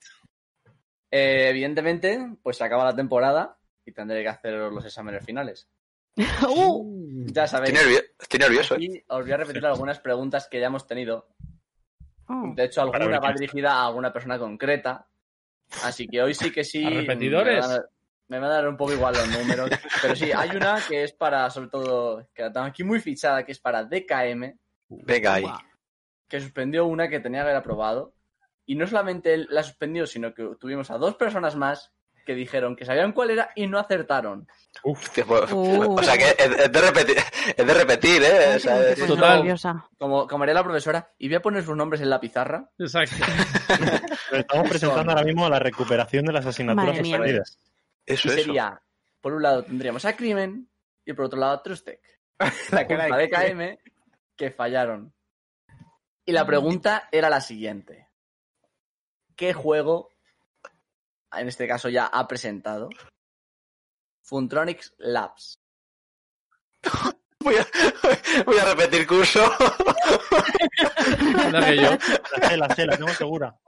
Eh, 1.11 1.49
evidentemente, 1.51 2.36
pues 2.43 2.57
se 2.57 2.64
acaba 2.64 2.84
la 2.84 2.97
temporada 2.97 3.59
y 3.84 3.93
tendré 3.93 4.22
que 4.22 4.28
hacer 4.28 4.55
los 4.55 4.84
exámenes 4.84 5.24
finales. 5.24 5.68
Uh, 6.49 7.26
Ya 7.26 7.47
sabéis. 7.47 7.72
Estoy, 7.74 7.86
nervio- 7.86 8.05
estoy 8.20 8.38
nervioso. 8.40 8.74
¿eh? 8.76 8.78
Y 8.80 9.05
os 9.09 9.22
voy 9.22 9.32
a 9.32 9.36
repetir 9.36 9.64
algunas 9.66 9.99
preguntas 10.01 10.49
que 10.51 10.61
ya 10.61 10.66
hemos 10.66 10.86
tenido. 10.86 11.28
oh. 12.28 12.53
De 12.55 12.64
hecho, 12.64 12.82
alguna 12.82 13.18
va 13.18 13.32
dirigida 13.32 13.72
a 13.72 13.86
alguna 13.86 14.12
persona 14.12 14.38
concreta. 14.38 15.09
Así 15.84 16.07
que 16.07 16.20
hoy 16.22 16.34
sí 16.34 16.51
que 16.53 16.64
sí. 16.64 16.84
¿A 16.84 16.90
repetidores? 16.90 17.55
Me 17.55 17.61
van 17.61 17.70
a, 17.70 17.74
dar- 17.74 17.88
me 18.28 18.38
van 18.38 18.51
a 18.51 18.55
dar 18.55 18.68
un 18.68 18.76
poco 18.76 18.93
igual 18.93 19.14
los 19.14 19.28
números. 19.28 19.70
Pero 20.03 20.14
sí, 20.16 20.30
hay 20.32 20.51
una 20.57 20.78
que 20.86 21.03
es 21.05 21.12
para, 21.12 21.49
sobre 21.51 21.68
todo, 21.68 22.28
que 22.34 22.43
la 22.43 22.53
tengo 22.53 22.66
aquí 22.66 22.84
muy 22.84 23.01
fichada, 23.01 23.45
que 23.45 23.53
es 23.53 23.59
para 23.61 23.84
DKM, 23.84 24.59
Venga 25.05 25.34
ahí. 25.34 25.45
que 26.28 26.40
suspendió 26.40 26.86
una 26.86 27.09
que 27.09 27.20
tenía 27.20 27.40
que 27.40 27.45
haber 27.45 27.57
aprobado. 27.57 28.14
Y 28.64 28.74
no 28.76 28.86
solamente 28.86 29.34
él 29.34 29.49
la 29.51 29.62
suspendió, 29.62 30.07
sino 30.07 30.32
que 30.34 30.49
tuvimos 30.59 30.90
a 30.90 30.97
dos 30.99 31.16
personas 31.16 31.57
más 31.57 31.93
que 32.24 32.34
dijeron 32.36 32.76
que 32.76 32.84
sabían 32.84 33.11
cuál 33.12 33.30
era 33.30 33.51
y 33.57 33.66
no 33.66 33.78
acertaron. 33.80 34.47
Uf, 34.84 35.03
Hostia, 35.09 35.24
pues- 35.24 35.51
Uh. 35.53 35.95
O 35.99 36.03
sea 36.03 36.16
que 36.16 36.28
es, 36.28 36.51
es 36.61 36.72
de 36.72 36.80
repetir, 36.80 37.16
es 37.57 37.66
de 37.66 37.74
repetir, 37.74 38.22
¿eh? 38.22 38.55
O 38.57 38.59
sea, 38.61 38.76
Ay, 38.76 38.84
es- 38.97 39.07
Total. 39.07 39.59
Como, 39.99 40.28
como 40.28 40.45
haría 40.45 40.55
la 40.55 40.62
profesora, 40.62 41.12
y 41.18 41.26
voy 41.26 41.34
a 41.36 41.43
poner 41.43 41.64
sus 41.64 41.76
nombres 41.76 42.01
en 42.01 42.11
la 42.11 42.20
pizarra. 42.20 42.70
Exacto. 42.78 43.16
estamos 44.32 44.68
presentando 44.68 45.11
ahora 45.12 45.24
mismo 45.24 45.49
la 45.49 45.59
recuperación 45.59 46.24
de 46.24 46.32
las 46.32 46.47
asignaturas 46.47 46.97
suspendidas. 46.97 47.59
eso, 48.07 48.28
Y 48.28 48.30
eso. 48.30 48.43
sería, 48.45 48.80
por 49.20 49.32
un 49.34 49.43
lado 49.43 49.64
tendríamos 49.64 50.05
a 50.05 50.14
Crimen 50.16 50.68
y 51.05 51.12
por 51.14 51.24
otro 51.26 51.40
lado 51.40 51.55
a 51.55 51.62
Trustec. 51.62 52.01
La 52.70 52.80
a 52.80 53.16
de 53.18 53.26
DKM 53.26 53.78
que 54.37 54.51
fallaron. 54.51 55.14
Y 56.24 56.33
la 56.33 56.47
pregunta 56.47 57.09
era 57.11 57.28
la 57.30 57.41
siguiente. 57.41 58.09
¿Qué 59.37 59.53
juego, 59.53 60.11
en 61.33 61.49
este 61.49 61.66
caso 61.66 61.89
ya 61.89 62.07
ha 62.07 62.28
presentado, 62.28 62.89
Funtronics 64.22 64.95
Labs? 64.99 65.61
Voy 67.43 67.57
a, 67.57 67.66
voy 68.47 68.57
a 68.57 68.64
repetir 68.66 69.05
curso. 69.05 69.43
Anda 71.45 71.66
que 71.66 71.76
yo, 71.76 71.91
La 72.39 72.49
sé, 72.49 72.57
la 72.57 72.68
sé, 72.72 72.87
la 72.87 72.97
tengo 72.97 73.09
segura. 73.14 73.59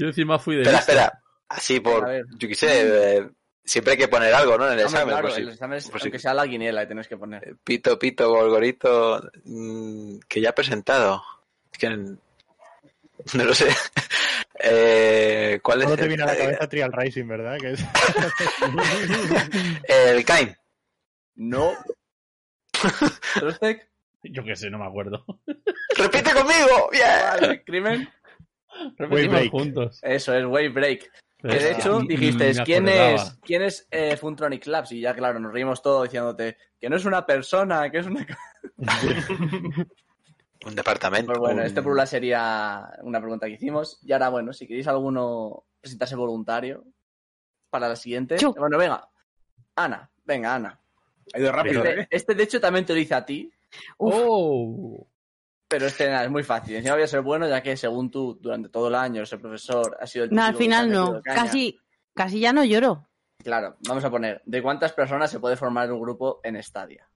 yo 0.00 0.06
encima 0.06 0.38
fui 0.38 0.56
de 0.56 0.62
espera, 0.62 0.78
lista. 0.78 0.92
espera. 0.92 1.22
Así 1.50 1.78
por, 1.80 2.08
yo 2.38 2.48
qué 2.48 2.54
sé, 2.54 3.18
eh, 3.18 3.30
siempre 3.68 3.92
hay 3.92 3.98
que 3.98 4.08
poner 4.08 4.34
algo, 4.34 4.58
¿no? 4.58 4.66
En 4.66 4.78
el 4.78 4.86
Hombre, 4.86 5.00
examen. 5.00 5.08
claro, 5.14 5.28
por 5.28 5.36
si- 5.36 5.42
el 5.42 5.48
examen 5.50 5.78
es- 5.78 5.84
si- 5.84 5.90
aunque 6.00 6.18
sea 6.18 6.34
la 6.34 6.46
guinela, 6.46 6.82
y 6.82 6.88
tenéis 6.88 7.08
que 7.08 7.16
poner. 7.16 7.56
Pito, 7.62 7.98
pito, 7.98 8.30
golgorito, 8.30 9.22
mm, 9.44 10.18
que 10.28 10.40
ya 10.40 10.50
he 10.50 10.52
presentado. 10.52 11.22
Es 11.72 11.78
que 11.78 11.88
no 11.90 13.44
lo 13.44 13.54
sé. 13.54 13.68
Eh, 14.60 15.60
¿Cuál 15.62 15.82
es? 15.82 15.94
te 15.94 16.02
el- 16.02 16.08
viene 16.08 16.24
a 16.24 16.26
la 16.26 16.36
cabeza 16.36 16.68
Trial 16.68 16.92
Racing, 16.92 17.28
¿verdad? 17.28 17.58
Que 17.60 17.70
es... 17.74 17.80
El 19.88 20.24
Kain. 20.24 20.56
No. 21.36 21.74
Trustec, 23.34 23.88
Yo 24.24 24.42
qué 24.44 24.56
sé, 24.56 24.68
no 24.68 24.78
me 24.78 24.86
acuerdo. 24.86 25.24
¡Repite 25.96 26.32
conmigo! 26.32 26.88
¡Bien! 26.90 27.04
vale, 27.40 27.62
crimen. 27.62 28.08
Repetimos 28.96 29.48
juntos. 29.48 30.00
Eso 30.02 30.34
es 30.34 30.44
Wave 30.44 30.70
Break. 30.70 31.08
Que 31.40 31.48
de 31.58 31.70
hecho 31.72 32.00
dijiste, 32.00 32.52
¿quién 32.64 32.88
es, 32.88 33.38
¿quién 33.42 33.62
es 33.62 33.86
eh, 33.92 34.16
Funtronic 34.16 34.66
Labs? 34.66 34.90
Y 34.92 35.00
ya, 35.00 35.14
claro, 35.14 35.38
nos 35.38 35.52
reímos 35.52 35.80
todo 35.82 36.02
diciéndote 36.02 36.56
que 36.80 36.88
no 36.90 36.96
es 36.96 37.04
una 37.04 37.24
persona, 37.24 37.90
que 37.90 37.98
es 37.98 38.06
una... 38.06 38.26
Un 40.66 40.74
departamento. 40.74 41.28
Pues 41.28 41.38
bueno, 41.38 41.60
un- 41.60 41.66
este 41.66 41.82
por 41.82 41.92
una 41.92 42.04
sería 42.04 42.90
una 43.02 43.20
pregunta 43.20 43.46
que 43.46 43.52
hicimos. 43.52 44.00
Y 44.02 44.12
ahora, 44.12 44.28
bueno, 44.28 44.52
si 44.52 44.66
queréis 44.66 44.88
alguno 44.88 45.64
presentarse 45.80 46.16
voluntario 46.16 46.84
para 47.70 47.88
la 47.88 47.94
siguiente. 47.96 48.36
Yo. 48.38 48.52
Bueno, 48.54 48.76
venga. 48.76 49.08
Ana, 49.76 50.10
venga, 50.24 50.56
Ana. 50.56 50.80
Ha 51.32 51.38
ido 51.38 51.52
rápido, 51.52 51.84
Este, 51.84 52.00
¿eh? 52.00 52.08
este, 52.10 52.34
de 52.34 52.42
hecho, 52.42 52.60
también 52.60 52.84
te 52.84 52.92
lo 52.92 52.98
hice 52.98 53.14
a 53.14 53.24
ti, 53.24 53.52
Uf. 53.98 54.14
Oh. 54.18 55.06
Pero 55.68 55.86
este 55.86 56.08
nada, 56.08 56.24
es 56.24 56.30
muy 56.30 56.42
fácil. 56.42 56.76
Encima 56.76 56.94
voy 56.94 57.04
a 57.04 57.08
ser 57.08 57.20
bueno, 57.20 57.46
ya 57.46 57.62
que 57.62 57.76
según 57.76 58.10
tú, 58.10 58.38
durante 58.40 58.70
todo 58.70 58.88
el 58.88 58.94
año, 58.94 59.22
ese 59.22 59.38
profesor 59.38 59.96
ha 60.00 60.06
sido 60.06 60.24
el 60.24 60.30
No, 60.32 60.42
al 60.42 60.52
que 60.52 60.58
final 60.58 60.90
no. 60.90 61.20
Casi, 61.22 61.78
casi 62.14 62.40
ya 62.40 62.52
no 62.52 62.64
lloro. 62.64 63.06
Claro, 63.44 63.76
vamos 63.86 64.04
a 64.04 64.10
poner, 64.10 64.42
¿de 64.46 64.62
cuántas 64.62 64.92
personas 64.92 65.30
se 65.30 65.38
puede 65.38 65.56
formar 65.56 65.92
un 65.92 66.00
grupo 66.00 66.40
en 66.42 66.60
Stadia? 66.62 67.08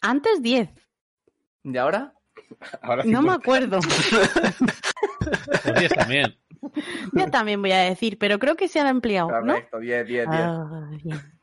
Antes 0.00 0.42
10. 0.42 0.70
¿Y 1.64 1.76
ahora? 1.76 2.14
No 3.04 3.22
me 3.22 3.32
acuerdo. 3.32 3.78
Los 5.64 5.78
10 5.78 5.92
también. 5.92 6.36
Yo 7.12 7.30
también 7.30 7.60
voy 7.60 7.72
a 7.72 7.82
decir, 7.82 8.18
pero 8.18 8.38
creo 8.38 8.56
que 8.56 8.68
se 8.68 8.80
han 8.80 8.86
ampliado, 8.86 9.28
¿no? 9.28 9.52
Correcto, 9.52 9.78
10, 9.78 10.06
10, 10.06 10.30
10. 10.30 10.42
Ah, 10.42 10.90
bien. 11.04 11.37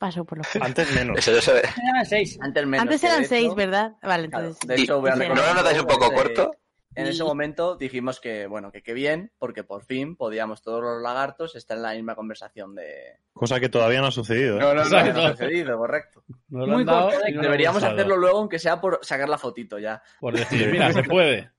Paso 0.00 0.24
por 0.24 0.38
lo 0.38 0.44
Antes 0.64 0.94
menos. 0.94 1.28
Eso 1.28 1.52
ve. 1.52 1.60
Eran 1.60 2.06
seis. 2.06 2.38
Antes 2.40 2.66
menos. 2.66 2.82
Antes 2.82 3.04
eran 3.04 3.20
hecho- 3.20 3.28
6, 3.28 3.54
¿verdad? 3.54 3.92
Vale, 4.02 4.30
Claro, 4.30 4.46
entonces. 4.46 4.66
de 4.66 4.74
hecho, 4.82 4.98
voy 5.00 5.10
a 5.10 5.14
¿No 5.16 5.34
lo 5.34 5.54
notáis 5.54 5.78
un 5.78 5.86
poco 5.86 6.10
corto? 6.10 6.52
En 6.94 7.06
ese 7.06 7.22
momento 7.22 7.76
dijimos 7.76 8.18
que, 8.18 8.46
bueno, 8.46 8.72
que 8.72 8.82
qué 8.82 8.94
bien, 8.94 9.30
porque 9.38 9.62
por 9.62 9.84
fin 9.84 10.16
podíamos 10.16 10.62
todos 10.62 10.82
los 10.82 11.02
lagartos 11.02 11.54
estar 11.54 11.76
en 11.76 11.82
la 11.84 11.92
misma 11.92 12.14
conversación 12.16 12.74
de... 12.74 13.18
Cosa 13.34 13.60
que 13.60 13.68
todavía 13.68 14.00
no 14.00 14.06
ha 14.06 14.10
sucedido. 14.10 14.56
¿eh? 14.56 14.60
No, 14.60 14.68
no, 14.74 14.74
no. 14.74 14.82
Exacto. 14.82 15.12
No 15.20 15.26
ha 15.28 15.30
sucedido, 15.32 15.76
correcto. 15.78 16.24
No 16.48 16.66
lo 16.66 16.72
Muy 16.72 16.84
dado 16.84 17.10
correcto. 17.10 17.42
Deberíamos 17.42 17.82
hacerlo 17.84 18.16
luego, 18.16 18.38
aunque 18.38 18.58
sea 18.58 18.80
por 18.80 18.98
sacar 19.02 19.28
la 19.28 19.36
fotito 19.38 19.78
ya. 19.78 20.02
Por 20.18 20.34
decir, 20.36 20.68
mira, 20.72 20.92
se 20.92 21.02
puede. 21.04 21.50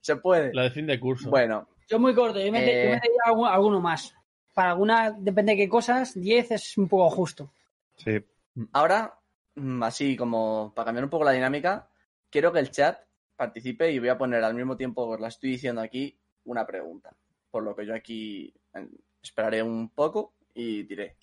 ¿Se 0.00 0.16
puede? 0.16 0.54
La 0.54 0.62
de 0.62 0.70
fin 0.70 0.86
de 0.86 0.98
curso. 0.98 1.28
Bueno, 1.28 1.68
Yo 1.88 1.98
muy 1.98 2.14
corto, 2.14 2.38
yo 2.40 2.50
me, 2.52 2.94
Eh. 2.94 3.00
yo 3.26 3.46
alguno 3.46 3.80
más. 3.80 4.14
Para 4.54 4.70
alguna, 4.70 5.10
depende 5.10 5.52
de 5.52 5.58
qué 5.58 5.68
cosas, 5.68 6.18
10 6.18 6.52
es 6.52 6.78
un 6.78 6.88
poco 6.88 7.10
justo. 7.10 7.52
Sí. 8.04 8.24
ahora, 8.72 9.18
mm, 9.54 9.82
así 9.82 10.16
como 10.16 10.72
para 10.74 10.86
cambiar 10.86 11.04
un 11.04 11.10
poco 11.10 11.24
la 11.24 11.32
dinámica, 11.32 11.90
quiero 12.30 12.52
que 12.52 12.60
el 12.60 12.70
chat 12.70 12.98
participe 13.36 13.90
y 13.90 13.98
voy 13.98 14.08
a 14.08 14.18
poner 14.18 14.42
al 14.44 14.54
mismo 14.54 14.76
tiempo, 14.76 15.06
os 15.06 15.20
la 15.20 15.28
estoy 15.28 15.50
diciendo 15.50 15.80
aquí, 15.80 16.18
una 16.44 16.66
pregunta. 16.66 17.16
Por 17.50 17.62
lo 17.62 17.74
que 17.74 17.86
yo 17.86 17.94
aquí 17.94 18.54
esperaré 19.22 19.62
un 19.62 19.90
poco 19.90 20.34
y 20.54 20.84
diré. 20.84 21.16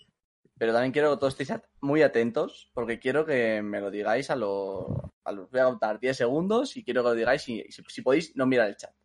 Pero 0.57 0.73
también 0.73 0.91
quiero 0.91 1.11
que 1.11 1.17
todos 1.17 1.39
estéis 1.39 1.59
muy 1.81 2.01
atentos 2.01 2.71
porque 2.73 2.99
quiero 2.99 3.25
que 3.25 3.61
me 3.61 3.79
lo 3.79 3.91
digáis 3.91 4.29
a 4.29 4.35
los... 4.35 4.85
A 5.23 5.31
los 5.33 5.51
voy 5.51 5.59
a 5.59 5.65
contar 5.65 5.99
10 5.99 6.15
segundos 6.15 6.77
y 6.77 6.85
quiero 6.85 7.03
que 7.03 7.09
lo 7.09 7.15
digáis 7.15 7.47
y 7.49 7.63
si, 7.69 7.83
si 7.87 8.01
podéis 8.01 8.33
no 8.35 8.45
mirar 8.45 8.69
el 8.69 8.77
chat. 8.77 8.96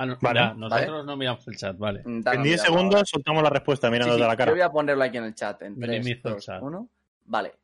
Ah, 0.00 0.06
no, 0.06 0.16
Vale. 0.20 0.38
ya, 0.40 0.54
nosotros 0.54 1.04
no 1.04 1.16
miramos 1.16 1.46
el 1.48 1.56
chat, 1.56 1.76
vale. 1.76 2.02
Da, 2.04 2.32
En 2.34 2.38
no 2.38 2.44
10 2.44 2.44
mirarlo 2.44 2.64
segundos 2.64 2.94
ahora. 2.94 3.06
soltamos 3.06 3.42
la 3.42 3.50
respuesta 3.50 3.88
Sí, 3.88 3.92
mirándote 3.92 4.18
sí, 4.18 4.22
a 4.24 4.26
la 4.28 4.34
Yo 4.34 4.38
cara. 4.38 4.50
voy 4.52 4.60
a 4.60 4.70
ponerlo 4.70 5.02
aquí 5.04 5.16
en 5.18 5.24
el 5.24 5.34
chat. 5.34 5.62
En 5.62 5.76
Minimizo 5.76 6.20
3, 6.22 6.24
el 6.24 6.32
2, 6.34 6.44
chat. 6.44 6.62
1. 6.62 6.88
Vale. 7.24 7.54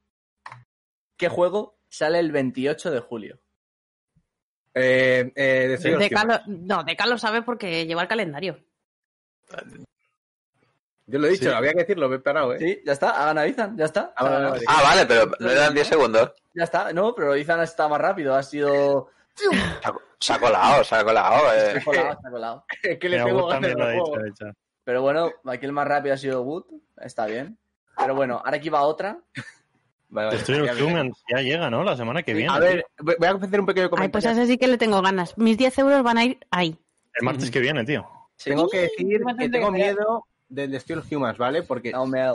¿Qué 1.16 1.28
juego 1.28 1.78
sale 1.88 2.18
el 2.18 2.32
28 2.32 2.90
de 2.90 2.98
julio? 3.00 3.38
Eh, 4.74 5.32
eh, 5.36 5.78
de 5.80 5.96
De. 5.96 6.10
Carlos, 6.10 6.40
no, 6.48 6.82
de 6.82 6.96
Carlos 6.96 7.20
sabe 7.20 7.42
porque 7.42 7.86
lleva 7.86 8.02
el 8.02 8.08
calendario. 8.08 8.58
Yo 11.06 11.18
lo 11.18 11.26
he 11.26 11.30
dicho, 11.30 11.50
Sí. 11.50 11.54
había 11.54 11.72
que 11.72 11.80
decirlo, 11.80 12.08
me 12.08 12.16
he 12.16 12.18
parado, 12.18 12.54
¿eh? 12.54 12.58
Sí, 12.58 12.80
ya 12.84 12.92
está. 12.92 13.10
Ha 13.10 13.26
ganado 13.26 13.46
Ethan, 13.46 13.76
ya 13.76 13.84
está. 13.84 14.12
Ah, 14.16 14.24
vale, 14.24 14.50
vale. 14.50 14.64
Ah, 14.66 14.80
vale, 14.82 15.06
pero 15.06 15.30
no 15.38 15.50
eran 15.50 15.74
10 15.74 15.86
segundos. 15.86 16.32
Ya 16.54 16.64
está. 16.64 16.92
No, 16.92 17.14
pero 17.14 17.34
Ethan 17.34 17.60
está 17.60 17.86
más 17.88 18.00
rápido. 18.00 18.34
Ha 18.34 18.42
sido. 18.42 19.10
Se 19.34 20.32
ha- 20.32 20.38
colado, 20.38 20.84
se 20.84 20.94
ha 20.94 21.04
colado. 21.04 21.50
Se 21.50 21.72
eh. 21.72 21.78
ha 21.78 21.84
colado, 21.84 22.18
se 22.20 22.28
ha 22.28 22.30
colado. 22.30 22.64
Es 22.82 22.98
que 22.98 23.08
le 23.08 23.16
Mira, 23.16 23.24
tengo 23.26 23.46
ganas 23.46 23.70
dicho. 23.70 24.52
Pero 24.84 25.02
bueno, 25.02 25.30
aquí 25.46 25.66
el 25.66 25.72
más 25.72 25.86
rápido 25.86 26.14
ha 26.14 26.18
sido 26.18 26.42
Wood. 26.42 26.64
Está 26.98 27.26
bien. 27.26 27.58
Pero 27.96 28.14
bueno, 28.14 28.40
ahora 28.44 28.56
aquí 28.56 28.68
va 28.68 28.82
otra. 28.82 29.18
Vale. 30.08 30.38
Humans 30.82 31.24
ya 31.28 31.42
llega, 31.42 31.70
¿no? 31.70 31.82
La 31.82 31.96
semana 31.96 32.22
que 32.22 32.34
viene. 32.34 32.52
A 32.52 32.58
ver, 32.58 32.86
voy 33.00 33.16
voy 33.18 33.28
a 33.28 33.32
hacer 33.32 33.60
un 33.60 33.66
pequeño 33.66 33.86
Ay, 33.86 33.88
pues 33.88 33.90
comentario. 33.90 34.28
a 34.28 34.32
ese 34.32 34.46
sí 34.46 34.58
que 34.58 34.68
le 34.68 34.78
tengo 34.78 35.02
ganas. 35.02 35.36
Mis 35.36 35.58
10 35.58 35.78
euros 35.78 36.02
van 36.02 36.18
a 36.18 36.24
ir 36.24 36.38
ahí. 36.50 36.78
El 37.14 37.24
martes 37.24 37.50
que 37.50 37.60
viene, 37.60 37.84
tío. 37.84 38.06
Sí. 38.36 38.50
Tengo 38.50 38.68
que 38.68 38.82
decir 38.82 39.20
que 39.38 39.48
tengo 39.48 39.70
miedo 39.70 40.24
del 40.48 40.70
Destroy 40.70 40.98
of 41.00 41.10
Humans, 41.10 41.38
¿vale? 41.38 41.62
Porque 41.62 41.90
No, 41.90 42.06
me 42.06 42.20
ha 42.20 42.32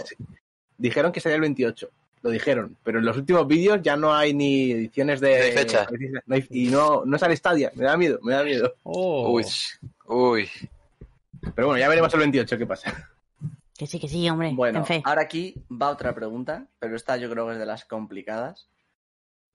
dijeron 0.77 1.11
que 1.11 1.19
sería 1.21 1.35
el 1.35 1.41
28. 1.41 1.89
Lo 2.21 2.29
dijeron, 2.31 2.75
pero 2.83 2.99
en 2.99 3.05
los 3.05 3.15
últimos 3.15 3.47
vídeos 3.47 3.81
ya 3.81 3.95
no 3.95 4.13
hay 4.13 4.33
ni 4.33 4.71
ediciones 4.71 5.21
de. 5.21 5.37
No 5.37 5.43
hay 5.45 5.51
fecha. 5.53 5.87
no 6.25 6.35
hay- 6.35 6.47
y 6.49 6.67
no, 6.69 7.05
no 7.05 7.17
sale 7.17 7.35
Stadia. 7.37 7.71
Me 7.75 7.85
da 7.85 7.95
miedo, 7.95 8.19
me 8.21 8.33
da 8.33 8.43
miedo. 8.43 8.73
Oh. 8.83 9.31
Uy, 9.31 9.45
uy. 10.07 10.49
Pero 11.55 11.67
bueno, 11.67 11.79
ya 11.79 11.87
veremos 11.87 12.13
el 12.13 12.19
28 12.19 12.57
qué 12.57 12.65
pasa. 12.65 13.09
Que 13.77 13.87
sí, 13.87 13.97
que 13.97 14.09
sí, 14.09 14.29
hombre. 14.29 14.51
Bueno, 14.53 14.79
en 14.79 14.85
fe. 14.85 15.01
ahora 15.05 15.21
aquí 15.21 15.55
va 15.71 15.89
otra 15.89 16.13
pregunta, 16.13 16.67
pero 16.79 16.97
esta 16.97 17.15
yo 17.15 17.29
creo 17.29 17.47
que 17.47 17.53
es 17.53 17.59
de 17.59 17.65
las 17.65 17.85
complicadas. 17.85 18.67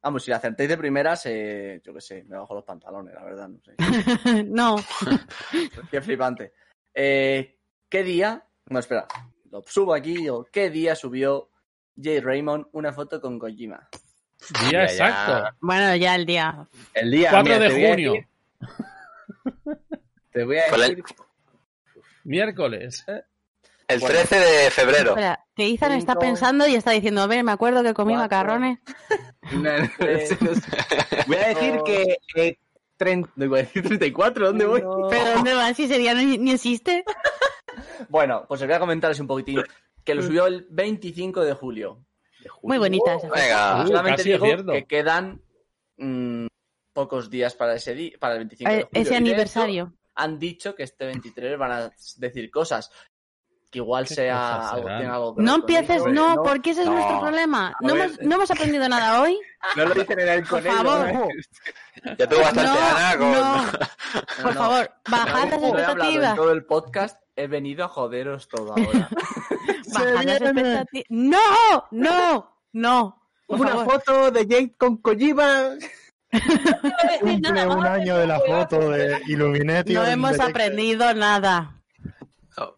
Vamos, 0.02 0.24
si 0.24 0.30
la 0.30 0.38
acertéis 0.38 0.68
de 0.70 0.78
primeras, 0.78 1.24
eh, 1.26 1.80
yo 1.84 1.92
qué 1.92 2.00
sé, 2.00 2.24
me 2.24 2.36
bajo 2.38 2.54
los 2.54 2.64
pantalones, 2.64 3.14
la 3.14 3.24
verdad, 3.24 3.48
no 3.48 3.58
sé. 3.60 3.74
no. 4.44 4.76
Qué 5.90 6.00
flipante. 6.00 6.52
Eh, 6.94 7.58
¿Qué 7.88 8.02
día? 8.02 8.44
No, 8.68 8.78
espera. 8.78 9.06
Lo 9.50 9.62
subo 9.66 9.94
aquí 9.94 10.14
digo, 10.16 10.46
¿qué 10.50 10.68
día 10.70 10.94
subió 10.94 11.50
Jay 12.00 12.20
Raymond 12.20 12.66
una 12.72 12.92
foto 12.92 13.20
con 13.20 13.38
Kojima? 13.38 13.88
Día 14.70 14.70
Ya, 14.70 14.70
ya. 14.72 14.84
exacto. 14.84 15.56
Bueno, 15.60 15.96
ya 15.96 16.14
el 16.14 16.26
día. 16.26 16.66
El 16.92 17.10
día. 17.10 17.30
4 17.30 17.44
mira, 17.44 17.58
de 17.58 17.72
voy 17.74 17.88
junio. 17.90 18.12
decir- 18.12 18.28
te 20.32 20.44
voy 20.44 20.58
a 20.58 20.64
decir. 20.76 21.04
Miércoles. 22.24 23.04
El 23.86 24.00
Bueno. 24.00 24.14
13 24.26 24.36
de 24.38 24.70
febrero. 24.70 25.10
Espera, 25.10 25.44
que 25.54 25.66
Ethan 25.68 25.92
está 25.92 26.14
pensando 26.16 26.66
y 26.66 26.74
está 26.74 26.90
diciendo, 26.92 27.20
a 27.22 27.26
ver, 27.26 27.44
me 27.44 27.52
acuerdo 27.52 27.82
que 27.82 27.92
comí 27.94 28.14
Cuatro. 28.14 28.24
macarrones. 28.24 28.78
No, 29.52 29.60
no, 29.78 29.88
voy 31.26 31.36
a 31.36 31.48
decir 31.48 31.80
que. 31.84 32.18
Eh, 32.34 32.58
tren- 32.98 33.30
no 33.36 33.44
iba 33.44 33.58
a 33.58 33.62
decir 33.62 33.82
34, 33.86 34.46
¿dónde 34.46 34.64
voy? 34.66 34.80
No. 34.82 35.08
¿Pero 35.10 35.32
dónde 35.34 35.52
va? 35.54 35.72
Si 35.74 35.84
ese 35.84 35.98
día 35.98 36.14
no, 36.14 36.22
ni 36.22 36.50
existe. 36.52 37.04
Bueno, 38.08 38.44
pues 38.48 38.60
os 38.62 38.66
voy 38.66 38.74
a 38.76 38.78
comentaros 38.80 39.20
un 39.20 39.26
poquitín. 39.26 39.62
Que 40.04 40.14
lo 40.14 40.22
subió 40.22 40.46
el 40.46 40.66
25 40.70 41.40
de 41.42 41.54
julio. 41.54 42.04
Muy 42.62 42.78
bonita 42.78 43.14
esa. 43.14 43.28
Venga. 43.30 43.82
Uh, 43.82 43.86
Solamente 43.86 44.16
casi 44.18 44.32
digo 44.32 44.72
que 44.72 44.84
quedan 44.86 45.42
mm, 45.96 46.46
pocos 46.92 47.30
días 47.30 47.54
para 47.54 47.74
ese 47.74 47.94
día, 47.94 48.12
para 48.20 48.34
el 48.34 48.40
25 48.40 48.70
de 48.70 48.76
Eh, 48.78 48.82
julio. 48.84 49.00
Ese 49.02 49.10
de 49.10 49.16
aniversario. 49.16 49.84
hecho, 49.84 49.98
han 50.16 50.38
dicho 50.38 50.74
que 50.74 50.82
este 50.82 51.06
23 51.06 51.58
van 51.58 51.72
a 51.72 51.90
decir 52.18 52.50
cosas. 52.50 52.90
Que 53.70 53.78
igual 53.78 54.06
¿Qué 54.06 54.14
sea 54.14 54.68
algo, 54.70 54.88
algo 54.88 55.34
No 55.38 55.56
empieces, 55.56 55.96
ello. 56.02 56.08
no, 56.08 56.36
No, 56.36 56.42
porque 56.44 56.70
ese 56.70 56.82
es 56.82 56.86
no. 56.86 56.92
nuestro 56.94 57.18
problema. 57.20 57.74
No, 57.80 57.94
hemos, 57.96 58.20
no 58.20 58.36
hemos 58.36 58.50
aprendido 58.52 58.88
nada 58.88 59.20
hoy. 59.22 59.36
No 59.76 59.86
lo 59.86 59.94
dicen 59.94 60.20
en 60.20 60.28
el 60.28 60.44
Por 60.44 60.62
favor. 60.62 61.12
¿no? 61.12 61.28
Ya 62.18 62.28
tuvo 62.28 62.40
bastante 62.40 62.62
No, 62.70 62.78
Ana 62.78 63.16
con. 63.18 64.42
Por 64.44 64.54
no. 64.54 64.60
favor, 64.60 64.90
bajad 65.10 65.48
las 65.48 65.62
he 65.62 65.66
hablado 65.66 65.68
en 65.72 65.78
expectativas. 65.80 66.36
todo 66.36 66.52
el 66.52 66.64
podcast, 66.66 67.20
he 67.34 67.46
venido 67.48 67.84
a 67.84 67.88
joderos 67.88 68.46
todo 68.46 68.72
ahora. 68.76 69.08
Bajad 69.92 70.24
las 70.24 70.40
expectativas. 70.40 71.06
No, 71.08 71.88
no, 71.90 72.60
no. 72.72 73.22
Por 73.46 73.60
Una 73.60 73.70
favor. 73.70 73.92
foto 73.92 74.30
de 74.30 74.46
Jake 74.46 74.74
con 74.76 74.96
Kojima. 74.98 75.76
Cumple 77.20 77.66
un 77.66 77.86
año 77.86 78.18
de 78.18 78.26
la 78.26 78.40
foto 78.46 78.90
de 78.90 79.20
Illuminati. 79.26 79.94
No 79.94 80.04
hemos 80.04 80.40
aprendido 80.40 81.12
nada. 81.14 81.82
No. 82.56 82.76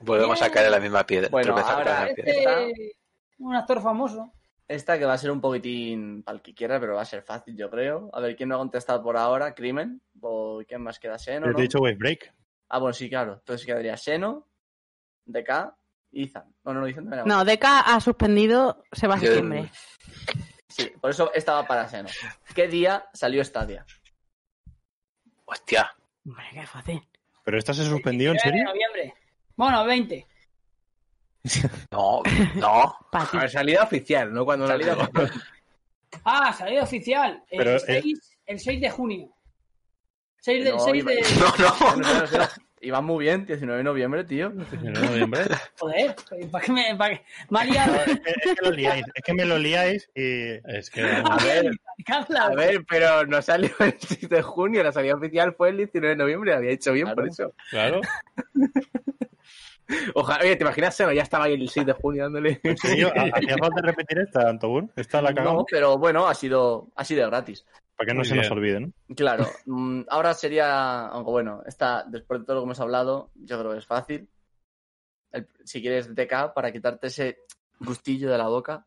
Volvemos 0.00 0.40
a 0.42 0.50
caer 0.50 0.66
en 0.66 0.72
la 0.72 0.80
misma 0.80 1.06
piedra. 1.06 1.28
Bueno, 1.30 1.56
ahora 1.56 2.08
piedra. 2.14 2.62
Este, 2.62 2.96
un 3.38 3.54
actor 3.54 3.82
famoso. 3.82 4.32
Esta 4.66 4.98
que 4.98 5.04
va 5.04 5.14
a 5.14 5.18
ser 5.18 5.32
un 5.32 5.40
poquitín 5.40 6.22
para 6.22 6.36
el 6.36 6.42
que 6.42 6.54
quiera, 6.54 6.78
pero 6.78 6.94
va 6.94 7.02
a 7.02 7.06
ser 7.06 7.22
fácil, 7.22 7.56
yo 7.56 7.68
creo. 7.68 8.08
A 8.12 8.20
ver, 8.20 8.36
¿quién 8.36 8.48
no 8.48 8.54
ha 8.54 8.58
contestado 8.58 9.02
por 9.02 9.16
ahora? 9.16 9.52
Crimen. 9.52 10.00
¿O 10.20 10.62
quién 10.66 10.82
más 10.82 10.98
queda? 11.00 11.18
Seno, 11.18 11.52
te 11.52 11.58
he 11.58 11.62
dicho 11.62 11.80
Wave 11.80 11.96
Break. 11.96 12.32
Ah, 12.68 12.78
bueno, 12.78 12.92
sí, 12.92 13.08
claro. 13.08 13.34
Entonces 13.34 13.66
quedaría 13.66 13.96
Seno, 13.96 14.46
DK 15.26 15.74
Ethan. 16.12 16.44
No, 16.64 16.74
no, 16.74 16.80
también 16.86 17.12
era 17.12 17.24
No, 17.24 17.44
Deca 17.44 17.80
ha 17.80 18.00
suspendido, 18.00 18.84
se 18.92 19.06
va 19.06 19.14
a 19.14 19.18
septiembre. 19.20 19.70
Sí, 20.68 20.92
por 21.00 21.10
eso 21.10 21.32
estaba 21.34 21.66
para 21.66 21.88
Seno. 21.88 22.08
¿Qué 22.54 22.68
día 22.68 23.06
salió 23.12 23.44
Stadia? 23.44 23.84
Hostia. 25.44 25.90
Hombre, 26.26 26.44
qué 26.52 26.66
fácil. 26.66 27.02
¿Pero 27.44 27.58
esta 27.58 27.74
se 27.74 27.84
suspendió 27.84 28.30
en 28.30 28.36
29 28.36 28.36
de 28.36 28.58
serio? 28.58 28.64
noviembre. 28.64 29.14
Bueno, 29.56 29.84
20. 29.84 30.26
No, 31.90 32.22
no. 32.56 32.96
A 33.12 33.28
ver, 33.38 33.50
salida 33.50 33.82
oficial, 33.82 34.32
no 34.32 34.44
cuando 34.44 34.66
Salida 34.66 34.96
Ah, 36.24 36.52
salida 36.52 36.82
oficial. 36.82 37.42
El, 37.48 37.58
Pero, 37.58 37.78
6, 37.78 38.36
el 38.46 38.60
6 38.60 38.80
de 38.80 38.90
junio. 38.90 39.30
6 40.40 40.64
de, 40.64 40.70
No, 40.72 40.78
6 40.80 40.96
iba- 40.96 41.12
de... 41.12 41.20
No, 41.40 41.96
no. 41.96 41.96
No 41.96 42.38
no. 42.38 42.48
Iba 42.82 43.02
muy 43.02 43.24
bien, 43.24 43.44
19 43.44 43.78
de 43.78 43.84
noviembre, 43.84 44.24
tío. 44.24 44.48
19 44.50 44.98
de 44.98 45.06
noviembre. 45.06 45.42
Joder, 45.78 46.16
¿para 46.50 46.64
qué 46.64 46.72
me, 46.72 46.96
para 46.96 47.14
qué? 47.16 47.24
me 47.50 47.60
ha 47.60 47.64
liado? 47.64 47.94
Es 48.06 48.20
que, 48.20 48.30
es 48.30 48.58
que 48.58 48.64
lo 48.64 48.70
liáis, 48.70 49.04
es 49.14 49.22
que 49.22 49.34
me 49.34 49.44
lo 49.44 49.58
liáis 49.58 50.10
y... 50.14 50.52
Es 50.64 50.88
que. 50.88 51.02
A 51.02 51.36
ver, 51.44 51.70
a 52.38 52.54
ver, 52.54 52.84
pero 52.88 53.26
no 53.26 53.42
salió 53.42 53.70
el 53.80 53.94
6 53.98 54.28
de 54.30 54.40
junio, 54.42 54.82
la 54.82 54.92
salida 54.92 55.14
oficial 55.14 55.54
fue 55.54 55.68
el 55.68 55.76
19 55.76 56.08
de 56.14 56.16
noviembre, 56.16 56.54
había 56.54 56.70
hecho 56.70 56.92
bien 56.92 57.04
Claro. 57.04 57.16
por 57.16 57.28
eso. 57.28 57.52
Claro. 57.70 58.00
Ojalá, 60.14 60.44
oye, 60.44 60.54
¿te 60.54 60.62
imaginas, 60.62 60.94
Seno? 60.94 61.12
Ya 61.12 61.22
estaba 61.22 61.46
ahí 61.46 61.54
el 61.54 61.68
6 61.68 61.84
de 61.84 61.92
junio 61.92 62.22
dándole. 62.22 62.60
¿En 62.62 62.78
serio? 62.78 63.12
¿Ha- 63.14 63.36
¿Hacía 63.36 63.58
falta 63.58 63.82
repetir 63.82 64.20
esta, 64.20 64.48
Antobur? 64.48 64.86
Esta 64.94 65.20
la 65.20 65.30
No, 65.30 65.34
cagamos 65.36 65.64
pero 65.68 65.98
bueno, 65.98 66.28
ha 66.28 66.34
sido, 66.34 66.88
ha 66.94 67.04
sido 67.04 67.28
gratis. 67.28 67.66
Para 68.00 68.06
que 68.06 68.14
no 68.14 68.20
Muy 68.20 68.28
se 68.28 68.34
nos 68.34 68.50
olvide, 68.50 68.80
¿no? 68.80 68.92
Claro, 69.14 69.46
mm, 69.66 70.04
ahora 70.08 70.32
sería, 70.32 71.06
aunque 71.08 71.30
bueno, 71.32 71.62
esta, 71.66 72.02
después 72.08 72.40
de 72.40 72.46
todo 72.46 72.56
lo 72.56 72.62
que 72.62 72.64
hemos 72.64 72.80
hablado, 72.80 73.30
yo 73.34 73.58
creo 73.58 73.72
que 73.72 73.78
es 73.78 73.86
fácil. 73.86 74.26
El- 75.30 75.46
si 75.66 75.82
quieres 75.82 76.14
DK, 76.14 76.54
para 76.54 76.72
quitarte 76.72 77.08
ese 77.08 77.40
gustillo 77.78 78.30
de 78.30 78.38
la 78.38 78.48
boca, 78.48 78.86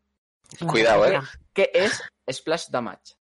Cuidado, 0.66 1.06
eh. 1.06 1.20
¿qué 1.52 1.70
es 1.72 2.02
Splash 2.28 2.70
Damage? 2.70 3.14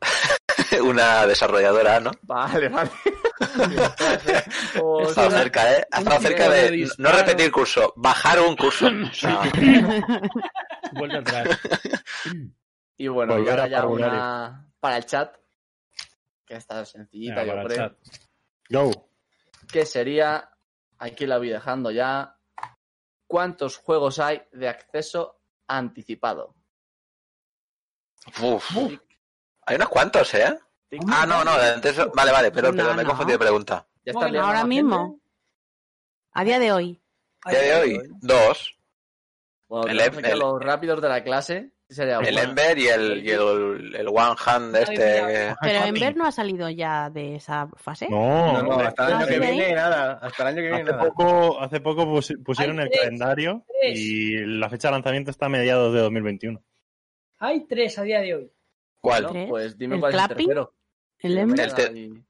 Una 0.82 1.26
desarrolladora, 1.26 2.00
¿no? 2.00 2.12
Vale, 2.22 2.68
vale. 2.70 2.90
Ha 3.40 5.02
estado 5.02 5.30
cerca, 5.30 5.76
¿eh? 5.76 5.84
Ha 5.90 5.98
estado 5.98 6.20
cerca 6.20 6.48
de 6.48 6.70
de 6.70 6.88
no 6.98 7.10
repetir 7.12 7.50
curso, 7.52 7.92
bajar 7.96 8.40
un 8.40 8.56
curso. 8.56 8.86
O 8.86 9.12
sea, 9.14 9.42
Vuelve 10.92 11.18
atrás. 11.18 11.58
Y 12.96 13.08
bueno, 13.08 13.38
y 13.38 13.48
ahora 13.48 13.66
ya 13.66 13.86
una 13.86 14.69
para 14.80 14.96
el 14.96 15.04
chat, 15.06 15.36
que 16.46 16.54
está 16.56 16.84
sencillita, 16.84 17.44
yo 17.44 17.62
creo. 17.62 17.96
Go. 18.70 19.08
Que 19.70 19.86
sería, 19.86 20.50
aquí 20.98 21.26
la 21.26 21.38
voy 21.38 21.50
dejando 21.50 21.90
ya, 21.90 22.36
¿cuántos 23.26 23.76
juegos 23.76 24.18
hay 24.18 24.42
de 24.52 24.68
acceso 24.68 25.40
anticipado? 25.68 26.56
uf. 28.42 28.70
Hay 29.66 29.76
unos 29.76 29.88
cuantos, 29.88 30.34
¿eh? 30.34 30.58
Ah, 31.08 31.24
no, 31.26 31.44
no, 31.44 31.52
antes... 31.52 31.96
Vale, 32.14 32.32
vale, 32.32 32.50
pero, 32.50 32.70
pero 32.72 32.88
No, 32.88 32.94
me 32.94 33.02
he 33.02 33.04
no. 33.04 33.10
confundido 33.10 33.38
de 33.38 33.44
pregunta. 33.44 33.86
¿Ya 34.04 34.12
Bueno, 34.12 34.26
está 34.26 34.32
liando 34.32 34.46
Ahora 34.48 34.64
mismo. 34.64 35.06
gente? 35.10 35.20
A 36.32 36.44
día 36.44 36.58
de 36.58 36.72
hoy. 36.72 37.02
¿Día 37.48 37.60
de 37.60 37.74
hoy? 37.76 38.00
Dos. 38.20 38.76
Bueno, 39.68 39.86
El 39.86 40.00
a 40.00 40.04
el- 40.06 40.38
los 40.38 40.60
rápidos 40.60 41.00
de 41.00 41.08
la 41.08 41.22
clase. 41.22 41.72
¿Qué 41.90 41.94
sería 41.96 42.18
El 42.18 42.22
bueno? 42.34 42.40
Ember 42.50 42.78
y 42.78 42.86
el, 42.86 43.26
y 43.26 43.30
el, 43.30 43.94
el 43.96 44.08
One 44.08 44.36
Hand 44.46 44.76
este. 44.76 45.54
Pero 45.60 45.84
Ember 45.84 46.16
no 46.16 46.24
ha 46.26 46.30
salido 46.32 46.70
ya 46.70 47.10
de 47.10 47.34
esa 47.34 47.68
fase. 47.76 48.06
No, 48.08 48.62
No, 48.62 48.78
hasta 48.78 49.08
el 49.08 49.12
año 49.14 49.24
¿Ah, 49.24 49.28
que 49.28 49.38
viene 49.40 49.74
nada. 49.74 50.12
Hasta 50.22 50.42
el 50.44 50.48
año 50.48 50.56
que 50.62 50.68
viene 50.68 50.82
Hace 50.82 50.92
nada. 50.92 51.04
poco, 51.04 51.60
hace 51.60 51.80
poco 51.80 52.04
pusi- 52.06 52.40
pusieron 52.42 52.78
Hay 52.78 52.84
el 52.84 52.90
tres, 52.90 53.02
calendario 53.02 53.64
tres. 53.82 53.98
y 53.98 54.36
la 54.46 54.70
fecha 54.70 54.88
de 54.88 54.92
lanzamiento 54.92 55.30
está 55.32 55.46
a 55.46 55.48
mediados 55.50 55.92
de 55.92 55.98
2021. 56.00 56.62
Hay 57.40 57.66
tres 57.66 57.98
a 57.98 58.02
día 58.04 58.20
de 58.20 58.34
hoy. 58.36 58.52
¿Cuál? 59.00 59.46
Pues 59.48 59.76
dime 59.76 59.96
¿El 59.96 60.00
cuál 60.00 60.14
es 60.14 60.20
el 60.20 60.26
clapping? 60.26 60.46
tercero. 60.46 60.74
El 61.18 61.38
Ember. 61.38 61.60
El 61.60 61.74
te- 61.74 62.24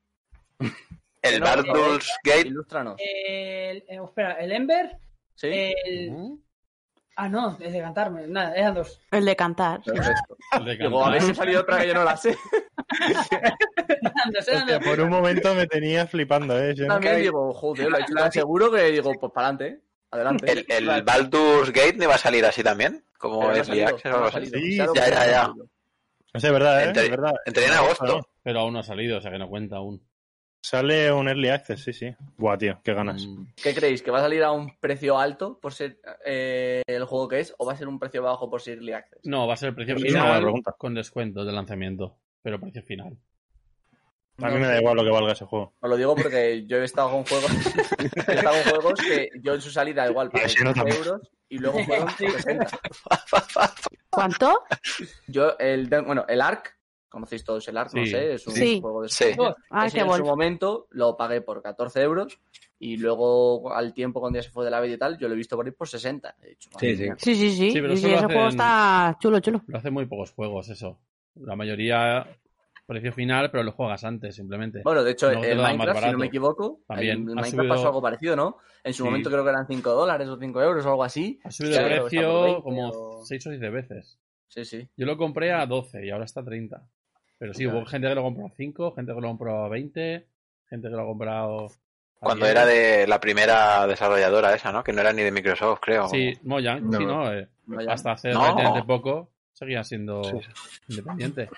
El 1.22 1.40
Gate. 1.40 2.48
Ilústranos. 2.48 2.94
El, 2.98 3.78
eh, 3.86 4.00
espera, 4.02 4.32
el 4.40 4.52
Ember, 4.52 4.96
Sí, 5.34 5.48
el... 5.84 6.38
Ah, 7.22 7.28
no, 7.28 7.58
es 7.60 7.70
de 7.72 7.80
cantarme. 7.82 8.26
Nada, 8.26 8.54
eran 8.54 8.74
dos. 8.76 8.98
El 9.10 9.26
de 9.26 9.36
cantar. 9.36 9.82
perfecto. 9.82 10.36
El 10.58 10.64
de 10.64 10.76
Digo, 10.78 11.04
a 11.04 11.10
ver 11.10 11.20
si 11.20 11.24
ha 11.26 11.28
cantar. 11.28 11.44
salido 11.44 11.60
otra 11.60 11.78
que 11.80 11.88
yo 11.88 11.94
no 11.94 12.04
la 12.04 12.16
sé. 12.16 12.34
Hostia, 14.38 14.80
por 14.80 15.00
un 15.00 15.10
momento 15.10 15.54
me 15.54 15.66
tenía 15.66 16.06
flipando, 16.06 16.58
¿eh? 16.58 16.74
Yo 16.74 16.86
no- 16.86 16.94
También 16.94 17.16
digo, 17.20 17.52
joder, 17.52 17.90
lo 17.90 17.98
he 17.98 18.00
hecho 18.02 18.14
tan 18.14 18.32
seguro 18.32 18.70
que 18.70 18.84
digo, 18.84 19.12
pues 19.20 19.32
para 19.32 19.48
adelante. 19.48 19.82
Adelante. 20.10 20.50
El, 20.52 20.88
el 20.88 21.02
Baldur's 21.02 21.70
Gate 21.72 21.94
no 21.96 22.04
iba 22.04 22.14
a 22.14 22.18
salir 22.18 22.44
así 22.44 22.62
también. 22.62 23.04
Como 23.18 23.48
Access 23.50 23.68
o 24.06 24.08
algo 24.16 24.30
salido. 24.30 24.58
Sí, 24.58 24.76
ya, 24.76 24.86
ya, 24.94 25.26
ya. 25.30 25.46
No 26.32 26.40
sé, 26.40 26.46
es 26.46 26.52
verdad, 26.52 26.80
¿eh? 26.82 26.84
Entre- 26.86 27.04
Es 27.04 27.10
verdad. 27.10 27.32
entré 27.44 27.66
en 27.66 27.72
agosto. 27.72 28.26
Pero 28.42 28.60
aún 28.60 28.72
no 28.72 28.78
ha 28.80 28.82
salido, 28.84 29.18
o 29.18 29.20
sea 29.20 29.30
que 29.30 29.38
no 29.38 29.48
cuenta 29.48 29.76
aún. 29.76 30.02
Sale 30.62 31.10
un 31.12 31.26
Early 31.28 31.48
Access, 31.48 31.82
sí, 31.82 31.92
sí. 31.92 32.14
Buah, 32.36 32.58
tío, 32.58 32.80
qué 32.84 32.92
ganas. 32.92 33.26
Mm, 33.26 33.46
¿Qué 33.62 33.74
creéis? 33.74 34.02
¿Que 34.02 34.10
va 34.10 34.18
a 34.18 34.22
salir 34.22 34.42
a 34.42 34.52
un 34.52 34.76
precio 34.78 35.18
alto 35.18 35.58
por 35.58 35.72
ser 35.72 35.98
eh, 36.24 36.82
el 36.86 37.04
juego 37.06 37.28
que 37.28 37.40
es 37.40 37.54
o 37.58 37.64
va 37.66 37.72
a 37.72 37.76
ser 37.76 37.88
un 37.88 37.98
precio 37.98 38.22
bajo 38.22 38.50
por 38.50 38.60
ser 38.60 38.74
Early 38.78 38.92
Access? 38.92 39.20
No, 39.24 39.46
va 39.46 39.54
a 39.54 39.56
ser 39.56 39.70
el 39.70 39.74
precio 39.74 39.96
final 39.96 40.42
pregunta. 40.42 40.74
con 40.76 40.94
descuentos 40.94 41.46
de 41.46 41.52
lanzamiento. 41.52 42.16
Pero 42.42 42.58
precio 42.60 42.82
final. 42.82 43.16
A 44.38 44.48
mí 44.48 44.58
me 44.58 44.66
da 44.66 44.78
igual 44.80 44.96
lo 44.96 45.04
que 45.04 45.10
valga 45.10 45.32
ese 45.32 45.44
juego. 45.44 45.74
Os 45.80 45.90
lo 45.90 45.96
digo 45.98 46.14
porque 46.16 46.64
yo 46.66 46.78
he 46.78 46.84
estado 46.84 47.10
con 47.10 47.24
juegos, 47.24 47.50
he 48.28 48.32
estado 48.34 48.62
con 48.62 48.72
juegos 48.80 49.00
que 49.00 49.28
yo 49.42 49.52
en 49.54 49.60
su 49.60 49.70
salida 49.70 50.08
igual 50.08 50.30
pagué 50.30 50.44
Y 50.44 50.46
así 50.46 50.64
no 50.64 50.72
15 50.72 50.78
también. 50.80 50.96
euros 51.04 51.30
y 51.50 51.58
luego 51.58 51.84
fueron 51.84 52.08
60. 52.10 52.66
¿Cuánto? 54.10 54.62
Yo, 55.26 55.58
el, 55.58 55.88
bueno, 55.88 56.24
el 56.28 56.40
ARC, 56.40 56.74
conocéis 57.10 57.44
todos 57.44 57.68
el 57.68 57.76
ARC, 57.76 57.92
no 57.94 58.06
sé, 58.06 58.34
es 58.34 58.46
un 58.46 58.54
Sí. 58.54 58.80
juego 58.80 59.02
de 59.02 59.08
Sí. 59.10 59.24
Ah, 59.70 59.86
en 59.86 59.90
su 59.90 60.24
momento 60.24 60.86
lo 60.90 61.16
pagué 61.16 61.42
por 61.42 61.60
14 61.60 62.00
euros 62.00 62.38
y 62.78 62.96
luego 62.96 63.74
al 63.74 63.92
tiempo 63.92 64.20
cuando 64.20 64.38
ya 64.38 64.42
se 64.42 64.50
fue 64.50 64.64
de 64.64 64.70
la 64.70 64.80
beta 64.80 64.94
y 64.94 64.98
tal, 64.98 65.18
yo 65.18 65.28
lo 65.28 65.34
he 65.34 65.36
visto 65.36 65.56
por 65.56 65.66
ahí 65.66 65.72
por 65.72 65.88
60. 65.88 66.34
He 66.42 66.50
dicho, 66.50 66.70
madre 66.72 66.96
Sí, 66.96 67.04
sí. 67.04 67.10
Sí, 67.18 67.34
sí, 67.34 67.50
sí. 67.50 67.70
Sí, 67.72 67.80
pero 67.80 67.92
ese 67.92 68.08
juego 68.08 68.26
hacen- 68.40 68.48
está 68.48 69.18
chulo, 69.20 69.40
chulo. 69.40 69.62
Lo 69.66 69.76
hacen 69.78 69.92
muy 69.92 70.06
pocos 70.06 70.30
juegos, 70.32 70.68
eso. 70.70 70.98
La 71.34 71.56
mayoría 71.56 72.26
precio 72.86 73.12
final, 73.12 73.52
pero 73.52 73.62
lo 73.62 73.70
juegas 73.70 74.02
antes, 74.02 74.34
simplemente. 74.34 74.80
Bueno, 74.82 75.04
de 75.04 75.12
hecho, 75.12 75.30
el 75.30 75.58
más 75.58 75.76
Minecraft, 75.76 76.04
si 76.06 76.10
no 76.10 76.18
me 76.18 76.26
equivoco, 76.26 76.80
También 76.88 77.18
el 77.18 77.24
Minecraft 77.24 77.50
subido- 77.54 77.68
pasó 77.74 77.86
algo 77.86 78.02
parecido, 78.02 78.34
¿no? 78.34 78.56
En 78.82 78.92
su 78.92 79.04
Sí. 79.04 79.08
momento 79.08 79.30
creo 79.30 79.44
que 79.44 79.50
eran 79.50 79.66
5 79.68 79.90
dólares 79.92 80.28
o 80.28 80.36
5 80.36 80.60
euros 80.60 80.84
o 80.86 80.88
algo 80.90 81.04
así. 81.04 81.38
Ha 81.44 81.52
subido 81.52 81.76
por 81.80 81.86
precio 81.88 82.42
20 82.42 82.62
como 82.62 82.88
o- 82.88 83.24
6 83.24 83.46
o 83.46 83.50
7 83.50 83.70
veces. 83.70 84.18
Sí, 84.48 84.64
sí. 84.64 84.88
Yo 84.96 85.06
lo 85.06 85.16
compré 85.16 85.52
a 85.52 85.64
12 85.66 86.04
y 86.04 86.10
ahora 86.10 86.24
está 86.24 86.40
a 86.40 86.44
30. 86.44 86.82
Pero 87.40 87.54
sí, 87.54 87.66
hubo 87.66 87.86
gente 87.86 88.06
que 88.06 88.14
lo 88.14 88.22
compró 88.22 88.46
a 88.46 88.50
5, 88.50 88.92
gente 88.94 89.14
que 89.14 89.20
lo 89.20 89.28
compró 89.28 89.64
a 89.64 89.68
20, 89.70 90.26
gente 90.68 90.88
que 90.88 90.94
lo 90.94 91.00
ha 91.02 91.06
comprado. 91.06 91.68
Cuando 92.18 92.44
10. 92.44 92.50
era 92.54 92.66
de 92.66 93.06
la 93.06 93.18
primera 93.18 93.86
desarrolladora 93.86 94.54
esa, 94.54 94.70
¿no? 94.72 94.84
Que 94.84 94.92
no 94.92 95.00
era 95.00 95.10
ni 95.14 95.22
de 95.22 95.32
Microsoft, 95.32 95.80
creo. 95.80 96.06
Sí, 96.08 96.34
Mojang, 96.42 96.88
No. 96.90 96.98
sí, 96.98 97.06
¿no? 97.06 97.32
Eh, 97.32 97.48
Mojang. 97.64 97.88
hasta 97.90 98.12
hace 98.12 98.28
No. 98.32 98.40
relativamente 98.42 98.82
poco 98.86 99.30
seguía 99.54 99.82
siendo 99.84 100.22
Sí, 100.22 100.36
independiente. 100.88 101.48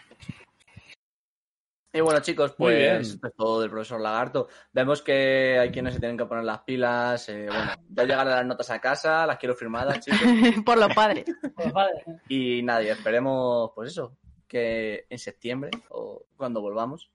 Y 1.94 2.00
bueno, 2.00 2.20
chicos, 2.20 2.54
Muy 2.58 2.72
pues 2.72 2.78
bien. 2.78 2.96
esto 3.02 3.26
es 3.26 3.34
todo 3.34 3.60
del 3.60 3.68
profesor 3.70 4.00
Lagarto. 4.00 4.48
Vemos 4.72 5.02
que 5.02 5.58
hay 5.58 5.70
quienes 5.70 5.92
se 5.94 6.00
tienen 6.00 6.16
que 6.16 6.24
poner 6.24 6.44
las 6.44 6.60
pilas. 6.60 7.28
eh, 7.28 7.46
bueno, 7.48 7.72
ya 7.90 8.04
llegarán 8.04 8.30
las 8.36 8.46
notas 8.46 8.70
a 8.70 8.80
casa, 8.80 9.26
las 9.26 9.36
quiero 9.36 9.54
firmadas, 9.54 10.00
chicos. 10.00 10.20
Por 10.64 10.78
los 10.78 10.94
padres. 10.94 11.24
Y 12.28 12.62
nada, 12.62 12.82
y 12.82 12.88
esperemos, 12.88 13.72
pues 13.74 13.90
eso, 13.90 14.16
que 14.52 15.06
en 15.08 15.18
septiembre 15.18 15.70
o 15.88 16.26
cuando 16.36 16.60
volvamos, 16.60 17.10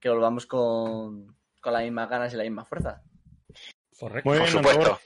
que 0.00 0.08
volvamos 0.08 0.46
con, 0.46 1.36
con 1.60 1.72
las 1.74 1.82
mismas 1.82 2.08
ganas 2.08 2.32
y 2.32 2.36
la 2.38 2.44
misma 2.44 2.64
fuerza. 2.64 3.02
Correcto. 3.98 4.30
Muy 4.30 4.38
Por 4.38 4.48
supuesto. 4.48 4.80
Antobur. 4.80 5.00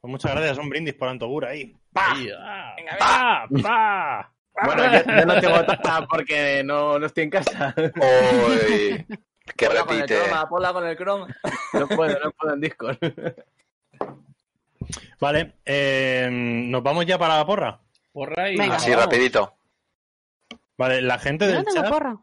Pues 0.00 0.10
muchas 0.10 0.30
gracias, 0.32 0.56
un 0.56 0.70
brindis 0.70 0.94
por 0.94 1.08
Antobur 1.08 1.44
ahí. 1.44 1.76
Ahí, 1.92 2.30
ah, 2.40 2.74
pa, 2.98 3.46
pa. 3.62 4.32
Bueno, 4.64 4.84
yo, 4.90 5.02
yo 5.04 5.26
no 5.26 5.38
tengo 5.38 5.66
taza 5.66 6.06
porque 6.08 6.62
no, 6.64 6.98
no 6.98 7.04
estoy 7.04 7.24
en 7.24 7.30
casa. 7.30 7.74
Uy, 7.76 9.04
que 9.56 9.66
Ponla 9.66 9.84
con 9.84 9.96
el 9.96 10.00
repite. 10.00 10.24
croma, 10.24 10.48
ponla 10.48 10.72
con 10.72 10.86
el 10.86 10.96
croma. 10.96 11.26
No 11.74 11.88
puedo, 11.88 12.18
no 12.24 12.30
puedo 12.30 12.54
en 12.54 12.60
Discord. 12.62 12.98
Vale, 15.20 15.56
eh, 15.66 16.28
¿nos 16.32 16.82
vamos 16.82 17.04
ya 17.04 17.18
para 17.18 17.36
la 17.36 17.44
porra? 17.44 17.78
Porra 18.12 18.50
y 18.50 18.56
Venga. 18.56 18.76
Así 18.76 18.90
vamos. 18.92 19.04
rapidito. 19.04 19.57
Vale, 20.78 21.02
la 21.02 21.18
gente 21.18 21.44
Yo 21.44 21.50
del 21.52 21.58
no 21.58 21.64
tengo 21.64 21.80
chat 21.82 21.90
porra. 21.90 22.18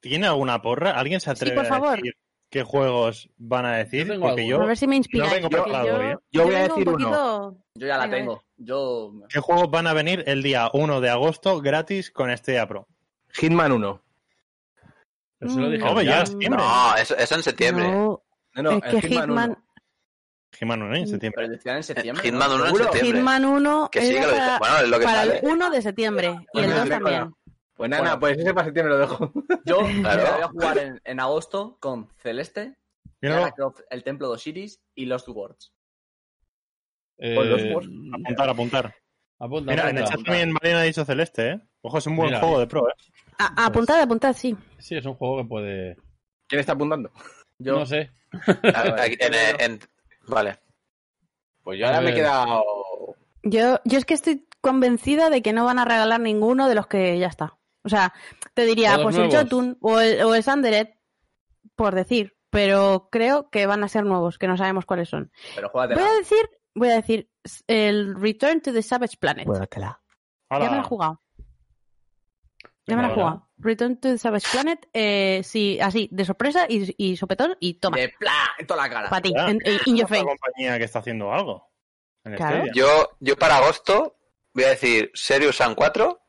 ¿tiene 0.00 0.26
alguna 0.26 0.60
porra? 0.60 0.90
¿Alguien 0.98 1.20
se 1.20 1.30
atreve 1.30 1.54
por 1.56 1.64
a 1.64 1.68
favor. 1.68 1.96
decir 1.96 2.14
qué 2.50 2.62
juegos 2.64 3.30
van 3.38 3.64
a 3.66 3.76
decir? 3.76 4.06
Yo 4.12 4.20
Porque 4.20 4.46
yo, 4.46 4.60
A 4.60 4.66
ver 4.66 4.76
si 4.76 4.86
me 4.86 4.96
inspira. 4.96 5.26
no 5.26 5.30
hoy, 5.32 6.06
¿eh? 6.06 6.16
Yo 6.32 6.44
voy 6.44 6.54
a 6.54 6.58
vengo 6.62 6.74
un 6.74 6.80
decir 6.80 6.88
uno. 6.88 7.08
poquito- 7.10 7.56
Yo 7.76 7.86
ya 7.86 7.96
la 7.96 8.04
Venga, 8.04 8.16
tengo. 8.16 8.44
Yo. 8.56 9.12
¿qué 9.28 9.38
juegos 9.40 9.70
van 9.70 9.86
a 9.86 9.92
venir 9.94 10.24
el 10.26 10.42
día 10.42 10.68
1 10.72 11.00
de 11.00 11.08
agosto 11.10 11.60
gratis 11.60 12.10
con 12.10 12.36
Stadia 12.36 12.66
Pro? 12.66 12.88
Hitman 13.34 13.72
1. 13.72 14.02
Pero 15.38 15.52
se 15.52 15.60
lo 15.60 15.70
dije 15.70 15.84
Hombre, 15.84 16.04
ya. 16.04 16.24
No, 16.50 16.96
eso, 16.96 17.16
eso 17.16 17.34
en 17.36 17.42
septiembre. 17.42 17.90
No, 17.90 18.22
No, 18.54 18.62
no, 18.62 18.70
es 18.72 18.82
que 18.82 19.00
Hitman, 19.08 19.28
Hitman... 19.28 19.50
1. 19.50 19.64
Hitman 20.58 20.82
1 20.82 20.96
en 20.96 21.08
septiembre. 21.08 21.42
Pero 21.44 21.48
decían 21.56 21.76
en 21.76 21.82
septiembre. 21.84 22.24
Hitman 22.24 22.48
¿no? 22.50 22.54
1 22.56 22.66
en 22.66 22.76
septiembre. 22.76 23.06
Hitman 23.18 23.44
1 23.44 23.88
Que 23.92 24.00
sí, 24.02 24.16
era 24.16 24.20
que 24.20 24.26
lo 24.26 24.32
para. 24.36 24.58
Bueno, 24.58 24.76
es 24.78 24.88
lo 24.88 24.98
que 24.98 25.04
para 25.04 25.18
sale. 25.18 25.38
el 25.38 25.46
1 25.48 25.70
de 25.70 25.82
septiembre 25.82 26.26
y 26.26 26.30
el 26.58 26.66
Bueno, 26.66 26.74
2 26.74 26.84
me 26.84 26.90
también. 26.90 27.34
Pues 27.80 27.88
nada, 27.88 28.02
Bueno. 28.02 28.20
pues 28.20 28.36
ese 28.38 28.52
para 28.52 28.66
septiembre 28.66 28.92
lo 28.94 28.98
dejo. 29.00 29.32
Yo 29.64 29.78
Claro. 30.02 30.22
voy 30.34 30.42
a 30.42 30.48
jugar 30.48 30.78
en, 30.78 31.00
en 31.02 31.18
agosto 31.18 31.78
con 31.80 32.10
Celeste, 32.18 32.76
Croft, 33.56 33.80
El 33.88 34.04
Templo 34.04 34.28
de 34.28 34.34
Osiris 34.34 34.82
y 34.94 35.06
Lost 35.06 35.26
Words. 35.28 35.72
Eh, 37.16 37.36
apuntar, 38.12 38.48
apuntar. 38.50 38.94
apunta, 39.38 39.70
Mira, 39.70 39.88
en 39.90 39.96
el 39.96 40.02
apunta. 40.04 40.16
chat 40.18 40.24
también 40.26 40.52
Marina 40.52 40.80
ha 40.80 40.82
dicho 40.82 41.06
Celeste, 41.06 41.48
¿eh? 41.52 41.60
Ojo, 41.80 41.96
es 41.96 42.06
un 42.06 42.16
buen 42.16 42.28
Mira. 42.28 42.40
juego 42.40 42.58
de 42.60 42.66
pro, 42.66 42.86
¿eh? 42.86 42.92
A- 43.38 43.64
apuntad, 43.64 43.98
apuntad, 44.02 44.34
sí. 44.34 44.54
Sí, 44.78 44.96
es 44.96 45.06
un 45.06 45.14
juego 45.14 45.38
que 45.38 45.44
puede. 45.48 45.96
¿Quién 46.48 46.60
está 46.60 46.72
apuntando? 46.72 47.10
Yo, 47.58 47.78
No 47.78 47.86
sé. 47.86 48.10
Aquí- 48.98 49.16
en- 49.20 49.60
en- 49.72 49.80
Vale. 50.28 50.58
Pues 51.62 51.78
yo 51.78 51.86
ahora 51.86 52.02
me 52.02 52.10
he 52.10 52.12
ver. 52.12 52.20
quedado. 52.22 52.62
Yo, 53.42 53.80
yo 53.86 53.96
es 53.98 54.04
que 54.04 54.12
estoy 54.12 54.46
convencida 54.60 55.30
de 55.30 55.40
que 55.40 55.54
no 55.54 55.64
van 55.64 55.78
a 55.78 55.86
regalar 55.86 56.20
ninguno 56.20 56.68
de 56.68 56.74
los 56.74 56.86
que 56.86 57.18
ya 57.18 57.26
está. 57.28 57.56
O 57.82 57.88
sea, 57.88 58.12
te 58.54 58.64
diría, 58.66 58.98
pues 59.02 59.16
el. 59.16 59.30
Jotun 59.34 59.78
o 59.80 59.98
el, 60.00 60.22
o 60.22 60.34
el 60.34 60.42
Sanderet, 60.42 60.98
por 61.74 61.94
decir, 61.94 62.36
pero 62.50 63.08
creo 63.10 63.48
que 63.50 63.66
van 63.66 63.82
a 63.84 63.88
ser 63.88 64.04
nuevos, 64.04 64.38
que 64.38 64.48
no 64.48 64.56
sabemos 64.56 64.84
cuáles 64.86 65.08
son. 65.08 65.30
pero 65.54 65.70
Voy 65.72 65.86
juégatela. 65.86 66.08
a 66.10 66.14
decir, 66.14 66.50
voy 66.74 66.88
a 66.90 66.94
decir 66.96 67.30
el 67.66 68.14
Return 68.20 68.60
to 68.60 68.72
the 68.72 68.82
Savage 68.82 69.16
Planet. 69.18 69.46
Juégatela. 69.46 70.00
Ya 70.50 70.58
me 70.58 70.66
la 70.76 70.78
he 70.80 70.82
jugado. 70.82 71.22
Ya 72.86 72.96
me 72.96 73.02
la 73.02 73.08
he 73.08 73.14
jugado. 73.14 73.48
Return 73.58 73.96
to 74.00 74.08
the 74.08 74.18
Savage 74.18 74.46
Planet, 74.50 74.88
eh, 74.92 75.42
sí, 75.44 75.78
así, 75.80 76.08
de 76.10 76.24
sorpresa 76.24 76.66
y, 76.68 76.92
y 76.98 77.16
sopetón 77.16 77.56
y 77.60 77.74
toma. 77.74 77.98
De 77.98 78.08
plan, 78.08 78.34
en 78.58 78.66
toda 78.66 78.82
la 78.82 78.90
cara. 78.90 79.08
Para 79.10 79.22
ti, 79.22 79.32
en- 79.36 79.58
en- 79.64 79.80
in 79.86 79.96
your 79.96 80.08
face. 80.08 80.24
compañía 80.24 80.78
que 80.78 80.84
está 80.84 80.98
haciendo 80.98 81.32
algo. 81.32 81.70
En 82.24 82.34
Claro. 82.36 82.64
Yo, 82.74 83.16
yo 83.20 83.36
para 83.36 83.58
agosto 83.58 84.18
voy 84.54 84.64
a 84.64 84.70
decir 84.70 85.10
Serious 85.14 85.56
Sam 85.56 85.74
4. 85.74 86.19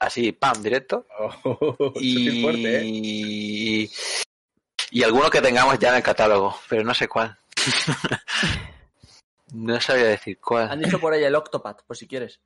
Así, 0.00 0.32
pam, 0.32 0.60
directo. 0.62 1.06
Oh, 1.18 1.92
Y... 2.00 2.42
fuerte, 2.42 2.80
¿eh? 2.80 3.88
y 4.92 5.02
alguno 5.04 5.30
que 5.30 5.40
tengamos 5.40 5.78
ya 5.78 5.90
en 5.90 5.96
el 5.96 6.02
catálogo, 6.02 6.56
pero 6.68 6.82
no 6.82 6.92
sé 6.94 7.06
cuál. 7.06 7.38
no 9.52 9.80
sabía 9.80 10.04
decir 10.06 10.36
Han 10.36 10.40
cuál. 10.42 10.80
dicho 10.80 10.98
por 11.00 11.12
ahí 11.12 11.22
el 11.22 11.34
Octopath, 11.34 11.82
por 11.86 11.96
si 11.96 12.06
quieres. 12.06 12.40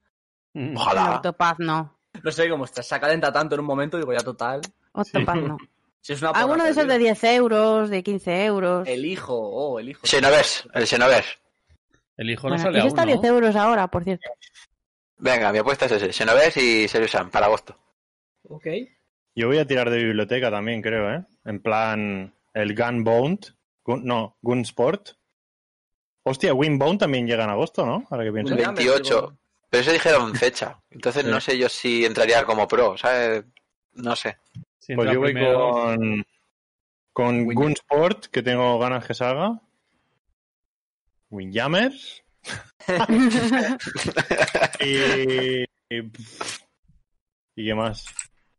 El 0.53 0.77
Ojalá. 0.77 1.17
Octopath 1.17 1.59
no. 1.61 1.99
No 2.23 2.31
sé, 2.31 2.47
está- 2.65 2.83
se 2.83 3.01
calenta 3.01 3.33
tanto 3.33 3.55
en 3.55 3.61
un 3.61 3.67
momento, 3.67 3.97
digo 3.97 4.13
ya 4.13 4.21
total. 4.21 4.61
Octopath 4.93 5.37
no. 5.37 5.57
Si 6.05 6.13
es 6.13 6.21
una 6.21 6.33
Alguno 6.33 6.65
de 6.65 6.71
esos 6.73 6.83
de 6.83 6.89
perdida. 6.93 7.13
10 7.15 7.25
euros, 7.25 7.89
de 7.89 8.03
15 8.03 8.45
euros. 8.45 8.87
El 8.87 9.07
hijo, 9.07 9.35
oh, 9.39 9.79
el 9.79 9.89
hijo. 9.89 10.07
Xenoverse, 10.07 10.69
el 10.75 10.87
Xenoverse. 10.87 11.39
El 12.19 12.29
hijo 12.29 12.43
no 12.51 12.57
Bueno, 12.57 12.63
sale 12.63 12.81
aún, 12.81 12.89
está 12.89 13.03
a 13.03 13.07
¿no? 13.07 13.13
10 13.13 13.25
euros 13.25 13.57
ahora, 13.57 13.87
por 13.89 14.05
cierto. 14.05 14.29
Venga, 15.17 15.53
mi 15.53 15.59
apuesta 15.59 15.87
es 15.87 15.93
ese. 15.93 16.13
Xenoverse 16.13 16.61
y 16.63 16.89
Serious 16.89 17.13
Sam 17.13 17.31
para 17.31 17.47
agosto. 17.47 17.77
Ok. 18.49 18.67
Yo 19.35 19.49
voy 19.49 19.59
a 19.59 19.67
tirar 19.67 19.91
de 19.91 19.99
biblioteca 20.05 20.51
también, 20.51 20.83
creo, 20.83 21.13
¿eh? 21.13 21.25
En 21.45 21.61
plan, 21.61 22.35
el 22.53 22.75
Gunbound. 22.77 23.55
Gun, 23.85 24.05
no, 24.05 24.37
Gunsport. 24.43 25.11
Hostia, 26.23 26.55
Winbound 26.55 26.99
también 27.01 27.27
llega 27.27 27.45
en 27.45 27.51
agosto, 27.51 27.85
¿no? 27.85 28.07
Ahora 28.11 28.25
que 28.25 28.33
pienso. 28.33 28.55
Un 28.55 28.61
28. 28.61 29.37
Pero 29.69 29.81
eso 29.83 29.93
dijeron 29.93 30.35
fecha. 30.35 30.81
Entonces 30.91 31.25
Sí. 31.25 31.31
no 31.31 31.41
sé 31.41 31.59
yo 31.59 31.69
si 31.69 32.05
entraría 32.05 32.45
como 32.45 32.67
pro, 32.67 32.97
¿sabes? 32.97 33.45
No 33.93 34.17
sé. 34.17 34.39
Si 34.79 34.95
Pues 34.95 35.11
yo 35.13 35.19
voy 35.21 35.33
primero- 35.35 35.71
con, 35.71 36.27
con 37.13 37.45
Gunsport, 37.55 38.27
que 38.27 38.43
tengo 38.43 38.79
ganas 38.79 39.07
que 39.07 39.15
salga. 39.15 39.61
Windjammers. 41.31 42.24
Y, 44.81 45.63
y, 45.63 45.67
¿y 47.57 47.65
qué 47.67 47.75
más? 47.75 48.05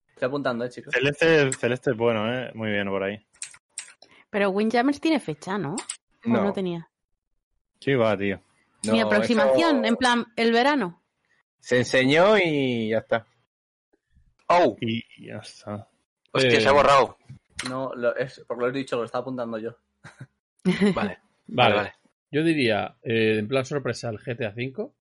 Estoy 0.09 0.27
apuntando, 0.27 0.65
eh, 0.65 0.69
chicos. 0.69 0.93
Celeste, 0.93 1.51
Celeste 1.53 1.91
es 1.91 1.97
bueno, 1.97 2.31
¿eh? 2.33 2.51
Muy 2.53 2.71
bien 2.71 2.87
por 2.87 3.03
ahí. 3.03 3.25
Pero 4.29 4.49
Windjammers 4.49 4.99
tiene 4.99 5.19
fecha, 5.19 5.57
¿no? 5.57 5.75
¿O 5.75 6.29
no, 6.29 6.43
No, 6.43 6.53
tenía? 6.53 6.89
Sí, 7.79 7.93
va, 7.93 8.17
tío. 8.17 8.39
no, 8.83 8.93
Mi 8.93 9.01
aproximación, 9.01 9.77
eso 9.83 9.93
en 9.93 9.95
plan, 9.97 10.25
el 10.35 10.51
verano. 10.51 11.03
Se 11.59 11.77
enseñó 11.77 12.37
y 12.37 12.89
ya 12.89 12.99
está. 12.99 13.25
¡Oh! 14.47 14.75
Y 14.79 15.03
y 15.17 15.27
ya 15.27 15.37
está. 15.37 15.87
Hostia, 16.31 16.57
Eh, 16.57 16.61
se 16.61 16.67
ha 16.67 16.71
borrado. 16.71 17.17
No, 17.69 17.91
lo, 17.95 18.15
es, 18.15 18.43
porque 18.47 18.61
lo 18.63 18.69
he 18.69 18.73
dicho, 18.73 18.97
lo 18.97 19.05
estaba 19.05 19.21
apuntando 19.23 19.57
yo. 19.57 19.75
Vale. 20.63 20.93
Vale. 20.93 21.19
Vale, 21.47 21.75
vale. 21.75 21.93
Yo 22.31 22.43
diría, 22.43 22.97
eh, 23.03 23.37
en 23.39 23.47
plan 23.47 23.65
sorpresa, 23.65 24.09
el 24.09 24.17
GTA 24.19 24.49
V. 24.55 24.91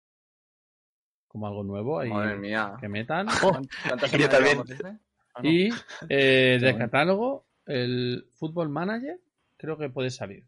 Como 1.28 1.46
algo 1.48 1.64
nuevo 1.64 1.98
ahí 1.98 2.10
Madre 2.10 2.36
mía. 2.36 2.76
que 2.80 2.88
metan. 2.88 3.26
¿Cuántas 3.82 4.12
Yo 4.16 4.28
semanas 4.28 4.30
también. 4.30 4.64
llevamos, 4.64 4.68
dice? 4.68 4.98
Y 5.42 5.68
eh, 6.09 6.59
de 6.60 6.70
bueno. 6.70 6.78
catálogo, 6.78 7.46
el 7.66 8.28
Football 8.34 8.68
Manager 8.68 9.18
creo 9.56 9.76
que 9.78 9.90
puede 9.90 10.10
salir. 10.10 10.46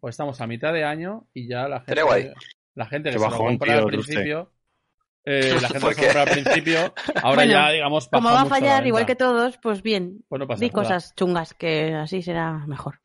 Pues 0.00 0.12
estamos 0.14 0.40
a 0.40 0.46
mitad 0.46 0.72
de 0.72 0.84
año 0.84 1.28
y 1.32 1.48
ya 1.48 1.66
la 1.68 1.80
gente, 1.80 2.02
guay. 2.02 2.32
la 2.74 2.86
gente 2.86 3.10
Qué 3.10 3.16
que 3.16 3.18
se 3.20 3.30
lo 3.30 3.36
compra 3.36 3.74
tío, 3.74 3.78
al 3.78 3.86
principio, 3.86 4.52
eh, 5.24 5.58
la 5.60 5.68
gente 5.70 5.80
¿Por 5.80 5.94
que 5.94 5.94
se 5.96 6.02
compra 6.02 6.22
al 6.22 6.28
principio, 6.30 6.94
ahora 7.22 7.44
Bueno, 7.44 7.52
ya 7.52 7.70
digamos 7.70 8.08
Como 8.08 8.30
va 8.30 8.42
a 8.42 8.46
fallar, 8.46 8.86
igual 8.86 9.06
que 9.06 9.16
todos, 9.16 9.58
pues 9.58 9.82
bien. 9.82 10.24
Pues 10.28 10.40
no 10.40 10.46
pasa 10.46 10.60
Di 10.60 10.70
nada. 10.70 10.74
cosas 10.82 11.14
chungas, 11.16 11.54
que 11.54 11.94
así 11.94 12.22
será 12.22 12.66
mejor. 12.66 13.00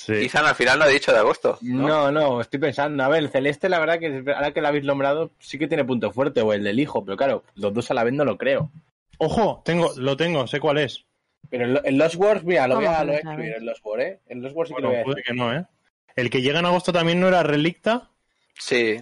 Sí. 0.00 0.12
Ethan 0.12 0.46
al 0.46 0.54
final 0.54 0.78
no 0.78 0.84
ha 0.84 0.88
dicho 0.88 1.10
de 1.12 1.18
agosto. 1.18 1.58
¿no? 1.60 1.88
No, 1.88 2.12
no, 2.12 2.40
estoy 2.40 2.60
pensando. 2.60 3.02
A 3.02 3.08
ver, 3.08 3.18
el 3.24 3.30
Celeste, 3.30 3.68
la 3.68 3.80
verdad 3.80 3.98
que 3.98 4.22
ahora 4.32 4.52
que 4.52 4.60
lo 4.60 4.68
habéis 4.68 4.84
nombrado, 4.84 5.32
sí 5.40 5.58
que 5.58 5.66
tiene 5.66 5.84
punto 5.84 6.12
fuerte, 6.12 6.40
o 6.40 6.52
el 6.52 6.62
del 6.62 6.78
hijo, 6.78 7.04
pero 7.04 7.16
claro, 7.16 7.42
los 7.56 7.74
dos 7.74 7.90
a 7.90 7.94
la 7.94 8.04
vez 8.04 8.14
no 8.14 8.24
lo 8.24 8.38
creo. 8.38 8.70
Ojo, 9.18 9.60
tengo, 9.64 9.90
lo 9.96 10.16
tengo, 10.16 10.46
sé 10.46 10.60
cuál 10.60 10.78
es. 10.78 11.04
Pero 11.50 11.64
el, 11.64 11.80
el 11.84 11.98
Lost 11.98 12.14
Wars, 12.14 12.44
mira, 12.44 12.68
lo 12.68 12.76
voy 12.76 12.84
¿Cómo 12.84 12.96
a, 12.96 13.00
lo 13.04 13.06
voy 13.12 13.16
a 13.16 13.18
escribir, 13.18 13.54
el 13.56 13.66
Lost 13.66 13.80
Wars, 13.84 14.04
¿eh? 14.04 14.20
El 14.28 14.38
Lost 14.40 14.54
Wars 14.56 14.68
sí 14.68 14.74
que 14.76 14.82
lo 14.82 14.88
voy 14.88 14.96
a 14.98 15.02
puede 15.02 15.16
decir. 15.16 15.24
que 15.32 15.34
no, 15.34 15.52
¿eh? 15.52 15.66
El 16.14 16.30
que 16.30 16.42
llega 16.42 16.60
en 16.60 16.66
agosto 16.66 16.92
también 16.92 17.18
no 17.18 17.26
era 17.26 17.42
Relicta. 17.42 18.10
Sí. 18.54 19.00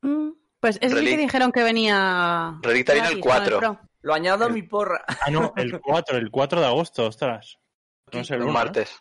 Mm, 0.00 0.30
Pues 0.58 0.78
ese 0.82 0.88
sí 0.88 0.94
Relic- 1.04 1.10
que 1.10 1.16
dijeron 1.18 1.52
que 1.52 1.62
venía. 1.62 2.58
Relicta 2.62 2.94
viene 2.94 3.08
el 3.10 3.20
gratis 3.20 3.32
con 3.32 3.40
4. 3.40 3.58
Pro. 3.60 3.80
Lo 4.02 4.12
añado 4.14 4.44
a 4.46 4.48
mi 4.48 4.62
porra. 4.62 5.04
Ah, 5.06 5.30
no, 5.30 5.52
el 5.56 5.80
4, 5.80 6.18
el 6.18 6.30
4 6.32 6.60
de 6.60 6.66
agosto, 6.66 7.06
ostras. 7.06 7.58
No 8.12 8.20
es 8.20 8.30
el 8.30 8.36
El 8.38 8.42
1, 8.44 8.52
martes. 8.52 8.98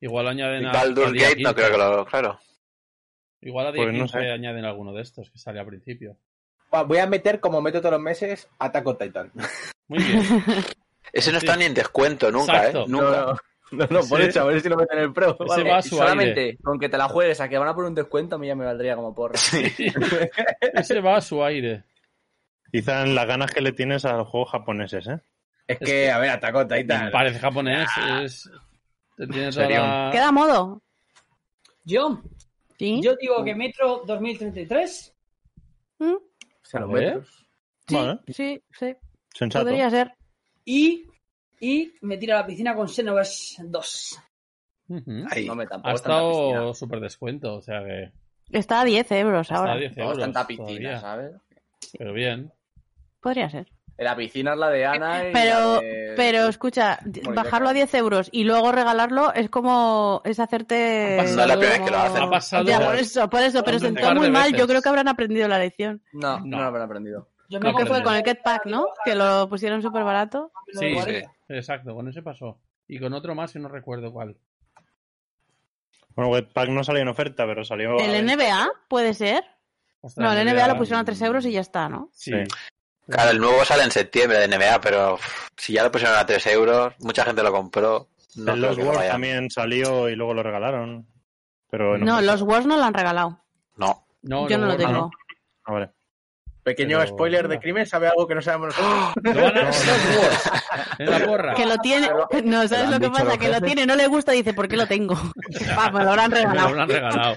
Igual 0.00 0.28
añaden 0.28 0.66
a, 0.66 0.72
Baldur's 0.72 1.08
al 1.08 1.12
día 1.12 1.28
Gate 1.30 1.42
no 1.42 1.54
15. 1.54 1.54
creo 1.54 1.70
que 1.72 1.78
lo... 1.78 2.04
Claro. 2.06 2.40
Igual 3.40 3.66
a 3.68 3.72
día 3.72 3.82
Pues 3.84 3.94
no 3.96 4.04
15 4.04 4.18
sé. 4.20 4.30
añaden 4.30 4.64
alguno 4.64 4.92
de 4.92 5.02
estos 5.02 5.30
que 5.30 5.38
sale 5.38 5.60
al 5.60 5.66
principio. 5.66 6.16
Voy 6.86 6.98
a 6.98 7.06
meter, 7.06 7.40
como 7.40 7.60
meto 7.62 7.80
todos 7.80 7.92
los 7.92 8.00
meses, 8.00 8.48
Attack 8.58 8.86
on 8.86 8.98
Titan. 8.98 9.32
Muy 9.88 10.02
bien. 10.02 10.20
Ese 11.12 11.32
no 11.32 11.40
Sí. 11.40 11.46
está 11.46 11.56
ni 11.56 11.64
en 11.64 11.74
descuento 11.74 12.30
nunca, 12.30 12.56
Exacto. 12.58 12.82
¿eh? 12.82 12.84
Nunca. 12.88 13.26
No, 13.70 13.86
no, 13.86 13.86
no, 13.90 14.00
por 14.08 14.20
eso, 14.20 14.40
a 14.42 14.44
ver 14.44 14.60
si 14.60 14.68
lo 14.68 14.76
meten 14.76 14.98
en 14.98 15.04
el 15.04 15.12
Pro. 15.12 15.30
Ese 15.34 15.44
Vale. 15.44 15.70
va 15.70 15.76
a 15.76 15.80
Y 15.80 15.82
su 15.82 15.96
solamente 15.96 16.40
aire. 16.40 16.58
con 16.62 16.78
que 16.78 16.88
te 16.88 16.98
la 16.98 17.08
juegues 17.08 17.40
a 17.40 17.48
que 17.48 17.58
van 17.58 17.68
a 17.68 17.74
poner 17.74 17.88
un 17.88 17.94
descuento, 17.94 18.36
a 18.36 18.38
mí 18.38 18.46
ya 18.46 18.54
me 18.54 18.64
valdría 18.66 18.94
como 18.96 19.14
porra. 19.14 19.34
Ese 20.74 21.00
va 21.00 21.16
a 21.16 21.20
su 21.20 21.42
aire. 21.44 21.84
Quizá 22.70 23.04
las 23.06 23.26
ganas 23.26 23.50
que 23.52 23.60
le 23.62 23.72
tienes 23.72 24.04
a 24.04 24.12
los 24.14 24.28
juegos 24.28 24.50
japoneses, 24.50 25.06
¿eh? 25.08 25.20
Es 25.66 25.78
que, 25.78 26.10
a 26.10 26.18
ver, 26.18 26.30
Attack 26.30 26.54
on 26.54 26.68
Titan. 26.68 27.10
Parece 27.10 27.38
japonés. 27.38 27.88
Es, 28.22 28.50
tiene 29.26 29.50
toda 29.50 29.52
Serio. 29.52 29.78
la- 29.82 30.10
Queda 30.12 30.32
modo. 30.32 30.82
Yo, 31.84 32.22
¿Sí? 32.78 33.00
yo 33.02 33.16
digo 33.16 33.42
que 33.44 33.54
Metro 33.54 34.02
2033. 34.06 35.14
Mm, 35.98 36.12
O 36.12 36.20
sea, 36.62 36.80
los 36.80 36.90
A 36.90 36.92
ver. 36.92 37.04
metros. 37.14 37.46
Sí, 37.86 37.94
Vale. 37.94 38.20
sí, 38.28 38.62
sí. 38.72 38.96
Sensato. 39.34 39.64
Podría 39.64 39.88
ser. 39.90 40.12
Y, 40.64 41.06
y 41.60 41.92
me 42.02 42.18
tiro 42.18 42.34
a 42.36 42.40
la 42.40 42.46
piscina 42.46 42.74
con 42.76 42.88
Xenoverse 42.88 43.62
2. 43.64 44.18
Ujú. 44.88 45.24
Ahí. 45.30 45.46
No 45.46 45.54
me 45.54 45.64
Ha 45.64 45.68
tampoco 45.68 45.92
piscina. 45.94 46.14
estado 46.16 46.74
súper 46.74 47.00
descuento, 47.00 47.54
o 47.56 47.62
sea 47.62 47.82
que. 47.84 48.12
Está 48.50 48.80
a 48.82 48.84
10 48.84 49.10
euros 49.12 49.42
Está 49.46 49.56
ahora. 49.56 49.72
a 49.72 49.76
10 49.76 49.94
Tampoco 49.94 50.12
es 50.12 50.18
euros. 50.18 50.24
tanta 50.34 50.46
piscina, 50.46 50.66
todavía. 50.68 51.00
¿sabes? 51.00 51.32
Pero 51.98 52.12
bien. 52.12 52.52
Podría 53.20 53.48
ser. 53.50 53.70
La 53.98 54.14
piscina 54.14 54.52
es 54.52 54.58
la 54.58 54.70
de 54.70 54.86
Ana 54.86 55.28
y 55.28 55.32
Pero, 55.32 55.80
de- 55.80 56.14
pero 56.16 56.46
escucha, 56.46 57.00
bajarlo 57.34 57.68
a 57.68 57.72
Cano. 57.72 57.74
10 57.74 57.94
euros 57.94 58.28
y 58.30 58.44
luego 58.44 58.70
regalarlo 58.70 59.34
es 59.34 59.50
como. 59.50 60.22
Es 60.24 60.38
hacerte. 60.38 61.14
Ha 61.18 61.22
pasado- 61.22 61.36
No 61.36 61.42
es 61.42 61.48
la 61.48 61.54
primera 61.56 61.78
vez 61.78 61.84
que 61.84 61.90
lo 61.90 61.98
hacen. 61.98 62.22
Ha 62.22 62.30
pasado. 62.30 62.64
Ya, 62.64 62.80
por 62.80 62.94
eso, 62.94 63.28
por 63.28 63.40
eso, 63.42 63.62
pero 63.64 63.78
sentó 63.80 64.14
muy 64.14 64.30
mal. 64.30 64.54
Yo 64.54 64.66
creo 64.68 64.80
que 64.80 64.88
habrán 64.88 65.08
aprendido 65.08 65.48
la 65.48 65.58
lección. 65.58 66.00
No, 66.12 66.38
no, 66.38 66.46
No. 66.46 66.58
lo 66.58 66.64
habrán 66.64 66.84
aprendido. 66.84 67.28
Yo 67.50 67.58
Creo 67.60 67.74
que 67.74 67.86
fue 67.86 68.02
con 68.04 68.14
el 68.14 68.22
Get 68.24 68.42
Pack, 68.44 68.66
¿no? 68.66 68.86
Que 69.04 69.14
lo 69.16 69.48
pusieron 69.48 69.82
súper 69.82 70.04
barato. 70.04 70.52
Sí, 70.78 70.94
Sí. 71.00 71.22
exacto, 71.48 71.94
con 71.94 72.06
ese 72.08 72.22
pasó. 72.22 72.60
Y 72.86 73.00
con 73.00 73.12
otro 73.14 73.34
más 73.34 73.56
y 73.56 73.58
no 73.58 73.68
recuerdo 73.68 74.12
cuál. 74.12 74.36
Bueno, 76.14 76.30
Webpack 76.30 76.68
no 76.68 76.84
salió 76.84 77.02
en 77.02 77.08
oferta, 77.08 77.46
pero 77.46 77.64
salió. 77.64 77.98
¿El 77.98 78.24
NBA? 78.26 78.68
¿Puede 78.88 79.14
ser? 79.14 79.44
Ostras, 80.00 80.24
No, 80.24 80.32
el 80.32 80.46
NBA 80.46 80.52
NBA 80.64 80.68
lo 80.68 80.76
pusieron 80.78 81.00
a 81.00 81.04
3 81.04 81.20
euros 81.22 81.44
y 81.46 81.52
ya 81.52 81.60
está, 81.60 81.88
¿no? 81.88 82.10
Sí. 82.12 82.32
Claro, 83.08 83.30
el 83.30 83.38
nuevo 83.38 83.64
sale 83.64 83.84
en 83.84 83.90
septiembre 83.90 84.38
de 84.38 84.48
NBA, 84.48 84.80
pero 84.80 85.18
si 85.56 85.72
ya 85.72 85.82
lo 85.82 85.90
pusieron 85.90 86.16
a 86.18 86.26
3 86.26 86.46
euros, 86.48 86.94
mucha 87.00 87.24
gente 87.24 87.42
lo 87.42 87.52
compró. 87.52 88.08
No 88.36 88.52
el 88.52 88.60
Lost 88.60 88.78
Wars 88.80 89.08
también 89.08 89.50
salió 89.50 90.08
y 90.08 90.14
luego 90.14 90.34
lo 90.34 90.42
regalaron. 90.42 91.06
Pero 91.70 91.96
no. 91.98 92.04
No, 92.04 92.20
los 92.20 92.42
Wars 92.42 92.66
no 92.66 92.76
lo 92.76 92.84
han 92.84 92.94
regalado. 92.94 93.40
No. 93.76 94.06
No, 94.22 94.48
Yo 94.48 94.58
no 94.58 94.66
lo 94.66 94.76
tengo. 94.76 95.10
Ah, 95.64 95.72
vale. 95.72 95.90
Pequeño 96.62 96.98
Pero- 96.98 97.08
spoiler 97.10 97.48
de 97.48 97.58
crimen, 97.58 97.86
¿sabe 97.86 98.08
algo 98.08 98.26
que 98.26 98.34
no 98.34 98.42
sabemos 98.42 98.74
nosotros? 98.78 99.14
La 100.98 101.26
porra. 101.26 101.54
Que 101.54 101.66
lo 101.66 101.78
tiene. 101.78 102.08
No, 102.44 102.66
¿sabes 102.68 102.90
lo 102.90 103.00
que 103.00 103.10
pasa? 103.10 103.38
Que 103.38 103.48
lo 103.48 103.60
tiene, 103.60 103.86
no 103.86 103.96
le 103.96 104.06
gusta, 104.06 104.32
dice, 104.32 104.52
¿por 104.54 104.68
qué 104.68 104.76
lo 104.76 104.86
tengo? 104.86 105.14
Va, 105.78 105.90
me 105.90 106.04
lo 106.04 106.10
habrán 106.10 106.30
Me 106.30 106.42
lo 106.42 106.48
regalado. 106.50 106.68
habrán 106.68 106.88
regalado. 106.88 107.36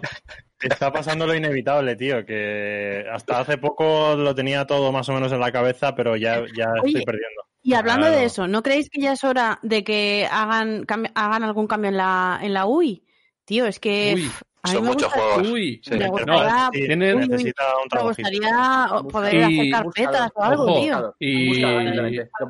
Está 0.61 0.91
pasando 0.91 1.25
lo 1.27 1.33
inevitable, 1.35 1.95
tío, 1.95 2.25
que 2.25 3.05
hasta 3.11 3.39
hace 3.39 3.57
poco 3.57 4.15
lo 4.15 4.33
tenía 4.35 4.65
todo 4.65 4.91
más 4.91 5.07
o 5.09 5.13
menos 5.13 5.31
en 5.31 5.39
la 5.39 5.51
cabeza, 5.51 5.95
pero 5.95 6.15
ya, 6.15 6.39
ya 6.55 6.65
estoy 6.75 6.95
Oye, 6.95 7.03
perdiendo. 7.05 7.41
Y 7.63 7.73
hablando 7.73 8.07
Claro. 8.07 8.19
de 8.19 8.25
eso, 8.25 8.47
¿no 8.47 8.63
creéis 8.63 8.89
que 8.89 9.01
ya 9.01 9.13
es 9.13 9.23
hora 9.23 9.59
de 9.61 9.83
que 9.83 10.27
hagan, 10.31 10.85
hagan 11.15 11.43
algún 11.43 11.67
cambio 11.67 11.89
en 11.89 11.97
la, 11.97 12.39
en 12.41 12.53
la 12.53 12.65
UI? 12.65 13.03
Tío, 13.45 13.65
es 13.65 13.79
que 13.79 14.13
Uy, 14.15 14.31
a 14.63 14.69
mí 14.69 14.73
son 14.75 14.83
me 14.83 14.89
muchos 14.89 15.13
gusta- 15.13 15.19
juegos. 15.33 15.51
Uy, 15.51 15.81
Sí. 15.83 15.91
me 15.91 15.99
No, 16.05 16.11
gustaría, 16.11 16.69
sí, 16.73 16.79
tienen- 16.87 17.15
uy, 17.17 17.21
uy, 17.23 17.27
necesita 17.29 17.63
un 17.77 17.97
me 17.97 18.07
gustaría 18.07 18.87
poder 19.11 19.33
Y- 19.35 19.41
hacer 19.59 19.71
carpetas 19.71 20.31
o 20.35 20.43
algo, 20.43 20.63
Ojo, 20.63 20.81
tío. 20.81 21.15
y 21.19 21.63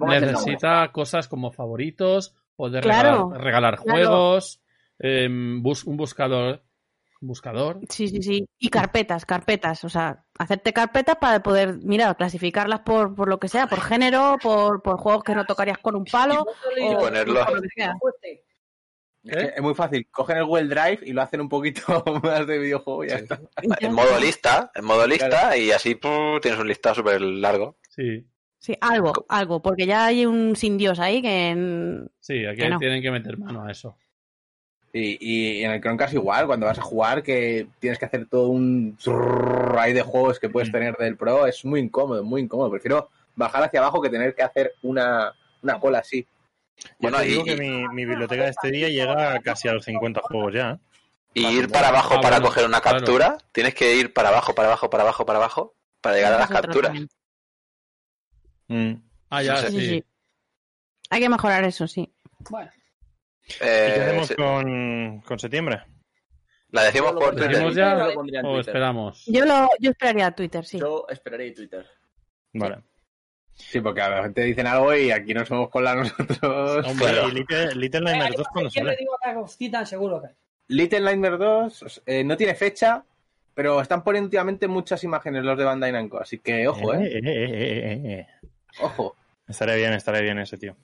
necesita 0.08 0.92
cosas 0.92 1.28
como 1.28 1.52
favoritos, 1.52 2.36
poder 2.56 2.84
Claro, 2.84 3.30
regalar, 3.32 3.44
regalar 3.44 3.76
claro. 3.78 3.92
juegos, 3.92 4.62
em, 5.00 5.62
bus- 5.64 5.84
un 5.86 5.98
buscador. 5.98 6.64
Buscador. 7.22 7.80
Sí, 7.90 8.08
sí, 8.08 8.22
sí. 8.22 8.50
Y 8.60 8.70
carpetas, 8.70 9.26
carpetas. 9.26 9.84
O 9.84 9.90
sea, 9.90 10.26
hacerte 10.38 10.74
carpetas 10.74 11.16
para 11.18 11.42
poder, 11.42 11.78
mira, 11.84 12.14
clasificarlas 12.16 12.82
por, 12.82 13.16
por 13.16 13.30
lo 13.30 13.40
que 13.40 13.48
sea, 13.48 13.68
por 13.68 13.80
género, 13.82 14.38
por, 14.42 14.82
por 14.82 14.98
juegos 14.98 15.24
que 15.24 15.36
no 15.36 15.46
tocarías 15.46 15.78
con 15.78 15.96
un 15.96 16.06
palo. 16.06 16.46
Y 16.78 16.94
o 16.94 17.00
ponerlo. 17.00 17.46
por 17.46 17.56
lo 17.56 17.62
que 17.62 17.70
sea. 17.76 17.94
Es, 19.24 19.62
muy 19.62 19.76
fácil. 19.76 20.08
Cogen 20.12 20.38
el 20.38 20.46
Google 20.46 20.68
Drive 20.68 21.00
y 21.04 21.14
lo 21.14 21.22
hacen 21.22 21.42
un 21.42 21.50
poquito 21.50 21.82
más 22.24 22.46
de 22.48 22.58
videojuego 22.58 23.06
y 23.06 23.10
ya 23.10 23.16
está. 23.18 23.40
En 23.80 23.94
modo 23.94 24.20
lista, 24.20 24.72
en 24.74 24.84
modo 24.84 25.06
lista, 25.06 25.56
y 25.56 25.72
así 25.72 25.96
pu, 25.96 26.40
tienes 26.42 26.60
un 26.60 26.68
listado 26.68 26.96
súper 26.96 27.22
largo. 27.22 27.78
Sí, 27.88 28.26
Sí, 28.62 28.78
algo, 28.80 29.12
algo, 29.28 29.60
porque 29.60 29.88
ya 29.88 30.06
hay 30.06 30.24
un 30.28 30.56
sin 30.56 30.78
Dios 30.78 31.00
ahí 31.00 31.20
que... 31.20 31.56
mm, 31.56 32.10
sí, 32.20 32.46
aquí 32.46 32.62
Que 32.62 32.70
no. 32.70 32.78
tienen 32.78 33.02
que 33.02 33.10
meter 33.10 33.36
mano 33.40 33.64
a 33.64 33.72
eso. 33.72 33.98
Y, 34.94 35.18
y 35.60 35.64
en 35.64 35.72
el 35.72 35.82
Chromecast 35.82 36.14
igual, 36.14 36.48
cuando 36.48 36.66
vas 36.66 36.80
a 36.80 36.82
jugar, 36.82 37.24
que 37.24 37.68
tienes 37.80 37.98
que 37.98 38.06
hacer 38.06 38.26
todo 38.28 38.50
un 38.50 38.98
ahí 39.78 39.94
de 39.94 40.02
juegos 40.02 40.40
que 40.40 40.50
puedes 40.50 40.72
tener 40.72 40.96
del 40.98 41.18
Pro, 41.18 41.48
es 41.48 41.64
muy 41.64 41.80
incómodo, 41.80 42.24
muy 42.24 42.42
incómodo. 42.42 42.70
Prefiero 42.72 43.10
bajar 43.36 43.64
hacia 43.64 43.80
abajo 43.80 44.02
que 44.02 44.10
tener 44.10 44.36
que 44.36 44.44
hacer 44.44 44.74
una, 44.82 45.34
una 45.62 45.80
cola 45.80 46.00
así. 46.00 46.28
Bueno, 47.00 47.18
Bueno, 47.18 47.20
te 47.20 47.26
digo 47.26 47.44
que 47.44 47.56
mi, 47.56 48.06
biblioteca 48.06 48.44
de 48.44 48.50
este 48.50 48.72
día 48.72 48.90
llega 48.90 49.40
casi 49.42 49.68
a 49.68 49.74
los 49.74 49.86
50 49.86 50.22
juegos 50.24 50.54
ya. 50.54 50.80
Y 51.34 51.48
ir 51.48 51.70
para 51.70 51.90
abajo 51.90 52.20
para 52.20 52.42
coger 52.42 52.66
una 52.66 52.82
captura, 52.82 53.38
tienes 53.54 53.74
que 53.74 53.96
ir 53.96 54.12
para 54.12 54.30
abajo, 54.30 54.54
para 54.54 54.68
abajo, 54.68 54.90
para 54.90 55.04
abajo, 55.04 55.26
para 55.26 55.40
abajo, 55.40 55.76
para 56.02 56.16
llegar 56.16 56.34
a 56.34 56.40
las 56.40 56.50
capturas. 56.50 56.98
Ah, 59.30 59.44
ya, 59.44 59.58
sí. 59.58 60.04
Hay 61.10 61.22
que 61.22 61.30
mejorar 61.30 61.64
eso, 61.64 61.88
sí. 61.88 62.12
Bueno, 62.50 62.72
¿Y 63.48 63.54
Eh, 63.62 63.92
qué 63.96 64.02
hacemos 64.02 64.32
con, 64.32 65.22
con 65.22 65.40
septiembre? 65.40 65.84
La 66.70 66.84
decimos 66.84 67.14
lo 67.14 67.20
por 67.20 67.32
Twitter. 67.32 67.50
¿Decimos 67.50 67.76
ya 67.76 67.96
lo 67.96 68.10
en 68.12 68.18
o 68.46 68.54
Twitter. 68.54 68.60
esperamos? 68.60 69.26
Yo 69.26 69.46
lo, 69.46 69.68
yo 69.80 69.92
esperaría 69.92 70.28
a 70.28 70.36
Twitter, 70.36 70.66
sí. 70.66 70.80
Yo 70.80 71.06
esperaré 71.10 71.52
Twitter. 71.52 71.86
Vale. 72.54 72.78
Sí, 73.54 73.82
porque 73.82 74.02
a 74.02 74.10
la 74.10 74.24
gente 74.24 74.42
dicen 74.44 74.66
algo 74.68 74.96
y 74.96 75.12
aquí 75.12 75.34
no 75.34 75.46
somos 75.46 75.70
con 75.70 75.84
la 75.84 75.96
nosotros. 75.96 76.88
Hombre, 76.88 77.08
¿Y 77.28 77.32
Little, 77.32 77.76
Little 77.76 78.02
Nightmares 78.02 78.38
2 78.38 78.48
cuándo 78.54 78.70
¿quién 78.72 78.86
le 78.86 78.92
sale? 78.92 79.00
digo 79.00 79.86
seguro 79.86 80.22
que? 80.22 80.30
Little 80.68 81.02
Nightmares 81.02 81.40
2 81.40 82.02
eh, 82.06 82.24
no 82.24 82.38
tiene 82.38 82.56
fecha, 82.56 83.04
pero 83.54 83.82
están 83.82 84.04
poniendo 84.04 84.28
últimamente 84.28 84.68
muchas 84.68 85.04
imágenes 85.04 85.44
los 85.44 85.58
de 85.58 85.66
Bandai 85.66 85.92
Namco, 85.92 86.20
así 86.20 86.40
que 86.40 86.68
ojo, 86.68 86.94
eh, 86.94 87.08
Eh, 87.08 87.18
eh, 87.18 87.22
eh, 87.26 87.50
eh, 87.52 88.02
eh, 88.06 88.20
eh. 88.20 88.28
ojo. 88.80 89.16
Estaré 89.48 89.76
bien, 89.76 89.94
estaré 89.94 90.22
bien 90.22 90.40
ese 90.40 90.58
tío. 90.58 90.76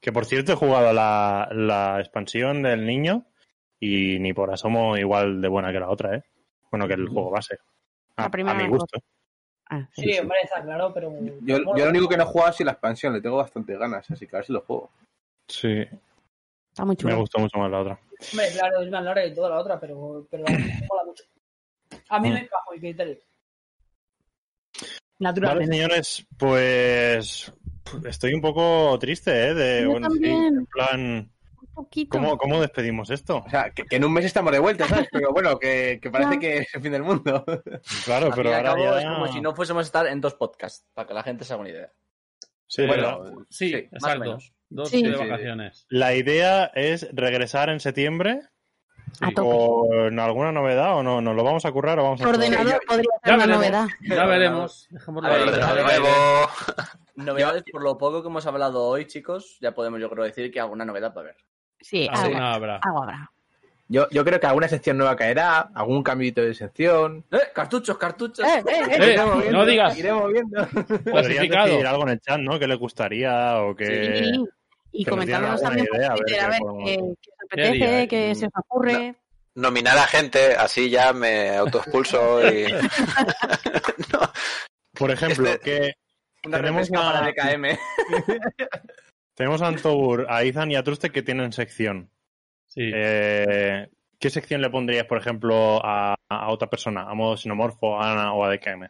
Que 0.00 0.12
por 0.12 0.24
cierto 0.24 0.52
he 0.52 0.56
jugado 0.56 0.92
la, 0.92 1.48
la 1.52 1.98
expansión 2.00 2.62
del 2.62 2.86
niño 2.86 3.26
y 3.80 4.18
ni 4.20 4.32
por 4.32 4.52
asomo 4.52 4.96
igual 4.96 5.40
de 5.40 5.48
buena 5.48 5.72
que 5.72 5.80
la 5.80 5.90
otra, 5.90 6.16
¿eh? 6.16 6.22
Bueno, 6.70 6.86
que 6.86 6.94
el 6.94 7.08
juego 7.08 7.30
base. 7.30 7.58
A, 8.16 8.22
La 8.24 8.30
primera 8.30 8.58
a 8.58 8.62
mi 8.62 8.68
gusto. 8.68 9.00
Ah, 9.70 9.86
sí. 9.92 10.02
Sí, 10.02 10.18
hombre, 10.18 10.38
está 10.42 10.62
claro, 10.62 10.92
pero... 10.94 11.12
Yo, 11.42 11.58
yo 11.58 11.84
lo 11.84 11.90
único 11.90 12.08
que 12.08 12.16
no 12.16 12.22
he 12.22 12.26
jugado 12.26 12.52
sido 12.52 12.66
la 12.66 12.72
expansión, 12.72 13.12
le 13.12 13.20
tengo 13.20 13.36
bastante 13.36 13.76
ganas, 13.76 14.10
así 14.10 14.26
que 14.26 14.36
a 14.36 14.38
ver 14.38 14.46
si 14.46 14.52
lo 14.52 14.60
juego. 14.62 14.90
Sí, 15.46 15.84
Está 16.70 16.84
muy 16.84 16.92
me 16.92 16.96
chulo. 16.96 17.18
gustó 17.20 17.38
mucho 17.40 17.58
más 17.58 17.70
la 17.70 17.80
otra. 17.80 18.00
Hombre, 18.32 18.46
claro, 18.52 18.82
es 18.82 18.90
más 18.90 19.02
larga 19.04 19.26
y 19.26 19.34
toda 19.34 19.50
la 19.50 19.58
otra, 19.58 19.78
pero, 19.80 20.26
pero 20.30 20.44
me 20.44 20.58
mola 20.88 21.04
mucho. 21.06 21.24
A 22.08 22.20
mí 22.20 22.30
me 22.30 22.40
encajo 22.40 22.72
mi 22.72 22.78
criterio. 22.80 23.18
Vale, 24.74 24.88
Naturalmente. 25.18 25.74
señores, 25.74 26.26
pues 26.38 27.52
estoy 28.06 28.34
un 28.34 28.40
poco 28.40 28.98
triste, 28.98 29.48
¿eh? 29.48 29.54
De, 29.54 29.82
Yo 29.82 29.90
bueno, 29.92 30.08
sí, 30.10 30.14
también. 30.20 30.56
en 30.58 30.66
plan, 30.66 31.32
Un 31.60 31.74
poquito. 31.74 32.10
¿cómo, 32.10 32.36
¿cómo 32.38 32.60
despedimos 32.60 33.10
esto? 33.10 33.42
O 33.46 33.50
sea, 33.50 33.70
que, 33.70 33.84
que 33.84 33.96
en 33.96 34.04
un 34.04 34.12
mes 34.12 34.24
estamos 34.24 34.52
de 34.52 34.58
vuelta, 34.58 34.86
¿sabes? 34.88 35.08
Pero 35.12 35.32
bueno, 35.32 35.58
que, 35.58 35.98
que 36.02 36.10
parece 36.10 36.34
Ya. 36.34 36.38
que 36.40 36.58
es 36.58 36.74
el 36.74 36.82
fin 36.82 36.92
del 36.92 37.02
mundo. 37.02 37.44
Claro, 38.04 38.30
pero 38.34 38.54
ahora 38.54 38.70
cabo 38.70 38.84
ya... 38.84 38.98
es 39.00 39.04
como 39.06 39.32
si 39.32 39.40
no 39.40 39.54
fuésemos 39.54 39.80
a 39.82 39.86
estar 39.86 40.06
en 40.06 40.20
dos 40.20 40.34
podcasts, 40.34 40.86
para 40.94 41.06
que 41.08 41.14
la 41.14 41.22
gente 41.22 41.44
se 41.44 41.52
haga 41.52 41.60
una 41.62 41.70
idea. 41.70 41.92
Sí, 42.66 42.86
Bueno, 42.86 43.46
Sí, 43.48 43.68
Sí, 43.70 43.88
más 43.92 44.02
o 44.02 44.06
exacto. 44.06 44.20
menos. 44.20 44.52
Dos 44.70 44.90
Sí. 44.90 45.02
de 45.02 45.16
vacaciones. 45.16 45.86
La 45.88 46.14
idea 46.14 46.66
es 46.74 47.08
regresar 47.12 47.70
en 47.70 47.80
septiembre 47.80 48.40
Sí. 49.12 49.34
con 49.34 50.18
alguna 50.20 50.52
novedad 50.52 50.96
o 50.96 51.02
no. 51.02 51.20
¿Nos 51.20 51.34
lo 51.34 51.44
vamos 51.44 51.64
a 51.64 51.72
currar 51.72 51.98
o 51.98 52.04
vamos 52.04 52.20
a 52.22 52.28
Ordenador 52.28 52.80
podría 52.86 53.10
ser 53.22 53.26
Ya 53.26 53.34
una 53.34 53.46
veremos. 53.46 53.56
novedad. 53.56 53.86
Ya 54.02 54.26
veremos. 54.26 54.86
Dejémoslo 54.90 55.28
ver, 55.28 55.50
ver, 55.50 56.00
nuevo. 56.00 56.08
Novedades, 57.16 57.64
por 57.72 57.82
lo 57.82 57.98
poco 57.98 58.22
que 58.22 58.28
hemos 58.28 58.46
hablado 58.46 58.84
hoy, 58.84 59.06
chicos, 59.06 59.58
ya 59.60 59.72
podemos 59.72 60.00
yo 60.00 60.08
creo 60.08 60.24
decir 60.24 60.50
que 60.52 60.60
alguna 60.60 60.84
novedad 60.84 61.12
va 61.16 61.20
a 61.22 61.24
haber. 61.24 61.36
Sí, 61.80 62.06
algo, 62.08 62.24
Alguna 62.26 62.54
habrá. 62.54 62.80
algo 62.82 63.02
habrá. 63.02 63.30
Yo, 63.90 64.06
yo 64.10 64.22
creo 64.24 64.38
que 64.38 64.46
alguna 64.46 64.68
sección 64.68 64.98
nueva 64.98 65.16
caerá, 65.16 65.70
algún 65.74 66.02
cambito 66.02 66.42
de 66.42 66.54
sección. 66.54 67.24
¡Eh! 67.30 67.38
¡Cartuchos, 67.54 67.96
cartuchos! 67.96 68.46
Eh, 68.46 68.58
eh, 68.58 68.62
eh. 68.66 68.96
Eh, 69.00 69.12
Iremos 69.14 69.40
viendo, 69.40 69.58
no 69.58 69.64
digas. 69.66 69.98
Iremos 69.98 70.30
viendo. 70.32 70.66
Clasificado. 71.04 71.66
decir 71.68 71.86
algo 71.86 72.02
en 72.02 72.08
el 72.10 72.20
chat, 72.20 72.38
¿no? 72.38 72.58
¿Qué 72.58 72.68
les 72.68 72.78
gustaría 72.78 73.62
o 73.62 73.74
qué...? 73.74 74.22
Sí. 74.24 74.44
Y 74.92 75.04
comentándonos 75.04 75.60
también 75.62 75.86
idea, 75.92 76.14
por 76.14 76.20
a 76.20 76.48
ver 76.48 76.58
qué 76.84 76.84
qué, 76.84 76.96
qué 77.20 77.30
os 77.50 77.54
¿Qué 77.54 77.66
haría, 77.66 77.86
apetece, 77.86 78.08
qué 78.08 78.34
se 78.34 78.46
os 78.46 78.52
ocurre. 78.56 79.14
Nominar 79.54 79.98
a 79.98 80.06
gente, 80.06 80.54
así 80.54 80.88
ya 80.90 81.12
me 81.12 81.56
autoexpulso 81.56 82.40
y... 82.52 82.66
No. 84.12 84.20
Por 84.94 85.10
ejemplo, 85.10 85.48
Este- 85.48 85.60
que 85.64 85.92
Una 86.48 86.58
Tenemos 86.58 86.90
una- 86.90 87.00
para 87.12 87.26
DKM. 87.32 87.78
tenemos 89.34 89.62
a 89.62 89.68
Antobur, 89.68 90.26
a 90.28 90.44
Izan 90.44 90.70
y 90.70 90.76
a 90.76 90.82
Truste 90.82 91.10
que 91.10 91.22
tienen 91.22 91.52
sección. 91.52 92.10
Sí. 92.66 92.90
Eh, 92.94 93.88
¿Qué 94.20 94.30
sección 94.30 94.60
le 94.60 94.70
pondrías, 94.70 95.06
por 95.06 95.18
ejemplo, 95.18 95.80
a, 95.84 96.16
a 96.28 96.50
otra 96.50 96.68
persona? 96.68 97.02
¿A 97.02 97.14
modo 97.14 97.36
sinomorfo, 97.36 98.00
a 98.00 98.12
Ana 98.12 98.32
o 98.34 98.44
a 98.44 98.50
DKM? 98.50 98.88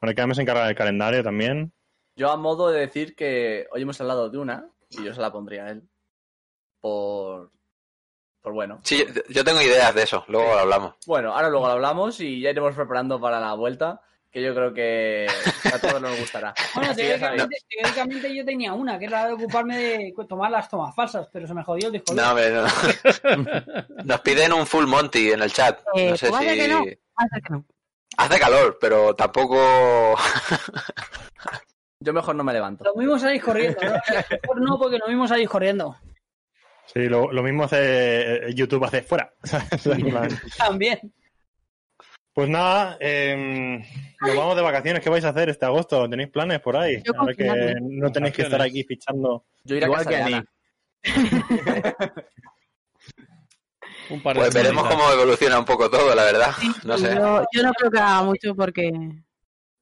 Bueno, 0.00 0.12
DKM 0.14 0.34
se 0.34 0.42
encarga 0.42 0.66
del 0.66 0.74
calendario 0.76 1.22
también. 1.22 1.72
Yo 2.16 2.30
a 2.30 2.36
modo 2.36 2.70
de 2.70 2.80
decir 2.80 3.14
que 3.16 3.66
hoy 3.72 3.82
hemos 3.82 4.00
hablado 4.00 4.28
de 4.30 4.38
una 4.38 4.68
y 4.90 5.04
yo 5.04 5.14
se 5.14 5.20
la 5.20 5.32
pondría 5.32 5.66
a 5.66 5.70
él. 5.70 5.88
Por... 6.80 7.50
Por 8.44 8.52
bueno. 8.52 8.78
Sí, 8.82 9.06
yo, 9.14 9.22
yo 9.30 9.42
tengo 9.42 9.62
ideas 9.62 9.94
de 9.94 10.02
eso, 10.02 10.22
luego 10.28 10.52
lo 10.52 10.58
hablamos. 10.58 10.96
Bueno, 11.06 11.32
ahora 11.34 11.48
luego 11.48 11.66
lo 11.66 11.72
hablamos 11.72 12.20
y 12.20 12.42
ya 12.42 12.50
iremos 12.50 12.74
preparando 12.74 13.18
para 13.18 13.40
la 13.40 13.54
vuelta, 13.54 14.02
que 14.30 14.42
yo 14.42 14.54
creo 14.54 14.74
que 14.74 15.26
a 15.72 15.78
todos 15.78 16.02
nos 16.02 16.20
gustará. 16.20 16.52
Bueno, 16.74 16.94
teóricamente, 16.94 17.56
teóricamente 17.70 18.36
yo 18.36 18.44
tenía 18.44 18.74
una, 18.74 18.98
que 18.98 19.06
era 19.06 19.22
la 19.22 19.28
de 19.28 19.32
ocuparme 19.32 19.78
de 19.78 20.14
tomar 20.28 20.50
las 20.50 20.68
tomas 20.68 20.94
falsas, 20.94 21.26
pero 21.32 21.46
se 21.46 21.54
me 21.54 21.64
jodió 21.64 21.86
el 21.86 21.92
disco. 21.94 22.12
No, 22.12 22.34
duro. 22.34 22.66
hombre, 22.66 23.54
no. 23.72 24.04
Nos 24.04 24.20
piden 24.20 24.52
un 24.52 24.66
full 24.66 24.84
Monty 24.84 25.32
en 25.32 25.40
el 25.40 25.50
chat. 25.50 25.80
Eh, 25.94 26.10
No 26.10 26.16
sé 26.18 26.28
pues 26.28 26.42
si... 26.42 26.54
que 26.58 26.68
no. 26.68 26.80
Va 26.84 27.24
a 27.24 27.28
ser 27.28 27.42
que 27.42 27.50
no. 27.50 27.64
Hace 28.18 28.38
calor, 28.38 28.76
pero 28.78 29.14
tampoco... 29.14 30.16
Yo 31.98 32.12
mejor 32.12 32.34
no 32.36 32.44
me 32.44 32.52
levanto. 32.52 32.84
Lo 32.84 32.94
mismo 32.94 33.18
salís 33.18 33.42
corriendo, 33.42 33.80
¿no? 33.80 33.92
Mejor 33.92 34.60
no, 34.60 34.78
porque 34.78 34.98
lo 34.98 35.08
mismo 35.08 35.26
salís 35.26 35.48
corriendo. 35.48 35.96
Sí, 36.86 37.08
lo, 37.08 37.32
lo 37.32 37.42
mismo 37.42 37.64
hace 37.64 38.48
eh, 38.48 38.54
YouTube 38.54 38.84
hace 38.84 39.02
fuera. 39.02 39.32
También. 40.58 41.12
Pues 42.32 42.48
nada, 42.48 42.96
eh, 43.00 43.80
nos 44.20 44.36
vamos 44.36 44.56
de 44.56 44.62
vacaciones. 44.62 45.02
¿Qué 45.02 45.08
vais 45.10 45.24
a 45.24 45.28
hacer 45.28 45.48
este 45.48 45.66
agosto? 45.66 46.08
¿Tenéis 46.08 46.30
planes 46.30 46.60
por 46.60 46.76
ahí? 46.76 47.00
Yo 47.04 47.12
Ahora 47.16 47.32
que 47.32 47.74
no 47.80 48.10
tenéis 48.10 48.34
que 48.34 48.42
estar 48.42 48.60
aquí 48.60 48.82
fichando. 48.82 49.44
Yo 49.62 49.76
iré 49.76 49.84
a 49.84 49.88
Igual 49.88 50.04
casa 50.04 50.10
que 50.10 50.16
de 50.16 50.22
a 50.22 50.26
mí. 50.26 50.34
Ana. 50.34 50.44
Un 54.10 54.20
par 54.22 54.34
de 54.34 54.40
Pues 54.42 54.54
veremos 54.54 54.86
cómo 54.86 55.10
evoluciona 55.12 55.58
un 55.58 55.64
poco 55.64 55.88
todo, 55.90 56.14
la 56.14 56.24
verdad. 56.24 56.50
No 56.84 56.98
sé. 56.98 57.14
Yo, 57.14 57.44
yo 57.52 57.62
no 57.62 57.72
creo 57.72 57.90
que 57.90 57.98
haga 57.98 58.22
mucho 58.22 58.54
porque. 58.54 58.90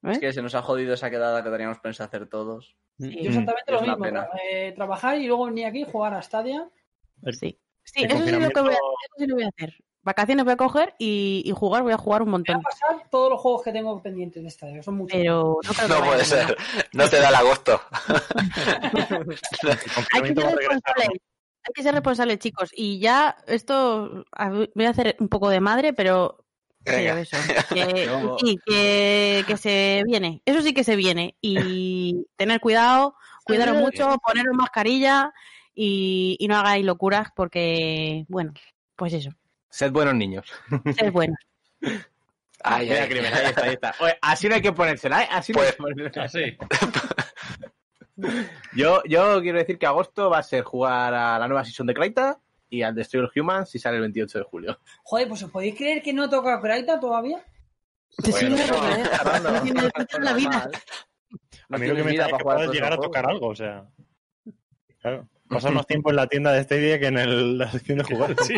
Es 0.02 0.18
que 0.18 0.32
se 0.32 0.42
nos 0.42 0.54
ha 0.54 0.62
jodido 0.62 0.94
esa 0.94 1.10
quedada 1.10 1.42
que 1.42 1.50
teníamos 1.50 1.78
pensado 1.78 2.08
hacer 2.08 2.28
todos. 2.28 2.76
Yo 2.98 3.08
Mm. 3.08 3.26
exactamente 3.26 3.72
lo 3.72 3.80
mismo. 3.80 4.06
eh, 4.52 4.72
trabajar 4.76 5.16
y 5.18 5.26
luego 5.26 5.46
venir 5.46 5.66
aquí, 5.66 5.84
jugar 5.90 6.14
a 6.14 6.22
Stadia. 6.22 6.68
Sí. 7.32 7.58
Sí, 7.84 8.04
El 8.04 8.12
eso 8.12 8.24
sí, 8.24 8.30
lo 8.30 8.48
que 8.50 8.60
voy 8.60 8.70
a, 8.70 8.74
eso 8.74 9.14
sí 9.18 9.26
lo 9.26 9.34
voy 9.36 9.44
a 9.44 9.48
hacer. 9.48 9.74
Vacaciones 10.04 10.44
voy 10.44 10.54
a 10.54 10.56
coger 10.56 10.94
y, 10.98 11.42
y 11.44 11.50
jugar, 11.52 11.84
voy 11.84 11.92
a 11.92 11.96
jugar 11.96 12.22
un 12.22 12.26
Voy 12.26 12.34
a 12.34 12.38
montón. 12.38 12.62
pasar 12.62 13.08
todos 13.08 13.30
los 13.30 13.40
juegos 13.40 13.62
que 13.62 13.70
tengo 13.72 14.02
pendientes 14.02 14.42
de 14.42 14.48
esta, 14.48 14.82
son 14.82 14.96
muchos. 14.96 15.16
Pero 15.16 15.58
no 15.62 15.72
creo 15.72 15.88
que 15.88 15.94
No 15.94 16.00
vaya 16.00 16.06
puede 16.10 16.22
a 16.22 16.24
ser. 16.24 16.56
No 16.92 17.08
te 17.08 17.20
da 17.20 17.28
el 17.28 17.34
agosto. 17.36 17.80
El 19.10 19.38
Hay 20.12 20.22
que 20.34 20.40
ser 20.40 20.56
responsable. 20.56 21.04
Hay 21.64 21.72
que 21.74 21.82
ser 21.82 21.94
responsable, 21.94 22.38
chicos. 22.38 22.70
Y 22.74 22.98
ya 22.98 23.36
esto 23.46 24.24
voy 24.74 24.84
a 24.86 24.90
hacer 24.90 25.16
un 25.20 25.28
poco 25.28 25.48
de 25.48 25.60
madre, 25.60 25.92
pero 25.92 26.44
sí, 26.84 26.92
Venga. 26.92 27.20
eso. 27.20 27.36
Que, 27.72 28.08
sí, 28.40 28.58
que, 28.66 29.44
que 29.46 29.56
se 29.56 30.02
viene. 30.06 30.42
Eso 30.44 30.62
sí 30.62 30.74
que 30.74 30.82
se 30.84 30.96
viene. 30.96 31.36
Y 31.40 32.26
tener 32.36 32.60
cuidado, 32.60 33.14
cuidaros 33.44 33.76
mucho, 33.76 34.16
poneros 34.26 34.54
mascarilla 34.56 35.32
y, 35.74 36.36
y 36.38 36.48
no 36.48 36.56
hagáis 36.56 36.84
locuras 36.84 37.28
porque, 37.34 38.24
bueno, 38.28 38.52
pues 38.96 39.12
eso. 39.14 39.30
Sed 39.70 39.90
buenos 39.92 40.14
niños. 40.14 40.46
Sed 40.96 41.10
buenos. 41.12 41.38
Ay, 42.64 42.88
Mira, 42.90 43.02
ay. 43.02 43.08
crimen, 43.08 43.34
ahí 43.34 43.46
está, 43.46 43.64
ahí 43.64 43.72
está. 43.72 43.94
Oye, 43.98 44.18
así 44.22 44.48
no 44.48 44.54
hay 44.54 44.62
que 44.62 44.72
ponérsela, 44.72 45.24
¿eh? 45.24 45.28
Así 45.32 45.52
no 45.52 45.60
hay 45.62 45.72
Pues- 45.76 45.76
que 45.76 45.82
ponérsela. 45.82 46.24
Así. 46.26 46.56
Yo, 48.76 49.02
yo 49.04 49.40
quiero 49.40 49.58
decir 49.58 49.78
que 49.78 49.86
agosto 49.86 50.30
va 50.30 50.38
a 50.38 50.42
ser 50.42 50.62
jugar 50.62 51.12
a 51.14 51.38
la 51.38 51.48
nueva 51.48 51.64
season 51.64 51.86
de 51.86 51.94
Kraita 51.94 52.38
y 52.68 52.82
al 52.82 52.94
Destroy 52.94 53.24
All 53.24 53.32
Humans 53.34 53.70
si 53.70 53.78
sale 53.78 53.96
el 53.96 54.02
28 54.02 54.38
de 54.38 54.44
julio. 54.44 54.78
Joder, 55.02 55.28
pues 55.28 55.42
¿os 55.42 55.50
podéis 55.50 55.74
creer 55.76 56.02
que 56.02 56.12
no 56.12 56.28
toca 56.30 56.60
Kraita 56.60 57.00
todavía? 57.00 57.44
Sí, 58.10 58.30
Bueno, 58.30 58.50
no, 58.50 58.66
no, 58.66 58.96
¿eh? 58.96 59.02
No 59.42 59.62
tiene 59.62 60.24
la 60.24 60.34
vida. 60.34 60.50
Normal. 60.50 60.72
A 61.70 61.78
mí 61.78 61.86
lo 61.86 61.96
que 61.96 62.04
me 62.04 62.12
es 62.12 62.18
para 62.20 62.36
que 62.36 62.42
jugar 62.42 62.68
llegar 62.70 62.92
a 62.92 62.96
tocar 62.98 63.26
algo, 63.28 63.48
o 63.48 63.54
sea. 63.56 63.86
Claro. 65.00 65.26
Pasar 65.54 65.72
más 65.72 65.86
tiempo 65.86 66.10
en 66.10 66.16
la 66.16 66.26
tienda 66.26 66.52
de 66.52 66.62
Stadia 66.64 66.98
que 66.98 67.06
en 67.06 67.18
el- 67.18 67.58
la 67.58 67.70
sección 67.70 67.98
de 67.98 68.04
jugar. 68.04 68.34
Sí. 68.46 68.54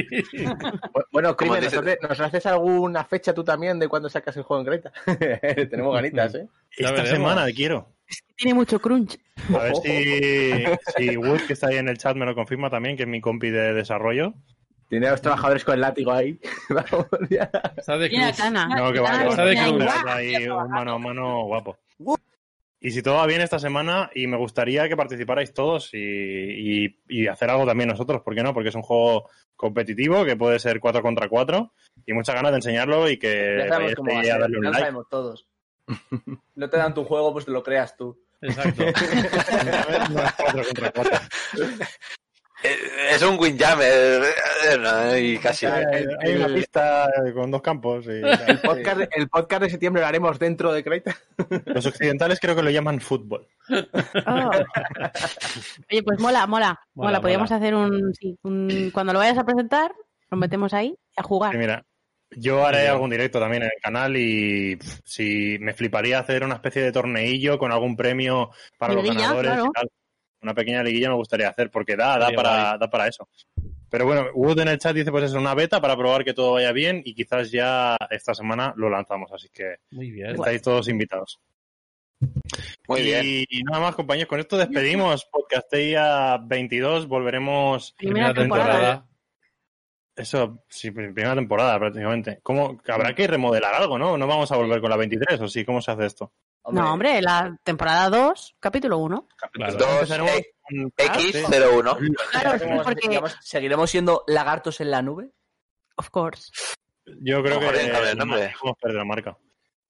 Bueno, 1.13 1.37
Crimen, 1.37 1.63
¿nos, 1.63 1.73
dice- 1.73 1.99
nos 2.03 2.21
haces 2.21 2.47
alguna 2.47 3.05
fecha 3.05 3.33
tú 3.35 3.45
también 3.45 3.79
de 3.79 3.89
cuándo 3.89 4.09
sacas 4.09 4.37
el 4.37 4.43
juego 4.43 4.63
en 4.63 4.67
Kraita? 4.67 4.93
Tenemos 5.71 5.95
ganitas, 5.95 6.35
¿eh? 6.35 6.49
Esta 6.77 6.91
veremos. 6.93 7.11
semana 7.11 7.47
quiero. 7.55 7.89
Tiene 8.37 8.55
mucho 8.55 8.81
crunch. 8.81 9.19
A 9.55 9.59
ver 9.65 9.77
si, 9.77 10.65
si 10.97 11.17
Wood, 11.17 11.41
que 11.47 11.53
está 11.55 11.69
ahí 11.69 11.77
en 11.77 11.89
el 11.89 11.99
chat, 11.99 12.17
me 12.17 12.27
lo 12.27 12.35
confirma 12.35 12.69
también, 12.71 12.97
que 12.97 13.05
es 13.05 13.09
mi 13.09 13.21
compi 13.21 13.51
de 13.51 13.73
desarrollo. 13.75 14.35
Tiene 14.89 15.07
a 15.09 15.13
los 15.13 15.23
trabajadores 15.23 15.65
con 15.65 15.75
el 15.75 15.81
látigo 15.81 16.13
ahí. 16.13 16.39
Está 17.77 17.97
de 17.97 18.11
cruz. 18.11 18.37
Cana. 18.37 18.67
No, 18.69 18.93
que 18.93 19.01
va, 19.01 19.19
que. 19.23 19.29
Está 19.29 19.45
de 19.45 19.57
cruz. 19.57 19.87
ahí 20.07 20.49
un 20.49 20.71
mano 20.71 20.93
a 20.95 20.99
mano 20.99 21.45
guapo. 21.45 21.79
Y 22.87 22.91
si 22.91 23.01
todo 23.03 23.15
va 23.15 23.27
bien 23.27 23.41
esta 23.41 23.59
semana, 23.59 24.11
y 24.15 24.27
me 24.27 24.37
gustaría 24.37 24.87
que 24.91 24.97
participarais 24.97 25.55
todos 25.55 25.89
y, 25.95 25.97
y- 26.85 26.99
y 27.09 27.27
hacer 27.29 27.49
algo 27.49 27.65
también 27.65 27.89
nosotros, 27.89 28.21
¿por 28.21 28.35
qué 28.35 28.43
no? 28.43 28.53
Porque 28.53 28.69
es 28.69 28.75
un 28.75 28.83
juego 28.83 29.31
competitivo 29.57 30.23
que 30.27 30.37
puede 30.37 30.59
ser 30.59 30.81
4 30.81 31.01
contra 31.01 31.31
4 31.31 31.73
y 32.05 32.13
muchas 32.13 32.35
ganas 32.35 32.53
de 32.53 32.57
enseñarlo 32.59 33.09
y 33.09 33.17
que 33.19 33.57
Ya 33.59 33.69
sabemos 33.69 33.79
vayáis 33.79 33.97
cómo 33.97 34.11
va 34.13 34.17
a 34.17 34.21
ahí 34.21 34.29
a 34.29 34.33
ser, 34.33 34.41
darle 34.43 34.59
un 34.59 34.65
ya 34.65 34.69
lo 34.71 34.75
sabemos 34.79 35.09
todos. 35.09 35.47
No 36.57 36.69
te 36.69 36.77
dan 36.77 36.93
tu 36.93 37.05
juego, 37.05 37.33
pues 37.33 37.47
te 37.47 37.53
lo 37.53 37.63
creas 37.63 37.97
tú. 37.97 38.23
Exacto. 38.43 38.85
No 38.85 40.23
es 40.23 40.33
4 40.35 40.63
contra 40.65 40.91
4. 40.93 41.19
Eh, 42.63 42.77
Es 43.11 43.23
un 43.23 43.39
windjammer. 43.39 44.23
eh, 44.23 44.79
no, 44.79 45.17
Y 45.19 45.39
casi. 45.39 45.67
Hay, 45.67 46.05
hay 46.23 46.37
una 46.37 46.49
pista 46.55 47.11
con 47.35 47.51
dos 47.51 47.61
campos. 47.63 48.07
y- 48.07 48.23
El 48.47 48.61
podcast, 48.63 49.01
el 49.17 49.29
podcast 49.29 49.63
de 49.63 49.71
septiembre 49.71 50.03
lo 50.03 50.09
haremos 50.09 50.39
dentro 50.39 50.73
de 50.73 50.83
Kraita. 50.85 51.17
Los 51.67 51.85
occidentales 51.87 52.39
creo 52.41 52.55
que 52.57 52.63
lo 52.63 52.71
llaman 52.71 53.01
fútbol. 53.01 53.47
Oh. 54.27 54.51
Oye, 55.91 56.03
pues 56.03 56.21
mola, 56.21 56.47
mola. 56.47 56.79
Mola, 56.95 57.09
Mola, 57.09 57.21
podríamos 57.21 57.51
mola. 57.51 57.57
hacer 57.61 57.75
un, 57.75 58.15
sí, 58.15 58.39
un- 58.43 58.91
Cuando 58.93 59.13
lo 59.13 59.19
vayas 59.19 59.39
a 59.39 59.45
presentar, 59.45 59.93
nos 60.31 60.41
metemos 60.41 60.73
ahí 60.75 60.97
a 61.17 61.23
jugar. 61.23 61.53
Sí, 61.53 61.59
mira, 61.59 61.85
yo 62.37 62.65
haré 62.67 62.89
algún 62.89 63.11
directo 63.11 63.39
también 63.41 63.63
en 63.65 63.71
el 63.75 63.81
canal 63.83 64.17
y 64.17 64.77
pff, 64.77 65.01
si 65.05 65.57
me 65.61 65.75
fliparía 65.75 66.19
hacer 66.19 66.43
una 66.45 66.55
especie 66.55 66.83
de 66.83 66.93
torneillo 66.93 67.59
con 67.59 67.71
algún 67.73 67.97
premio 67.97 68.51
para 68.79 68.95
los 68.95 69.05
ganadores 69.05 69.53
claro. 69.53 69.67
y 69.67 69.73
tal. 69.73 69.91
Una 70.45 70.55
pequeña 70.55 70.83
liguilla 70.83 71.09
me 71.09 71.17
gustaría 71.17 71.49
hacer 71.49 71.71
porque 71.71 71.97
da, 71.97 72.19
da 72.19 72.31
para, 72.31 72.77
da 72.79 72.89
para 72.91 73.09
eso. 73.09 73.27
Pero 73.89 74.05
bueno, 74.05 74.27
Wood 74.35 74.61
en 74.61 74.69
el 74.69 74.79
chat 74.79 74.95
dice 74.95 75.11
pues 75.11 75.25
es 75.25 75.33
una 75.33 75.55
beta 75.55 75.81
para 75.81 75.97
probar 75.97 76.23
que 76.25 76.35
todo 76.35 76.53
vaya 76.53 76.71
bien 76.73 77.01
y 77.05 77.15
quizás 77.15 77.51
ya 77.51 77.97
esta 78.11 78.35
semana 78.35 78.75
lo 78.77 78.91
lanzamos, 78.91 79.33
así 79.33 79.49
que 79.49 79.77
Muy 79.91 80.11
bien. 80.11 80.35
estáis 80.35 80.61
todos 80.63 80.89
invitados. 80.89 81.41
Muy 82.89 83.01
y, 83.01 83.05
bien. 83.05 83.45
y 83.49 83.63
nada 83.63 83.81
más 83.81 83.95
compañeros, 83.95 84.29
con 84.29 84.41
esto 84.41 84.57
despedimos 84.59 85.25
Podcasteia 85.27 86.37
22, 86.39 87.09
volveremos 87.09 87.93
Primera 87.97 88.33
Primera 88.33 88.35
temporada. 88.35 88.73
temporada. 88.73 89.07
Eso, 90.17 90.65
sí, 90.69 90.91
primera 90.93 91.35
temporada 91.35 91.79
prácticamente. 91.79 92.39
¿Cómo, 92.43 92.81
habrá 92.89 93.15
que 93.15 93.27
remodelar 93.27 93.75
algo, 93.75 93.99
¿no? 93.99 94.17
¿No 94.17 94.27
vamos 94.27 94.51
a 94.53 94.57
volver 94.57 94.81
con 94.81 94.91
la 94.91 94.97
23 94.97 95.41
o 95.41 95.49
sí? 95.49 95.65
¿Cómo 95.65 95.83
se 95.83 95.91
hace 95.91 96.07
esto? 96.07 96.33
No, 96.71 96.93
hombre, 96.95 97.21
la 97.21 97.57
temporada 97.63 98.09
2, 98.09 98.57
capítulo 98.61 98.99
1. 98.99 99.29
Claro. 99.53 99.75
Dos, 99.75 99.89
Empezaremos 99.95 100.31
eh, 100.33 100.47
con- 100.63 100.93
Ah, 101.09 101.19
sí. 101.19 101.33
X01. 101.33 102.17
Claro, 102.31 102.59
¿Seguiremos, 102.59 102.85
porque, 102.87 103.21
¿Seguiremos 103.41 103.91
siendo 103.91 104.25
lagartos 104.29 104.81
en 104.81 104.91
la 104.91 105.03
nube? 105.03 105.31
of 105.97 106.11
course. 106.11 106.51
Yo 107.21 107.43
creo 107.43 107.61
que 107.61 107.67
hemos 107.67 108.77
perdido 108.81 108.99
la 108.99 109.05
marca. 109.05 109.37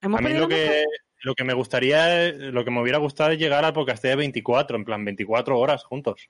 ¿Hemos 0.01 0.20
A 0.20 0.22
mí 0.22 0.34
lo 0.34 0.48
que, 0.48 0.84
lo 1.22 1.34
que 1.34 1.44
me 1.44 1.55
gustaría, 1.55 2.26
es- 2.26 2.34
lo 2.36 2.64
que 2.64 2.70
me 2.70 2.80
hubiera 2.82 2.98
gustado 2.98 3.30
es 3.30 3.38
llegar 3.38 3.64
al 3.64 3.72
podcast 3.72 4.02
de 4.02 4.16
24, 4.16 4.76
en 4.76 4.84
plan 4.84 5.05
24 5.05 5.59
horas 5.59 5.84
juntos. 5.84 6.28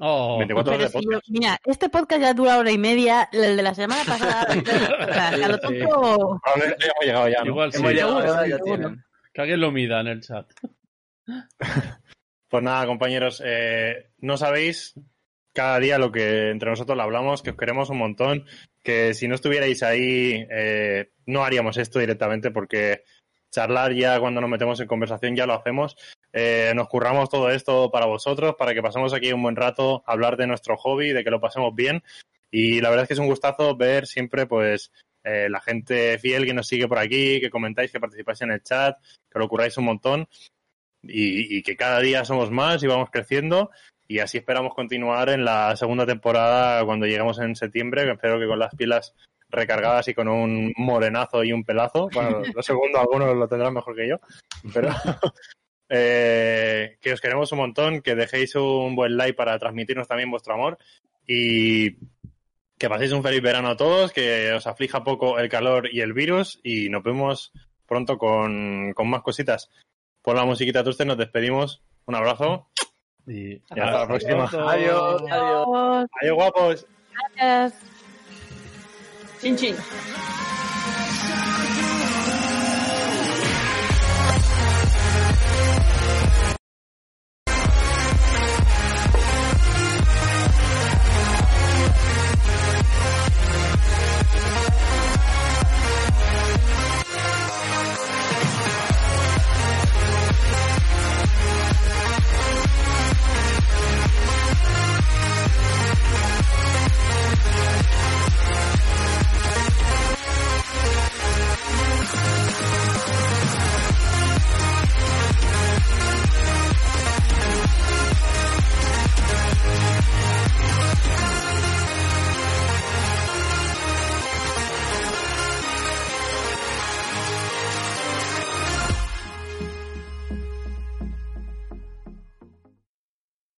Oh, 0.00 0.38
24 0.38 0.72
Pero 0.72 0.80
horas 0.82 0.92
de 0.92 0.98
si 0.98 1.04
yo- 1.04 1.10
podcast. 1.10 1.28
mira, 1.30 1.58
este 1.64 1.88
podcast 1.88 2.20
ya 2.22 2.34
dura 2.34 2.58
hora 2.58 2.70
y 2.72 2.78
media, 2.78 3.28
el 3.32 3.56
de 3.56 3.62
la 3.62 3.74
semana 3.74 4.02
pasada. 4.04 4.46
o 5.08 5.12
sea, 5.12 5.28
a 5.28 5.36
lo. 5.48 5.58
Probablemente 5.60 6.84
hemos 6.86 7.04
llegado 7.04 7.28
ya, 7.28 7.40
¿no? 7.40 7.46
igual 7.46 7.72
sí. 7.72 7.78
Hemos 7.78 7.92
llegado, 7.92 8.46
ya 8.46 8.58
tienen. 8.58 9.04
Que 9.32 9.40
alguien 9.42 9.60
lo 9.60 9.70
mida 9.70 10.00
en 10.00 10.06
el 10.08 10.20
chat. 10.20 10.46
Pues 12.48 12.62
nada, 12.62 12.84
compañeros, 12.86 13.42
eh, 13.42 14.10
no 14.18 14.36
sabéis 14.36 14.92
cada 15.54 15.78
día 15.78 15.98
lo 15.98 16.12
que 16.12 16.50
entre 16.50 16.68
nosotros 16.68 16.94
lo 16.98 17.02
hablamos, 17.02 17.40
que 17.42 17.48
os 17.52 17.56
queremos 17.56 17.88
un 17.88 17.96
montón, 17.96 18.44
que 18.82 19.14
si 19.14 19.26
no 19.26 19.34
estuvierais 19.36 19.82
ahí 19.82 20.46
eh, 20.50 21.12
no 21.24 21.44
haríamos 21.44 21.78
esto 21.78 21.98
directamente 21.98 22.50
porque 22.50 23.04
charlar 23.50 23.94
ya 23.94 24.20
cuando 24.20 24.42
nos 24.42 24.50
metemos 24.50 24.78
en 24.80 24.86
conversación 24.86 25.34
ya 25.34 25.46
lo 25.46 25.54
hacemos. 25.54 25.96
Eh, 26.32 26.72
nos 26.74 26.88
curramos 26.88 27.28
todo 27.28 27.50
esto 27.50 27.90
para 27.90 28.06
vosotros, 28.06 28.54
para 28.58 28.74
que 28.74 28.82
pasemos 28.82 29.12
aquí 29.12 29.32
un 29.32 29.42
buen 29.42 29.56
rato, 29.56 30.02
hablar 30.06 30.36
de 30.36 30.46
nuestro 30.46 30.76
hobby, 30.76 31.12
de 31.12 31.24
que 31.24 31.30
lo 31.30 31.40
pasemos 31.40 31.74
bien. 31.74 32.02
Y 32.50 32.80
la 32.80 32.90
verdad 32.90 33.04
es 33.04 33.08
que 33.08 33.14
es 33.14 33.20
un 33.20 33.26
gustazo 33.26 33.76
ver 33.76 34.06
siempre 34.06 34.46
pues 34.46 34.92
eh, 35.24 35.48
la 35.48 35.60
gente 35.60 36.18
fiel 36.18 36.46
que 36.46 36.54
nos 36.54 36.66
sigue 36.66 36.88
por 36.88 36.98
aquí, 36.98 37.40
que 37.40 37.50
comentáis, 37.50 37.92
que 37.92 38.00
participáis 38.00 38.42
en 38.42 38.52
el 38.52 38.62
chat, 38.62 38.96
que 39.30 39.38
lo 39.38 39.48
curráis 39.48 39.76
un 39.78 39.86
montón 39.86 40.28
y, 41.02 41.58
y 41.58 41.62
que 41.62 41.76
cada 41.76 42.00
día 42.00 42.24
somos 42.24 42.50
más 42.50 42.82
y 42.82 42.86
vamos 42.86 43.10
creciendo 43.10 43.70
y 44.12 44.18
así 44.18 44.36
esperamos 44.36 44.74
continuar 44.74 45.30
en 45.30 45.42
la 45.42 45.74
segunda 45.74 46.04
temporada 46.04 46.84
cuando 46.84 47.06
lleguemos 47.06 47.38
en 47.38 47.56
septiembre, 47.56 48.04
que 48.04 48.10
espero 48.10 48.38
que 48.38 48.46
con 48.46 48.58
las 48.58 48.74
pilas 48.74 49.14
recargadas 49.48 50.06
y 50.08 50.14
con 50.14 50.28
un 50.28 50.72
morenazo 50.76 51.42
y 51.42 51.52
un 51.52 51.64
pelazo. 51.64 52.10
Bueno, 52.12 52.42
lo 52.54 52.62
segundo 52.62 52.98
algunos 53.00 53.34
lo 53.34 53.48
tendrán 53.48 53.72
mejor 53.72 53.96
que 53.96 54.08
yo, 54.08 54.16
pero 54.74 54.90
eh, 55.94 56.96
que 57.02 57.12
os 57.12 57.20
queremos 57.20 57.52
un 57.52 57.58
montón, 57.58 58.00
que 58.00 58.14
dejéis 58.14 58.54
un 58.54 58.96
buen 58.96 59.18
like 59.18 59.34
para 59.34 59.58
transmitirnos 59.58 60.08
también 60.08 60.30
vuestro 60.30 60.54
amor 60.54 60.78
y 61.26 61.96
que 62.78 62.88
paséis 62.88 63.12
un 63.12 63.22
feliz 63.22 63.42
verano 63.42 63.68
a 63.68 63.76
todos, 63.76 64.10
que 64.10 64.52
os 64.52 64.66
aflija 64.66 65.04
poco 65.04 65.38
el 65.38 65.50
calor 65.50 65.92
y 65.92 66.00
el 66.00 66.14
virus 66.14 66.60
y 66.62 66.88
nos 66.88 67.02
vemos 67.02 67.52
pronto 67.86 68.16
con, 68.16 68.94
con 68.94 69.10
más 69.10 69.20
cositas. 69.20 69.68
Por 70.22 70.34
la 70.34 70.46
musiquita 70.46 70.82
Tuste 70.82 71.04
nos 71.04 71.18
despedimos. 71.18 71.82
Un 72.06 72.14
abrazo. 72.14 72.68
Y 73.26 73.52
Y 73.52 73.62
hasta 73.68 73.98
la 73.98 74.06
próxima. 74.06 74.44
Adiós, 74.44 75.22
adiós. 75.30 75.30
Adiós. 75.30 76.06
Adiós, 76.22 76.34
guapos. 76.34 76.86
Gracias. 77.36 77.74
Chin, 79.40 79.56
chin. 79.56 79.76